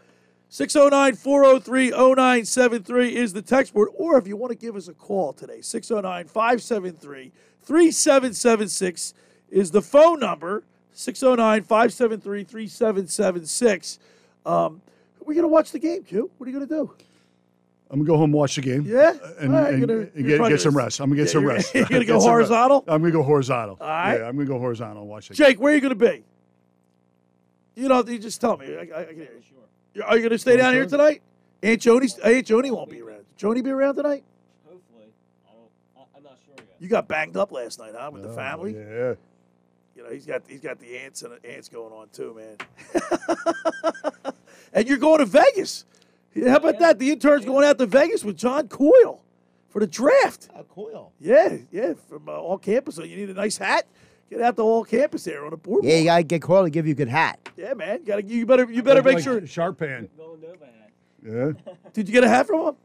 609 0.47 1.15
403 1.15 1.89
0973 1.89 3.15
is 3.15 3.33
the 3.33 3.41
text 3.41 3.73
board. 3.73 3.89
Or 3.95 4.17
if 4.17 4.25
you 4.25 4.37
want 4.37 4.51
to 4.51 4.57
give 4.57 4.77
us 4.77 4.87
a 4.87 4.93
call 4.93 5.33
today, 5.33 5.59
609 5.59 6.27
573 6.27 7.31
3776 7.61 9.13
is 9.49 9.71
the 9.71 9.81
phone 9.81 10.21
number. 10.21 10.63
609 10.93 11.63
573 11.63 12.43
3776. 12.45 13.99
We're 15.25 15.33
going 15.33 15.43
to 15.43 15.47
watch 15.47 15.71
the 15.71 15.79
game, 15.79 16.03
Q. 16.03 16.29
What 16.37 16.47
are 16.47 16.51
you 16.51 16.57
going 16.57 16.67
to 16.69 16.75
do? 16.75 16.93
I'm 17.91 17.99
gonna 17.99 18.07
go 18.07 18.17
home 18.17 18.31
and 18.31 18.33
watch 18.33 18.55
the 18.55 18.61
game. 18.61 18.85
Yeah? 18.87 19.13
Uh, 19.23 19.29
and, 19.39 19.55
All 19.55 19.61
right, 19.61 19.73
and- 19.75 19.87
gonna- 19.87 20.07
and 20.15 20.25
get, 20.25 20.41
get 20.49 20.61
some 20.61 20.75
rest. 20.75 20.99
I'm 20.99 21.09
gonna 21.09 21.17
get 21.21 21.27
Yeah, 21.27 21.31
some 21.33 21.43
you're- 21.43 21.53
rest. 21.55 21.75
you're 21.75 21.85
gonna 21.85 22.05
go 22.05 22.19
horizontal? 22.19 22.83
I'm 22.87 23.01
gonna 23.01 23.11
go 23.11 23.21
horizontal. 23.21 23.77
All 23.79 23.87
right. 23.87 24.17
Yeah, 24.17 24.27
I'm 24.27 24.35
gonna 24.35 24.47
go 24.47 24.57
horizontal 24.57 25.03
and 25.03 25.11
watch 25.11 25.27
the 25.27 25.35
Jake, 25.35 25.59
where 25.59 25.73
are 25.73 25.75
you 25.75 25.81
going 25.81 25.95
to 25.95 26.09
be? 26.09 26.23
You 27.75 27.89
know, 27.89 28.03
you 28.03 28.17
just 28.17 28.41
tell 28.41 28.57
me. 28.57 28.65
I, 28.75 28.79
I, 28.79 29.01
I 29.01 29.05
can 29.05 29.15
hear 29.17 29.29
you. 29.93 30.03
Are 30.03 30.15
you 30.15 30.21
going 30.21 30.31
to 30.31 30.39
stay 30.39 30.57
down 30.57 30.73
here 30.73 30.87
tonight? 30.87 31.21
Aunt 31.61 31.79
Joni, 31.81 32.19
Aunt 32.23 32.47
Joni 32.47 32.71
won't 32.71 32.89
be 32.89 32.99
around. 32.99 33.25
Joni 33.37 33.63
be 33.63 33.69
around 33.69 33.95
tonight? 33.95 34.23
Hopefully. 34.65 35.13
I 35.47 35.51
don't, 35.53 35.69
I, 35.95 36.17
I'm 36.17 36.23
not 36.23 36.37
sure 36.43 36.55
yet. 36.57 36.65
You 36.79 36.87
got 36.87 37.07
banged 37.07 37.37
up 37.37 37.51
last 37.51 37.77
night, 37.77 37.93
huh, 37.95 38.09
with 38.11 38.23
the 38.23 38.29
oh, 38.29 38.35
family? 38.35 38.75
Oh, 38.75 38.79
Yeah. 38.79 39.13
You 39.95 40.03
know, 40.03 40.09
he's 40.09 40.25
got 40.25 40.41
he's 40.47 40.61
got 40.61 40.79
the 40.79 40.97
ants 40.97 41.21
and 41.21 41.33
the 41.33 41.55
ants 41.55 41.69
going 41.69 41.93
on 41.93 42.09
too, 42.09 42.35
man. 42.35 44.33
and 44.73 44.87
you're 44.87 44.97
going 44.97 45.19
to 45.19 45.25
Vegas. 45.25 45.85
How 46.35 46.57
about 46.57 46.79
that? 46.79 46.99
The 46.99 47.11
intern's 47.11 47.45
going 47.45 47.65
out 47.65 47.77
to 47.77 47.85
Vegas 47.85 48.23
with 48.23 48.37
John 48.37 48.67
Coyle 48.67 49.21
for 49.69 49.79
the 49.79 49.87
draft. 49.87 50.49
Uh, 50.53 50.63
Coyle. 50.63 51.13
Yeah, 51.19 51.57
yeah, 51.71 51.93
from 52.09 52.27
uh, 52.27 52.31
all 52.33 52.57
campus. 52.57 52.95
So 52.95 53.03
you 53.03 53.15
need 53.15 53.29
a 53.29 53.33
nice 53.33 53.57
hat. 53.57 53.85
Get 54.29 54.41
out 54.41 54.55
to 54.55 54.63
all 54.63 54.83
campus 54.83 55.23
there 55.25 55.45
on 55.45 55.53
a 55.53 55.57
boardwalk. 55.57 55.85
Yeah, 55.91 55.97
you 55.99 56.05
gotta 56.05 56.23
get 56.23 56.41
Coyle 56.41 56.63
to 56.63 56.69
give 56.71 56.87
you 56.87 56.93
a 56.93 56.95
good 56.95 57.07
hat. 57.09 57.39
Yeah, 57.55 57.75
man. 57.75 57.99
You 57.99 58.05
gotta 58.05 58.23
you 58.23 58.45
better 58.47 58.71
you 58.71 58.81
better 58.81 59.03
make 59.03 59.15
Like 59.15 59.23
sure. 59.23 59.39
Sharapan. 59.41 60.09
Yeah. 61.23 61.51
Did 61.93 62.07
you 62.07 62.13
get 62.13 62.23
a 62.23 62.29
hat 62.29 62.47
from 62.47 62.67
him? 62.69 62.75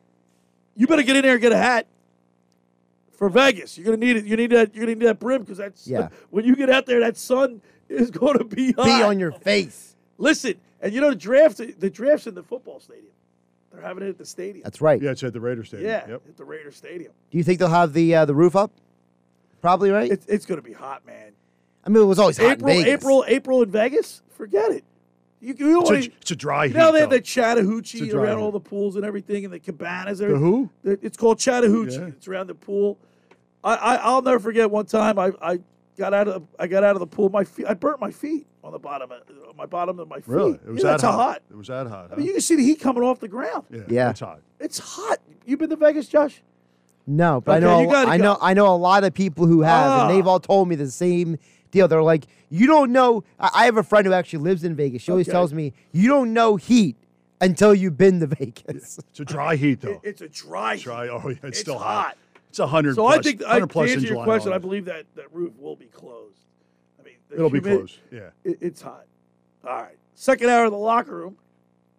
You 0.77 0.87
better 0.87 1.03
get 1.03 1.17
in 1.17 1.23
there 1.23 1.33
and 1.33 1.41
get 1.41 1.53
a 1.53 1.57
hat 1.57 1.87
for 3.13 3.29
Vegas. 3.31 3.79
You're 3.79 3.87
gonna 3.87 3.97
need 3.97 4.17
it. 4.19 4.25
You 4.27 4.37
need 4.37 4.51
that. 4.51 4.75
You're 4.75 4.85
gonna 4.85 4.95
need 4.97 5.07
that 5.07 5.19
brim 5.19 5.43
because 5.43 5.59
that's 5.59 5.87
Yeah. 5.87 6.09
when 6.31 6.45
you 6.45 6.55
get 6.55 6.69
out 6.69 6.85
there, 6.87 7.01
that 7.01 7.17
sun 7.17 7.63
is 7.89 8.11
going 8.11 8.37
to 8.39 8.45
be 8.45 8.73
hot. 8.73 8.85
Be 8.85 9.03
on 9.03 9.19
your 9.19 9.33
face. 9.33 9.97
Listen, 10.19 10.55
and 10.81 10.93
you 10.93 11.01
know 11.01 11.11
the 11.11 11.17
draft. 11.17 11.59
The 11.81 11.91
draft's 11.91 12.27
in 12.27 12.35
the 12.35 12.43
football 12.43 12.81
stadium. 12.81 13.13
They're 13.73 13.83
having 13.83 14.03
it 14.05 14.09
at 14.09 14.19
the 14.19 14.25
stadium. 14.25 14.63
That's 14.65 14.81
right. 14.81 15.01
Yeah, 15.01 15.11
it's 15.11 15.23
at 15.23 15.33
the 15.35 15.41
Raider 15.41 15.63
Stadium. 15.65 15.89
Yeah, 15.91 16.09
Yep. 16.09 16.23
at 16.29 16.37
the 16.39 16.45
Raider 16.45 16.71
Stadium. 16.73 17.13
Do 17.31 17.37
you 17.39 17.45
think 17.45 17.59
they'll 17.59 17.69
have 17.69 17.93
the 17.93 18.15
uh, 18.15 18.25
the 18.25 18.35
roof 18.35 18.57
up? 18.57 18.73
Probably 19.61 19.91
right. 19.91 20.11
It's 20.11 20.27
it's 20.27 20.47
gonna 20.47 20.63
be 20.63 20.73
hot, 20.73 21.05
man. 21.07 21.33
I 21.85 21.91
mean, 21.91 22.03
it 22.03 22.07
was 22.07 22.19
always 22.19 22.39
hot 22.39 22.53
April, 22.53 22.71
in 22.71 22.85
Vegas. 22.85 22.93
April, 23.03 23.25
April 23.29 23.63
in 23.63 23.71
Vegas. 23.71 24.23
Forget 24.31 24.71
it. 24.73 24.85
You, 25.41 25.55
you 25.57 25.81
It's 25.81 25.91
always, 25.91 26.07
a, 26.09 26.11
it's 26.21 26.31
a 26.33 26.37
dry 26.37 26.65
you 26.65 26.71
heat. 26.73 26.79
know 26.79 26.93
they 26.93 27.01
have 27.01 27.11
the 27.11 27.21
Chattahoochee 27.21 27.99
It's 27.99 28.09
a 28.09 28.11
dry 28.11 28.25
around 28.25 28.39
heat. 28.39 28.43
all 28.45 28.51
the 28.53 28.59
pools 28.61 28.97
and 28.97 29.05
everything, 29.05 29.45
and 29.45 29.53
the 29.55 29.61
cabanas. 29.61 30.19
The 30.19 30.27
who? 30.27 30.69
It's 30.85 31.17
called 31.17 31.39
Chattahoochee. 31.39 31.93
Yeah. 31.99 32.07
It's 32.07 32.27
around 32.27 32.49
the 32.49 32.55
pool. 32.57 32.99
I, 33.63 33.75
I 33.75 33.95
I'll 33.97 34.23
never 34.23 34.39
forget 34.41 34.71
one 34.71 34.87
time 34.87 35.19
I, 35.19 35.33
I 35.41 35.61
got 35.97 36.13
out 36.15 36.27
of 36.29 36.47
I 36.59 36.67
got 36.67 36.83
out 36.85 36.97
of 36.97 37.01
the 37.01 37.07
pool. 37.07 37.29
My 37.29 37.45
feet 37.45 37.67
I 37.69 37.75
burnt 37.75 38.01
my 38.01 38.11
feet 38.11 38.47
on 38.69 38.73
the 38.73 38.79
bottom 38.79 39.11
of 39.11 39.57
my 39.57 39.65
bottom 39.67 39.99
of 39.99 40.09
my 40.09 40.17
feet. 40.17 40.29
Really? 40.29 40.53
It 40.55 40.67
was 40.69 40.83
yeah, 40.85 40.91
that 40.93 41.01
hot. 41.01 41.15
hot. 41.15 41.43
It 41.51 41.57
was 41.57 41.69
that 41.69 41.87
hot. 41.87 42.11
I 42.13 42.17
mean, 42.17 42.27
you 42.27 42.33
can 42.33 42.41
see 42.43 42.55
the 42.55 42.63
heat 42.63 42.81
coming 42.81 43.03
off 43.03 43.19
the 43.19 43.27
ground. 43.29 43.65
Yeah. 43.71 43.81
Yeah. 43.89 44.11
It's 44.11 44.21
hot. 44.21 44.41
It's 44.61 44.79
hot. 44.79 45.19
You 45.47 45.57
been 45.57 45.71
to 45.71 45.77
Vegas, 45.77 46.07
Josh? 46.07 46.43
No, 47.07 47.41
but 47.41 47.63
Okay, 47.63 47.67
I 47.67 47.71
know 47.71 47.81
you 47.81 47.91
I 47.91 48.19
go. 48.19 48.25
know 48.25 48.39
I 48.43 48.53
know 48.55 48.67
a 48.75 48.77
lot 48.77 49.03
of 49.05 49.15
people 49.15 49.47
who 49.47 49.63
have, 49.63 49.91
Ah. 49.91 50.07
and 50.09 50.15
they've 50.15 50.27
all 50.27 50.41
told 50.41 50.69
me 50.69 50.75
the 50.77 50.91
same 50.91 51.39
deal. 51.71 51.89
They're 51.89 52.03
like, 52.03 52.27
you 52.51 52.67
don't 52.67 52.93
know. 52.93 53.25
I, 53.41 53.51
I 53.55 53.65
have 53.65 53.79
a 53.79 53.83
friend 53.83 54.07
who 54.07 54.13
actually 54.13 54.41
lives 54.41 54.63
in 54.63 54.77
Vegas. 54.77 55.01
She 55.03 55.11
always 55.11 55.27
tells 55.27 55.55
me 55.55 55.73
you 55.93 56.09
don't 56.09 56.35
know 56.35 56.57
heat 56.57 56.97
until 57.41 57.75
you've 57.75 57.97
been 57.97 58.21
to 58.21 58.27
Vegas. 58.39 58.99
It's 58.99 59.21
a 59.21 59.25
dry 59.25 59.57
heat 59.57 59.81
though. 59.81 59.93
It- 59.93 60.01
it's 60.05 60.21
a 60.21 60.29
dry. 60.29 60.75
heat. 60.77 60.85
Dry. 60.85 61.09
Oh 61.09 61.23
yeah, 61.29 61.37
it's, 61.37 61.45
It's 61.45 61.61
still 61.61 61.79
hot. 61.79 62.05
hot. 62.09 62.17
It's 62.51 62.59
a 62.59 62.67
hundred. 62.67 62.97
So 62.97 63.03
plus, 63.05 63.19
I 63.19 63.23
think 63.23 63.41
I, 63.43 63.59
100 63.59 63.61
to 63.61 63.73
plus 63.73 63.91
answer 63.91 64.01
your 64.01 64.09
July 64.11 64.25
question, 64.25 64.49
and 64.49 64.55
I 64.55 64.59
believe 64.59 64.85
that 64.87 65.05
that 65.17 65.33
roof 65.35 65.53
will 65.59 65.77
be 65.77 65.87
closed. 65.87 66.35
I 67.31 67.35
mean, 67.35 67.39
the 67.41 67.47
It'll 67.47 67.51
be 67.51 67.59
humid- 67.59 67.79
closed. 67.79 67.99
Yeah. 68.13 68.31
it- 68.45 68.59
it's 68.61 68.83
hot. 68.83 69.07
All 69.67 69.77
right. 69.77 69.97
Second 70.15 70.49
hour 70.51 70.65
of 70.67 70.73
the 70.73 70.79
locker 70.79 71.15
room 71.17 71.37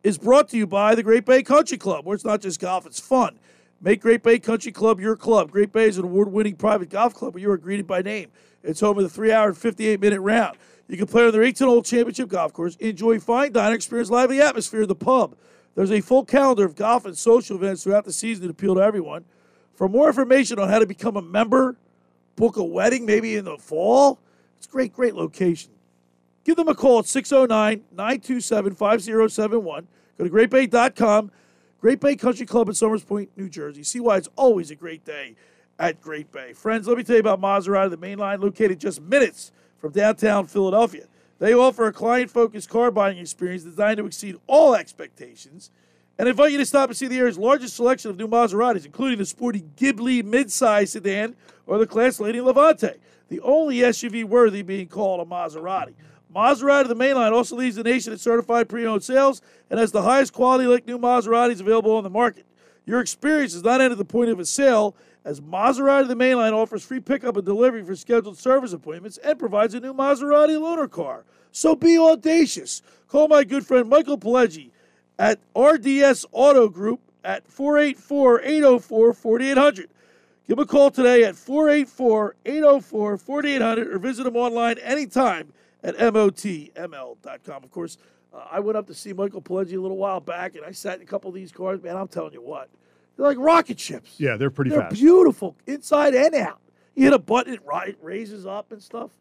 is 0.04 0.18
brought 0.18 0.50
to 0.50 0.58
you 0.58 0.66
by 0.68 0.96
the 0.96 1.04
Great 1.04 1.26
Bay 1.26 1.44
Country 1.44 1.78
Club, 1.78 2.06
where 2.06 2.16
it's 2.16 2.26
not 2.26 2.42
just 2.42 2.60
golf, 2.60 2.86
it's 2.86 3.00
fun. 3.00 3.38
Make 3.82 4.02
Great 4.02 4.24
Bay 4.24 4.40
Country 4.40 4.72
Club 4.72 5.00
your 5.00 5.16
club. 5.16 5.52
Great 5.52 5.72
Bay 5.72 5.88
is 5.88 5.98
an 5.98 6.04
award 6.06 6.32
winning 6.32 6.56
private 6.56 6.90
golf 6.90 7.14
club 7.14 7.34
where 7.34 7.42
you 7.42 7.50
are 7.52 7.58
greeted 7.58 7.88
by 7.88 8.02
name. 8.02 8.30
It's 8.64 8.82
home 8.82 8.98
of 8.98 9.04
the 9.04 9.10
three 9.10 9.32
hour 9.32 9.50
and 9.50 9.58
58 9.58 10.02
minute 10.02 10.20
round. 10.20 10.58
You 10.88 10.98
can 10.98 11.08
play 11.08 11.26
on 11.26 11.32
their 11.32 11.44
18 11.44 11.68
hole 11.68 11.82
championship 11.84 12.30
golf 12.30 12.52
course, 12.52 12.76
enjoy 12.78 13.20
fine 13.20 13.52
dining, 13.54 13.76
experience 13.76 14.10
lively 14.10 14.42
atmosphere 14.42 14.82
at 14.82 14.88
the 14.90 14.96
pub. 14.96 15.36
There's 15.76 15.92
a 15.92 16.02
full 16.02 16.26
calendar 16.26 16.66
of 16.66 16.76
golf 16.76 17.06
and 17.06 17.18
social 17.18 17.56
events 17.56 17.84
throughout 17.84 18.04
the 18.06 18.12
season 18.12 18.44
that 18.44 18.52
appeal 18.52 18.76
to 18.76 18.82
everyone. 18.82 19.24
For 19.76 19.88
more 19.88 20.08
information 20.08 20.60
on 20.60 20.68
how 20.68 20.80
to 20.80 20.86
become 20.88 21.16
a 21.16 21.22
member, 21.22 21.78
book 22.36 22.58
a 22.58 22.64
wedding 22.64 23.06
maybe 23.06 23.36
in 23.38 23.46
the 23.46 23.58
fall, 23.58 24.20
it's 24.60 24.68
great, 24.68 24.92
great 24.92 25.16
location. 25.16 25.72
Give 26.44 26.58
them 26.58 26.68
a 26.68 26.76
call 26.76 27.00
at 27.00 27.06
609 27.06 27.86
927 27.92 28.76
5071. 28.76 29.88
Go 30.18 30.24
to 30.26 30.30
greatbay.com. 30.30 31.32
Great 31.80 32.02
Bay 32.02 32.18
Country 32.18 32.46
Club 32.46 32.68
in 32.68 32.76
Somers 32.76 33.02
Point, 33.02 33.30
New 33.38 33.48
Jersey. 33.48 33.84
See 33.84 34.02
why 34.02 34.18
it's 34.18 34.28
always 34.36 34.70
a 34.70 34.76
great 34.76 35.06
day 35.06 35.36
at 35.80 36.02
Great 36.02 36.30
Bay. 36.34 36.52
Friends, 36.52 36.90
let 36.90 36.98
me 36.98 37.06
tell 37.06 37.16
you 37.16 37.22
about 37.22 37.40
Maserati, 37.40 37.90
the 37.90 37.96
main 37.96 38.18
line 38.18 38.42
located 38.42 38.82
just 38.82 39.02
minutes 39.02 39.54
from 39.78 39.94
downtown 39.94 40.46
Philadelphia. 40.46 41.06
They 41.40 41.54
offer 41.54 41.88
a 41.88 41.94
client 41.94 42.30
focused 42.30 42.70
car 42.70 42.92
buying 42.92 43.18
experience 43.18 43.64
designed 43.64 43.98
to 44.00 44.06
exceed 44.06 44.36
all 44.46 44.76
expectations 44.76 45.72
and 46.18 46.28
invite 46.28 46.52
you 46.52 46.58
to 46.58 46.66
stop 46.66 46.90
and 46.90 46.98
see 46.98 47.08
the 47.08 47.18
area's 47.18 47.38
largest 47.38 47.78
selection 47.78 48.12
of 48.12 48.18
new 48.18 48.28
Maseratis, 48.28 48.86
including 48.86 49.20
the 49.20 49.26
sporty 49.26 49.64
Ghibli 49.78 50.22
midsize 50.22 50.90
sedan 50.90 51.38
or 51.66 51.78
the 51.78 51.88
class 51.88 52.20
leading 52.20 52.42
Levante, 52.44 52.96
the 53.30 53.40
only 53.42 53.78
SUV 53.78 54.26
worthy 54.26 54.62
being 54.62 54.88
called 54.88 55.26
a 55.26 55.30
Maserati. 55.30 55.94
Maserati, 56.34 56.82
of 56.82 56.90
the 56.90 56.96
mainline, 56.96 57.32
also 57.32 57.56
leads 57.56 57.76
the 57.76 57.84
nation 57.84 58.14
in 58.14 58.20
certified 58.20 58.70
pre-owned 58.70 59.04
sales 59.04 59.42
and 59.70 59.80
has 59.80 59.92
the 59.92 60.04
highest 60.04 60.34
quality 60.34 60.68
like 60.68 60.86
new 60.86 61.00
Maseratis 61.00 61.60
available 61.60 61.96
on 61.96 62.04
the 62.04 62.10
market. 62.10 62.46
Your 62.86 63.00
experience 63.00 63.54
does 63.54 63.64
not 63.64 63.82
end 63.82 63.92
at 63.92 63.98
the 63.98 64.06
point 64.06 64.30
of 64.30 64.40
a 64.40 64.46
sale, 64.46 64.96
as 65.26 65.42
Maserati, 65.42 66.02
of 66.02 66.08
the 66.08 66.16
mainline, 66.16 66.54
offers 66.54 66.84
free 66.84 67.00
pickup 67.00 67.36
and 67.36 67.46
delivery 67.46 67.84
for 67.84 67.96
scheduled 67.96 68.38
service 68.38 68.74
appointments 68.74 69.18
and 69.18 69.38
provides 69.40 69.74
a 69.74 69.80
new 69.80 69.94
Maserati 69.94 70.58
loaner 70.58 70.90
car. 70.90 71.24
So 71.52 71.76
be 71.76 71.98
audacious. 71.98 72.82
Call 73.08 73.28
my 73.28 73.44
good 73.44 73.66
friend 73.66 73.90
Michael 73.90 74.18
Pileggi 74.18 74.70
at 75.18 75.40
RDS 75.56 76.26
Auto 76.32 76.70
Group 76.70 77.02
at 77.24 77.48
484 77.48 78.42
804 78.42 79.14
4800. 79.14 79.90
Give 80.50 80.58
him 80.58 80.64
a 80.64 80.66
call 80.66 80.90
today 80.90 81.26
at 81.26 81.36
484 81.36 82.36
804 82.44 83.18
4800 83.20 83.94
or 83.94 84.00
visit 84.00 84.26
him 84.26 84.36
online 84.36 84.80
anytime 84.80 85.54
at 85.84 85.96
MOTML.com. 85.96 87.64
Of 87.64 87.70
course, 87.70 88.00
uh, 88.34 88.46
I 88.52 88.60
went 88.60 88.76
up 88.76 88.88
to 88.88 88.96
see 88.96 89.14
Michael 89.14 89.44
Pileggi 89.44 89.78
a 89.78 89.80
little 89.80 89.98
while 89.98 90.20
back 90.20 90.56
and 90.56 90.66
I 90.66 90.72
sat 90.72 90.96
in 90.96 91.04
a 91.04 91.06
couple 91.06 91.30
of 91.30 91.36
these 91.36 91.52
cars. 91.52 91.84
Man, 91.84 91.96
I'm 91.96 92.08
telling 92.08 92.34
you 92.34 92.42
what, 92.42 92.68
they're 93.16 93.28
like 93.28 93.38
rocket 93.38 93.80
ships. 93.80 94.16
Yeah, 94.18 94.38
they're 94.38 94.50
pretty 94.50 94.72
They're 94.72 94.82
fast. 94.82 94.96
beautiful 94.96 95.56
inside 95.68 96.16
and 96.16 96.34
out. 96.34 96.60
You 96.96 97.04
hit 97.04 97.14
a 97.14 97.20
button, 97.20 97.54
it 97.54 97.62
ri- 97.72 97.96
raises 98.02 98.48
up 98.48 98.72
and 98.72 98.82
stuff. 98.82 99.12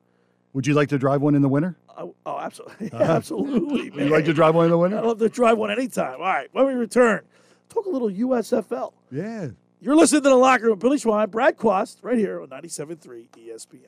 Would 0.54 0.66
you 0.66 0.72
like 0.72 0.88
to 0.88 0.98
drive 0.98 1.20
one 1.20 1.34
in 1.34 1.42
the 1.42 1.48
winter? 1.50 1.76
Oh, 1.98 2.14
oh 2.24 2.38
absolutely. 2.38 2.90
Uh-huh. 2.92 3.04
absolutely, 3.04 3.90
Would 3.90 4.04
you 4.04 4.08
like 4.08 4.24
to 4.24 4.32
drive 4.32 4.54
one 4.54 4.64
in 4.64 4.70
the 4.70 4.78
winter? 4.78 4.96
I'd 4.96 5.04
love 5.04 5.18
to 5.18 5.28
drive 5.28 5.58
one 5.58 5.70
anytime. 5.70 6.14
All 6.14 6.26
right, 6.26 6.48
when 6.52 6.64
we 6.64 6.72
return, 6.72 7.20
talk 7.68 7.84
a 7.84 7.90
little 7.90 8.10
USFL. 8.10 8.94
Yeah. 9.12 9.48
You're 9.80 9.94
listening 9.94 10.22
to 10.22 10.28
the 10.30 10.34
locker 10.34 10.66
room. 10.66 10.78
Billy 10.78 10.98
Schweim, 10.98 11.30
Brad 11.30 11.56
Quast, 11.56 11.98
right 12.02 12.18
here 12.18 12.42
on 12.42 12.48
97.3 12.48 13.28
ESPN. 13.28 13.86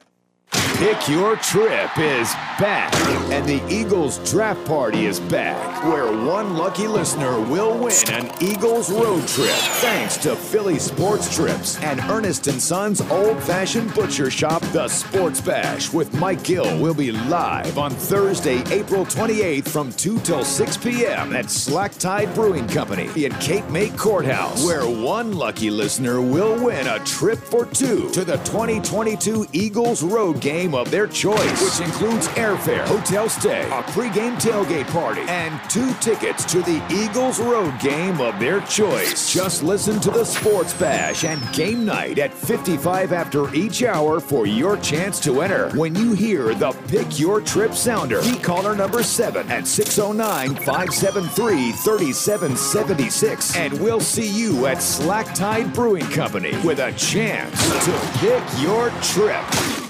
Pick 0.53 1.09
Your 1.09 1.37
Trip 1.37 1.91
is 1.99 2.33
back, 2.59 2.95
and 3.31 3.47
the 3.47 3.63
Eagles 3.71 4.19
draft 4.31 4.65
party 4.67 5.05
is 5.05 5.21
back, 5.21 5.85
where 5.85 6.07
one 6.07 6.57
lucky 6.57 6.87
listener 6.87 7.39
will 7.39 7.77
win 7.77 7.93
an 8.09 8.31
Eagles 8.41 8.91
road 8.91 9.27
trip 9.29 9.51
thanks 9.81 10.17
to 10.17 10.35
Philly 10.35 10.79
Sports 10.79 11.35
Trips 11.37 11.79
and 11.83 12.01
Ernest 12.09 12.47
Sons 12.47 13.03
Old 13.03 13.43
Fashioned 13.43 13.95
Butcher 13.95 14.31
Shop, 14.31 14.63
The 14.73 14.89
Sports 14.89 15.43
Bash 15.43 15.93
with 15.93 16.15
Mike 16.15 16.43
Gill 16.45 16.81
will 16.81 16.95
be 16.95 17.13
live 17.13 17.77
on 17.77 17.91
Thursday, 17.91 18.63
April 18.71 19.05
28th 19.05 19.69
from 19.69 19.93
2 19.93 20.19
till 20.21 20.45
6 20.45 20.77
p.m. 20.79 21.37
at 21.37 21.51
Slack 21.51 21.93
Tide 21.93 22.35
Brewing 22.35 22.67
Company 22.69 23.11
in 23.23 23.33
Cape 23.35 23.69
May 23.69 23.91
Courthouse, 23.91 24.65
where 24.65 24.89
one 24.89 25.35
lucky 25.35 25.71
listener 25.71 26.23
will 26.23 26.63
win 26.65 26.87
a 26.87 26.99
trip 27.05 27.39
for 27.39 27.67
two 27.67 28.09
to 28.11 28.25
the 28.25 28.39
2022 28.39 29.47
Eagles 29.53 30.03
road 30.03 30.40
game 30.41 30.75
of 30.75 30.91
their 30.91 31.07
choice, 31.07 31.63
which 31.63 31.87
includes 31.87 32.29
airfare, 32.29 32.87
hotel 32.87 33.29
stay, 33.29 33.63
a 33.67 33.83
pregame 33.93 34.41
tailgate 34.41 34.87
party, 34.89 35.23
and 35.23 35.61
two 35.71 35.93
tickets 35.95 36.45
to 36.47 36.61
the 36.63 36.83
Eagles 36.91 37.39
road 37.39 37.79
game 37.81 38.21
of 38.21 38.39
their 38.41 38.61
choice. 38.63 39.33
Just 39.33 39.63
listen 39.63 40.01
to 40.01 40.11
the 40.11 40.25
Sports 40.25 40.73
Bash 40.75 41.25
and 41.25 41.41
game 41.53 41.85
night 41.85 42.19
at 42.19 42.33
55 42.33 43.13
after 43.13 43.55
each 43.55 43.83
hour 43.83 44.21
for 44.21 44.47
your 44.47 44.77
chance 44.79 45.21
to 45.21 45.43
enter. 45.43 45.71
When 45.77 45.95
you 45.95 46.15
hear 46.15 46.55
the 46.55 46.73
Pick 46.89 47.19
Your 47.19 47.41
Trip 47.41 47.75
sounder, 47.75 48.23
be 48.23 48.39
caller 48.39 48.75
number 48.75 49.03
7 49.03 49.51
at 49.51 49.67
609 49.67 50.57
573 50.65 51.73
3776, 51.73 53.57
and 53.57 53.79
we'll 53.81 54.01
see 54.01 54.29
you 54.29 54.67
at 54.67 54.83
Slack 54.83 55.35
Tide 55.35 55.73
Brewing 55.73 56.09
Company 56.11 56.57
with 56.65 56.79
a 56.79 56.93
chance 56.93 57.85
to 57.85 57.93
pick 58.19 58.43
your 58.63 58.91
trip. 59.03 59.90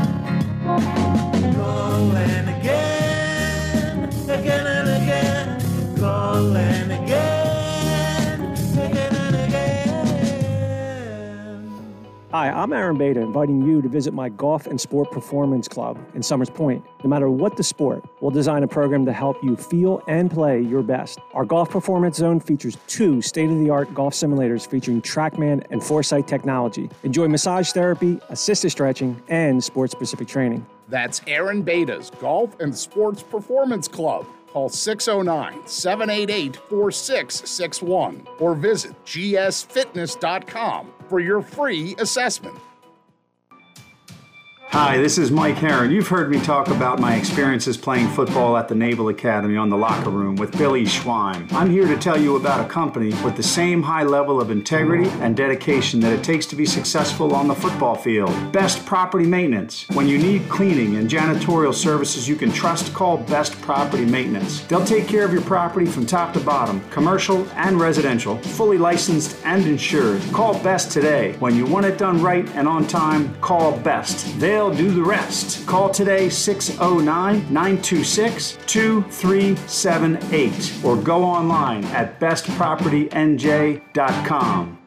I'm 12.51 12.73
Aaron 12.73 12.97
Beta, 12.97 13.21
inviting 13.21 13.61
you 13.61 13.81
to 13.81 13.87
visit 13.87 14.13
my 14.13 14.29
Golf 14.29 14.67
and 14.67 14.79
Sport 14.79 15.11
Performance 15.11 15.67
Club 15.67 15.97
in 16.13 16.21
Somers 16.21 16.49
Point. 16.49 16.85
No 17.03 17.09
matter 17.09 17.29
what 17.29 17.57
the 17.57 17.63
sport, 17.63 18.03
we'll 18.19 18.31
design 18.31 18.63
a 18.63 18.67
program 18.67 19.05
to 19.05 19.13
help 19.13 19.41
you 19.43 19.55
feel 19.55 20.03
and 20.07 20.29
play 20.29 20.61
your 20.61 20.83
best. 20.83 21.19
Our 21.33 21.45
Golf 21.45 21.69
Performance 21.69 22.17
Zone 22.17 22.39
features 22.39 22.77
two 22.87 23.21
state 23.21 23.49
of 23.49 23.57
the 23.59 23.69
art 23.69 23.93
golf 23.93 24.13
simulators 24.13 24.67
featuring 24.67 25.01
Trackman 25.01 25.65
and 25.69 25.83
Foresight 25.83 26.27
technology. 26.27 26.89
Enjoy 27.03 27.27
massage 27.27 27.71
therapy, 27.71 28.19
assisted 28.29 28.69
stretching, 28.69 29.21
and 29.29 29.63
sport 29.63 29.91
specific 29.91 30.27
training. 30.27 30.65
That's 30.89 31.21
Aaron 31.27 31.61
Beta's 31.61 32.09
Golf 32.19 32.59
and 32.59 32.77
Sports 32.77 33.23
Performance 33.23 33.87
Club. 33.87 34.25
Call 34.51 34.69
609 34.69 35.65
788 35.65 36.55
4661 36.69 38.27
or 38.39 38.53
visit 38.53 38.93
gsfitness.com 39.05 40.87
for 41.07 41.19
your 41.19 41.41
free 41.41 41.95
assessment. 41.99 42.57
Hi, 44.73 44.97
this 44.99 45.17
is 45.17 45.31
Mike 45.31 45.57
Herron. 45.57 45.91
You've 45.91 46.07
heard 46.07 46.31
me 46.31 46.39
talk 46.39 46.69
about 46.69 46.97
my 46.97 47.17
experiences 47.17 47.75
playing 47.75 48.07
football 48.07 48.55
at 48.55 48.69
the 48.69 48.73
Naval 48.73 49.09
Academy 49.09 49.57
on 49.57 49.67
the 49.69 49.75
locker 49.75 50.09
room 50.09 50.37
with 50.37 50.57
Billy 50.57 50.85
Schweim. 50.85 51.51
I'm 51.51 51.69
here 51.69 51.85
to 51.87 51.97
tell 51.97 52.17
you 52.17 52.37
about 52.37 52.65
a 52.65 52.69
company 52.69 53.09
with 53.21 53.35
the 53.35 53.43
same 53.43 53.83
high 53.83 54.03
level 54.03 54.39
of 54.39 54.49
integrity 54.49 55.09
and 55.19 55.35
dedication 55.35 55.99
that 55.99 56.13
it 56.13 56.23
takes 56.23 56.45
to 56.45 56.55
be 56.55 56.65
successful 56.65 57.35
on 57.35 57.49
the 57.49 57.53
football 57.53 57.95
field. 57.95 58.31
Best 58.53 58.85
Property 58.85 59.25
Maintenance. 59.25 59.89
When 59.89 60.07
you 60.07 60.17
need 60.17 60.47
cleaning 60.47 60.95
and 60.95 61.09
janitorial 61.09 61.73
services 61.73 62.25
you 62.25 62.37
can 62.37 62.49
trust, 62.49 62.93
call 62.93 63.17
Best 63.17 63.59
Property 63.59 64.05
Maintenance. 64.05 64.61
They'll 64.61 64.85
take 64.85 65.05
care 65.05 65.25
of 65.25 65.33
your 65.33 65.41
property 65.41 65.85
from 65.85 66.05
top 66.05 66.31
to 66.35 66.39
bottom, 66.39 66.79
commercial 66.91 67.45
and 67.55 67.77
residential, 67.77 68.37
fully 68.37 68.77
licensed 68.77 69.35
and 69.43 69.65
insured. 69.65 70.21
Call 70.31 70.57
Best 70.63 70.93
today. 70.93 71.35
When 71.39 71.57
you 71.57 71.65
want 71.65 71.87
it 71.87 71.97
done 71.97 72.21
right 72.21 72.47
and 72.55 72.69
on 72.69 72.87
time, 72.87 73.35
call 73.41 73.77
Best. 73.77 74.39
They'll 74.39 74.60
do 74.69 74.91
the 74.91 75.01
rest. 75.01 75.65
Call 75.65 75.89
today 75.89 76.29
609 76.29 77.51
926 77.51 78.59
2378 78.67 80.73
or 80.83 80.97
go 80.97 81.23
online 81.23 81.83
at 81.85 82.19
bestpropertynj.com. 82.19 84.77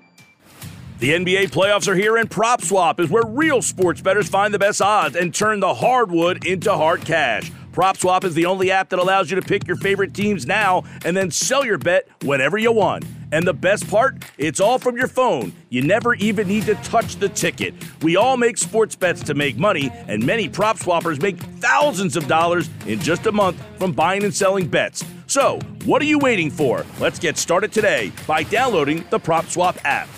The 1.01 1.11
NBA 1.11 1.51
playoffs 1.51 1.89
are 1.89 1.97
here, 1.97 2.17
and 2.17 2.31
PropSwap 2.31 3.01
is 3.01 3.11
where 3.11 3.27
real 3.27 3.61
sports 3.61 4.01
bettors 4.01 4.29
find 4.29 4.55
the 4.55 4.59
best 4.59 4.81
odds 4.81 5.17
and 5.17 5.35
turn 5.35 5.61
the 5.61 5.75
hardwood 5.75 6.47
into 6.47 6.73
hard 6.73 7.05
cash. 7.05 7.53
PropSwap 7.75 8.23
is 8.23 8.35
the 8.35 8.47
only 8.47 8.71
app 8.71 8.91
that 8.91 9.01
allows 9.01 9.31
you 9.31 9.35
to 9.35 9.43
pick 9.43 9.67
your 9.67 9.77
favorite 9.77 10.15
teams 10.15 10.47
now 10.47 10.85
and 11.05 11.17
then 11.17 11.33
sell 11.33 11.67
your 11.67 11.77
bet 11.77 12.07
whenever 12.23 12.57
you 12.57 12.71
want. 12.71 13.05
And 13.33 13.45
the 13.45 13.53
best 13.53 13.91
part, 13.91 14.23
it's 14.39 14.61
all 14.61 14.79
from 14.79 14.97
your 14.97 15.09
phone. 15.09 15.53
You 15.71 15.83
never 15.83 16.15
even 16.15 16.47
need 16.47 16.67
to 16.67 16.77
touch 16.77 17.17
the 17.17 17.29
ticket. 17.29 17.75
We 18.01 18.15
all 18.15 18.37
make 18.37 18.59
sports 18.59 18.95
bets 18.95 19.25
to 19.25 19.35
make 19.35 19.57
money, 19.57 19.91
and 20.07 20.25
many 20.25 20.49
prop 20.49 20.79
swappers 20.79 21.21
make 21.21 21.37
thousands 21.37 22.17
of 22.17 22.29
dollars 22.29 22.71
in 22.87 23.01
just 23.01 23.27
a 23.27 23.33
month 23.33 23.61
from 23.77 23.91
buying 23.91 24.23
and 24.23 24.33
selling 24.33 24.69
bets. 24.69 25.05
So, 25.27 25.59
what 25.85 26.01
are 26.01 26.05
you 26.05 26.21
waiting 26.21 26.53
for? 26.53 26.87
Let's 27.01 27.19
get 27.19 27.37
started 27.37 27.73
today 27.73 28.13
by 28.25 28.45
downloading 28.45 29.05
the 29.11 29.19
PropSwap 29.19 29.79
app. 29.85 30.09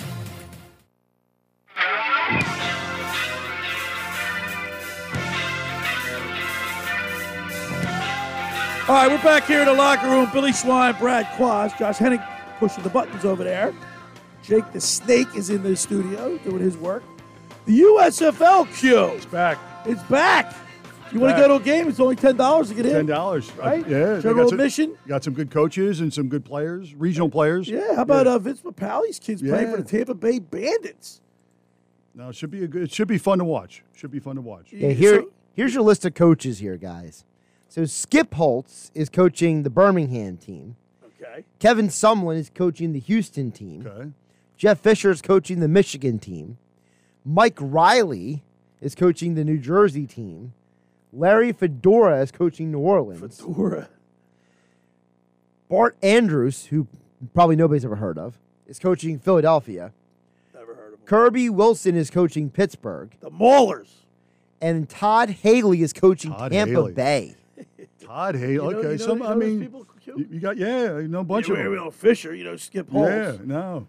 All 8.89 8.95
right, 8.95 9.11
we're 9.11 9.23
back 9.23 9.47
here 9.47 9.61
in 9.61 9.67
the 9.67 9.73
locker 9.75 10.09
room. 10.09 10.29
Billy 10.33 10.53
Schweim, 10.53 10.97
Brad 11.01 11.27
Quast, 11.37 11.77
Josh 11.77 11.99
Hennig 11.99 12.25
pushing 12.61 12.85
the 12.85 12.89
buttons 12.91 13.25
over 13.25 13.43
there. 13.43 13.75
Jake 14.45 14.71
the 14.73 14.81
Snake 14.81 15.27
is 15.35 15.51
in 15.51 15.65
the 15.65 15.75
studio 15.75 16.39
doing 16.39 16.61
his 16.61 16.77
work. 16.77 17.03
The 17.65 17.81
USFL 17.81 18.73
Q. 18.77 19.07
It's 19.07 19.27
back. 19.27 19.59
It's 19.87 20.03
back. 20.05 20.55
You 21.11 21.19
want 21.19 21.37
to 21.37 21.43
go 21.43 21.49
to 21.49 21.55
a 21.55 21.61
game? 21.61 21.89
It's 21.89 21.99
only 21.99 22.15
ten 22.15 22.37
dollars 22.37 22.69
to 22.69 22.75
get 22.75 22.87
in. 22.87 22.93
Ten 22.93 23.07
dollars, 23.07 23.51
right? 23.55 23.81
yeah, 23.89 24.21
General 24.21 24.45
got 24.45 24.51
some- 24.51 24.61
admission. 24.61 24.99
Got 25.09 25.25
some 25.25 25.35
good 25.35 25.51
coaches 25.51 25.99
and 26.01 26.15
some 26.15 26.29
good 26.29 26.45
players, 26.45 26.95
regional 26.95 27.29
players. 27.29 27.69
Yeah. 27.69 27.97
How 27.97 28.03
about 28.03 28.29
uh, 28.29 28.39
Vince 28.39 28.61
Papale's 28.61 29.19
kids 29.19 29.43
playing 29.43 29.73
for 29.73 29.79
the 29.79 29.85
Tampa 29.89 30.15
Bay 30.15 30.39
Bandits? 30.39 31.21
No, 32.15 32.29
it 32.29 32.37
should 32.37 32.53
be 32.53 32.63
a 32.63 32.69
good. 32.69 32.83
It 32.83 32.93
should 32.93 33.09
be 33.09 33.19
fun 33.19 33.39
to 33.39 33.45
watch. 33.45 33.83
Should 33.95 34.13
be 34.13 34.21
fun 34.21 34.37
to 34.37 34.43
watch. 34.43 34.69
Okay, 34.73 34.95
here, 34.95 35.25
here's 35.55 35.75
your 35.75 35.83
list 35.83 36.05
of 36.05 36.15
coaches 36.15 36.61
here, 36.61 36.77
guys. 36.77 37.25
So 37.69 37.85
Skip 37.85 38.35
Holtz 38.35 38.91
is 38.95 39.09
coaching 39.09 39.63
the 39.63 39.71
Birmingham 39.71 40.37
team. 40.37 40.77
Okay. 41.05 41.45
Kevin 41.59 41.89
Sumlin 41.89 42.37
is 42.37 42.51
coaching 42.55 42.93
the 42.93 43.01
Houston 43.01 43.51
team. 43.51 43.87
Okay. 43.87 44.11
Jeff 44.57 44.81
Fisher 44.81 45.11
is 45.11 45.21
coaching 45.21 45.61
the 45.61 45.69
Michigan 45.69 46.19
team. 46.19 46.59
Mike 47.25 47.59
Riley 47.61 48.43
is 48.81 48.95
coaching 48.95 49.35
the 49.35 49.45
New 49.45 49.59
Jersey 49.59 50.07
team. 50.07 50.53
Larry 51.13 51.53
Fedora 51.53 52.21
is 52.23 52.31
coaching 52.31 52.71
New 52.71 52.79
Orleans. 52.79 53.41
Fedora. 53.41 53.89
Bart 55.69 55.97
Andrews, 56.03 56.67
who 56.67 56.87
probably 57.35 57.57
nobody's 57.57 57.85
ever 57.85 57.97
heard 57.97 58.19
of, 58.19 58.39
is 58.67 58.79
coaching 58.79 59.19
Philadelphia. 59.19 59.93
Never 60.55 60.75
heard 60.75 60.95
of 60.95 61.01
him. 61.01 61.07
Kirby 61.07 61.51
Wilson 61.51 61.97
is 61.97 62.11
coaching 62.11 62.51
Pittsburgh. 62.51 63.15
The 63.21 63.31
Maulers. 63.31 63.89
And 64.61 64.89
Todd 64.89 65.31
Haley 65.31 65.83
is 65.83 65.93
coaching 65.93 66.31
Todd 66.31 66.53
Tampa 66.53 66.73
Haley. 66.73 66.93
Bay. 66.93 67.35
Todd 68.01 68.35
Hay. 68.37 68.53
You 68.53 68.59
know- 68.59 68.71
okay, 68.71 68.93
you 68.93 68.99
know- 68.99 69.05
some. 69.07 69.19
you 69.19 69.25
I 69.25 69.29
know 69.35 69.41
those 69.41 69.49
mean, 69.49 69.61
people, 69.61 69.87
you, 70.05 70.27
you 70.31 70.41
got 70.41 70.57
yeah, 70.57 70.99
you 70.99 71.09
know 71.09 71.21
a 71.21 71.25
bunch 71.25 71.49
of 71.49 71.57
we- 71.57 71.63
them. 71.63 71.71
we 71.73 71.77
know 71.77 71.91
Fisher, 71.91 72.35
you 72.35 72.45
know, 72.45 72.57
Skip 72.57 72.91
Holtz. 72.91 73.11
Yeah, 73.11 73.37
no. 73.45 73.87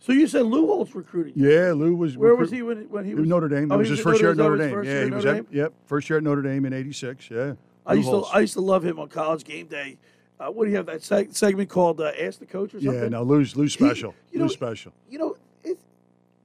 So 0.00 0.12
you 0.12 0.26
said 0.26 0.42
Lou 0.42 0.66
Holtz 0.66 0.94
recruited 0.94 1.34
you. 1.36 1.48
Yeah, 1.50 1.72
Lou 1.72 1.94
was. 1.94 2.16
Where 2.16 2.34
was 2.34 2.50
he 2.50 2.60
when, 2.62 2.90
when 2.90 3.04
he 3.04 3.10
He 3.10 3.14
was 3.14 3.26
Notre 3.28 3.48
Dame. 3.48 3.72
Oh, 3.72 3.76
it 3.76 3.78
was 3.78 3.88
his 3.88 4.00
first 4.00 4.20
year 4.20 4.32
at 4.32 4.36
Notre 4.36 4.58
Dame. 4.58 4.84
Yeah, 4.84 5.04
he 5.04 5.10
was 5.10 5.24
at, 5.24 5.46
yep, 5.52 5.72
first 5.86 6.10
year 6.10 6.18
at 6.18 6.22
Notre 6.22 6.42
Dame 6.42 6.66
in 6.66 6.72
'86. 6.74 7.30
Yeah. 7.30 7.54
I 7.86 7.92
Lou 7.94 7.98
used 8.00 8.10
to 8.10 8.22
I 8.34 8.40
used 8.40 8.52
to 8.54 8.60
love 8.60 8.84
him 8.84 8.98
on 8.98 9.08
College 9.08 9.44
Game 9.44 9.66
Day. 9.66 9.96
Uh, 10.38 10.48
what 10.50 10.64
do 10.64 10.70
you 10.70 10.76
have 10.76 10.86
that 10.86 11.00
seg- 11.00 11.34
segment 11.34 11.70
called 11.70 12.00
uh, 12.00 12.10
"Ask 12.20 12.38
the 12.40 12.44
Coach" 12.46 12.74
or 12.74 12.80
something? 12.80 13.02
Yeah, 13.02 13.08
no, 13.08 13.22
Lou's 13.22 13.56
Lou's 13.56 13.74
He- 13.74 13.84
special. 13.84 14.14
know, 14.32 14.42
Lou's 14.42 14.52
special. 14.52 14.92
You 15.08 15.18
know, 15.20 15.36
it, 15.62 15.78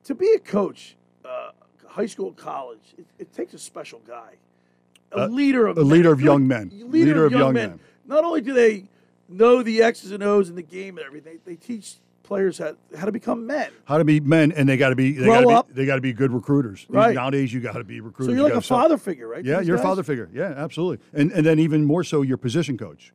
to 0.06 0.16
be 0.16 0.32
a 0.36 0.40
coach, 0.40 0.96
uh, 1.26 1.52
high 1.88 2.06
school, 2.06 2.32
college, 2.34 2.94
it, 2.98 3.06
it 3.18 3.34
takes 3.34 3.54
a 3.54 3.60
special 3.60 4.00
guy, 4.08 4.36
a 5.12 5.22
Uh, 5.24 5.28
leader 5.28 5.68
of 5.68 5.78
a 5.78 5.82
men. 5.82 5.90
leader 5.90 6.12
of 6.12 6.22
young 6.22 6.48
men. 6.48 6.72
leader, 6.88 7.26
of 7.26 7.32
young, 7.32 7.54
men. 7.54 7.80
Not 8.08 8.24
only 8.24 8.42
do 8.42 8.54
they 8.54 8.86
know 9.28 9.62
the 9.64 9.82
X's 9.82 10.12
and 10.12 10.24
O's 10.24 10.50
in 10.50 10.56
the 10.56 10.62
game 10.64 10.98
and 10.98 11.06
everything, 11.06 11.40
they 11.46 11.56
teach 11.56 11.96
players 12.24 12.60
how, 12.60 12.74
how 12.98 13.06
to 13.06 13.12
become 13.12 13.46
men. 13.48 13.72
How 13.86 13.98
to 13.98 14.04
be 14.04 14.20
men, 14.20 14.52
and 14.52 14.70
they 14.70 14.78
got 14.78 14.90
to 14.90 14.96
be 14.96 15.14
they 15.14 15.26
Grow 15.26 15.34
got 15.36 15.42
to 15.42 15.56
up. 15.56 15.68
be 15.70 15.74
they 15.74 15.86
got 15.86 15.96
to 15.96 16.02
be 16.02 16.14
good 16.14 16.32
recruiters. 16.32 16.86
Right. 16.90 17.16
Nowadays, 17.16 17.52
you 17.54 17.60
got 17.60 17.74
to 17.74 17.84
be 17.84 18.02
recruiters. 18.02 18.28
So 18.28 18.32
You 18.32 18.38
you're 18.38 18.44
like 18.44 18.54
gotta 18.54 18.66
a 18.66 18.78
father 18.78 18.98
figure, 18.98 19.28
right? 19.28 19.44
Yeah, 19.44 19.62
you're 19.62 19.78
a 19.78 19.82
father 19.82 20.04
figure. 20.04 20.30
Yeah, 20.34 20.54
absolutely. 20.56 21.04
And 21.14 21.32
and 21.32 21.46
then 21.46 21.58
even 21.60 21.86
more 21.86 22.04
so, 22.04 22.22
your 22.22 22.38
position 22.38 22.78
coach. 22.78 23.12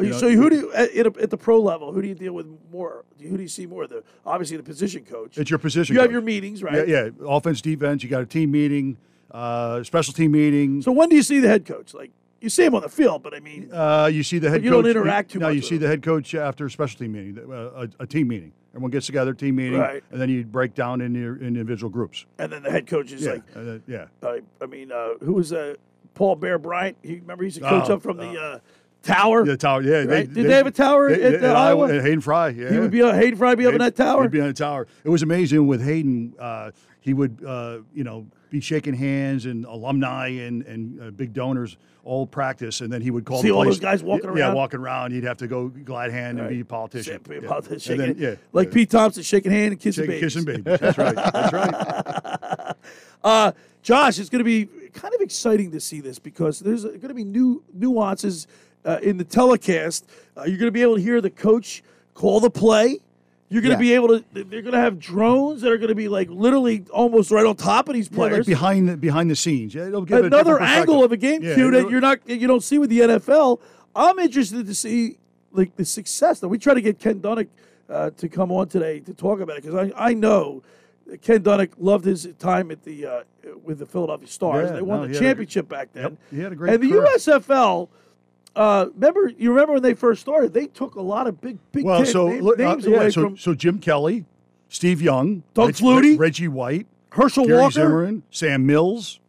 You- 0.00 0.04
You 0.06 0.10
know, 0.12 0.18
so 0.18 0.30
who 0.30 0.48
do 0.48 0.56
you 0.56 0.72
at, 0.72 1.16
at 1.18 1.30
the 1.30 1.36
pro 1.36 1.60
level? 1.60 1.92
Who 1.92 2.00
do 2.02 2.06
you 2.08 2.14
deal 2.14 2.32
with 2.32 2.46
more? 2.72 3.04
Who 3.20 3.36
do 3.36 3.42
you 3.42 3.48
see 3.48 3.66
more? 3.66 3.86
The 3.88 4.02
obviously 4.24 4.56
the 4.56 4.62
position 4.62 5.04
coach. 5.04 5.36
It's 5.38 5.50
your 5.50 5.58
position. 5.58 5.94
You 5.96 6.00
have 6.02 6.12
your 6.12 6.20
meetings, 6.20 6.62
right? 6.62 6.86
Yeah, 6.86 7.06
yeah. 7.06 7.26
Offense, 7.26 7.60
defense. 7.60 8.04
You 8.04 8.08
got 8.08 8.22
a 8.22 8.26
team 8.26 8.52
meeting, 8.52 8.96
uh, 9.30 9.82
special 9.84 10.12
team 10.14 10.32
meeting. 10.32 10.82
So 10.82 10.92
when 10.92 11.08
do 11.08 11.16
you 11.16 11.22
see 11.22 11.40
the 11.40 11.48
head 11.48 11.64
coach? 11.66 11.94
Like 11.94 12.10
you 12.40 12.48
see 12.48 12.64
him 12.64 12.74
on 12.74 12.82
the 12.82 12.88
field, 12.88 13.22
but 13.22 13.34
I 13.34 13.40
mean, 13.40 13.70
Uh, 13.72 14.08
you 14.12 14.22
see 14.22 14.38
the 14.38 14.48
head 14.50 14.62
you 14.64 14.70
coach. 14.70 14.84
don't 14.84 14.90
interact 14.90 15.30
too 15.32 15.38
no, 15.38 15.46
much 15.46 15.54
you 15.54 15.60
with 15.60 15.68
see 15.68 15.74
him. 15.76 15.80
the 15.82 15.88
head 15.88 16.02
coach 16.02 16.34
after 16.34 16.66
a 16.66 16.70
special 16.70 16.98
team 16.98 17.12
meeting, 17.12 17.38
uh, 17.50 17.86
a, 17.98 18.02
a 18.02 18.06
team 18.06 18.28
meeting. 18.28 18.52
Everyone 18.72 18.90
gets 18.90 19.06
together, 19.06 19.32
team 19.34 19.56
meeting, 19.56 19.78
Right. 19.80 20.04
and 20.12 20.20
then 20.20 20.28
you 20.28 20.44
break 20.44 20.74
down 20.74 21.00
in 21.00 21.14
your 21.14 21.36
individual 21.36 21.90
groups. 21.90 22.26
and 22.38 22.52
then 22.52 22.62
the 22.62 22.70
head 22.70 22.86
coach 22.86 23.10
is 23.12 23.22
yeah, 23.24 23.32
like, 23.32 23.54
then- 23.54 23.82
yeah. 23.88 24.06
I, 24.22 24.40
I 24.62 24.66
mean, 24.66 24.92
uh, 24.92 25.14
who 25.20 25.32
was 25.32 25.52
uh, 25.52 25.74
Paul 26.14 26.36
Bear 26.36 26.58
Bryant? 26.58 26.96
He 27.02 27.14
remember 27.16 27.44
he's 27.44 27.56
a 27.56 27.60
coach 27.60 27.88
Oh, 27.90 27.94
up 27.94 28.02
from 28.02 28.18
the 28.18 28.30
uh, 28.40 28.58
tower. 29.02 29.44
The 29.44 29.56
tower, 29.56 29.82
yeah. 29.82 30.02
Right? 30.04 30.32
Did 30.32 30.46
they 30.46 30.54
have 30.54 30.66
a 30.66 30.70
tower 30.70 31.08
they- 31.14 31.22
at, 31.34 31.40
they- 31.40 31.46
uh, 31.48 31.54
Iowa? 31.54 31.92
At 31.94 32.02
Hayden 32.02 32.20
Fry, 32.20 32.48
yeah. 32.50 32.70
He 32.72 32.78
would 32.78 32.90
be 32.90 33.02
on 33.02 33.14
Hayden 33.14 33.38
Fry, 33.38 33.54
be 33.54 33.66
up 33.66 33.72
in 33.72 33.78
that 33.80 33.96
tower. 33.96 34.22
He'd 34.22 34.30
be 34.32 34.40
on 34.40 34.48
the 34.48 34.52
tower. 34.54 34.86
It 35.04 35.08
was 35.08 35.22
amazing 35.22 35.66
with 35.66 35.82
Hayden. 35.84 36.34
Uh, 36.38 36.70
he 37.00 37.14
would, 37.14 37.42
uh, 37.46 37.78
you 37.94 38.04
know, 38.04 38.26
be 38.50 38.60
shaking 38.60 38.94
hands 38.94 39.44
and 39.46 39.64
alumni 39.66 40.28
and 40.28 40.62
and 40.64 41.00
uh, 41.02 41.10
big 41.10 41.32
donors 41.34 41.76
all 42.04 42.26
practice, 42.26 42.80
and 42.80 42.90
then 42.90 43.02
he 43.02 43.10
would 43.10 43.26
call 43.26 43.42
See 43.42 43.50
all 43.50 43.64
those 43.64 43.78
guys 43.78 44.02
walking 44.02 44.24
Yeah, 44.24 44.30
around? 44.30 44.38
Yeah, 44.38 44.54
walking 44.54 44.80
around. 44.80 45.12
He'd 45.12 45.24
have 45.24 45.36
to 45.38 45.46
go 45.46 45.68
glad 45.68 46.10
hand 46.10 46.40
and 46.40 46.48
be 46.48 46.60
a 46.60 46.64
politician. 46.64 47.20
Be 47.28 47.36
a 47.36 47.42
Yeah. 47.42 47.48
politician, 47.48 47.92
And 48.00 48.00
shaking- 48.02 48.22
then, 48.22 48.32
yeah, 48.32 48.36
like 48.54 48.68
yeah. 48.68 48.74
Pete 48.74 48.90
Thompson 48.90 49.22
shaking 49.22 49.52
hand 49.52 49.72
and 49.72 49.80
kissing 49.80 50.04
Shaking- 50.06 50.20
babies. 50.20 50.34
kissing 50.34 50.44
babies. 50.46 50.80
That's 50.80 50.96
right. 50.98 51.14
That's 51.14 51.52
right. 51.52 52.74
Uh, 53.24 53.50
Josh, 53.82 54.18
it's 54.20 54.28
going 54.30 54.38
to 54.38 54.44
be 54.44 54.66
kind 54.92 55.12
of 55.12 55.20
exciting 55.20 55.72
to 55.72 55.80
see 55.80 56.00
this 56.00 56.18
because 56.20 56.60
there's 56.60 56.84
going 56.84 57.00
to 57.08 57.14
be 57.14 57.24
new 57.24 57.62
nuances 57.74 58.46
uh, 58.88 58.98
in 59.02 59.16
the 59.18 59.24
telecast. 59.24 60.06
Uh, 60.36 60.42
you're 60.44 60.58
going 60.58 60.68
to 60.68 60.72
be 60.72 60.82
able 60.82 60.96
to 60.96 61.02
hear 61.02 61.20
the 61.20 61.30
coach 61.30 61.82
call 62.14 62.40
the 62.40 62.50
play. 62.50 62.98
You're 63.50 63.62
going 63.62 63.76
to 63.78 63.84
Yeah. 63.84 63.90
be 63.90 63.94
able 63.94 64.08
to. 64.08 64.24
They're 64.32 64.62
going 64.62 64.74
to 64.74 64.80
have 64.80 64.98
drones 64.98 65.62
that 65.62 65.70
are 65.72 65.78
going 65.78 65.88
to 65.88 65.94
be 65.94 66.08
like 66.08 66.28
literally 66.30 66.84
almost 66.92 67.30
right 67.30 67.46
on 67.46 67.56
top 67.56 67.88
of 67.88 67.94
these 67.94 68.08
Yeah, 68.10 68.16
players. 68.16 68.38
like 68.38 68.46
behind 68.46 68.88
the 68.88 68.96
behind 68.96 69.30
the 69.30 69.36
scenes. 69.36 69.74
Yeah, 69.74 69.86
it'll 69.88 70.02
give 70.04 70.24
Another 70.24 70.60
angle 70.60 71.02
of 71.04 71.12
a 71.12 71.16
game 71.16 71.42
Yeah, 71.42 71.54
cue 71.54 71.70
that 71.70 71.88
you're 71.90 72.00
not 72.00 72.18
you 72.28 72.46
don't 72.46 72.62
see 72.62 72.78
with 72.78 72.90
the 72.90 73.00
NFL. 73.00 73.60
I'm 73.96 74.18
interested 74.18 74.66
to 74.66 74.74
see 74.74 75.18
like 75.52 75.76
the 75.76 75.84
success. 75.84 76.40
That 76.40 76.48
we 76.48 76.58
try 76.58 76.74
to 76.74 76.80
get 76.82 76.98
Ken 76.98 77.20
Dunek 77.20 77.48
uh, 77.88 78.10
to 78.18 78.28
come 78.28 78.52
on 78.52 78.68
today 78.68 79.00
to 79.00 79.14
talk 79.14 79.40
about 79.40 79.56
it 79.56 79.62
because 79.64 79.92
I, 79.96 80.08
I 80.10 80.12
know 80.14 80.62
Ken 81.22 81.42
Dunek 81.42 81.70
loved 81.78 82.04
his 82.04 82.28
time 82.38 82.70
at 82.70 82.82
the 82.84 83.06
uh, 83.06 83.22
with 83.64 83.78
the 83.78 83.86
Philadelphia 83.86 84.28
Stars. 84.28 84.68
Yeah, 84.68 84.76
they 84.76 84.82
won 84.82 84.98
no, 85.00 85.06
the 85.06 85.08
he 85.08 85.14
had 85.14 85.22
a- 85.22 85.26
championship 85.28 85.68
back 85.70 85.88
then. 85.94 86.02
Yep, 86.02 86.12
he 86.32 86.40
had 86.40 86.52
a 86.52 86.54
great 86.54 86.74
And 86.74 86.82
the 86.82 86.90
career. 86.90 87.06
USFL. 87.16 87.88
Uh, 88.58 88.86
remember, 88.94 89.32
you 89.38 89.50
remember 89.50 89.74
when 89.74 89.82
they 89.82 89.94
first 89.94 90.20
started? 90.20 90.52
They 90.52 90.66
took 90.66 90.96
a 90.96 91.00
lot 91.00 91.26
of 91.28 91.40
big, 91.40 91.58
big 91.72 91.84
Well, 91.84 91.98
Ten 92.02 92.06
so 92.12 92.28
name- 92.28 92.42
look, 92.42 92.58
uh, 92.58 92.62
names 92.74 92.84
yeah, 92.86 92.96
away 92.96 93.10
so, 93.10 93.22
from 93.22 93.36
so 93.36 93.54
Jim 93.54 93.78
Kelly, 93.78 94.24
Steve 94.68 95.00
Young, 95.00 95.44
Doug 95.54 95.66
Reg- 95.68 95.74
Flutie, 95.76 96.10
Reg- 96.12 96.20
Reggie 96.20 96.48
White, 96.48 96.86
Herschel 97.10 97.46
Gary 97.46 97.58
Walker. 97.60 97.72
Zimmerman, 97.72 98.22
Sam 98.30 98.66
Mills. 98.66 99.20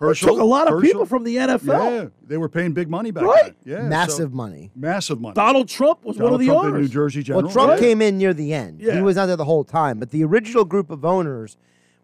They 0.00 0.06
Herschel 0.06 0.28
took 0.28 0.40
a 0.40 0.44
lot 0.44 0.68
of 0.68 0.74
Herschel. 0.74 0.82
people 0.86 1.06
from 1.06 1.24
the 1.24 1.36
NFL. 1.38 1.90
Yeah, 2.02 2.06
they 2.26 2.36
were 2.36 2.48
paying 2.48 2.72
big 2.72 2.88
money 2.88 3.10
back 3.10 3.24
Right. 3.24 3.54
then. 3.64 3.78
Yeah, 3.82 3.88
Massive 3.88 4.30
so- 4.30 4.36
money. 4.36 4.70
massive 4.76 5.20
money. 5.20 5.34
Donald 5.34 5.66
Trump 5.68 6.04
was 6.04 6.18
one 6.18 6.32
of 6.34 6.38
the 6.38 6.46
Trump, 6.46 6.62
the 6.62 6.68
owners. 6.68 6.82
New 6.82 6.88
Jersey 6.88 7.22
General. 7.24 7.44
Well, 7.44 7.52
Trump 7.52 7.72
yeah. 7.72 7.78
came 7.78 8.00
in 8.02 8.16
near 8.18 8.32
the 8.34 8.52
end. 8.52 8.80
Yeah. 8.80 8.94
He 8.94 9.00
was 9.02 9.16
not 9.16 9.26
there 9.26 9.34
the 9.36 9.44
whole 9.46 9.64
time. 9.64 9.98
But 9.98 10.10
the 10.10 10.22
original 10.24 10.64
group 10.64 10.90
of 10.90 11.04
owners 11.04 11.56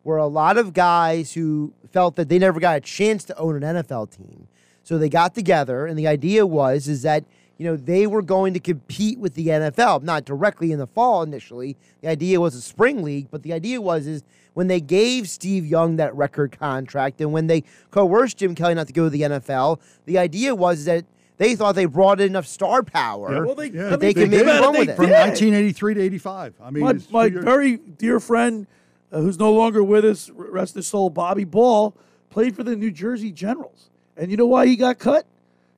were 0.02 0.16
a 0.16 0.26
lot 0.26 0.56
of 0.58 0.72
guys 0.72 1.34
who 1.34 1.72
felt 1.92 2.16
that 2.16 2.28
they 2.28 2.38
never 2.38 2.58
got 2.58 2.76
a 2.76 2.80
chance 2.80 3.22
to 3.24 3.38
own 3.38 3.62
an 3.62 3.76
NFL 3.76 4.06
team. 4.06 4.48
So 4.84 4.98
they 4.98 5.08
got 5.08 5.34
together, 5.34 5.86
and 5.86 5.98
the 5.98 6.06
idea 6.06 6.46
was 6.46 6.86
is 6.88 7.02
that 7.02 7.24
you 7.58 7.64
know 7.66 7.76
they 7.76 8.06
were 8.06 8.22
going 8.22 8.52
to 8.54 8.60
compete 8.60 9.18
with 9.18 9.34
the 9.34 9.48
NFL, 9.48 10.02
not 10.02 10.24
directly 10.24 10.72
in 10.72 10.78
the 10.78 10.86
fall 10.86 11.22
initially. 11.22 11.76
The 12.02 12.08
idea 12.08 12.40
was 12.40 12.54
a 12.54 12.60
spring 12.60 13.02
league, 13.02 13.28
but 13.30 13.42
the 13.42 13.52
idea 13.52 13.80
was 13.80 14.06
is 14.06 14.22
when 14.52 14.66
they 14.68 14.80
gave 14.80 15.28
Steve 15.28 15.64
Young 15.66 15.96
that 15.96 16.14
record 16.14 16.56
contract, 16.58 17.20
and 17.20 17.32
when 17.32 17.46
they 17.46 17.64
coerced 17.90 18.36
Jim 18.38 18.54
Kelly 18.54 18.74
not 18.74 18.86
to 18.88 18.92
go 18.92 19.04
to 19.04 19.10
the 19.10 19.22
NFL, 19.22 19.80
the 20.04 20.18
idea 20.18 20.54
was 20.54 20.84
that 20.84 21.04
they 21.38 21.56
thought 21.56 21.74
they 21.74 21.86
brought 21.86 22.20
in 22.20 22.28
enough 22.28 22.46
star 22.46 22.82
power 22.84 23.32
Yeah. 23.32 23.40
Well, 23.40 23.54
they- 23.56 23.70
Yeah, 23.70 23.88
that 23.88 24.00
they, 24.00 24.12
they 24.12 24.20
could 24.22 24.30
maybe 24.30 24.44
did. 24.44 24.60
run 24.60 24.72
with 24.78 24.88
it. 24.90 24.96
from 24.96 25.10
1983 25.10 25.94
to 25.94 26.00
85. 26.02 26.54
I 26.62 26.70
mean, 26.70 26.84
my, 26.84 26.90
it's 26.90 27.10
my 27.10 27.28
very 27.28 27.78
dear 27.78 28.20
friend, 28.20 28.68
uh, 29.10 29.20
who's 29.20 29.38
no 29.38 29.52
longer 29.52 29.82
with 29.82 30.04
us, 30.04 30.30
rest 30.30 30.76
his 30.76 30.86
soul, 30.86 31.10
Bobby 31.10 31.42
Ball, 31.44 31.96
played 32.30 32.54
for 32.54 32.62
the 32.62 32.76
New 32.76 32.92
Jersey 32.92 33.32
Generals. 33.32 33.90
And 34.16 34.30
you 34.30 34.36
know 34.36 34.46
why 34.46 34.66
he 34.66 34.76
got 34.76 34.98
cut? 34.98 35.26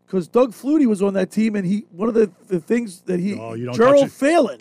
Because 0.07 0.29
Doug 0.29 0.53
Flutie 0.53 0.87
was 0.87 1.03
on 1.03 1.15
that 1.15 1.31
team, 1.31 1.57
and 1.57 1.67
he 1.67 1.85
one 1.91 2.09
of 2.09 2.15
the, 2.15 2.31
the 2.47 2.61
things 2.61 3.01
that 3.03 3.19
he 3.19 3.35
Oh, 3.39 3.55
you 3.55 3.67
don't 3.67 3.75
Gerard. 3.75 4.13
Phelan 4.13 4.61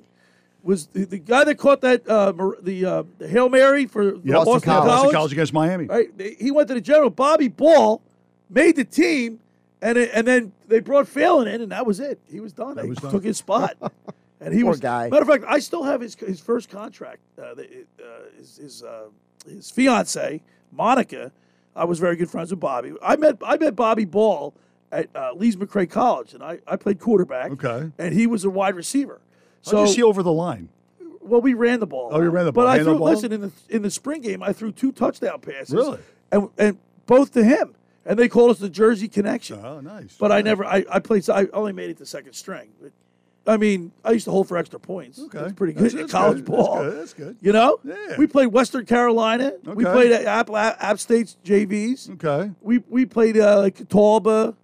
was 0.63 0.87
the, 0.87 1.05
the 1.05 1.19
guy 1.19 1.43
that 1.43 1.55
caught 1.55 1.81
that 1.81 2.07
uh, 2.07 2.31
the, 2.61 2.85
uh, 2.85 3.03
the 3.19 3.27
hail 3.27 3.49
mary 3.49 3.85
for 3.85 4.03
Yeah, 4.03 4.11
Boston, 4.11 4.33
Boston 4.33 4.61
College. 4.61 4.87
Boston 4.87 5.11
College 5.11 5.31
against 5.33 5.53
Miami. 5.53 5.85
Right, 5.85 6.09
he 6.39 6.49
went 6.49 6.67
to 6.69 6.73
the 6.73 6.81
General. 6.81 7.11
Bobby 7.11 7.47
Ball 7.47 8.01
made 8.49 8.75
the 8.75 8.83
team, 8.85 9.39
and 9.83 9.97
it, 9.99 10.09
and 10.13 10.27
then 10.27 10.51
they 10.67 10.79
brought 10.79 11.07
Phelan 11.07 11.47
in, 11.47 11.61
and 11.61 11.71
that 11.71 11.85
was 11.85 11.99
it. 11.99 12.19
He 12.31 12.39
was 12.39 12.51
done. 12.51 12.75
they 12.75 12.87
was 12.87 12.97
done. 12.97 13.11
took 13.11 13.23
his 13.23 13.37
spot, 13.37 13.77
and 14.41 14.51
he 14.53 14.61
Poor 14.61 14.71
was 14.71 14.79
guy. 14.79 15.09
Matter 15.09 15.21
of 15.21 15.27
fact, 15.27 15.43
I 15.47 15.59
still 15.59 15.83
have 15.83 16.01
his 16.01 16.15
his 16.15 16.39
first 16.39 16.69
contract. 16.69 17.19
Uh, 17.37 17.53
the, 17.53 17.85
uh, 17.99 18.05
his 18.35 18.57
his, 18.57 18.83
uh, 18.83 19.09
his 19.47 19.69
fiance 19.69 20.41
Monica. 20.71 21.31
I 21.75 21.85
was 21.85 21.99
very 21.99 22.15
good 22.15 22.29
friends 22.29 22.51
with 22.51 22.59
Bobby. 22.59 22.93
I 23.01 23.15
met 23.15 23.37
I 23.45 23.57
met 23.57 23.75
Bobby 23.75 24.05
Ball 24.05 24.53
at 24.91 25.09
uh, 25.15 25.33
Lees-McRae 25.33 25.89
College, 25.89 26.33
and 26.33 26.43
I, 26.43 26.59
I 26.67 26.75
played 26.77 26.99
quarterback. 26.99 27.51
Okay. 27.51 27.91
and 27.97 28.13
he 28.13 28.27
was 28.27 28.45
a 28.45 28.49
wide 28.49 28.75
receiver. 28.75 29.19
So 29.61 29.83
you 29.83 29.91
see 29.91 30.03
over 30.03 30.23
the 30.23 30.31
line? 30.31 30.69
well, 31.25 31.41
we 31.41 31.53
ran 31.53 31.79
the 31.79 31.87
ball. 31.87 32.09
Oh, 32.11 32.21
you 32.21 32.29
ran 32.29 32.45
the 32.45 32.51
ball. 32.51 32.65
But. 32.65 32.79
I 32.79 32.83
threw. 32.83 32.97
ball? 32.97 33.07
Listen, 33.09 33.31
in 33.31 33.41
the 33.41 33.51
in 33.69 33.81
the 33.81 33.91
spring 33.91 34.21
game, 34.21 34.43
I 34.43 34.53
threw 34.53 34.71
two 34.71 34.91
touchdown 34.91 35.41
passes. 35.41 35.73
Really? 35.73 35.99
And 36.31 36.49
and 36.57 36.77
both 37.05 37.33
to 37.33 37.43
him, 37.43 37.75
and 38.05 38.17
they 38.17 38.29
called 38.29 38.51
us 38.51 38.59
the 38.59 38.69
Jersey 38.69 39.07
Connection. 39.07 39.59
Oh, 39.63 39.79
nice. 39.79 40.15
But 40.17 40.31
I 40.31 40.41
never. 40.41 40.65
I 40.65 40.85
I 40.89 40.99
played. 40.99 41.29
I 41.29 41.47
only 41.53 41.73
made 41.73 41.89
it 41.89 41.97
to 41.97 42.05
second 42.05 42.33
string. 42.33 42.69
I 43.47 43.57
mean, 43.57 43.91
I 44.03 44.11
used 44.11 44.25
to 44.25 44.31
hold 44.31 44.47
for 44.47 44.57
extra 44.57 44.79
points. 44.79 45.19
Okay. 45.19 45.37
That's 45.39 45.53
pretty 45.53 45.73
good 45.73 45.83
That's- 45.83 45.93
at 45.93 45.99
that's 46.01 46.11
college 46.11 46.37
good. 46.37 46.47
That's 46.47 46.67
ball. 46.67 46.83
good. 46.83 46.97
That's 46.99 47.13
good. 47.13 47.37
You 47.41 47.51
know? 47.53 47.79
Yeah. 47.83 48.15
We 48.17 48.25
played 48.27 48.47
Western 48.47 48.85
Carolina. 48.85 49.53
Okay. 49.67 49.73
We 49.73 49.83
played 49.83 50.11
at 50.11 50.25
App, 50.25 50.49
App 50.51 50.99
State's 50.99 51.37
JVs. 51.45 52.11
Okay. 52.15 52.51
We 52.61 52.79
we 52.89 53.05
played 53.05 53.37
uh, 53.37 53.59
like 53.59 53.75
Catawba, 53.75 54.55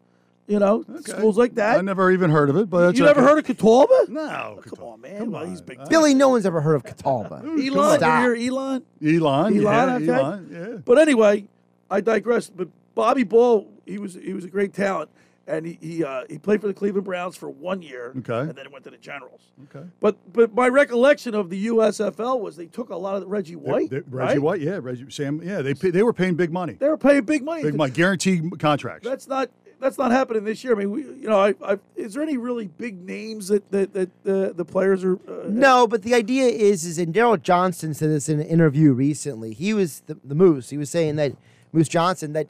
you 0.48 0.58
know, 0.60 0.84
schools 1.06 1.38
like 1.38 1.54
that. 1.56 1.78
I 1.78 1.82
never 1.82 2.12
even 2.12 2.32
heard 2.32 2.50
of 2.50 2.58
it, 2.58 2.70
but 2.72 2.98
you 2.98 3.06
never 3.06 3.22
heard 3.22 3.38
of 3.38 3.46
Catawba? 3.46 4.06
No. 4.10 4.60
Come 4.66 4.84
on, 4.84 5.02
man. 5.02 5.30
well, 5.32 5.46
he's 5.46 5.62
big. 5.62 5.80
Billy, 5.88 6.14
no 6.16 6.30
one's 6.30 6.46
ever 6.48 6.62
heard 6.62 6.76
of 6.76 6.84
Catawba. 6.84 7.36
Elon, 7.46 8.00
Stop. 8.00 8.24
you 8.24 8.36
hear 8.36 8.52
Elon? 8.52 8.84
Elon? 9.06 9.58
Elon, 9.60 9.62
yeah, 9.62 9.96
okay. 9.96 10.20
Elon. 10.22 10.50
Yeah. 10.52 10.78
But 10.84 10.98
anyway, 10.98 11.46
I 11.90 12.02
digress. 12.02 12.50
But 12.50 12.68
Bobby 12.96 13.24
Ball, 13.24 13.68
he 13.86 14.00
was 14.00 14.16
he 14.16 14.34
was 14.34 14.44
a 14.44 14.50
great 14.50 14.74
talent, 14.74 15.10
and 15.48 15.66
he 15.66 15.78
he, 15.82 16.04
uh, 16.04 16.24
he 16.30 16.38
played 16.38 16.62
for 16.62 16.68
the 16.68 16.74
Cleveland 16.74 17.06
Browns 17.06 17.36
for 17.36 17.50
one 17.50 17.82
year, 17.82 18.14
Okay. 18.20 18.40
and 18.40 18.52
then 18.56 18.66
he 18.66 18.72
went 18.72 18.84
to 18.86 18.92
the 18.92 18.98
Generals. 18.98 19.42
Okay. 19.74 19.86
But 20.00 20.18
but 20.32 20.54
my 20.54 20.68
recollection 20.70 21.34
of 21.36 21.50
the 21.50 21.68
USFL 21.68 22.40
was 22.40 22.56
they 22.56 22.68
took 22.68 22.90
a 22.90 22.96
lot 22.96 23.22
of 23.22 23.28
Reggie 23.28 23.56
They- 23.56 23.60
White, 23.62 23.90
they- 23.90 23.98
Reggie 24.00 24.10
right? 24.12 24.42
White, 24.42 24.62
yeah, 24.62 24.80
Reggie 24.82 25.06
Sam, 25.10 25.42
yeah, 25.44 25.62
they 25.62 25.74
pay, 25.74 25.90
they 25.90 26.04
were 26.04 26.14
paying 26.14 26.36
big 26.36 26.52
money, 26.52 26.74
They 26.74 26.88
were 26.88 26.98
paying 26.98 27.24
big 27.24 27.44
money. 27.44 27.64
big 27.64 27.76
money, 27.76 27.92
guaranteed 27.92 28.60
contracts. 28.60 29.08
That's 29.08 29.28
not 29.28 29.50
that's 29.80 29.98
not 29.98 30.12
happening 30.12 30.44
this 30.44 30.64
year. 30.64 30.74
I 30.76 30.78
mean, 30.78 30.92
we, 30.92 31.02
you 31.02 31.28
know, 31.28 31.40
I, 31.40 31.56
I, 31.66 31.80
is 31.96 32.14
there 32.14 32.22
any 32.22 32.38
really 32.38 32.68
big 32.68 33.04
names 33.04 33.48
that 33.48 33.70
that, 33.72 33.94
that 33.94 34.10
uh, 34.28 34.54
the 34.54 34.64
players 34.64 35.04
are? 35.04 35.16
Uh, 35.28 35.48
No, 35.48 35.88
but 35.88 36.04
the 36.04 36.14
idea 36.14 36.46
is, 36.50 36.86
is, 36.86 37.00
and 37.00 37.12
Daryl 37.12 37.42
Johnston 37.42 37.96
said 37.96 38.12
this 38.12 38.30
in 38.30 38.40
an 38.40 38.46
interview 38.46 38.94
recently. 38.94 39.54
He 39.56 39.74
was 39.74 40.04
the, 40.06 40.18
the 40.24 40.36
Moose. 40.36 40.70
He 40.70 40.78
was 40.78 40.92
saying 40.92 41.16
that 41.16 41.32
Moose 41.74 41.88
Johnston 41.88 42.34
that 42.34 42.46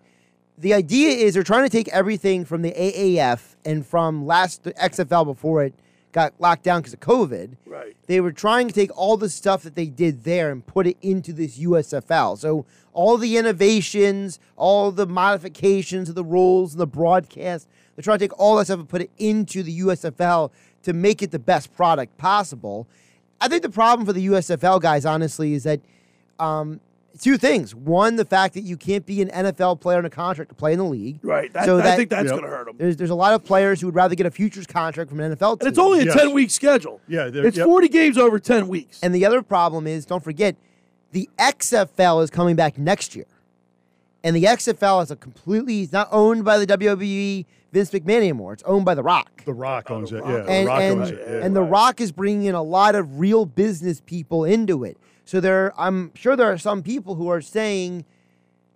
the 0.62 0.74
idea 0.74 1.10
is 1.10 1.34
they're 1.34 1.44
trying 1.44 1.64
to 1.64 1.70
take 1.70 1.90
everything 1.90 2.46
from 2.46 2.62
the 2.62 2.72
AAF 2.72 3.56
and 3.66 3.86
from 3.86 4.26
last 4.26 4.64
the 4.64 4.74
XFL 4.74 5.26
before 5.26 5.64
it 5.64 5.74
got 6.12 6.34
locked 6.40 6.64
down 6.64 6.82
because 6.82 6.94
of 6.94 7.00
COVID. 7.00 7.56
Right. 7.66 7.96
They 8.06 8.22
were 8.22 8.32
trying 8.32 8.68
to 8.68 8.74
take 8.74 8.96
all 8.96 9.18
the 9.18 9.30
stuff 9.30 9.64
that 9.64 9.76
they 9.76 9.88
did 9.88 10.24
there 10.24 10.52
and 10.52 10.66
put 10.66 10.86
it 10.86 10.98
into 11.02 11.34
this 11.34 11.58
USFL. 11.58 12.38
So 12.38 12.66
all 12.94 13.18
the 13.18 13.38
innovations, 13.38 14.40
all 14.56 14.92
the 14.92 15.08
modifications 15.08 16.10
of 16.10 16.16
the 16.16 16.24
rules 16.24 16.74
and 16.74 16.82
the 16.82 16.88
broadcast, 16.88 17.68
they're 17.96 18.04
trying 18.04 18.20
to 18.20 18.28
take 18.28 18.40
all 18.40 18.58
that 18.58 18.66
stuff 18.66 18.80
and 18.80 18.90
put 18.90 19.02
it 19.02 19.12
into 19.18 19.64
the 19.64 19.80
USFL 19.80 20.52
to 20.84 20.94
make 20.94 21.24
it 21.24 21.32
the 21.32 21.40
best 21.40 21.74
product 21.76 22.18
possible. 22.18 22.88
I 23.40 23.48
think 23.48 23.64
the 23.64 23.70
problem 23.70 24.06
for 24.06 24.14
the 24.14 24.28
USFL 24.28 24.82
guys, 24.82 25.06
honestly, 25.06 25.54
is 25.54 25.64
that 25.64 25.80
um, 26.40 26.80
two 27.20 27.38
things. 27.38 27.74
One, 27.76 28.16
the 28.16 28.26
fact 28.26 28.54
that 28.54 28.62
you 28.62 28.78
can't 28.78 29.06
be 29.06 29.22
an 29.22 29.30
NFL 29.30 29.82
player 29.82 29.98
on 29.98 30.06
a 30.06 30.10
contract 30.10 30.50
to 30.50 30.56
play 30.56 30.74
in 30.74 30.80
the 30.80 30.86
league. 30.86 31.20
Right. 31.22 31.52
That- 31.54 31.70
I 31.70 31.96
think 31.96 32.10
that's 32.10 32.30
gonna 32.30 32.48
hurt 32.48 32.68
'em. 32.70 32.76
There's, 32.78 32.98
there's 32.98 33.10
a 33.10 33.16
lot 33.16 33.34
of 33.34 33.44
players 33.44 33.82
who 33.82 33.88
would 33.88 33.96
rather 33.96 34.16
get 34.16 34.26
a 34.26 34.32
futures 34.32 34.68
contract 34.68 35.10
from 35.10 35.20
an 35.20 35.36
NFL 35.36 35.60
team. 35.60 35.68
And 35.68 35.70
it's 35.70 35.80
only 35.80 36.08
a 36.08 36.14
10 36.14 36.34
week 36.34 36.52
schedule. 36.52 37.02
Yeah, 37.08 37.30
It's 37.34 37.58
yep. 37.58 37.66
40 37.66 37.88
games 37.90 38.18
over 38.18 38.40
10 38.40 38.68
weeks. 38.68 39.00
And 39.04 39.14
the 39.14 39.26
other 39.26 39.42
problem 39.42 39.88
is, 39.88 40.06
don't 40.06 40.24
forget, 40.24 40.56
the 41.12 41.30
XFL 41.38 42.24
is 42.24 42.30
coming 42.30 42.56
back 42.56 42.78
next 42.78 43.16
year. 43.16 43.26
And 44.24 44.36
the 44.36 44.44
XFL 44.44 45.02
is 45.04 45.12
a 45.12 45.16
completely, 45.16 45.82
it's 45.82 45.92
not 45.92 46.08
owned 46.12 46.46
by 46.46 46.58
the 46.58 46.68
WWE 46.68 47.46
Vince 47.72 47.90
McMahon 47.92 48.18
anymore. 48.18 48.54
It's 48.54 48.64
owned 48.64 48.86
by 48.86 48.96
The 48.96 49.04
Rock. 49.04 49.44
The 49.46 49.54
Rock 49.54 49.90
owns 49.90 50.12
oh, 50.14 50.18
it. 50.18 50.24
Yeah, 50.26 50.36
and, 50.48 50.66
the 50.66 50.70
Rock 50.70 50.82
and, 50.82 51.00
owns 51.00 51.10
it. 51.10 51.26
Yeah. 51.28 51.46
and 51.46 51.56
The 51.56 51.64
Rock 51.64 52.02
is 52.02 52.12
bringing 52.12 52.46
in 52.46 52.56
a 52.56 52.62
lot 52.62 52.96
of 52.96 53.20
real 53.20 53.46
business 53.46 54.02
people 54.02 54.44
into 54.46 54.84
it. 54.84 54.98
So 55.26 55.40
there, 55.40 55.74
I'm 55.80 56.12
sure 56.16 56.36
there 56.36 56.52
are 56.52 56.58
some 56.58 56.84
people 56.84 57.16
who 57.16 57.30
are 57.30 57.42
saying, 57.42 58.06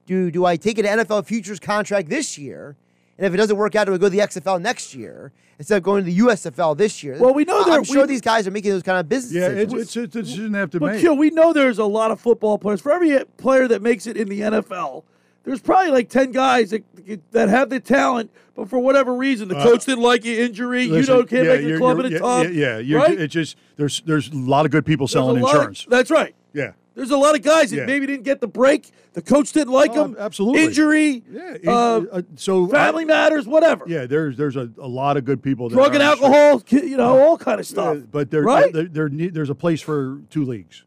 "Do 0.05 0.31
do 0.31 0.45
I 0.45 0.55
take 0.55 0.77
an 0.77 0.85
NFL 0.85 1.25
futures 1.25 1.59
contract 1.59 2.09
this 2.09 2.37
year? 2.37 2.75
And 3.17 3.25
if 3.25 3.33
it 3.33 3.37
doesn't 3.37 3.55
work 3.57 3.75
out, 3.75 3.85
do 3.85 3.93
I 3.93 3.97
go 3.97 4.07
to 4.07 4.09
the 4.09 4.19
XFL 4.19 4.61
next 4.61 4.93
year 4.93 5.31
instead 5.57 5.77
of 5.77 5.83
going 5.83 6.03
to 6.03 6.11
the 6.11 6.17
USFL 6.19 6.77
this 6.77 7.01
year?" 7.03 7.17
Well, 7.19 7.33
we 7.33 7.45
know 7.45 7.61
I- 7.61 7.65
there- 7.65 7.73
I'm 7.75 7.83
sure 7.83 8.05
these 8.07 8.21
guys 8.21 8.47
are 8.47 8.51
making 8.51 8.71
those 8.71 8.83
kind 8.83 8.99
of 8.99 9.09
business 9.09 9.33
Yeah, 9.33 9.49
decisions. 9.49 9.73
it's, 9.73 9.95
it's, 9.95 10.15
it's, 10.15 10.15
it 10.15 10.35
doesn't 10.37 10.53
have 10.53 10.69
to 10.71 10.79
But 10.79 10.93
make. 10.93 11.01
Kill, 11.01 11.17
we 11.17 11.29
know 11.31 11.51
there's 11.53 11.79
a 11.79 11.85
lot 11.85 12.11
of 12.11 12.19
football 12.19 12.57
players. 12.57 12.81
For 12.81 12.91
every 12.91 13.23
player 13.37 13.67
that 13.67 13.81
makes 13.81 14.05
it 14.07 14.15
in 14.17 14.29
the 14.29 14.41
NFL, 14.41 15.03
there's 15.45 15.61
probably 15.61 15.91
like 15.91 16.09
10 16.09 16.31
guys 16.31 16.71
that, 16.71 16.83
that 17.31 17.49
have 17.49 17.69
the 17.69 17.79
talent, 17.79 18.31
but 18.55 18.69
for 18.69 18.79
whatever 18.79 19.13
reason, 19.15 19.47
the 19.47 19.57
Uh, 19.57 19.63
coach 19.63 19.85
didn't 19.85 20.03
like 20.03 20.25
you, 20.25 20.37
injury, 20.41 20.87
Listen, 20.87 20.99
you 20.99 21.05
don't 21.19 21.29
can't 21.29 21.45
yeah, 21.45 21.51
make 21.53 21.61
the 21.61 21.67
you're- 21.67 21.79
club 21.79 21.99
in 21.99 22.05
the 22.07 22.11
yeah, 22.11 22.19
top. 22.19 22.47
Yeah, 22.51 22.77
yeah. 22.79 22.97
Right? 22.97 23.19
It's 23.19 23.33
just 23.33 23.57
there's 23.77 24.01
there's 24.05 24.29
a 24.29 24.35
lot 24.35 24.65
of 24.65 24.71
good 24.71 24.85
people 24.85 25.05
There's 25.05 25.13
selling 25.13 25.41
lot 25.41 25.49
of- 25.49 25.55
insurance. 25.55 25.85
that's 25.89 26.11
right. 26.11 26.33
yeah. 26.53 26.71
There's 26.95 27.11
a 27.11 27.17
lot 27.17 27.35
of 27.35 27.41
guys 27.41 27.71
that 27.71 27.75
Yeah. 27.77 27.85
maybe 27.85 28.05
didn't 28.07 28.23
get 28.23 28.39
the 28.39 28.47
break. 28.47 28.89
The 29.15 29.21
coach 29.21 29.51
didn't 29.51 29.73
like 29.73 29.91
Oh, 29.95 30.03
them. 30.03 30.15
absolutely. 30.17 30.63
Injury. 30.63 31.23
Yeah. 31.29 31.57
uh, 31.67 32.01
uh, 32.09 32.21
so 32.37 32.67
family 32.67 33.03
I- 33.03 33.07
matters, 33.07 33.45
whatever. 33.45 33.83
Yeah, 33.85 34.05
there's 34.05 34.37
there's 34.37 34.55
a, 34.55 34.69
a 34.79 34.87
lot 34.87 35.17
of 35.17 35.25
good 35.25 35.43
people. 35.43 35.67
That 35.67 35.75
Drug 35.75 35.93
and 35.93 36.01
on 36.01 36.11
the 36.11 36.15
street. 36.15 36.25
alcohol, 36.33 36.59
ki- 36.61 36.87
you 36.89 36.95
know, 36.95 37.19
all 37.19 37.37
kind 37.37 37.59
of 37.59 37.65
stuff. 37.67 37.97
Yeah, 37.97 38.03
but 38.09 38.31
there, 38.31 38.43
right? 38.43 38.71
there, 38.71 38.85
there 38.87 39.09
there's 39.09 39.49
a 39.49 39.55
place 39.55 39.81
for 39.81 40.21
two 40.29 40.45
leagues. 40.45 40.85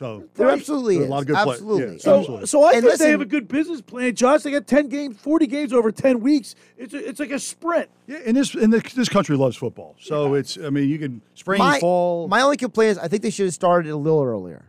So 0.00 0.24
There 0.34 0.48
absolutely 0.48 0.94
There 0.94 1.02
are 1.02 1.04
is. 1.04 1.08
a 1.08 1.12
lot 1.12 1.20
of 1.20 1.26
good 1.26 1.36
players. 1.36 1.48
Absolutely. 1.60 1.92
Yeah, 1.92 1.98
So, 2.00 2.18
absolutely. 2.20 2.46
so 2.46 2.64
I 2.64 2.66
And 2.68 2.72
think 2.80 2.84
listen- 2.84 3.04
they 3.06 3.10
have 3.10 3.20
a 3.20 3.26
good 3.26 3.48
business 3.48 3.82
plan, 3.82 4.14
Josh. 4.14 4.42
They 4.44 4.50
got 4.50 4.66
ten 4.66 4.88
games, 4.88 5.18
forty 5.18 5.46
games 5.46 5.74
over 5.74 5.92
ten 5.92 6.20
weeks. 6.20 6.54
It's 6.78 6.94
a, 6.94 7.06
it's 7.06 7.20
like 7.20 7.30
a 7.32 7.38
sprint. 7.38 7.90
Yeah, 8.06 8.16
and 8.24 8.34
this 8.34 8.54
and 8.54 8.72
this, 8.72 8.94
this 8.94 9.10
country 9.10 9.36
loves 9.36 9.58
football. 9.58 9.96
So 10.00 10.32
it's 10.32 10.56
I 10.56 10.70
mean 10.70 10.88
you 10.88 10.98
can 10.98 11.20
spring, 11.34 11.58
my, 11.58 11.78
fall. 11.80 12.28
My 12.28 12.40
only 12.40 12.56
complaint 12.56 12.92
is 12.92 12.98
I 12.98 13.08
think 13.08 13.22
they 13.22 13.28
should 13.28 13.44
have 13.44 13.52
started 13.52 13.90
a 13.90 13.96
little 13.98 14.22
earlier. 14.22 14.64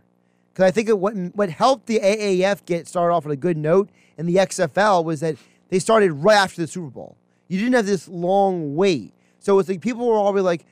Because 0.51 0.65
I 0.65 0.71
think 0.71 0.89
it, 0.89 0.99
what 0.99 1.13
what 1.33 1.49
helped 1.49 1.85
the 1.85 1.99
AAF 1.99 2.65
get 2.65 2.85
started 2.85 3.13
off 3.15 3.25
on 3.25 3.31
a 3.31 3.37
good 3.37 3.55
note 3.55 3.89
and 4.17 4.27
the 4.27 4.35
XFL 4.35 5.05
was 5.05 5.21
that 5.21 5.37
they 5.69 5.79
started 5.79 6.11
right 6.11 6.35
after 6.35 6.61
the 6.61 6.67
Super 6.67 6.89
Bowl. 6.89 7.15
You 7.47 7.57
didn't 7.57 7.75
have 7.75 7.85
this 7.85 8.09
long 8.09 8.75
wait. 8.75 9.13
So 9.39 9.57
it's 9.59 9.69
like 9.69 9.79
people 9.79 10.05
were 10.05 10.17
already 10.17 10.43
like, 10.43 10.65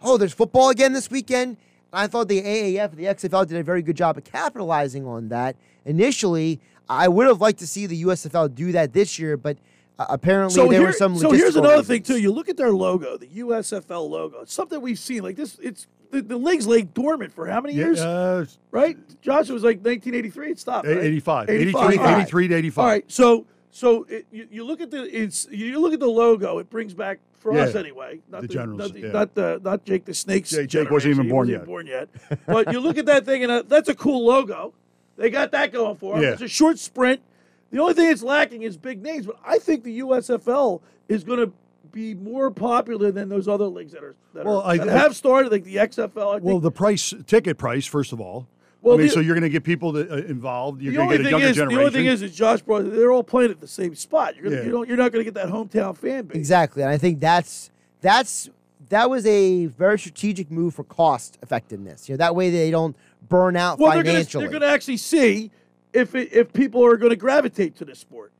oh, 0.00 0.16
there's 0.16 0.32
football 0.32 0.70
again 0.70 0.94
this 0.94 1.10
weekend. 1.10 1.58
And 1.96 2.04
I 2.04 2.06
thought 2.08 2.28
the 2.28 2.42
AAF 2.42 2.90
and 2.90 2.98
the 2.98 3.04
XFL 3.04 3.48
did 3.48 3.56
a 3.56 3.62
very 3.62 3.80
good 3.80 3.96
job 3.96 4.18
of 4.18 4.24
capitalizing 4.24 5.06
on 5.06 5.28
that. 5.28 5.56
Initially, 5.86 6.60
I 6.90 7.08
would 7.08 7.26
have 7.26 7.40
liked 7.40 7.58
to 7.60 7.66
see 7.66 7.86
the 7.86 8.02
USFL 8.04 8.54
do 8.54 8.70
that 8.72 8.92
this 8.92 9.18
year, 9.18 9.38
but 9.38 9.56
uh, 9.98 10.04
apparently 10.10 10.54
So, 10.54 10.68
there 10.68 10.80
here- 10.80 10.88
were 10.88 10.92
some 10.92 11.16
so 11.16 11.30
here's 11.30 11.56
another 11.56 11.76
reasons. 11.78 11.88
thing 11.88 12.02
too. 12.02 12.18
You 12.20 12.32
look 12.32 12.50
at 12.50 12.58
their 12.58 12.70
logo, 12.70 13.16
the 13.16 13.26
USFL 13.28 14.10
logo. 14.10 14.40
It's 14.42 14.52
something 14.52 14.78
we've 14.82 14.98
seen. 14.98 15.22
Like 15.22 15.36
this, 15.36 15.58
it's 15.62 15.86
the, 16.10 16.20
the 16.20 16.36
league's 16.36 16.66
laid 16.66 16.92
dormant 16.92 17.32
for 17.32 17.46
how 17.46 17.62
many 17.62 17.74
Yeah, 17.74 17.86
years? 17.86 18.00
uh, 18.00 18.44
right, 18.72 18.98
Josh? 19.22 19.48
It 19.48 19.54
was 19.54 19.64
like 19.64 19.78
1983. 19.78 20.50
It 20.50 20.58
stopped. 20.58 20.86
Right? 20.86 20.98
85, 20.98 21.48
85. 21.48 21.92
83, 21.92 22.04
83 22.14 22.48
to 22.48 22.54
85. 22.56 22.78
All 22.84 22.90
right. 22.90 23.04
So, 23.10 23.46
so 23.70 24.04
it, 24.10 24.26
you, 24.30 24.46
you 24.50 24.64
look 24.66 24.82
at 24.82 24.90
the 24.90 25.02
it's 25.04 25.48
you 25.50 25.78
look 25.80 25.94
at 25.94 26.00
the 26.00 26.06
logo. 26.06 26.58
It 26.58 26.68
brings 26.68 26.92
back 26.92 27.20
for 27.52 27.58
us 27.60 27.74
anyway. 27.74 28.20
Not 28.30 28.42
the 28.42 28.48
Generals, 28.48 28.78
Not, 28.92 28.96
yeah. 28.98 29.08
not 29.12 29.34
the 29.34 29.60
not 29.62 29.84
Jake 29.84 30.04
the 30.04 30.14
Snake's. 30.14 30.50
Jake- 30.50 30.68
Jake 30.68 30.90
wasn't 30.90 31.14
even 31.14 31.28
born 31.28 31.48
wasn't 31.48 31.54
even 31.62 31.66
born 31.66 31.86
yet. 31.86 32.08
but 32.46 32.72
you 32.72 32.80
look 32.80 32.98
at 32.98 33.06
that 33.06 33.24
thing, 33.24 33.42
and 33.42 33.52
uh, 33.52 33.62
that's 33.66 33.88
a 33.88 33.94
cool 33.94 34.24
logo. 34.26 34.72
They 35.16 35.30
got 35.30 35.50
that 35.52 35.72
going 35.72 35.96
for 35.96 36.14
them. 36.14 36.22
Yeah. 36.24 36.32
It's 36.32 36.42
a 36.42 36.48
short 36.48 36.78
sprint. 36.78 37.20
The 37.70 37.78
only 37.80 37.94
thing 37.94 38.10
it's 38.10 38.22
lacking 38.22 38.62
is 38.62 38.76
big 38.76 39.02
names, 39.02 39.26
but 39.26 39.36
I 39.44 39.58
think 39.58 39.82
the 39.84 40.00
USFL 40.00 40.80
is 41.08 41.24
going 41.24 41.38
to 41.40 41.52
be 41.92 42.14
more 42.14 42.50
popular 42.50 43.10
than 43.10 43.28
those 43.28 43.48
other 43.48 43.64
leagues 43.66 43.92
that 43.92 44.04
are 44.04 44.14
that, 44.34 44.44
Well, 44.44 44.60
are, 44.60 44.72
I- 44.72 44.76
that 44.78 44.88
I- 44.88 44.92
have 44.98 45.16
started, 45.16 45.50
like 45.50 45.64
the 45.64 45.76
XFL. 45.76 46.28
I 46.30 46.32
think 46.34 46.44
well, 46.44 46.60
the 46.60 46.70
price 46.70 47.14
ticket 47.26 47.56
price 47.58 47.86
first 47.86 48.12
of 48.12 48.20
all. 48.20 48.46
Well, 48.86 48.94
I 48.94 48.98
mean, 48.98 49.06
the- 49.08 49.12
so 49.14 49.20
you're 49.20 49.34
going 49.34 49.42
to 49.42 49.48
get 49.50 49.64
people 49.64 49.92
that, 49.92 50.10
uh, 50.10 50.16
involved. 50.16 50.80
You're 50.80 50.92
going 50.94 51.08
to 51.08 51.16
get 51.16 51.20
a 51.20 51.24
thing 51.24 51.30
younger 51.32 51.46
is, 51.48 51.56
the 51.56 51.60
generation. 51.62 51.78
only 51.80 51.92
thing 51.92 52.06
is, 52.06 52.22
is 52.22 52.34
Josh 52.36 52.62
brought. 52.62 52.90
They're 52.90 53.10
all 53.10 53.24
playing 53.24 53.50
at 53.50 53.60
the 53.60 53.66
same 53.66 53.94
spot. 53.96 54.36
You're 54.36 54.44
gonna, 54.44 54.56
Yeah. 54.56 54.62
you 54.62 54.70
don't, 54.70 54.88
you're 54.88 54.96
not 54.96 55.10
going 55.12 55.24
to 55.24 55.30
get 55.30 55.34
that 55.34 55.48
hometown 55.52 55.96
fan 55.96 56.26
base. 56.26 56.36
Exactly, 56.36 56.82
and 56.82 56.90
I 56.92 56.96
think 56.98 57.18
that's 57.20 57.70
that's 58.00 58.48
that 58.88 59.10
was 59.10 59.26
a 59.26 59.66
very 59.66 59.98
strategic 59.98 60.50
move 60.52 60.74
for 60.74 60.84
cost 60.84 61.38
effectiveness. 61.42 62.08
You 62.08 62.12
know, 62.14 62.18
that 62.18 62.36
way 62.36 62.50
they 62.50 62.70
don't 62.70 62.94
burn 63.28 63.56
out 63.56 63.80
Well, 63.80 63.90
they're 63.90 64.04
going 64.04 64.06
to 64.06 64.12
financially. 64.20 64.44
they're 64.44 64.50
going 64.50 64.62
to 64.62 64.68
actually 64.68 64.98
see 64.98 65.50
if 65.92 66.14
it, 66.14 66.32
if 66.32 66.52
people 66.52 66.84
are 66.84 66.96
going 66.96 67.10
to 67.10 67.16
gravitate 67.16 67.74
to 67.76 67.84
this 67.84 67.98
sport. 67.98 68.30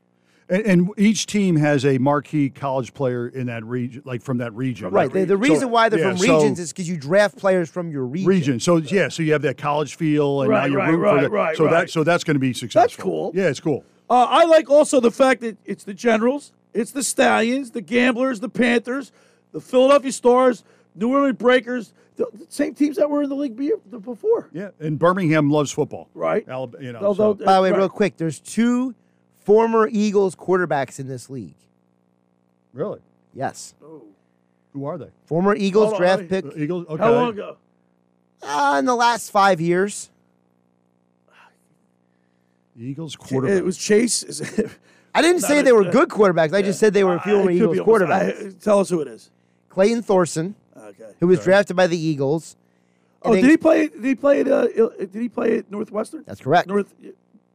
And, 0.48 0.62
and 0.66 0.90
each 0.96 1.26
team 1.26 1.56
has 1.56 1.84
a 1.84 1.98
marquee 1.98 2.50
college 2.50 2.94
player 2.94 3.28
in 3.28 3.46
that 3.46 3.64
region, 3.64 4.02
like 4.04 4.22
from 4.22 4.38
that 4.38 4.52
region. 4.54 4.90
right. 4.90 5.12
The, 5.12 5.20
the 5.24 5.34
So- 5.34 5.34
reason 5.36 5.70
why 5.70 5.88
they're 5.88 6.00
yeah, 6.00 6.10
from 6.10 6.18
so- 6.18 6.36
regions 6.38 6.58
is 6.60 6.72
because 6.72 6.88
you 6.88 6.96
draft 6.96 7.36
players 7.36 7.68
from 7.70 7.90
your 7.90 8.04
region. 8.04 8.28
region. 8.28 8.60
So 8.60 8.76
yeah, 8.76 9.08
so 9.08 9.22
you 9.22 9.32
have 9.32 9.42
that 9.42 9.58
college 9.58 9.96
feel, 9.96 10.42
and 10.42 10.50
Right, 10.50 10.60
now 10.60 10.66
you're 10.66 10.78
right, 10.78 10.88
rooting 10.90 11.00
right, 11.00 11.14
for 11.16 11.22
that. 11.22 11.30
right, 11.30 11.56
so 11.56 11.64
right. 11.64 11.70
that 11.72 11.90
so 11.90 12.04
that's 12.04 12.24
going 12.24 12.34
to 12.36 12.40
be 12.40 12.52
successful. 12.52 12.80
That's 12.82 12.96
cool. 12.96 13.32
Yeah, 13.34 13.48
it's 13.48 13.60
cool. 13.60 13.84
Uh, 14.08 14.26
I 14.28 14.44
like 14.44 14.70
also 14.70 15.00
the 15.00 15.10
fact 15.10 15.40
that 15.40 15.56
it's 15.64 15.82
the 15.84 15.94
Generals, 15.94 16.52
it's 16.72 16.92
the 16.92 17.02
Stallions, 17.02 17.72
the 17.72 17.80
Gamblers, 17.80 18.38
the 18.40 18.48
Panthers, 18.48 19.10
the 19.52 19.60
Philadelphia 19.60 20.12
Stars, 20.12 20.62
New 20.94 21.12
Orleans 21.12 21.36
Breakers, 21.38 21.92
the, 22.14 22.26
the 22.32 22.46
same 22.48 22.72
teams 22.72 22.96
that 22.98 23.10
were 23.10 23.22
in 23.24 23.28
the 23.28 23.34
league 23.34 23.56
before. 23.90 24.48
Yeah, 24.52 24.70
and 24.78 24.96
Birmingham 24.98 25.50
loves 25.50 25.72
football. 25.72 26.08
Right. 26.14 26.46
Alab- 26.46 26.80
you 26.80 26.92
know. 26.92 27.00
They'll- 27.00 27.14
so- 27.16 27.34
By 27.34 27.56
the 27.56 27.62
way, 27.62 27.70
Right. 27.72 27.78
real 27.78 27.88
quick, 27.88 28.16
there's 28.16 28.38
two 28.38 28.94
former 29.46 29.88
Eagles 29.90 30.34
quarterbacks 30.34 30.98
in 30.98 31.06
this 31.06 31.30
league. 31.30 31.54
really, 32.72 33.00
Yes, 33.32 33.74
who 34.72 34.84
are 34.84 34.98
they? 34.98 35.08
former 35.26 35.54
Eagles 35.54 35.84
Hold 35.90 35.94
on, 35.94 36.00
draft 36.00 36.20
let 36.22 36.28
pick 36.30 36.44
Uh, 36.46 36.58
Eagles. 36.58 36.86
Okay. 36.88 37.02
How 37.02 37.12
long 37.12 37.28
ago? 37.30 37.56
uh, 38.42 38.76
in 38.80 38.84
the 38.84 38.94
last 38.96 39.30
five 39.30 39.60
years. 39.60 40.10
Eagles 42.78 43.16
quarterback. 43.16 43.56
It 43.58 43.64
was 43.64 43.78
Chase. 43.78 44.22
Is 44.22 44.40
it- 44.40 44.70
I 45.14 45.22
didn't 45.22 45.40
Not 45.40 45.48
say 45.48 45.60
a- 45.60 45.62
they 45.62 45.72
were 45.72 45.84
good 45.90 46.10
quarterbacks. 46.10 46.52
I 46.52 46.60
just 46.60 46.78
said 46.78 46.92
they 46.92 47.04
were 47.04 47.18
former 47.20 47.50
it 47.50 47.54
Eagles 47.56 47.78
almost- 47.78 47.88
quarterbacks. 48.02 48.46
I- 48.48 48.58
tell 48.60 48.80
us 48.80 48.90
who 48.90 49.00
it 49.00 49.08
is. 49.08 49.30
Clayton 49.70 50.02
Thorson, 50.02 50.54
Okay. 50.76 51.14
who 51.20 51.26
was 51.28 51.40
drafted 51.42 51.74
by 51.76 51.86
the 51.86 51.96
Eagles. 51.98 52.56
Oh, 53.22 53.32
And 53.32 53.40
did 53.42 53.50
he 53.50 53.56
play? 53.56 53.88
Did 53.88 54.04
he 54.04 54.14
play 54.14 54.40
at? 54.42 54.48
Uh, 54.48 54.66
did 54.98 55.14
he 55.14 55.28
play 55.30 55.58
at 55.58 55.70
Northwestern? 55.70 56.22
That's 56.26 56.40
correct. 56.42 56.68
North 56.68 56.92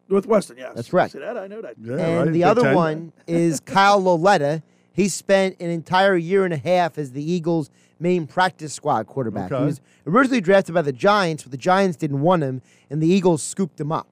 Northwestern. 0.10 0.58
Yes, 0.58 0.74
That's 0.76 0.90
correct. 0.90 1.14
See 1.14 1.20
that? 1.20 1.38
I 1.38 1.48
know 1.48 1.62
that. 1.62 1.76
Yeah, 1.82 1.94
and 1.94 2.18
right, 2.18 2.26
the 2.26 2.32
Big 2.32 2.44
other 2.44 2.62
Ten. 2.64 2.76
one 2.76 3.14
is 3.28 3.60
Kyle 3.60 4.02
Lauletta. 4.02 4.62
He 4.94 5.08
spent 5.08 5.56
an 5.60 5.70
entire 5.70 6.18
year 6.18 6.44
and 6.44 6.54
a 6.54 6.58
half 6.58 6.98
as 6.98 7.14
the 7.14 7.24
Eagles' 7.24 7.70
main 8.00 8.28
practice 8.28 8.74
squad 8.74 9.08
quarterback. 9.08 9.50
He 9.50 9.56
was 9.56 9.80
originally 10.06 10.42
drafted 10.42 10.76
by 10.76 10.82
the 10.82 10.92
Giants, 10.92 11.44
but 11.44 11.52
the 11.52 11.58
Giants 11.58 11.96
didn't 11.98 12.20
want 12.22 12.44
him, 12.44 12.62
and 12.90 13.02
the 13.02 13.08
Eagles 13.08 13.42
scooped 13.42 13.80
him 13.80 13.92
up. 13.92 14.08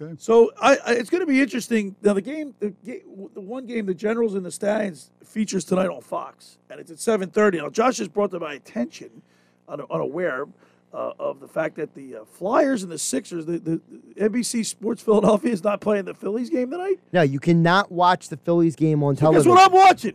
Okay. 0.00 0.14
So 0.18 0.50
I, 0.60 0.76
I 0.84 0.92
it's 0.94 1.08
going 1.08 1.20
to 1.20 1.26
be 1.26 1.40
interesting. 1.40 1.94
Now 2.02 2.14
the 2.14 2.20
game, 2.20 2.54
the, 2.58 2.74
the 2.84 3.40
one 3.40 3.64
game, 3.66 3.86
the 3.86 3.94
Generals 3.94 4.34
and 4.34 4.44
the 4.44 4.50
Stallions 4.50 5.10
features 5.24 5.64
tonight 5.64 5.88
on 5.88 6.00
Fox, 6.02 6.58
and 6.68 6.80
it's 6.80 6.90
at 6.90 6.98
seven 6.98 7.30
thirty. 7.30 7.58
Now 7.58 7.68
Josh 7.70 7.98
has 7.98 8.08
brought 8.08 8.32
to 8.32 8.40
my 8.40 8.54
attention, 8.54 9.22
un- 9.68 9.82
unaware 9.90 10.46
uh, 10.94 11.12
of 11.18 11.40
the 11.40 11.48
fact 11.48 11.74
that 11.76 11.92
the 11.94 12.16
uh, 12.16 12.24
Flyers 12.24 12.82
and 12.84 12.92
the 12.92 12.98
Sixers, 12.98 13.46
the, 13.46 13.58
the, 13.58 13.80
the 14.16 14.28
NBC 14.30 14.64
Sports 14.64 15.02
Philadelphia 15.02 15.52
is 15.52 15.64
not 15.64 15.80
playing 15.80 16.04
the 16.04 16.14
Phillies 16.14 16.50
game 16.50 16.70
tonight. 16.70 17.00
No, 17.12 17.22
you 17.22 17.40
cannot 17.40 17.90
watch 17.90 18.28
the 18.28 18.36
Phillies 18.36 18.76
game 18.76 19.02
on 19.02 19.14
Guess 19.14 19.20
television. 19.20 19.50
what 19.50 19.66
I'm 19.66 19.72
watching? 19.72 20.14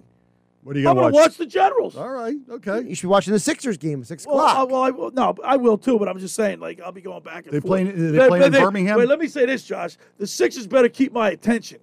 What 0.64 0.76
are 0.76 0.80
you 0.80 0.90
I'm 0.90 0.96
going 0.96 1.12
going 1.12 1.14
to 1.14 1.18
to 1.18 1.22
watch? 1.22 1.30
watch 1.32 1.38
the 1.38 1.46
Generals. 1.46 1.96
All 1.98 2.10
right. 2.10 2.36
Okay. 2.50 2.82
You 2.88 2.94
should 2.96 3.04
be 3.08 3.10
watching 3.10 3.34
the 3.34 3.40
Sixers 3.40 3.78
game 3.78 4.02
at 4.02 4.08
six 4.08 4.26
Well, 4.26 4.38
o'clock. 4.38 4.58
I, 4.58 4.64
well, 4.64 4.84
I 4.84 4.90
will, 4.92 5.12
no, 5.12 5.36
I 5.44 5.58
will 5.58 5.78
too. 5.78 5.98
But 6.00 6.08
I'm 6.10 6.20
just 6.20 6.36
saying, 6.36 6.60
like, 6.60 6.80
I'll 6.82 6.92
be 6.92 7.02
going 7.02 7.24
back 7.24 7.46
and 7.46 7.54
They 7.54 7.60
forth. 7.60 7.68
playing- 7.70 8.12
they 8.12 8.18
But- 8.18 8.28
playing 8.30 8.42
but 8.42 8.46
in 8.48 8.52
they- 8.54 8.60
Birmingham? 8.60 8.98
Wait, 9.00 9.08
let 9.08 9.20
me 9.20 9.28
say 9.28 9.46
this, 9.46 9.64
Josh. 9.64 9.98
The 10.18 10.28
Sixers 10.28 10.68
better 10.68 10.90
keep 10.90 11.12
my 11.14 11.30
attention. 11.32 11.80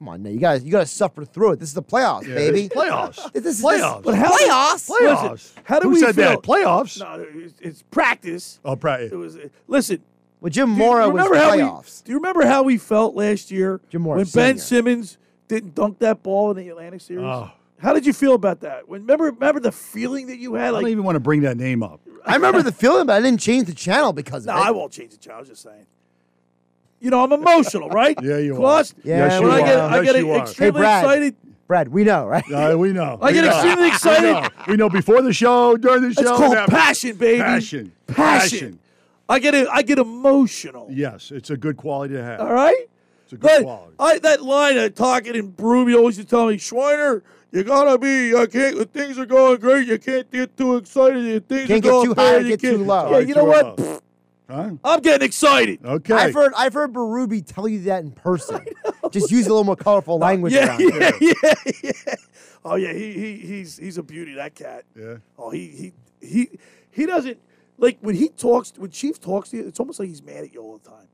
Come 0.00 0.08
on, 0.08 0.22
now 0.22 0.30
you 0.30 0.38
guys, 0.40 0.64
you 0.64 0.72
got 0.72 0.80
to 0.80 0.86
suffer 0.86 1.26
through 1.26 1.52
it. 1.52 1.58
This 1.60 1.68
is 1.68 1.74
the 1.74 1.82
playoffs, 1.82 2.26
Yeah, 2.26 2.34
baby. 2.34 2.64
it's 2.64 2.74
playoffs. 2.74 3.32
This 3.34 3.58
is 3.58 3.62
Playoffs. 3.62 4.02
But 4.02 4.14
how 4.14 4.34
Playoffs? 4.34 4.88
Playoffs. 4.90 5.30
Listen, 5.32 5.62
how 5.64 5.78
do 5.78 5.88
Who 5.88 5.94
we 5.94 6.00
said 6.00 6.14
feel? 6.14 6.24
that? 6.30 6.38
Playoffs? 6.42 6.98
No, 6.98 7.22
it's, 7.34 7.54
it's 7.60 7.82
practice. 7.82 8.60
Oh, 8.64 8.76
practice. 8.76 9.12
It 9.12 9.16
was. 9.16 9.36
Uh, 9.36 9.48
listen. 9.68 10.02
Well, 10.40 10.48
Jim 10.48 10.68
do 10.68 10.72
you 10.72 10.78
Mora 10.78 11.10
was 11.10 11.22
remember 11.28 11.34
the 11.38 11.56
we- 11.56 11.62
playoffs. 11.62 12.02
do 12.02 12.12
you 12.12 12.16
remember 12.16 12.46
how 12.46 12.62
we 12.62 12.78
felt 12.78 13.14
last 13.14 13.50
year 13.50 13.78
Jim 13.90 14.00
Mora 14.00 14.16
when 14.20 14.26
Ben 14.34 14.56
Simmons 14.58 15.18
didn't 15.48 15.74
dunk 15.74 15.98
that 15.98 16.22
ball 16.22 16.50
in 16.52 16.56
the 16.56 16.70
Atlantic 16.70 17.02
Series? 17.02 17.22
Oh. 17.26 17.50
How 17.78 17.92
did 17.92 18.06
you 18.06 18.14
feel 18.14 18.32
about 18.34 18.60
that? 18.60 18.88
When 18.88 19.02
remember 19.02 19.24
remember 19.24 19.60
the 19.60 19.70
feeling 19.72 20.28
that 20.28 20.38
you 20.38 20.54
had? 20.54 20.62
I 20.62 20.66
had? 20.66 20.72
don't 20.80 20.88
even 20.88 21.04
want 21.04 21.16
to 21.16 21.20
bring 21.20 21.42
that 21.42 21.58
name 21.58 21.82
up. 21.82 22.00
I 22.24 22.36
remember 22.36 22.62
the 22.62 22.72
feeling, 22.72 23.04
but 23.04 23.16
I 23.16 23.20
didn't 23.20 23.40
change 23.40 23.66
the 23.66 23.74
channel 23.74 24.14
because 24.14 24.46
no, 24.46 24.52
of 24.54 24.58
it. 24.60 24.62
I 24.62 24.70
won't 24.70 24.92
change 24.92 25.10
the 25.12 25.18
channel. 25.18 25.36
I 25.36 25.40
was 25.40 25.48
just 25.50 25.62
saying. 25.62 25.86
You 27.00 27.10
know, 27.10 27.24
I'm 27.24 27.32
emotional, 27.32 27.88
right? 27.88 28.16
Yeah, 28.22 28.38
you 28.38 28.54
are. 28.56 28.58
Cost? 28.58 28.94
Yeah, 29.02 29.16
Yes, 29.28 29.40
when 29.40 29.50
you 29.50 29.56
I 29.56 29.60
get, 29.60 29.78
are. 29.78 29.90
I 29.90 29.94
Yes, 30.00 30.04
get 30.12 30.16
you 30.20 30.30
are. 30.30 30.34
Hey, 30.36 30.42
extremely 30.42 30.80
Brad. 30.80 31.04
excited. 31.04 31.36
Brad, 31.66 31.88
we 31.88 32.04
know, 32.04 32.26
right? 32.26 32.44
Uh, 32.52 32.76
we 32.76 32.92
know. 32.92 33.18
I 33.22 33.26
We 33.28 33.32
get 33.34 33.44
know. 33.44 33.50
extremely 33.52 33.82
We 33.84 33.88
excited. 33.88 34.32
know. 34.32 34.48
We 34.68 34.76
know 34.76 34.90
before 34.90 35.22
the 35.22 35.32
show, 35.32 35.76
during 35.76 36.02
the 36.02 36.12
show. 36.12 36.22
That's 36.22 36.40
and 36.40 36.54
called 36.54 36.68
passion, 36.68 37.16
baby. 37.16 37.40
Passion. 37.40 37.92
Passion. 38.08 38.78
I 39.28 39.38
get 39.38 39.54
it. 39.54 39.68
I 39.70 39.82
get 39.82 39.98
emotional. 39.98 40.88
Yes, 40.90 41.30
it's 41.30 41.50
a 41.50 41.56
good 41.56 41.76
quality 41.76 42.14
to 42.14 42.22
have. 42.24 42.40
All 42.40 42.52
right. 42.52 42.88
It's 43.24 43.32
a 43.32 43.36
good 43.36 43.42
But 43.48 43.62
quality. 43.62 43.94
I, 44.00 44.18
that 44.18 44.42
line 44.42 44.76
of 44.78 44.94
talking 44.96 45.36
in 45.36 45.50
Broom, 45.52 45.88
you 45.88 45.96
always 45.98 46.18
used 46.18 46.28
to 46.28 46.36
tell 46.36 46.48
me, 46.48 46.56
Schweiner, 46.56 47.22
you 47.52 47.62
gotta 47.62 47.96
be. 47.98 48.34
I 48.34 48.46
can't. 48.46 48.76
When 48.76 48.88
things 48.88 49.16
are 49.20 49.26
going 49.26 49.58
great, 49.60 49.86
you 49.86 49.98
can't 49.98 50.28
get 50.32 50.56
too 50.56 50.76
excited. 50.76 51.24
If 51.24 51.44
things 51.44 51.68
Can't 51.68 51.78
are 51.78 51.82
get 51.82 51.88
going 51.90 52.06
too 52.08 52.14
bad, 52.16 52.26
high 52.32 52.36
or 52.36 52.40
you 52.40 52.56
get 52.56 52.60
too 52.60 52.76
can't- 52.78 52.86
low. 52.88 53.10
Yeah, 53.12 53.18
you 53.20 53.34
know 53.36 53.44
Too 53.44 53.84
what? 53.84 54.02
Low. 54.50 54.62
Huh? 54.62 54.76
I'm 54.84 55.00
getting 55.00 55.26
excited. 55.26 55.84
Okay. 55.84 56.14
I've 56.14 56.34
heard 56.34 56.52
I've 56.56 56.74
heard 56.74 56.92
Baruby 56.92 57.42
tell 57.42 57.68
you 57.68 57.82
that 57.82 58.02
in 58.02 58.12
person. 58.12 58.64
Just 59.10 59.30
use 59.30 59.46
a 59.46 59.48
little 59.48 59.64
more 59.64 59.76
colorful 59.76 60.14
uh, 60.16 60.26
language. 60.26 60.52
Yeah, 60.52 60.68
around 60.68 60.80
it. 60.82 61.14
yeah, 61.20 61.54
yeah, 61.82 61.92
yeah. 62.06 62.14
Oh 62.64 62.76
yeah, 62.76 62.92
he, 62.92 63.12
he 63.12 63.36
he's 63.36 63.78
he's 63.78 63.98
a 63.98 64.02
beauty. 64.02 64.34
That 64.34 64.54
cat. 64.54 64.84
Yeah. 64.94 65.16
Oh, 65.38 65.50
he 65.50 65.92
he 66.20 66.26
he 66.26 66.58
he 66.90 67.06
doesn't 67.06 67.38
like 67.78 67.98
when 68.00 68.14
he 68.14 68.28
talks. 68.28 68.72
When 68.76 68.90
Chief 68.90 69.20
talks 69.20 69.50
to 69.50 69.56
you, 69.56 69.66
it's 69.66 69.80
almost 69.80 69.98
like 69.98 70.08
he's 70.08 70.22
mad 70.22 70.44
at 70.44 70.52
you 70.52 70.60
all 70.60 70.78
the 70.78 70.88
time. 70.88 71.08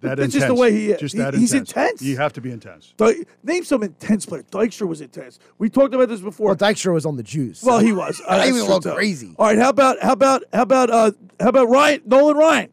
That 0.00 0.18
It's 0.18 0.32
just 0.32 0.46
the 0.46 0.54
way 0.54 0.72
he 0.72 0.92
is. 0.92 1.00
Just 1.00 1.14
He- 1.14 1.20
that 1.20 1.34
he's 1.34 1.52
intense. 1.52 1.72
intense. 1.72 2.02
You 2.02 2.16
have 2.16 2.32
to 2.32 2.40
be 2.40 2.50
intense. 2.50 2.94
Dy- 2.96 3.24
name 3.44 3.64
some 3.64 3.82
intense 3.82 4.24
player. 4.24 4.42
Dykstra 4.50 4.88
was 4.88 5.00
intense. 5.02 5.38
We 5.58 5.68
talked 5.68 5.92
about 5.94 6.08
this 6.08 6.20
before. 6.20 6.46
Well, 6.46 6.56
Dykstra 6.56 6.92
was 6.94 7.04
on 7.04 7.16
the 7.16 7.22
juice. 7.22 7.62
Well, 7.62 7.80
he 7.80 7.92
was. 7.92 8.20
Uh, 8.26 8.36
he 8.36 8.38
that's 8.38 8.52
was 8.52 8.62
a 8.62 8.64
true, 8.64 8.74
little 8.74 8.80
too. 8.92 8.96
crazy. 8.96 9.34
All 9.38 9.46
right, 9.46 9.58
how 9.58 9.68
about 9.68 9.98
how 10.00 10.12
about 10.12 10.42
how 10.52 10.62
about 10.62 10.90
uh 10.90 11.12
how 11.38 11.48
about 11.50 11.68
Ryan 11.68 12.00
Nolan 12.06 12.36
Ryan? 12.36 12.70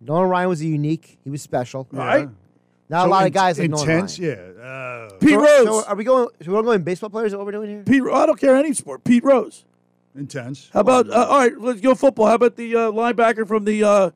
Nolan 0.00 0.28
Ryan 0.28 0.48
was 0.48 0.60
a 0.60 0.66
unique. 0.66 1.18
He 1.24 1.30
was 1.30 1.42
special. 1.42 1.88
All 1.92 1.98
right. 1.98 2.28
Not 2.88 3.02
So 3.04 3.08
a 3.08 3.10
lot 3.10 3.20
in- 3.22 3.26
of 3.28 3.32
guys 3.32 3.58
like 3.58 3.70
Nolan 3.70 3.88
intense. 3.90 4.18
Ryan. 4.20 4.54
Yeah. 4.58 4.62
Uh, 4.62 5.10
Pete 5.18 5.30
So- 5.30 5.36
Rose. 5.40 5.64
So 5.66 5.84
are 5.88 5.96
we 5.96 6.04
going? 6.04 6.28
So 6.44 6.52
we're 6.52 6.62
going 6.62 6.82
baseball 6.82 7.10
players? 7.10 7.32
Is 7.32 7.36
what 7.36 7.46
we're 7.46 7.52
doing 7.52 7.70
here? 7.70 7.82
Pete. 7.84 8.02
I 8.12 8.26
don't 8.26 8.38
care 8.38 8.54
any 8.56 8.72
sport. 8.74 9.02
Pete 9.04 9.24
Rose. 9.24 9.64
intense. 10.14 10.70
How 10.72 10.80
about 10.80 11.08
uh, 11.10 11.26
all 11.28 11.38
right? 11.38 11.58
Let's 11.58 11.80
go 11.80 11.94
football. 11.94 12.26
How 12.26 12.34
about 12.34 12.56
the 12.56 12.76
uh, 12.76 12.78
linebacker 12.92 13.48
from 13.48 13.64
the 13.64 13.82
uh, 13.82 14.10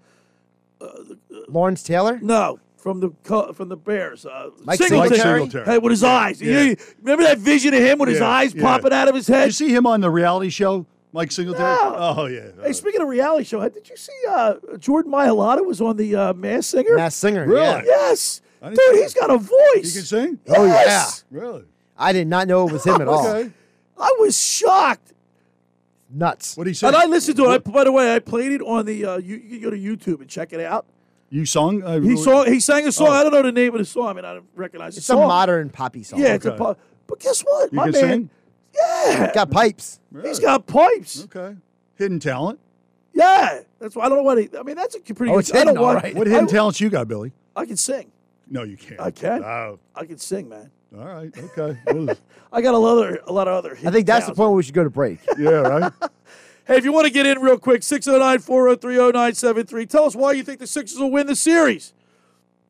Lawrence 1.49 1.83
Taylor. 1.83 2.19
no 2.23 2.59
from 2.77 3.01
the 3.01 3.11
Co- 3.25 3.53
from 3.53 3.69
the 3.69 3.77
Bears? 3.77 4.25
Uh, 4.27 4.51
Mike 4.65 4.79
Singletary. 4.79 5.19
Singletary. 5.19 5.65
Hey, 5.65 5.79
with 5.79 5.91
his 5.91 6.05
eyes. 6.05 6.41
Yeah. 6.41 6.61
You- 6.63 6.77
remember 7.03 7.25
that 7.25 7.39
vision 7.39 7.75
of 7.75 7.81
him 7.81 7.99
with 7.99 8.09
his 8.11 8.21
Yeah, 8.21 8.29
eyes 8.29 8.55
yeah. 8.55 8.63
popping 8.63 8.93
out 8.93 9.09
of 9.09 9.15
his 9.15 9.27
Did 9.27 9.35
head? 9.35 9.45
you 9.47 9.53
see 9.53 9.69
him 9.75 9.87
on 9.87 10.01
the 10.01 10.11
reality 10.11 10.51
show, 10.51 10.87
Mike 11.13 11.33
Singletary? 11.33 11.65
No. 11.75 11.95
Oh 12.19 12.27
yeah. 12.27 12.49
Hey, 12.63 12.73
speaking 12.73 13.01
of 13.01 13.09
reality 13.09 13.45
show, 13.45 13.67
did 13.69 13.89
you 13.89 13.97
see 13.97 14.13
uh, 14.29 14.55
Jordan 14.79 15.11
Mailata 15.11 15.65
was 15.67 15.81
on 15.81 15.97
the 15.97 16.15
uh, 16.15 16.33
Masked 16.35 16.71
Singer? 16.71 16.95
Masked 16.97 17.19
Singer. 17.21 17.47
Really? 17.47 17.61
Yeah. 17.63 17.83
Yes, 17.85 18.41
I 18.63 18.69
dude, 18.69 18.77
didn't 18.79 18.95
see 18.97 19.03
he's 19.03 19.15
got 19.15 19.31
a 19.31 19.39
voice. 19.39 19.51
You 19.75 19.93
can 19.93 20.03
sing? 20.03 20.39
Oh 20.49 20.65
yeah. 20.65 20.73
Yes. 20.85 21.25
Really? 21.31 21.65
I 21.99 22.13
did 22.13 22.29
not 22.29 22.47
know 22.47 22.69
it 22.69 22.73
was 22.73 22.85
him 22.85 23.01
at 23.01 23.09
all. 23.09 23.27
Okay. 23.27 23.51
I 23.99 24.15
was 24.21 24.39
shocked. 24.39 25.15
Nuts. 26.09 26.57
What 26.57 26.65
do 26.65 26.71
you 26.71 26.75
say? 26.75 26.87
And 26.87 26.97
I 26.97 27.07
listened 27.07 27.37
to 27.39 27.45
it. 27.47 27.49
I, 27.49 27.59
by 27.59 27.85
the 27.85 27.93
way, 27.93 28.15
I 28.15 28.19
played 28.21 28.53
it 28.53 28.61
on 28.63 28.87
the. 28.87 29.05
Uh, 29.05 29.17
you, 29.19 29.37
you 29.37 29.59
can 29.59 29.63
go 29.63 29.71
to 29.71 29.77
YouTube 29.79 30.21
and 30.21 30.29
check 30.31 30.53
it 30.53 30.61
out. 30.61 30.87
You 31.31 31.45
sung? 31.45 31.83
Uh, 31.83 31.99
He 32.01 32.17
saw. 32.17 32.45
He 32.45 32.61
sang 32.61 32.87
a 32.87 32.93
song. 32.93 33.09
Oh. 33.09 33.13
I 33.13 33.23
don't 33.25 33.33
know 33.33 33.43
the 33.43 33.51
name 33.53 33.73
of 33.75 33.79
the 33.81 33.85
song. 33.85 34.07
I 34.09 34.13
mean, 34.13 34.25
I 34.25 34.35
don't 34.35 34.47
recognize 34.55 34.95
it. 34.95 34.99
It's 34.99 35.07
the 35.09 35.15
a 35.15 35.17
song. 35.17 35.29
modern 35.29 35.71
poppy 35.71 36.05
song. 36.05 36.21
Yeah, 36.21 36.35
it's 36.35 36.47
a 36.47 36.51
Okay. 36.53 36.59
pop. 36.59 36.79
But 37.09 37.19
guess 37.21 37.43
what, 37.43 37.73
You 37.73 37.77
my 37.77 37.85
can 37.91 37.93
man? 37.93 38.03
sing? 38.03 38.31
Yeah, 38.77 39.33
Got 39.35 39.51
pipes. 39.51 40.01
he's 40.23 40.39
got 40.39 40.67
pipes. 40.67 41.25
Okay. 41.25 41.57
Hidden 41.97 42.21
talent. 42.21 42.61
Yeah, 43.15 43.61
that's 43.79 43.97
why 43.97 44.05
I 44.05 44.09
don't 44.11 44.19
know 44.19 44.25
what 44.25 44.39
he. 44.39 44.49
I 44.59 44.63
mean, 44.63 44.77
that's 44.77 44.95
a 44.95 45.01
pretty. 45.01 45.33
Oh, 45.33 45.37
good, 45.37 45.41
it's 45.41 45.55
I 45.55 45.65
don't 45.65 45.79
all 45.79 45.85
want. 45.85 46.03
right. 46.05 46.15
What 46.15 46.27
hidden 46.27 46.45
I, 46.45 46.49
talents 46.49 46.81
you 46.81 46.91
got, 46.91 47.09
Billy? 47.09 47.33
I 47.57 47.65
can 47.65 47.77
sing. 47.79 48.13
No, 48.49 48.63
you 48.63 48.77
can't. 48.77 49.01
I 49.01 49.11
can. 49.11 49.43
Oh, 49.43 49.79
I 49.95 50.05
can 50.05 50.19
sing, 50.19 50.49
man. 50.49 50.71
All 50.95 51.05
right. 51.05 51.33
Okay. 51.37 51.79
Well, 51.87 52.17
I 52.53 52.61
got 52.61 52.75
a 52.75 52.79
lot 52.79 52.99
of 52.99 53.19
a 53.27 53.33
lot 53.33 53.49
of 53.49 53.55
other. 53.55 53.79
I 53.85 53.91
think 53.91 54.07
that's 54.07 54.27
the 54.27 54.35
point 54.35 54.51
where 54.51 54.57
we 54.57 54.63
should 54.63 54.75
go 54.75 54.85
to 54.85 54.91
break. 54.91 55.21
yeah, 55.39 55.51
right. 55.51 55.93
Hey, 56.67 56.79
if 56.79 56.85
you 56.85 56.93
want 56.93 57.07
to 57.07 57.13
get 57.13 57.27
in 57.27 57.39
real 57.39 57.59
quick, 57.59 57.85
609 57.85 58.41
403 58.41 58.97
0973. 58.97 59.87
Tell 59.87 60.05
us 60.05 60.17
why 60.17 60.33
you 60.33 60.43
think 60.43 60.59
the 60.59 60.67
Sixers 60.67 60.99
will 60.99 61.13
win 61.13 61.29
the 61.29 61.37
series. 61.37 61.95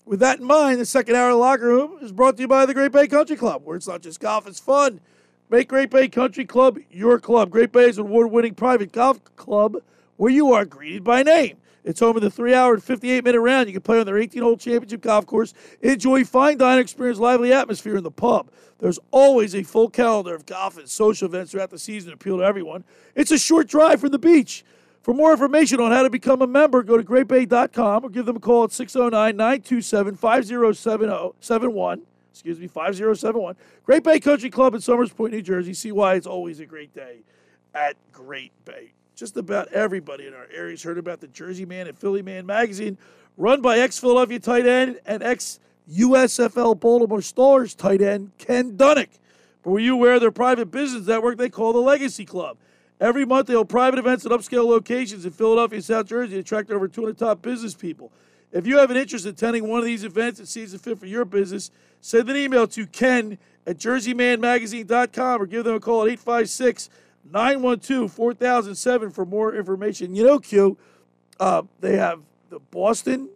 With 0.04 0.20
that 0.20 0.38
in 0.38 0.44
mind, 0.44 0.78
the 0.80 0.84
second 0.84 1.16
hour 1.16 1.30
of 1.30 1.36
the 1.36 1.38
locker 1.38 1.66
room 1.66 1.96
is 2.02 2.12
brought 2.12 2.36
to 2.36 2.42
you 2.42 2.46
by 2.46 2.66
the 2.66 2.74
Great 2.74 2.92
Bay 2.92 3.06
Country 3.06 3.36
Club, 3.36 3.62
where 3.64 3.74
it's 3.74 3.88
not 3.88 4.02
just 4.02 4.20
golf, 4.20 4.46
it's 4.46 4.60
fun. 4.60 5.00
Make 5.48 5.68
Great 5.68 5.88
Bay 5.88 6.08
Country 6.08 6.44
Club 6.44 6.78
your 6.90 7.18
club. 7.18 7.48
Great 7.48 7.72
Bay 7.72 7.88
is 7.88 7.96
an 7.96 8.04
award 8.04 8.30
winning 8.30 8.54
private 8.54 8.92
golf 8.92 9.18
club 9.36 9.76
where 10.18 10.30
you 10.30 10.52
are 10.52 10.66
greeted 10.66 11.02
by 11.02 11.22
name. 11.22 11.56
It's 11.86 12.00
home 12.00 12.16
of 12.16 12.22
the 12.22 12.30
three 12.30 12.52
hour 12.52 12.74
and 12.74 12.82
58 12.82 13.24
minute 13.24 13.40
round. 13.40 13.68
You 13.68 13.72
can 13.72 13.80
play 13.80 14.00
on 14.00 14.06
their 14.06 14.18
18 14.18 14.42
hole 14.42 14.56
championship 14.56 15.00
golf 15.00 15.24
course, 15.24 15.54
enjoy 15.80 16.24
fine 16.24 16.58
dining, 16.58 16.82
experience 16.82 17.20
lively 17.20 17.52
atmosphere 17.52 17.96
in 17.96 18.02
the 18.02 18.10
pub. 18.10 18.50
There's 18.80 18.98
always 19.12 19.54
a 19.54 19.62
full 19.62 19.88
calendar 19.88 20.34
of 20.34 20.44
golf 20.46 20.76
and 20.76 20.88
social 20.88 21.28
events 21.28 21.52
throughout 21.52 21.70
the 21.70 21.78
season 21.78 22.10
to 22.10 22.14
appeal 22.14 22.38
to 22.38 22.42
everyone. 22.44 22.82
It's 23.14 23.30
a 23.30 23.38
short 23.38 23.68
drive 23.68 24.00
from 24.00 24.10
the 24.10 24.18
beach. 24.18 24.64
For 25.02 25.14
more 25.14 25.30
information 25.30 25.78
on 25.78 25.92
how 25.92 26.02
to 26.02 26.10
become 26.10 26.42
a 26.42 26.48
member, 26.48 26.82
go 26.82 26.96
to 26.96 27.04
greatbay.com 27.04 28.04
or 28.04 28.10
give 28.10 28.26
them 28.26 28.36
a 28.36 28.40
call 28.40 28.64
at 28.64 28.72
609 28.72 29.36
927 29.36 30.16
5071. 30.16 32.02
Excuse 32.32 32.58
me, 32.58 32.66
5071. 32.66 33.54
Great 33.84 34.02
Bay 34.02 34.18
Country 34.18 34.50
Club 34.50 34.74
in 34.74 34.80
Somers 34.80 35.12
Point, 35.12 35.32
New 35.32 35.42
Jersey. 35.42 35.72
See 35.72 35.92
why 35.92 36.16
it's 36.16 36.26
always 36.26 36.58
a 36.58 36.66
great 36.66 36.92
day 36.92 37.20
at 37.72 37.96
Great 38.12 38.52
Bay. 38.64 38.92
Just 39.16 39.38
about 39.38 39.72
everybody 39.72 40.26
in 40.26 40.34
our 40.34 40.46
area's 40.54 40.82
heard 40.82 40.98
about 40.98 41.22
the 41.22 41.26
Jersey 41.28 41.64
Man 41.64 41.86
and 41.86 41.96
Philly 41.96 42.20
Man 42.20 42.44
magazine, 42.44 42.98
run 43.38 43.62
by 43.62 43.78
ex 43.78 43.98
Philadelphia 43.98 44.38
tight 44.38 44.66
end 44.66 45.00
and 45.06 45.22
ex 45.22 45.58
USFL 45.90 46.78
Baltimore 46.78 47.22
Stars 47.22 47.74
tight 47.74 48.02
end 48.02 48.32
Ken 48.36 48.76
Dunek. 48.76 49.08
But 49.62 49.70
were 49.70 49.78
you 49.78 49.94
aware 49.94 50.20
their 50.20 50.30
private 50.30 50.70
business 50.70 51.06
network 51.06 51.38
they 51.38 51.48
call 51.48 51.72
the 51.72 51.78
Legacy 51.78 52.26
Club? 52.26 52.58
Every 53.00 53.24
month 53.24 53.46
they 53.46 53.54
hold 53.54 53.70
private 53.70 53.98
events 53.98 54.26
at 54.26 54.32
upscale 54.32 54.66
locations 54.66 55.24
in 55.24 55.32
Philadelphia 55.32 55.76
and 55.76 55.84
South 55.84 56.04
Jersey 56.04 56.34
to 56.34 56.40
attract 56.40 56.70
over 56.70 56.86
200 56.86 57.16
top 57.16 57.40
business 57.40 57.74
people. 57.74 58.12
If 58.52 58.66
you 58.66 58.76
have 58.76 58.90
an 58.90 58.98
interest 58.98 59.24
in 59.24 59.30
attending 59.30 59.66
one 59.66 59.78
of 59.78 59.86
these 59.86 60.04
events 60.04 60.40
that 60.40 60.46
sees 60.46 60.74
it 60.74 60.82
fit 60.82 60.98
for 60.98 61.06
your 61.06 61.24
business, 61.24 61.70
send 62.02 62.28
an 62.28 62.36
email 62.36 62.66
to 62.66 62.86
ken 62.86 63.38
at 63.66 63.78
jerseymanmagazine.com 63.78 65.40
or 65.40 65.46
give 65.46 65.64
them 65.64 65.76
a 65.76 65.80
call 65.80 66.02
at 66.02 66.08
856 66.08 66.90
912 67.32 68.12
4007 68.12 69.10
for 69.10 69.24
more 69.24 69.54
information. 69.54 70.14
You 70.14 70.24
know, 70.24 70.38
Q, 70.38 70.76
uh, 71.40 71.62
they 71.80 71.96
have 71.96 72.20
the 72.50 72.58
Boston 72.58 73.28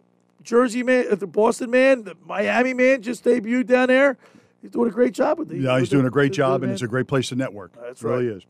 Jersey 0.43 0.83
man, 0.83 1.05
uh, 1.11 1.15
the 1.15 1.27
Boston 1.27 1.69
man, 1.71 2.03
the 2.03 2.15
Miami 2.25 2.73
man 2.73 3.01
just 3.01 3.23
debuted 3.23 3.67
down 3.67 3.87
there. 3.87 4.17
He's 4.61 4.71
doing 4.71 4.89
a 4.89 4.93
great 4.93 5.13
job 5.13 5.39
with 5.39 5.49
the. 5.49 5.57
Yeah, 5.57 5.79
he's 5.79 5.89
doing 5.89 6.03
the- 6.03 6.07
a 6.09 6.11
great 6.11 6.33
job, 6.33 6.61
and 6.61 6.69
man. 6.69 6.73
it's 6.73 6.81
a 6.81 6.87
great 6.87 7.07
place 7.07 7.29
to 7.29 7.35
network. 7.35 7.73
That's 7.81 8.01
it 8.01 8.07
really 8.07 8.27
right. 8.27 8.37
is. 8.37 8.45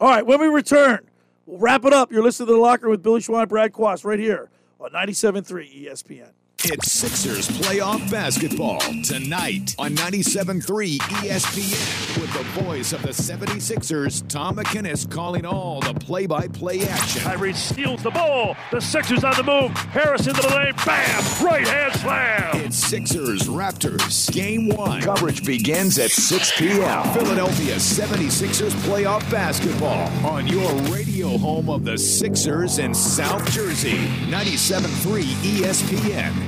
All 0.00 0.08
right, 0.08 0.24
when 0.24 0.40
we 0.40 0.46
return, 0.46 1.08
we'll 1.46 1.58
wrap 1.58 1.84
it 1.84 1.92
up. 1.92 2.12
You're 2.12 2.22
listening 2.22 2.46
to 2.48 2.52
The 2.52 2.58
Locker 2.58 2.88
with 2.88 3.02
Billy 3.02 3.20
Schweim, 3.20 3.48
Brad 3.48 3.72
Quast, 3.72 4.04
right 4.04 4.18
here 4.18 4.48
on 4.78 4.90
97.3 4.92 5.86
ESPN. 5.86 6.30
It's 6.64 6.90
Sixers 6.90 7.48
playoff 7.50 8.10
basketball 8.10 8.80
tonight 9.04 9.76
on 9.78 9.94
97.3 9.94 10.98
ESPN 10.98 12.20
with 12.20 12.32
the 12.32 12.42
voice 12.62 12.92
of 12.92 13.00
the 13.02 13.10
76ers, 13.10 14.26
Tom 14.26 14.56
McGinnis, 14.56 15.08
calling 15.08 15.46
all 15.46 15.80
the 15.80 15.94
play-by-play 15.94 16.82
action. 16.82 17.22
Kyrie 17.22 17.52
steals 17.52 18.02
the 18.02 18.10
ball. 18.10 18.56
The 18.72 18.80
Sixers 18.80 19.22
on 19.22 19.36
the 19.36 19.44
move. 19.44 19.70
Harris 19.70 20.26
into 20.26 20.42
the 20.42 20.48
lane. 20.48 20.74
Bam! 20.84 21.46
Right 21.46 21.66
hand 21.66 21.92
slam. 21.94 22.56
It's 22.64 22.76
Sixers 22.76 23.46
Raptors 23.46 24.28
Game 24.32 24.68
1. 24.68 25.02
Coverage 25.02 25.46
begins 25.46 25.96
at 26.00 26.10
6 26.10 26.58
p.m. 26.58 27.14
Philadelphia 27.14 27.76
76ers 27.76 28.72
playoff 28.82 29.30
basketball 29.30 30.08
on 30.26 30.48
your 30.48 30.72
radio 30.92 31.38
home 31.38 31.70
of 31.70 31.84
the 31.84 31.96
Sixers 31.96 32.80
in 32.80 32.92
South 32.92 33.48
Jersey. 33.52 34.08
97.3 34.26 35.22
ESPN. 35.22 36.47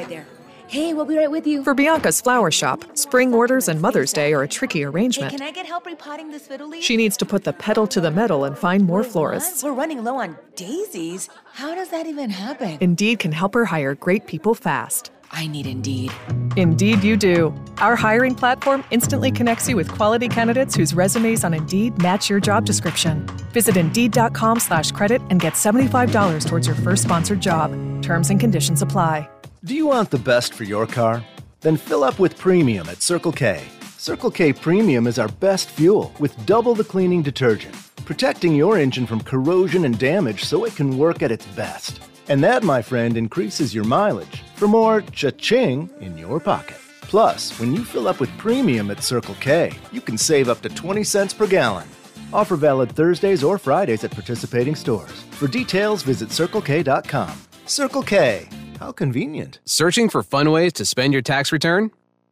right 0.00 0.08
there. 0.08 0.26
Hey, 0.68 0.94
we'll 0.94 1.04
be 1.04 1.16
right 1.16 1.30
with 1.30 1.48
you. 1.48 1.64
For 1.64 1.74
Bianca's 1.74 2.20
flower 2.20 2.52
shop, 2.52 2.96
spring 2.96 3.34
orders 3.34 3.66
and 3.66 3.80
Mother's 3.80 4.12
Day 4.12 4.32
are 4.32 4.42
a 4.44 4.48
tricky 4.48 4.78
Hey, 4.80 4.84
arrangement. 4.84 5.32
can 5.32 5.42
I 5.42 5.50
get 5.50 5.66
help 5.66 5.84
repotting 5.84 6.30
this 6.30 6.46
fiddle 6.46 6.68
leaf? 6.68 6.84
She 6.84 6.96
needs 6.96 7.16
to 7.16 7.26
put 7.26 7.42
the 7.42 7.52
pedal 7.52 7.88
to 7.88 8.00
the 8.00 8.10
metal 8.12 8.44
and 8.44 8.56
find 8.56 8.86
more 8.86 9.02
florists. 9.02 9.64
We're 9.64 9.72
running 9.72 10.04
low 10.04 10.20
on 10.20 10.36
daisies. 10.54 11.28
How 11.54 11.74
does 11.74 11.88
that 11.88 12.06
even 12.06 12.30
happen? 12.30 12.78
Indeed 12.80 13.18
can 13.18 13.32
help 13.32 13.54
her 13.54 13.64
hire 13.64 13.96
great 13.96 14.28
people 14.28 14.54
fast. 14.54 15.10
I 15.32 15.48
need 15.48 15.66
Indeed. 15.66 16.12
Indeed, 16.56 17.02
you 17.02 17.16
do. 17.16 17.52
Our 17.78 17.96
hiring 17.96 18.36
platform 18.36 18.84
instantly 18.92 19.32
connects 19.32 19.68
you 19.68 19.74
with 19.74 19.90
quality 19.90 20.28
candidates 20.28 20.76
whose 20.76 20.94
resumes 20.94 21.42
on 21.42 21.52
Indeed 21.52 22.00
match 22.00 22.30
your 22.30 22.38
job 22.38 22.64
description. 22.64 23.26
Visit 23.50 23.76
Indeed.com 23.76 24.60
slash 24.60 24.92
credit 24.92 25.20
and 25.30 25.40
get 25.40 25.54
$75 25.54 26.46
towards 26.46 26.66
your 26.68 26.76
first 26.76 27.02
sponsored 27.02 27.40
job. 27.40 27.72
Terms 28.02 28.30
and 28.30 28.38
conditions 28.38 28.82
apply. 28.82 29.28
Do 29.62 29.74
you 29.74 29.84
want 29.84 30.10
the 30.10 30.18
best 30.18 30.54
for 30.54 30.64
your 30.64 30.86
car? 30.86 31.22
Then 31.60 31.76
fill 31.76 32.02
up 32.02 32.18
with 32.18 32.38
premium 32.38 32.88
at 32.88 33.02
Circle 33.02 33.32
K. 33.32 33.62
Circle 33.98 34.30
K 34.30 34.54
Premium 34.54 35.06
is 35.06 35.18
our 35.18 35.28
best 35.28 35.68
fuel 35.68 36.14
with 36.18 36.46
double 36.46 36.74
the 36.74 36.82
cleaning 36.82 37.20
detergent, 37.20 37.74
protecting 38.06 38.54
your 38.54 38.78
engine 38.78 39.06
from 39.06 39.20
corrosion 39.20 39.84
and 39.84 39.98
damage 39.98 40.44
so 40.44 40.64
it 40.64 40.74
can 40.76 40.96
work 40.96 41.22
at 41.22 41.30
its 41.30 41.44
best. 41.48 42.00
And 42.28 42.42
that, 42.42 42.62
my 42.62 42.80
friend, 42.80 43.18
increases 43.18 43.74
your 43.74 43.84
mileage 43.84 44.42
for 44.56 44.66
more 44.66 45.02
cha-ching 45.02 45.90
in 46.00 46.16
your 46.16 46.40
pocket. 46.40 46.78
Plus, 47.02 47.50
when 47.60 47.74
you 47.74 47.84
fill 47.84 48.08
up 48.08 48.18
with 48.18 48.30
premium 48.38 48.90
at 48.90 49.02
Circle 49.02 49.36
K, 49.40 49.72
you 49.92 50.00
can 50.00 50.16
save 50.16 50.48
up 50.48 50.62
to 50.62 50.70
20 50.70 51.04
cents 51.04 51.34
per 51.34 51.46
gallon. 51.46 51.86
Offer 52.32 52.56
valid 52.56 52.92
Thursdays 52.92 53.44
or 53.44 53.58
Fridays 53.58 54.04
at 54.04 54.12
participating 54.12 54.74
stores. 54.74 55.22
For 55.32 55.48
details, 55.48 56.02
visit 56.02 56.30
CircleK.com. 56.30 57.36
Circle 57.66 58.04
K. 58.04 58.48
How 58.80 58.92
convenient. 58.92 59.60
Searching 59.66 60.08
for 60.08 60.22
fun 60.22 60.50
ways 60.50 60.72
to 60.72 60.86
spend 60.86 61.12
your 61.12 61.20
tax 61.20 61.52
return? 61.52 61.90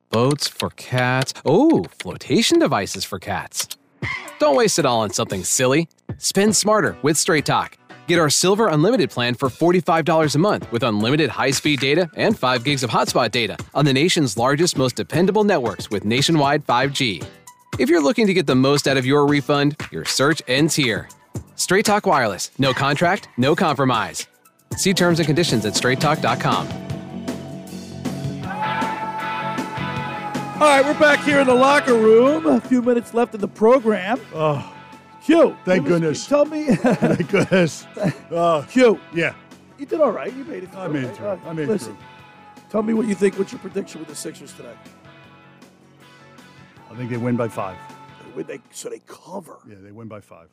Boats 0.09 0.49
for 0.49 0.71
cats. 0.71 1.35
Oh, 1.45 1.85
flotation 1.99 2.59
devices 2.59 3.05
for 3.05 3.19
cats. 3.19 3.69
Don't 4.39 4.57
waste 4.57 4.79
it 4.79 4.87
all 4.87 5.01
on 5.01 5.11
something 5.11 5.45
silly. 5.45 5.89
Spend 6.17 6.57
smarter 6.57 6.97
with 7.03 7.19
Straight 7.19 7.45
Talk. 7.45 7.77
Get 8.07 8.19
our 8.19 8.31
Silver 8.31 8.69
Unlimited 8.69 9.11
plan 9.11 9.35
for 9.35 9.51
$45 9.51 10.35
a 10.35 10.39
month 10.39 10.73
with 10.73 10.85
unlimited 10.85 11.29
high 11.29 11.51
speed 11.51 11.81
data 11.81 12.09
and 12.17 12.39
5 12.39 12.65
gigs 12.65 12.83
of 12.83 12.89
hotspot 12.89 13.31
data 13.31 13.59
on 13.75 13.85
the 13.85 13.93
nation's 13.93 14.39
largest, 14.39 14.79
most 14.79 14.97
dependable 14.97 15.45
networks 15.45 15.91
with 15.91 16.07
nationwide 16.07 16.65
5G. 16.65 17.27
If 17.79 17.91
you're 17.91 18.03
looking 18.03 18.27
to 18.27 18.33
get 18.33 18.47
the 18.47 18.55
most 18.55 18.89
out 18.89 18.97
of 18.97 19.05
your 19.05 19.27
refund, 19.27 19.77
your 19.93 20.07
search 20.07 20.41
ends 20.49 20.75
here. 20.75 21.11
Straight 21.57 21.85
Talk 21.85 22.07
Wireless. 22.07 22.53
No 22.59 22.73
contract, 22.73 23.29
no 23.37 23.55
compromise. 23.55 24.27
See 24.77 24.95
terms 24.95 25.19
and 25.19 25.27
conditions 25.27 25.65
at 25.67 25.73
straighttalk.com. 25.75 26.69
All 30.61 30.67
right, 30.67 30.85
we're 30.85 30.99
back 30.99 31.21
here 31.25 31.39
in 31.41 31.47
the 31.47 31.55
locker 31.55 31.95
room. 31.95 32.47
A 32.47 32.61
few 32.61 32.83
minutes 32.83 33.15
left 33.15 33.33
in 33.35 33.41
the 33.41 33.47
program. 33.49 34.21
Oh, 34.35 34.75
Q. 35.23 35.57
thank 35.65 35.85
give 35.85 35.93
us- 35.95 36.01
goodness. 36.01 36.27
Tell 36.27 36.45
me. 36.47 36.67
Thank 36.75 37.31
goodness. 37.31 37.87
Oh, 38.31 38.67
Q. 38.71 38.99
yeah. 39.15 39.35
You 39.79 39.87
did 39.87 40.01
all 40.01 40.11
right. 40.11 40.33
You 40.35 40.45
made 40.45 40.65
it 40.65 40.71
through. 40.73 40.81
I 40.81 40.89
made 40.89 41.05
it 41.05 41.15
through. 41.17 41.27
Uh, 41.29 41.39
I 41.47 41.53
made 41.53 41.63
it 41.65 41.69
listen, 41.69 41.97
Tell 42.71 42.83
me 42.83 42.93
what 42.95 43.07
you 43.07 43.15
think. 43.15 43.39
What's 43.39 43.53
your 43.53 43.61
prediction 43.61 44.01
with 44.01 44.09
the 44.09 44.17
Sixers 44.17 44.53
today? 44.53 44.75
I 46.91 46.95
think 46.97 47.11
they 47.11 47.17
win 47.19 47.37
by 47.37 47.47
five. 47.49 47.77
Would 48.35 48.49
they, 48.49 48.61
so 48.73 48.89
they 48.89 49.01
cover. 49.07 49.59
Yeah, 49.69 49.77
they 49.81 49.93
win 49.93 50.09
by 50.09 50.21
five. 50.21 50.49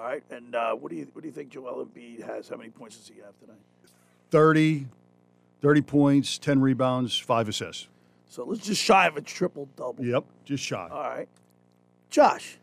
All 0.00 0.06
right. 0.06 0.22
And 0.30 0.54
uh, 0.54 0.72
what 0.74 0.90
do 0.90 0.96
you 0.96 1.06
what 1.12 1.22
do 1.22 1.28
you 1.28 1.34
think 1.34 1.50
Joel 1.50 1.84
Embiid 1.84 2.24
has? 2.26 2.48
How 2.48 2.56
many 2.56 2.70
points 2.70 2.96
does 2.96 3.08
he 3.08 3.16
have 3.22 3.38
tonight? 3.38 3.58
30, 4.30 4.86
30 5.60 5.80
points, 5.82 6.38
10 6.38 6.60
rebounds, 6.60 7.18
five 7.18 7.48
assists. 7.48 7.88
So 8.28 8.44
let's 8.44 8.64
just 8.64 8.80
shy 8.80 9.06
of 9.06 9.16
a 9.16 9.20
triple 9.20 9.68
double. 9.76 10.04
Yep, 10.04 10.24
just 10.44 10.64
shy. 10.64 10.88
All 10.90 11.02
right. 11.02 11.28
Josh. 12.08 12.56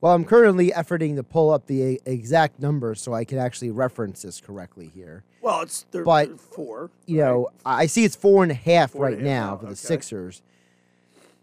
Well, 0.00 0.12
I'm 0.12 0.24
currently 0.26 0.70
efforting 0.70 1.14
to 1.16 1.22
pull 1.22 1.50
up 1.50 1.66
the 1.66 1.98
exact 2.04 2.60
numbers 2.60 3.00
so 3.00 3.14
I 3.14 3.24
can 3.24 3.38
actually 3.38 3.70
reference 3.70 4.20
this 4.20 4.38
correctly 4.40 4.90
here. 4.94 5.22
Well, 5.40 5.62
it's 5.62 5.86
they're, 5.92 6.04
But- 6.04 6.28
they're 6.28 6.36
four. 6.36 6.90
You 7.06 7.18
know, 7.18 7.48
I 7.64 7.86
see 7.86 8.04
it's 8.04 8.16
four 8.16 8.42
and 8.42 8.52
a 8.52 8.56
half 8.56 8.90
Four 8.90 9.04
right 9.04 9.14
a 9.14 9.16
half 9.16 9.24
now 9.24 9.50
now, 9.52 9.56
for 9.56 9.64
the 9.66 9.70
okay. 9.70 9.76
Sixers. 9.76 10.42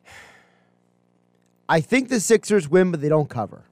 I 1.70 1.82
think 1.82 2.10
the 2.10 2.20
Sixers 2.20 2.70
win, 2.70 2.92
but 2.92 3.02
they 3.02 3.10
don't 3.10 3.30
cover. 3.30 3.64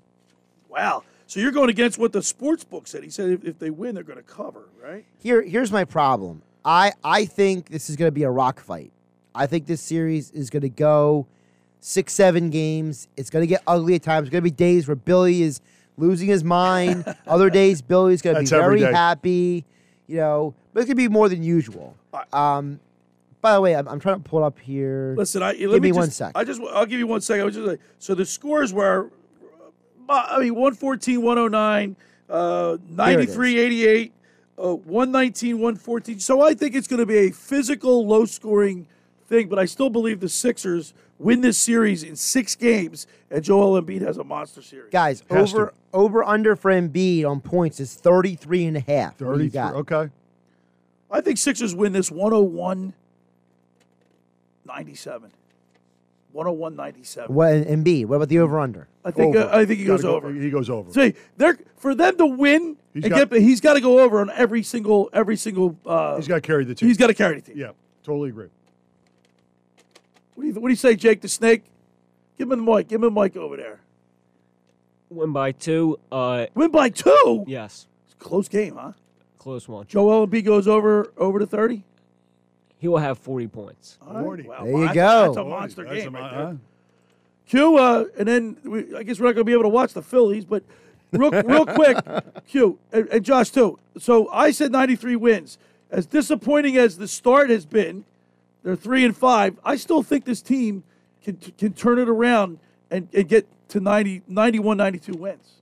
Wow. 0.69 1.03
So 1.27 1.39
you're 1.39 1.51
going 1.51 1.69
against 1.69 1.97
what 1.97 2.13
the 2.13 2.23
sports 2.23 2.63
book 2.63 2.87
said. 2.87 3.03
He 3.03 3.09
said 3.09 3.29
if, 3.29 3.43
if 3.43 3.59
they 3.59 3.69
win, 3.69 3.95
they're 3.95 4.03
going 4.03 4.17
to 4.17 4.23
cover, 4.23 4.69
right? 4.81 5.05
Here, 5.19 5.41
here's 5.41 5.71
my 5.71 5.85
problem. 5.85 6.41
I 6.65 6.93
I 7.03 7.25
think 7.25 7.69
this 7.69 7.89
is 7.89 7.95
going 7.95 8.07
to 8.07 8.13
be 8.13 8.23
a 8.23 8.31
rock 8.31 8.59
fight. 8.59 8.91
I 9.33 9.45
think 9.45 9.67
this 9.67 9.81
series 9.81 10.31
is 10.31 10.49
going 10.49 10.61
to 10.61 10.69
go 10.69 11.27
six, 11.79 12.13
seven 12.13 12.49
games. 12.49 13.07
It's 13.15 13.29
going 13.29 13.43
to 13.43 13.47
get 13.47 13.61
ugly 13.67 13.95
at 13.95 14.03
times. 14.03 14.27
It's 14.27 14.31
going 14.31 14.43
to 14.43 14.49
be 14.49 14.55
days 14.55 14.87
where 14.87 14.95
Billy 14.95 15.41
is 15.41 15.61
losing 15.97 16.27
his 16.27 16.43
mind. 16.43 17.05
Other 17.27 17.49
days, 17.49 17.81
Billy's 17.81 18.21
going 18.21 18.35
to 18.35 18.41
be 18.41 18.47
very 18.47 18.79
day. 18.79 18.91
happy. 18.91 19.65
You 20.07 20.17
know, 20.17 20.55
but 20.73 20.81
it's 20.81 20.87
going 20.87 20.97
to 20.97 21.03
be 21.03 21.07
more 21.07 21.29
than 21.29 21.43
usual. 21.43 21.95
Um, 22.33 22.79
by 23.41 23.53
the 23.53 23.61
way, 23.61 23.75
I'm, 23.75 23.87
I'm 23.87 23.99
trying 23.99 24.21
to 24.21 24.27
pull 24.27 24.43
up 24.43 24.59
here. 24.59 25.13
Listen, 25.17 25.43
I, 25.43 25.53
give 25.53 25.69
let 25.71 25.81
me, 25.81 25.91
me, 25.91 25.97
one 25.97 26.07
just, 26.07 26.17
sec. 26.17 26.31
I 26.35 26.43
just 26.43 26.61
I'll 26.61 26.85
give 26.85 26.99
you 26.99 27.07
one 27.07 27.21
second. 27.21 27.41
I 27.41 27.45
was 27.45 27.55
just 27.55 27.67
like, 27.67 27.79
so 27.99 28.15
the 28.15 28.25
scores 28.25 28.73
were, 28.73 29.11
I 30.09 30.39
mean, 30.39 30.55
114, 30.55 31.21
109, 31.21 31.95
uh, 32.29 32.77
93, 32.89 33.59
88, 33.59 34.13
uh, 34.57 34.75
119, 34.75 35.55
114. 35.55 36.19
So 36.19 36.41
I 36.41 36.53
think 36.53 36.75
it's 36.75 36.87
going 36.87 36.99
to 36.99 37.05
be 37.05 37.17
a 37.17 37.31
physical, 37.31 38.07
low 38.07 38.25
scoring 38.25 38.87
thing, 39.27 39.47
but 39.47 39.59
I 39.59 39.65
still 39.65 39.89
believe 39.89 40.19
the 40.19 40.29
Sixers 40.29 40.93
win 41.19 41.41
this 41.41 41.57
series 41.57 42.03
in 42.03 42.15
six 42.15 42.55
games, 42.55 43.05
and 43.29 43.43
Joel 43.43 43.79
Embiid 43.81 44.01
has 44.01 44.17
a 44.17 44.23
monster 44.23 44.61
series. 44.61 44.91
Guys, 44.91 45.23
Has 45.29 45.53
over 45.53 45.73
over 45.93 46.23
under 46.23 46.55
for 46.55 46.71
Embiid 46.71 47.25
on 47.25 47.41
points 47.41 47.79
is 47.79 47.93
33 47.93 48.65
and 48.65 48.77
a 48.77 48.79
half. 48.79 49.21
What 49.21 49.37
do 49.37 49.43
you 49.43 49.49
33, 49.49 49.51
got? 49.51 49.75
okay. 49.75 50.11
I 51.11 51.21
think 51.21 51.37
Sixers 51.37 51.75
win 51.75 51.93
this 51.93 52.11
101 52.11 52.93
97. 54.65 55.31
101.97. 56.35 57.29
What 57.29 57.53
and 57.53 57.83
B? 57.83 58.05
What 58.05 58.17
about 58.17 58.29
the 58.29 58.39
over 58.39 58.59
under? 58.59 58.87
I 59.03 59.11
think 59.11 59.35
uh, 59.35 59.49
I 59.51 59.65
think 59.65 59.79
he 59.79 59.85
Gotta 59.85 59.97
goes 59.97 60.03
go- 60.03 60.15
over. 60.15 60.31
he 60.33 60.49
goes 60.49 60.69
over. 60.69 60.91
See, 60.91 61.15
they're 61.37 61.57
for 61.77 61.95
them 61.95 62.17
to 62.17 62.25
win 62.25 62.77
He's 62.93 63.03
and 63.05 63.13
got- 63.13 63.29
get, 63.29 63.41
he's 63.41 63.59
got 63.61 63.73
to 63.73 63.81
go 63.81 63.99
over 63.99 64.19
on 64.21 64.29
every 64.31 64.61
single 64.63 65.09
every 65.13 65.35
single. 65.37 65.75
Uh, 65.85 66.17
He's 66.17 66.27
got 66.27 66.35
to 66.35 66.41
carry 66.41 66.65
the 66.65 66.75
team. 66.75 66.87
he's 66.87 66.97
got 66.97 67.07
to 67.07 67.13
carry 67.13 67.35
the 67.35 67.41
team. 67.41 67.57
Yeah, 67.57 67.71
totally 68.03 68.29
agree. 68.29 68.49
What 70.35 70.43
do 70.43 70.47
you 70.49 70.53
What 70.55 70.67
do 70.67 70.69
you 70.69 70.75
say, 70.75 70.95
Jake 70.95 71.21
the 71.21 71.27
Snake? 71.27 71.63
Give 72.37 72.51
him 72.51 72.63
the 72.65 72.71
mic. 72.75 72.87
Give 72.87 73.01
him 73.03 73.13
the 73.13 73.21
mic 73.21 73.35
over 73.35 73.57
there. 73.57 73.81
Win 75.09 75.33
by 75.33 75.51
two. 75.51 75.99
Uh, 76.11 76.45
Win 76.53 76.69
by 76.71 76.89
two. 76.89 77.43
yes, 77.47 77.87
Close 78.19 78.47
game, 78.47 78.75
huh? 78.75 78.91
close 79.39 79.67
one. 79.67 79.85
Joel 79.87 80.27
Embiid 80.27 80.45
goes 80.45 80.67
over 80.67 81.11
over 81.17 81.39
to 81.39 81.47
thirty. 81.47 81.83
He 82.79 82.87
will 82.87 82.97
have 82.97 83.17
forty 83.19 83.47
points. 83.47 83.97
Forty. 84.05 84.43
Wow, 84.43 84.63
There 84.63 84.71
you 84.73 84.81
that's, 84.85 84.95
go. 84.95 85.25
That's 85.25 85.37
a 85.37 85.43
monster 85.43 85.83
That's 85.83 85.95
game 85.97 86.15
a 86.15 86.19
right 86.19 86.31
mon- 86.33 86.45
there. 86.45 86.57
Q, 87.47 87.77
uh, 87.77 88.05
and 88.17 88.27
then 88.27 88.57
we, 88.63 88.95
I 88.95 89.03
guess 89.03 89.19
we're 89.19 89.25
not 89.25 89.33
going 89.33 89.37
to 89.37 89.43
be 89.43 89.53
able 89.53 89.63
to 89.63 89.69
watch 89.69 89.93
the 89.93 90.03
Phillies, 90.03 90.45
but 90.45 90.63
real, 91.11 91.31
real 91.31 91.65
quick, 91.75 91.97
Q, 92.47 92.77
and, 92.93 93.07
and 93.07 93.25
Josh 93.25 93.49
too. 93.49 93.79
So 93.97 94.29
I 94.29 94.51
said 94.51 94.71
93 94.71 95.15
wins. 95.15 95.57
As 95.89 96.05
disappointing 96.05 96.77
as 96.77 96.97
the 96.97 97.07
start 97.07 97.49
has 97.49 97.65
been, 97.65 98.05
they're 98.63 98.75
three 98.75 99.03
and 99.03 99.17
five. 99.17 99.59
I 99.65 99.75
still 99.77 100.03
think 100.03 100.25
this 100.25 100.41
team 100.41 100.83
can 101.23 101.37
can 101.57 101.73
turn 101.73 101.97
it 101.99 102.07
around 102.07 102.59
and, 102.91 103.07
and 103.13 103.27
get 103.27 103.47
to 103.69 103.79
90, 103.79 104.21
91, 104.27 104.77
92 104.77 105.13
wins. 105.13 105.58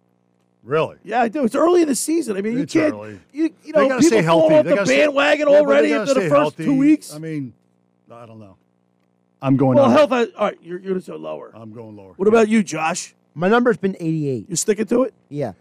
Really? 0.67 0.97
Yeah, 1.05 1.21
I 1.21 1.29
do. 1.29 1.45
It's 1.45 1.55
early 1.55 1.81
in 1.81 1.87
the 1.87 1.95
season. 1.95 2.35
I 2.35 2.41
mean, 2.41 2.59
It's 2.59 2.75
you 2.75 2.81
can't. 2.81 2.93
early. 2.93 3.19
You, 3.31 3.43
you 3.63 3.71
They 3.71 3.71
know, 3.71 3.87
gotta 3.87 4.01
people 4.01 4.17
stay 4.19 4.21
fall 4.27 4.39
healthy. 4.49 4.55
off 4.55 4.63
They 4.65 4.69
the 4.71 4.75
gotta 4.75 4.85
stay- 4.87 4.97
bandwagon 5.05 5.47
Yeah, 5.49 5.55
already 5.59 5.93
after 5.93 6.13
the 6.13 6.19
first 6.21 6.31
healthy. 6.33 6.65
two 6.65 6.77
weeks. 6.77 7.13
I 7.15 7.19
mean, 7.19 7.53
I 8.11 8.25
don't 8.25 8.39
know. 8.39 8.57
I'm 9.41 9.55
going 9.55 9.77
lower. 9.77 9.87
well, 9.87 9.97
health. 9.97 10.09
Has, 10.11 10.27
all 10.37 10.45
right, 10.47 10.57
you're 10.61 10.79
you're 10.79 10.99
so 10.99 11.15
lower. 11.15 11.51
I'm 11.53 11.71
going 11.73 11.95
lower. 11.95 12.13
What 12.17 12.27
about 12.27 12.49
you, 12.49 12.63
Josh? 12.63 13.15
My 13.33 13.47
number's 13.47 13.77
been 13.77 13.95
88. 13.99 14.49
You 14.49 14.55
sticking 14.55 14.85
to 14.87 15.03
it? 15.03 15.13
Yeah. 15.29 15.53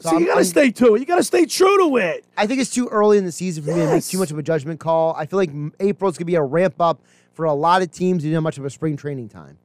So 0.00 0.18
you 0.18 0.26
got 0.26 0.34
to 0.38 0.44
stay 0.44 0.70
to 0.72 0.96
it. 0.96 1.00
You 1.00 1.06
got 1.06 1.16
to 1.16 1.22
stay 1.22 1.46
true 1.46 1.78
to 1.88 1.96
it. 1.98 2.24
I 2.36 2.46
think 2.48 2.60
it's 2.60 2.70
too 2.74 2.88
early 2.88 3.16
in 3.16 3.24
the 3.24 3.30
season 3.32 3.62
for 3.62 3.70
me 3.70 3.76
to 3.76 3.86
make 3.92 4.04
too 4.04 4.18
much 4.18 4.32
of 4.32 4.38
a 4.38 4.42
judgment 4.42 4.80
call. 4.80 5.14
I 5.16 5.24
feel 5.24 5.38
like 5.38 5.50
April's 5.78 6.14
going 6.18 6.24
to 6.26 6.30
be 6.32 6.34
a 6.34 6.42
ramp 6.42 6.74
up 6.80 7.00
for 7.32 7.44
a 7.44 7.54
lot 7.54 7.80
of 7.80 7.92
teams 7.92 8.22
who 8.22 8.28
didn't 8.28 8.34
have 8.34 8.42
much 8.42 8.58
of 8.58 8.64
a 8.64 8.70
spring 8.70 8.96
training 8.96 9.28
time. 9.28 9.56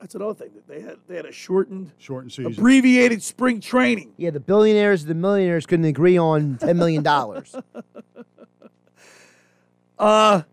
That's 0.00 0.14
another 0.14 0.34
thing 0.34 0.50
that 0.54 0.66
they 0.66 0.80
had. 0.80 0.96
They 1.08 1.16
had 1.16 1.26
a 1.26 1.32
shortened, 1.32 1.92
shortened 1.98 2.32
season, 2.32 2.52
abbreviated 2.52 3.22
spring 3.22 3.60
training. 3.60 4.12
Yeah, 4.16 4.30
the 4.30 4.40
billionaires 4.40 5.02
and 5.02 5.10
the 5.10 5.14
millionaires 5.14 5.66
couldn't 5.66 5.84
agree 5.84 6.16
on 6.16 6.56
$10 6.56 6.76
million. 6.76 7.04
Uh, 9.98 10.44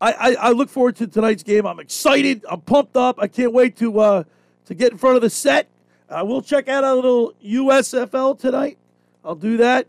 I, 0.00 0.12
I 0.12 0.34
I 0.34 0.50
look 0.52 0.70
forward 0.70 0.96
to 0.96 1.06
tonight's 1.06 1.42
game. 1.42 1.66
I'm 1.66 1.78
excited. 1.78 2.42
I'm 2.48 2.62
pumped 2.62 2.96
up. 2.96 3.18
I 3.20 3.26
can't 3.28 3.52
wait 3.52 3.76
to 3.76 4.00
uh 4.00 4.24
to 4.64 4.74
get 4.74 4.92
in 4.92 4.96
front 4.96 5.16
of 5.16 5.20
the 5.20 5.28
set. 5.28 5.68
Uh, 6.08 6.22
we'll 6.24 6.40
check 6.40 6.68
out 6.68 6.84
a 6.84 6.94
little 6.94 7.34
USFL 7.44 8.38
tonight. 8.38 8.78
I'll 9.22 9.34
do 9.34 9.58
that. 9.58 9.86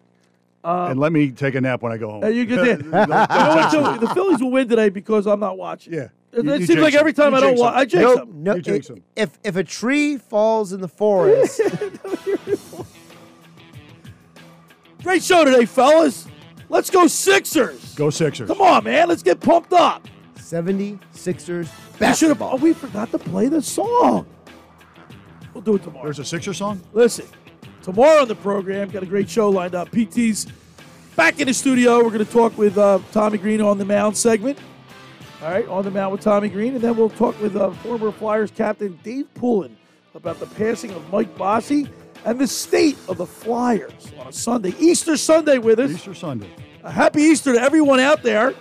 Uh, 0.65 0.87
and 0.89 0.99
let 0.99 1.13
me 1.13 1.31
take 1.31 1.55
a 1.55 1.61
nap 1.61 1.81
when 1.81 1.93
I 1.93 1.97
go 1.97 2.11
home. 2.11 2.33
You 2.33 2.45
get 2.45 2.57
there. 2.57 2.77
You 2.77 2.83
know 2.83 2.97
what, 2.97 3.71
too? 3.71 4.05
the 4.05 4.13
Phillies 4.13 4.41
will 4.41 4.51
win 4.51 4.67
today 4.67 4.89
because 4.89 5.25
I'm 5.27 5.39
not 5.39 5.57
watching. 5.57 5.93
Yeah. 5.93 6.09
It, 6.31 6.43
You- 6.45 6.53
it 6.53 6.59
you 6.61 6.65
seems 6.67 6.79
like 6.81 6.93
every 6.93 7.13
time 7.13 7.33
I 7.33 7.39
don't 7.39 7.49
jinx 7.51 7.61
watch. 7.61 7.73
I 7.75 7.85
jinx 7.85 8.01
Nope, 8.03 8.19
them. 8.19 8.43
no, 8.43 8.55
You 8.55 8.61
jinx 8.61 8.89
it- 8.89 8.93
'em. 8.93 9.03
if, 9.15 9.39
if 9.43 9.55
a 9.55 9.63
tree 9.63 10.17
falls 10.17 10.73
in 10.73 10.81
the 10.81 10.87
forest, 10.87 11.59
Great 15.03 15.23
show 15.23 15.45
today, 15.45 15.65
fellas. 15.65 16.27
Let's 16.67 16.89
go 16.89 17.07
Sixers. 17.07 17.95
Go 17.95 18.09
Sixers. 18.09 18.47
Come 18.49 18.61
on, 18.61 18.83
man. 18.83 19.07
Let's 19.07 19.23
get 19.23 19.39
pumped 19.39 19.71
up. 19.73 20.07
76ers 20.37 21.69
We 21.99 22.13
should 22.13 22.37
Oh, 22.41 22.55
we 22.57 22.73
forgot 22.73 23.09
to 23.11 23.17
play 23.19 23.47
the 23.47 23.61
song. 23.61 24.25
We'll 25.53 25.61
do 25.61 25.75
it 25.75 25.83
tomorrow. 25.83 26.05
There's 26.05 26.19
a 26.19 26.25
Sixer 26.25 26.53
song? 26.53 26.81
Listen, 26.93 27.25
tomorrow 27.81 28.21
on 28.23 28.27
the 28.27 28.35
program, 28.35 28.89
got 28.89 29.03
a 29.03 29.05
great 29.05 29.29
show 29.29 29.49
lined 29.49 29.73
up. 29.73 29.89
PT's 29.91 30.47
back 31.15 31.39
in 31.39 31.47
the 31.47 31.53
studio. 31.53 31.97
We're 32.03 32.11
going 32.11 32.25
to 32.25 32.31
talk 32.31 32.57
with 32.57 32.77
uh, 32.77 32.99
Tommy 33.11 33.37
Green 33.37 33.61
on 33.61 33.77
the 33.77 33.85
mound 33.85 34.17
segment. 34.17 34.57
All 35.41 35.49
right, 35.49 35.65
on 35.69 35.85
the 35.85 35.91
mound 35.91 36.11
with 36.11 36.19
Tommy 36.19 36.49
Green, 36.49 36.73
and 36.75 36.81
then 36.81 36.97
we'll 36.97 37.09
talk 37.09 37.39
with 37.39 37.55
uh, 37.55 37.71
former 37.71 38.11
Flyers 38.11 38.51
captain 38.51 38.99
Dave 39.03 39.33
Poulin 39.35 39.77
about 40.13 40.37
the 40.37 40.45
passing 40.47 40.91
of 40.91 41.09
Mike 41.13 41.33
Bossy 41.37 41.87
and 42.25 42.37
the 42.37 42.47
state 42.47 42.97
of 43.07 43.17
the 43.17 43.25
Flyers 43.25 44.11
on 44.19 44.27
a 44.27 44.33
Sunday, 44.33 44.73
Easter 44.79 45.15
Sunday, 45.15 45.57
with 45.57 45.79
us. 45.79 45.91
Easter 45.91 46.13
Sunday. 46.13 46.49
A 46.83 46.91
happy 46.91 47.21
Easter 47.21 47.53
to 47.53 47.61
everyone 47.61 48.01
out 48.01 48.21
there. 48.21 48.53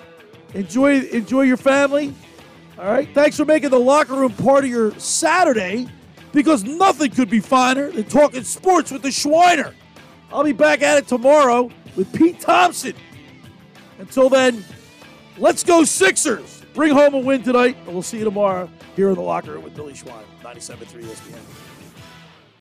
Enjoy, 0.54 1.00
enjoy 1.00 1.42
your 1.42 1.56
family. 1.56 2.14
All 2.78 2.86
right. 2.86 3.08
Thanks 3.12 3.36
for 3.36 3.44
making 3.44 3.70
the 3.70 3.80
locker 3.80 4.14
room 4.14 4.32
part 4.32 4.62
of 4.62 4.70
your 4.70 4.96
Saturday, 5.00 5.88
because 6.30 6.62
nothing 6.62 7.10
could 7.10 7.28
be 7.28 7.40
finer 7.40 7.90
than 7.90 8.04
talking 8.04 8.44
sports 8.44 8.92
with 8.92 9.02
the 9.02 9.08
Schweiner. 9.08 9.74
I'll 10.32 10.44
be 10.44 10.52
back 10.52 10.82
at 10.82 10.96
it 10.96 11.08
tomorrow 11.08 11.72
with 11.96 12.12
Pete 12.12 12.38
Thompson. 12.38 12.94
Until 13.98 14.28
then, 14.28 14.64
let's 15.38 15.64
go 15.64 15.82
Sixers. 15.82 16.57
Bring 16.78 16.92
home 16.92 17.12
a 17.12 17.18
win 17.18 17.42
tonight, 17.42 17.76
and 17.86 17.88
we'll 17.88 18.04
see 18.04 18.18
you 18.18 18.24
tomorrow 18.24 18.70
here 18.94 19.08
in 19.08 19.16
the 19.16 19.20
locker 19.20 19.50
room 19.50 19.64
with 19.64 19.74
Billy 19.74 19.94
Schweim, 19.94 20.22
97.3 20.44 21.02
ESPN. 21.02 21.67